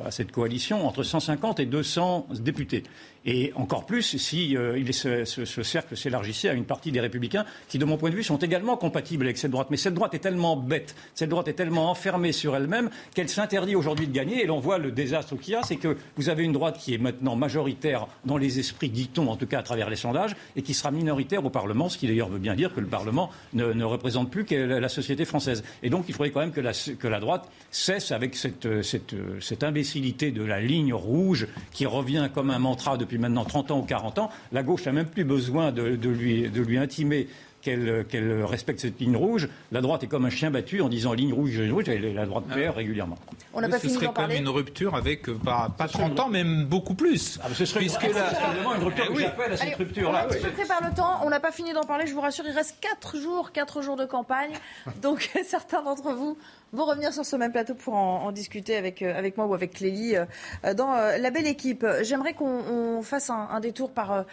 à, 0.04 0.10
cette 0.10 0.32
coalition 0.32 0.86
entre 0.86 1.02
150 1.02 1.60
et 1.60 1.66
200 1.66 2.28
députés. 2.40 2.82
Et 3.26 3.52
encore 3.56 3.84
plus 3.86 4.16
si 4.16 4.56
euh, 4.56 4.82
ce, 4.92 5.62
cercle 5.62 5.96
s'élargissait 5.96 6.48
à 6.48 6.52
une 6.52 6.64
partie 6.64 6.92
des 6.92 7.00
républicains 7.00 7.44
qui, 7.68 7.78
de 7.78 7.84
mon 7.84 7.96
point 7.96 8.10
de 8.10 8.14
vue, 8.14 8.22
sont 8.22 8.38
également 8.38 8.76
compatibles 8.76 9.24
avec 9.24 9.38
cette 9.38 9.50
droite. 9.50 9.68
Mais 9.70 9.76
cette 9.76 9.94
droite 9.94 10.14
est 10.14 10.20
tellement 10.20 10.56
bête, 10.56 10.94
cette 11.14 11.30
droite 11.30 11.48
est 11.48 11.54
tellement 11.54 11.90
enfermée 11.90 12.32
sur 12.32 12.56
elle-même 12.56 12.90
qu'elle 13.14 13.28
s'interdit 13.28 13.76
aujourd'hui 13.76 14.06
de 14.06 14.12
gagner. 14.12 14.42
Et 14.42 14.46
l'on 14.46 14.60
voit 14.60 14.78
le 14.78 14.92
désastre 14.92 15.36
qu'il 15.36 15.54
y 15.54 15.56
a, 15.56 15.62
c'est 15.62 15.76
que 15.76 15.96
vous 16.16 16.28
avez 16.28 16.44
une 16.44 16.52
droite 16.52 16.78
qui 16.78 16.94
est 16.94 16.98
maintenant 16.98 17.36
majoritaire 17.36 18.06
dans 18.24 18.36
les 18.36 18.58
esprits, 18.58 18.88
dit-on, 18.88 19.28
en 19.28 19.36
tout 19.36 19.46
cas 19.46 19.58
à 19.58 19.62
travers 19.62 19.90
les 19.90 19.96
sondages, 19.96 20.36
et 20.56 20.62
qui 20.62 20.74
sera 20.74 20.90
minoritaire 20.90 21.44
au 21.44 21.50
Parlement, 21.50 21.88
ce 21.88 21.98
qui 21.98 22.06
d'ailleurs 22.06 22.28
veut 22.28 22.38
bien 22.38 22.54
dire 22.54 22.74
que 22.74 22.80
le 22.80 22.86
Parlement 22.86 23.30
ne, 23.52 23.84
représente 23.84 24.30
plus 24.30 24.44
que 24.44 24.54
la 24.54 24.88
société 24.88 25.24
française. 25.24 25.64
Et 25.82 25.90
donc 25.90 26.04
il 26.08 26.14
faudrait 26.14 26.30
quand 26.30 26.40
même 26.40 26.52
que 26.52 26.60
la, 26.60 26.72
que 26.72 27.08
la 27.08 27.20
droite 27.20 27.48
cesse 27.70 28.12
avec 28.12 28.36
cette, 28.36 28.82
cette, 28.82 29.14
cette 29.40 29.64
imbécilité 29.64 30.30
de 30.30 30.42
la 30.42 30.60
ligne 30.60 30.94
rouge 30.94 31.46
qui 31.72 31.86
revient 31.86 32.28
comme 32.32 32.50
un 32.50 32.58
mantra 32.58 32.96
de 32.96 33.04
depuis 33.08 33.18
maintenant 33.18 33.44
30 33.44 33.70
ans 33.70 33.78
ou 33.78 33.84
40 33.84 34.18
ans, 34.18 34.30
la 34.52 34.62
gauche 34.62 34.84
n'a 34.84 34.92
même 34.92 35.06
plus 35.06 35.24
besoin 35.24 35.72
de, 35.72 35.82
lui, 35.82 36.50
de 36.50 36.60
lui 36.60 36.76
intimer 36.76 37.26
qu'elle 37.60 38.44
respecte 38.44 38.80
cette 38.80 39.00
ligne 39.00 39.16
rouge. 39.16 39.48
La 39.72 39.80
droite 39.80 40.04
est 40.04 40.06
comme 40.06 40.24
un 40.24 40.30
chien 40.30 40.50
battu 40.50 40.80
en 40.80 40.88
disant 40.88 41.12
ligne 41.12 41.32
rouge, 41.32 41.58
ligne 41.58 41.72
rouge, 41.72 41.88
et 41.88 41.98
la 41.98 42.26
droite 42.26 42.44
ah. 42.50 42.54
perd 42.54 42.76
régulièrement. 42.76 43.18
On 43.54 43.60
n'a 43.60 43.68
pas 43.68 43.78
ce 43.78 43.88
serait 43.88 44.12
comme 44.12 44.30
une 44.30 44.48
rupture 44.48 44.94
avec, 44.94 45.28
euh, 45.28 45.34
pas, 45.34 45.88
30 45.88 46.20
ans, 46.20 46.28
même 46.28 46.64
beaucoup 46.64 46.94
plus. 46.94 47.38
Ah, 47.42 47.48
ce 47.52 47.64
serait 47.64 47.80
puisque 47.80 48.02
là, 48.02 48.30
une 48.76 48.84
rupture 48.84 49.06
eh 49.10 49.20
j'appelle 49.20 49.52
à 49.52 49.56
cette 49.56 49.74
rupture-là. 49.76 50.26
On 50.30 50.52
prépare 50.52 50.88
le 50.88 50.94
temps, 50.94 51.20
on 51.24 51.30
n'a 51.30 51.40
pas 51.40 51.52
fini 51.52 51.72
d'en 51.72 51.84
parler, 51.84 52.06
je 52.06 52.14
vous 52.14 52.20
rassure, 52.20 52.44
il 52.46 52.52
reste 52.52 52.76
4 52.80 53.18
jours, 53.18 53.52
4 53.52 53.82
jours 53.82 53.96
de 53.96 54.04
campagne. 54.04 54.52
Donc 55.02 55.30
certains 55.44 55.82
d'entre 55.82 56.12
vous 56.12 56.36
vont 56.72 56.84
revenir 56.84 57.14
sur 57.14 57.24
ce 57.24 57.34
même 57.34 57.50
plateau 57.50 57.74
pour 57.74 57.94
en, 57.94 58.30
discuter 58.30 58.76
avec, 58.76 59.00
euh, 59.00 59.16
avec 59.16 59.38
moi 59.38 59.46
ou 59.46 59.54
avec 59.54 59.72
Clélie 59.72 60.16
euh, 60.16 60.74
dans 60.74 60.92
la 60.92 61.30
belle 61.30 61.46
équipe. 61.46 61.86
J'aimerais 62.02 62.34
qu'on 62.34 63.00
fasse 63.02 63.30
un, 63.30 63.60
détour 63.60 63.90
par, 63.90 64.24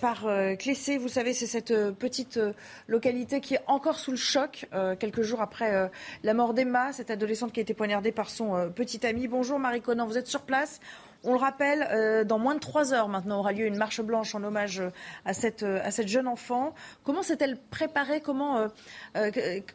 par 0.00 0.26
Clessé. 0.58 0.98
Vous 0.98 1.08
savez, 1.08 1.32
c'est 1.32 1.46
cette 1.46 1.74
petite 1.94 2.38
localité 2.86 3.40
qui 3.40 3.54
est 3.54 3.62
encore 3.66 3.98
sous 3.98 4.10
le 4.10 4.16
choc 4.16 4.66
quelques 4.98 5.22
jours 5.22 5.40
après 5.40 5.90
la 6.22 6.34
mort 6.34 6.54
d'Emma, 6.54 6.92
cette 6.92 7.10
adolescente 7.10 7.52
qui 7.52 7.60
a 7.60 7.62
été 7.62 7.74
poignardée 7.74 8.12
par 8.12 8.30
son 8.30 8.56
euh, 8.56 8.68
petit 8.68 9.06
ami. 9.06 9.28
Bonjour 9.28 9.58
Marie 9.58 9.80
Conan, 9.80 10.06
vous 10.06 10.18
êtes 10.18 10.26
sur 10.26 10.42
place. 10.42 10.80
On 11.22 11.32
le 11.32 11.38
rappelle, 11.38 11.88
euh, 11.90 12.24
dans 12.24 12.38
moins 12.38 12.54
de 12.54 12.60
trois 12.60 12.92
heures 12.92 13.08
maintenant 13.08 13.38
aura 13.38 13.52
lieu 13.52 13.66
une 13.66 13.76
marche 13.76 14.02
blanche 14.02 14.34
en 14.34 14.42
hommage 14.42 14.80
euh, 14.80 14.90
à 15.24 15.32
cette, 15.32 15.62
à 15.62 15.90
cette 15.90 16.08
jeune 16.08 16.28
enfant. 16.28 16.74
Comment 17.02 17.22
s'est-elle 17.22 17.56
préparée? 17.56 18.20
Comment, 18.20 18.68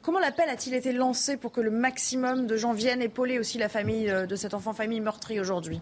comment 0.01 0.19
l'appel 0.19 0.49
a-t-il 0.49 0.75
été 0.75 0.91
lancé 0.91 1.37
pour 1.37 1.51
que 1.51 1.61
le 1.61 1.71
maximum 1.71 2.45
de 2.45 2.55
gens 2.55 2.73
viennent 2.73 3.01
épauler 3.01 3.39
aussi 3.39 3.57
la 3.57 3.69
famille 3.69 4.11
de 4.11 4.35
cet 4.35 4.53
enfant, 4.53 4.73
famille 4.73 5.01
meurtrie 5.01 5.39
aujourd'hui? 5.39 5.81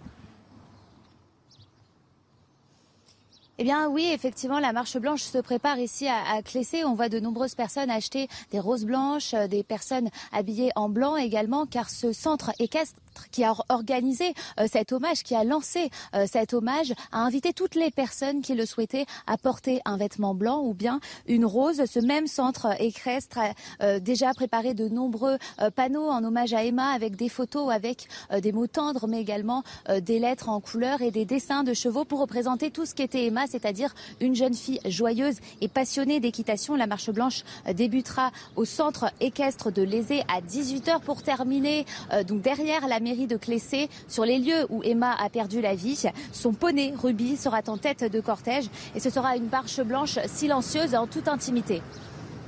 Eh 3.59 3.63
bien 3.63 3.89
oui, 3.89 4.07
effectivement, 4.13 4.59
la 4.59 4.71
marche 4.71 4.97
blanche 4.97 5.23
se 5.23 5.39
prépare 5.39 5.79
ici 5.79 6.07
à, 6.07 6.35
à 6.35 6.43
Clessé. 6.43 6.83
On 6.83 6.93
voit 6.93 7.09
de 7.09 7.19
nombreuses 7.19 7.55
personnes 7.55 7.89
acheter 7.89 8.27
des 8.51 8.59
roses 8.59 8.85
blanches, 8.85 9.33
des 9.49 9.63
personnes 9.63 10.09
habillées 10.31 10.69
en 10.75 10.89
blanc 10.89 11.15
également, 11.15 11.65
car 11.65 11.89
ce 11.89 12.13
centre 12.13 12.51
équestre 12.59 12.99
qui 13.31 13.43
a 13.43 13.53
organisé 13.69 14.33
euh, 14.59 14.67
cet 14.71 14.91
hommage, 14.91 15.23
qui 15.23 15.35
a 15.35 15.43
lancé 15.43 15.89
euh, 16.15 16.25
cet 16.31 16.53
hommage, 16.53 16.93
a 17.11 17.19
invité 17.19 17.53
toutes 17.53 17.75
les 17.75 17.91
personnes 17.91 18.41
qui 18.41 18.53
le 18.53 18.65
souhaitaient 18.65 19.05
à 19.25 19.37
porter 19.37 19.81
un 19.85 19.97
vêtement 19.97 20.33
blanc 20.33 20.61
ou 20.63 20.73
bien 20.73 20.99
une 21.27 21.45
rose. 21.45 21.83
Ce 21.85 21.99
même 21.99 22.27
centre 22.27 22.79
équestre 22.81 23.37
a 23.37 23.53
euh, 23.81 23.99
déjà 23.99 24.33
préparé 24.33 24.73
de 24.73 24.87
nombreux 24.87 25.37
panneaux 25.75 26.07
en 26.09 26.23
hommage 26.23 26.53
à 26.53 26.63
Emma 26.63 26.91
avec 26.91 27.15
des 27.15 27.29
photos, 27.29 27.71
avec 27.71 28.07
des 28.41 28.51
mots 28.51 28.67
tendres, 28.67 29.07
mais 29.07 29.19
également 29.19 29.63
des 30.01 30.19
lettres 30.19 30.49
en 30.49 30.59
couleur 30.59 31.01
et 31.01 31.11
des 31.11 31.25
dessins 31.25 31.63
de 31.63 31.73
chevaux 31.73 32.05
pour 32.05 32.19
représenter 32.19 32.71
tout 32.71 32.85
ce 32.85 32.95
qu'était 32.95 33.25
Emma, 33.25 33.47
c'est-à-dire 33.47 33.93
une 34.19 34.35
jeune 34.35 34.53
fille 34.53 34.79
joyeuse 34.85 35.37
et 35.61 35.67
passionnée 35.67 36.19
d'équitation. 36.19 36.75
La 36.75 36.87
marche 36.87 37.09
blanche 37.09 37.43
débutera 37.73 38.31
au 38.55 38.65
centre 38.65 39.11
équestre 39.19 39.71
de 39.71 39.81
Lézé 39.81 40.21
à 40.27 40.41
18h 40.41 41.01
pour 41.01 41.23
terminer 41.23 41.85
donc 42.27 42.41
derrière 42.41 42.87
la 42.87 42.99
mairie 43.07 43.27
de 43.27 43.37
Clessé, 43.37 43.89
sur 44.09 44.25
les 44.25 44.37
lieux 44.37 44.65
où 44.69 44.83
Emma 44.83 45.15
a 45.17 45.29
perdu 45.29 45.61
la 45.61 45.75
vie. 45.75 45.97
Son 46.33 46.51
poney, 46.51 46.93
Ruby, 47.01 47.37
sera 47.37 47.61
en 47.67 47.77
tête 47.77 48.03
de 48.03 48.19
cortège 48.19 48.65
et 48.95 48.99
ce 48.99 49.09
sera 49.09 49.37
une 49.37 49.49
marche 49.49 49.79
blanche 49.81 50.19
silencieuse 50.27 50.93
en 50.93 51.07
toute 51.07 51.27
intimité. 51.27 51.81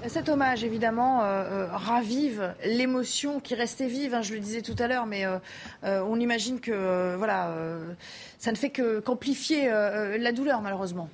Cet 0.07 0.30
hommage, 0.30 0.64
évidemment, 0.64 1.24
euh, 1.24 1.26
euh, 1.26 1.68
ravive 1.72 2.53
l'émotion 2.66 3.39
qui 3.39 3.55
restait 3.55 3.88
vive, 3.88 4.14
hein, 4.14 4.22
je 4.22 4.34
le 4.34 4.39
disais 4.39 4.62
tout 4.62 4.76
à 4.80 4.88
l'heure, 4.88 5.05
mais 5.05 5.26
euh, 5.26 5.39
on 5.84 6.20
imagine 6.20 6.60
que 6.60 7.16
voilà, 7.16 7.53
ça 8.38 8.51
ne 8.51 8.57
fait 8.57 8.70
qu'amplifier 8.70 9.70
la 9.70 10.32
douleur, 10.32 10.62
malheureusement. 10.62 11.10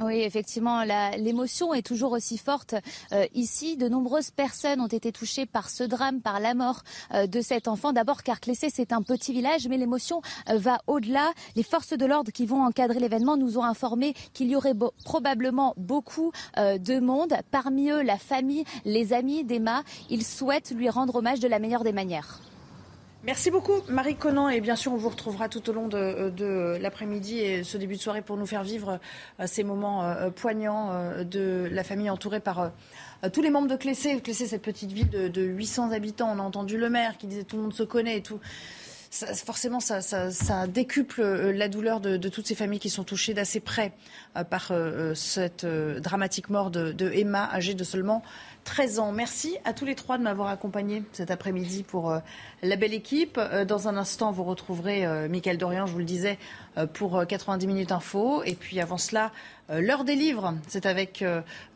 Oui, 0.00 0.22
effectivement, 0.22 0.82
l'émotion 1.16 1.72
est 1.72 1.86
toujours 1.86 2.12
aussi 2.12 2.36
forte 2.36 2.74
euh, 3.12 3.26
ici. 3.32 3.76
De 3.76 3.88
nombreuses 3.88 4.32
personnes 4.32 4.80
ont 4.80 4.88
été 4.88 5.12
touchées 5.12 5.46
par 5.46 5.70
ce 5.70 5.84
drame, 5.84 6.20
par 6.20 6.40
la 6.40 6.54
mort 6.54 6.82
euh, 7.12 7.28
de 7.28 7.40
cet 7.40 7.68
enfant. 7.68 7.92
D'abord 7.92 8.24
car 8.24 8.40
Clessé, 8.40 8.70
c'est 8.70 8.92
un 8.92 9.02
petit 9.02 9.32
village, 9.32 9.68
mais 9.68 9.76
l'émotion 9.78 10.20
euh, 10.50 10.58
va 10.58 10.80
au-delà. 10.88 11.32
Les 11.54 11.62
forces 11.62 11.92
de 11.92 12.06
l'ordre 12.06 12.32
qui 12.32 12.44
vont 12.44 12.64
encadrer 12.64 12.98
l'événement 12.98 13.36
nous 13.36 13.56
ont 13.56 13.64
informé 13.64 14.14
qu'il 14.32 14.48
y 14.48 14.56
aurait 14.56 14.74
probablement 15.04 15.74
beaucoup 15.76 16.32
de 16.56 16.98
monde. 16.98 17.34
Parmi 17.50 17.90
eux, 17.90 18.02
la 18.02 18.18
famille, 18.18 18.64
les 18.84 19.12
amis 19.12 19.44
d'Emma. 19.44 19.84
Ils 20.10 20.24
souhaitent 20.24 20.72
lui 20.72 20.88
rendre 20.88 21.16
hommage 21.16 21.40
de 21.40 21.48
la 21.48 21.58
meilleure 21.58 21.84
des 21.84 21.92
manières. 21.92 22.40
Merci 23.26 23.50
beaucoup, 23.50 23.80
Marie 23.88 24.16
Conan. 24.16 24.50
Et 24.50 24.60
bien 24.60 24.76
sûr, 24.76 24.92
on 24.92 24.96
vous 24.96 25.08
retrouvera 25.08 25.48
tout 25.48 25.70
au 25.70 25.72
long 25.72 25.88
de, 25.88 26.76
l'après-midi 26.78 27.38
et 27.40 27.64
ce 27.64 27.78
début 27.78 27.96
de 27.96 28.00
soirée 28.00 28.20
pour 28.20 28.36
nous 28.36 28.44
faire 28.44 28.62
vivre 28.62 29.00
euh, 29.40 29.46
ces 29.46 29.64
moments 29.64 30.04
euh, 30.04 30.28
poignants 30.28 30.92
euh, 30.92 31.24
de 31.24 31.66
la 31.72 31.84
famille 31.84 32.10
entourée 32.10 32.40
par 32.40 32.72
tous 33.32 33.40
les 33.40 33.48
membres 33.48 33.68
de 33.68 33.76
Clessé. 33.76 34.20
Clessé, 34.20 34.46
cette 34.46 34.60
petite 34.60 34.92
ville 34.92 35.08
de, 35.08 35.42
800 35.42 35.92
habitants. 35.92 36.30
On 36.34 36.38
a 36.38 36.42
entendu 36.42 36.76
le 36.76 36.90
maire 36.90 37.16
qui 37.16 37.26
disait 37.26 37.44
tout 37.44 37.56
le 37.56 37.62
monde 37.62 37.72
se 37.72 37.82
connaît 37.82 38.18
et 38.18 38.22
tout. 38.22 38.40
forcément, 39.10 39.80
ça, 39.80 40.66
décuple 40.66 41.22
la 41.22 41.68
douleur 41.68 42.00
de, 42.00 42.28
toutes 42.28 42.46
ces 42.46 42.54
familles 42.54 42.80
qui 42.80 42.90
sont 42.90 43.04
touchées 43.04 43.32
d'assez 43.32 43.60
près 43.60 43.92
par 44.50 44.70
cette 45.14 45.64
dramatique 45.64 46.50
mort 46.50 46.70
de, 46.70 47.10
Emma, 47.14 47.48
âgée 47.50 47.72
de 47.72 47.84
seulement 47.84 48.22
13 48.64 48.98
ans. 48.98 49.12
Merci 49.12 49.56
à 49.64 49.72
tous 49.72 49.84
les 49.84 49.94
trois 49.94 50.18
de 50.18 50.22
m'avoir 50.22 50.48
accompagné 50.48 51.02
cet 51.12 51.30
après-midi 51.30 51.82
pour 51.82 52.10
euh, 52.10 52.18
la 52.62 52.76
belle 52.76 52.94
équipe. 52.94 53.38
Euh, 53.38 53.64
dans 53.64 53.88
un 53.88 53.96
instant, 53.96 54.32
vous 54.32 54.44
retrouverez 54.44 55.06
euh, 55.06 55.28
Mickaël 55.28 55.58
Dorian, 55.58 55.86
je 55.86 55.92
vous 55.92 55.98
le 55.98 56.04
disais, 56.04 56.38
pour 56.92 57.24
90 57.24 57.66
minutes 57.68 57.92
info. 57.92 58.42
Et 58.44 58.54
puis 58.54 58.80
avant 58.80 58.98
cela, 58.98 59.30
l'heure 59.70 60.02
des 60.02 60.16
livres, 60.16 60.54
c'est 60.66 60.86
avec 60.86 61.24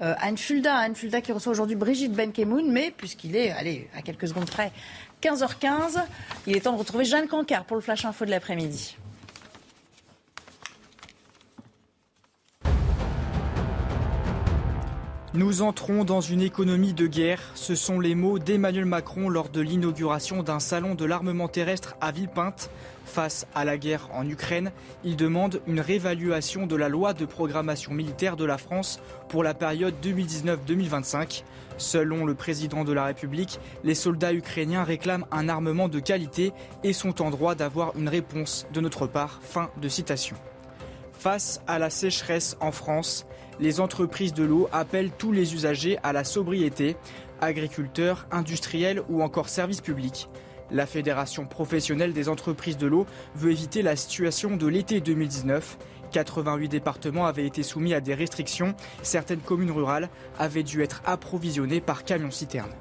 Anne 0.01 0.37
Fulda. 0.37 0.75
Anne 0.75 0.97
Fulda 0.97 1.21
qui 1.21 1.31
reçoit 1.31 1.53
aujourd'hui 1.53 1.77
Brigitte 1.77 2.13
Benkemoun, 2.13 2.69
mais 2.69 2.91
puisqu'il 2.97 3.37
est, 3.37 3.53
allez, 3.53 3.89
à 3.97 4.03
quelques 4.03 4.27
secondes 4.27 4.51
près, 4.51 4.73
15h15, 5.23 6.03
il 6.49 6.57
est 6.57 6.63
temps 6.63 6.73
de 6.73 6.79
retrouver 6.79 7.05
Jeanne 7.05 7.29
Cancard 7.29 7.65
pour 7.65 7.77
le 7.77 7.83
Flash 7.83 8.05
Info 8.05 8.25
de 8.25 8.31
l'après-midi. 8.31 8.97
Nous 15.39 15.63
entrons 15.63 16.03
dans 16.03 16.21
une 16.21 16.41
économie 16.41 16.95
de 16.95 17.07
guerre. 17.07 17.41
Ce 17.55 17.77
sont 17.77 18.01
les 18.01 18.17
mots 18.17 18.41
d'Emmanuel 18.41 18.87
Macron 18.87 19.29
lors 19.29 19.51
de 19.51 19.61
l'inauguration 19.61 20.43
d'un 20.43 20.59
salon 20.59 20.97
de 20.97 21.05
l'armement 21.05 21.47
terrestre 21.47 21.95
à 22.01 22.11
Villepinte. 22.11 22.71
Face 23.05 23.47
à 23.55 23.65
la 23.65 23.79
guerre 23.79 24.09
en 24.13 24.29
Ukraine, 24.29 24.73
il 25.05 25.15
demande 25.15 25.61
une 25.69 25.79
réévaluation 25.79 26.67
de 26.67 26.75
la 26.75 26.89
loi 26.89 27.15
de 27.15 27.25
programmation 27.25 27.95
militaire 27.95 28.35
de 28.35 28.45
la 28.45 28.59
France 28.59 28.99
pour 29.29 29.45
la 29.45 29.55
période 29.55 29.95
2019-2025. 30.03 31.45
Selon 31.77 32.25
le 32.27 32.35
président 32.35 32.83
de 32.83 32.93
la 32.93 33.05
République, 33.05 33.61
les 33.85 33.95
soldats 33.95 34.35
ukrainiens 34.35 34.83
réclament 34.83 35.27
un 35.31 35.49
armement 35.49 35.87
de 35.87 36.01
qualité 36.01 36.53
et 36.83 36.93
sont 36.93 37.23
en 37.23 37.31
droit 37.31 37.55
d'avoir 37.55 37.97
une 37.97 38.09
réponse 38.09 38.67
de 38.73 38.81
notre 38.81 39.07
part. 39.07 39.39
Fin 39.45 39.71
de 39.81 39.89
citation. 39.89 40.35
Face 41.13 41.61
à 41.69 41.79
la 41.79 41.91
sécheresse 41.91 42.57
en 42.61 42.73
France, 42.73 43.25
les 43.61 43.81
entreprises 43.81 44.35
de 44.35 44.45
l'eau 44.45 44.69
appellent 44.73 45.11
tous 45.11 45.33
les 45.33 45.55
usagers 45.55 45.99
à 46.03 46.13
la 46.13 46.25
sobriété, 46.25 46.97
agriculteurs, 47.41 48.27
industriels 48.31 49.03
ou 49.09 49.23
encore 49.23 49.49
services 49.49 49.81
publics. 49.81 50.29
La 50.71 50.87
Fédération 50.87 51.47
professionnelle 51.47 52.13
des 52.13 52.29
entreprises 52.29 52.77
de 52.77 52.87
l'eau 52.87 53.07
veut 53.35 53.53
éviter 53.53 53.83
la 53.83 53.97
situation 53.97 54.57
de 54.57 54.67
l'été 54.67 55.01
2019. 55.01 55.79
88 56.13 56.69
départements 56.69 57.27
avaient 57.27 57.47
été 57.47 57.63
soumis 57.63 57.95
à 57.95 58.01
des 58.01 58.15
restrictions. 58.15 58.75
Certaines 59.03 59.41
communes 59.41 59.71
rurales 59.71 60.09
avaient 60.39 60.63
dû 60.63 60.83
être 60.83 61.03
approvisionnées 61.07 61.81
par 61.81 62.05
camions-citernes. 62.05 62.75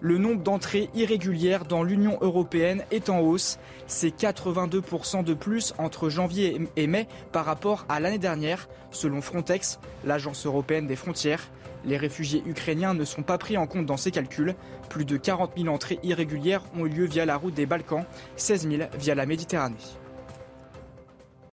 Le 0.00 0.16
nombre 0.16 0.42
d'entrées 0.42 0.90
irrégulières 0.94 1.64
dans 1.64 1.82
l'Union 1.82 2.18
européenne 2.20 2.84
est 2.92 3.08
en 3.08 3.18
hausse. 3.18 3.58
C'est 3.88 4.16
82% 4.16 5.24
de 5.24 5.34
plus 5.34 5.74
entre 5.76 6.08
janvier 6.08 6.60
et 6.76 6.86
mai 6.86 7.08
par 7.32 7.44
rapport 7.44 7.84
à 7.88 7.98
l'année 7.98 8.18
dernière, 8.18 8.68
selon 8.92 9.20
Frontex, 9.20 9.80
l'agence 10.04 10.46
européenne 10.46 10.86
des 10.86 10.94
frontières. 10.94 11.50
Les 11.84 11.96
réfugiés 11.96 12.44
ukrainiens 12.46 12.94
ne 12.94 13.04
sont 13.04 13.22
pas 13.22 13.38
pris 13.38 13.56
en 13.56 13.66
compte 13.66 13.86
dans 13.86 13.96
ces 13.96 14.12
calculs. 14.12 14.54
Plus 14.88 15.04
de 15.04 15.16
40 15.16 15.52
000 15.56 15.68
entrées 15.68 15.98
irrégulières 16.04 16.62
ont 16.76 16.86
eu 16.86 16.90
lieu 16.90 17.06
via 17.06 17.26
la 17.26 17.36
route 17.36 17.54
des 17.54 17.66
Balkans, 17.66 18.04
16 18.36 18.68
000 18.68 18.82
via 18.98 19.16
la 19.16 19.26
Méditerranée. 19.26 19.76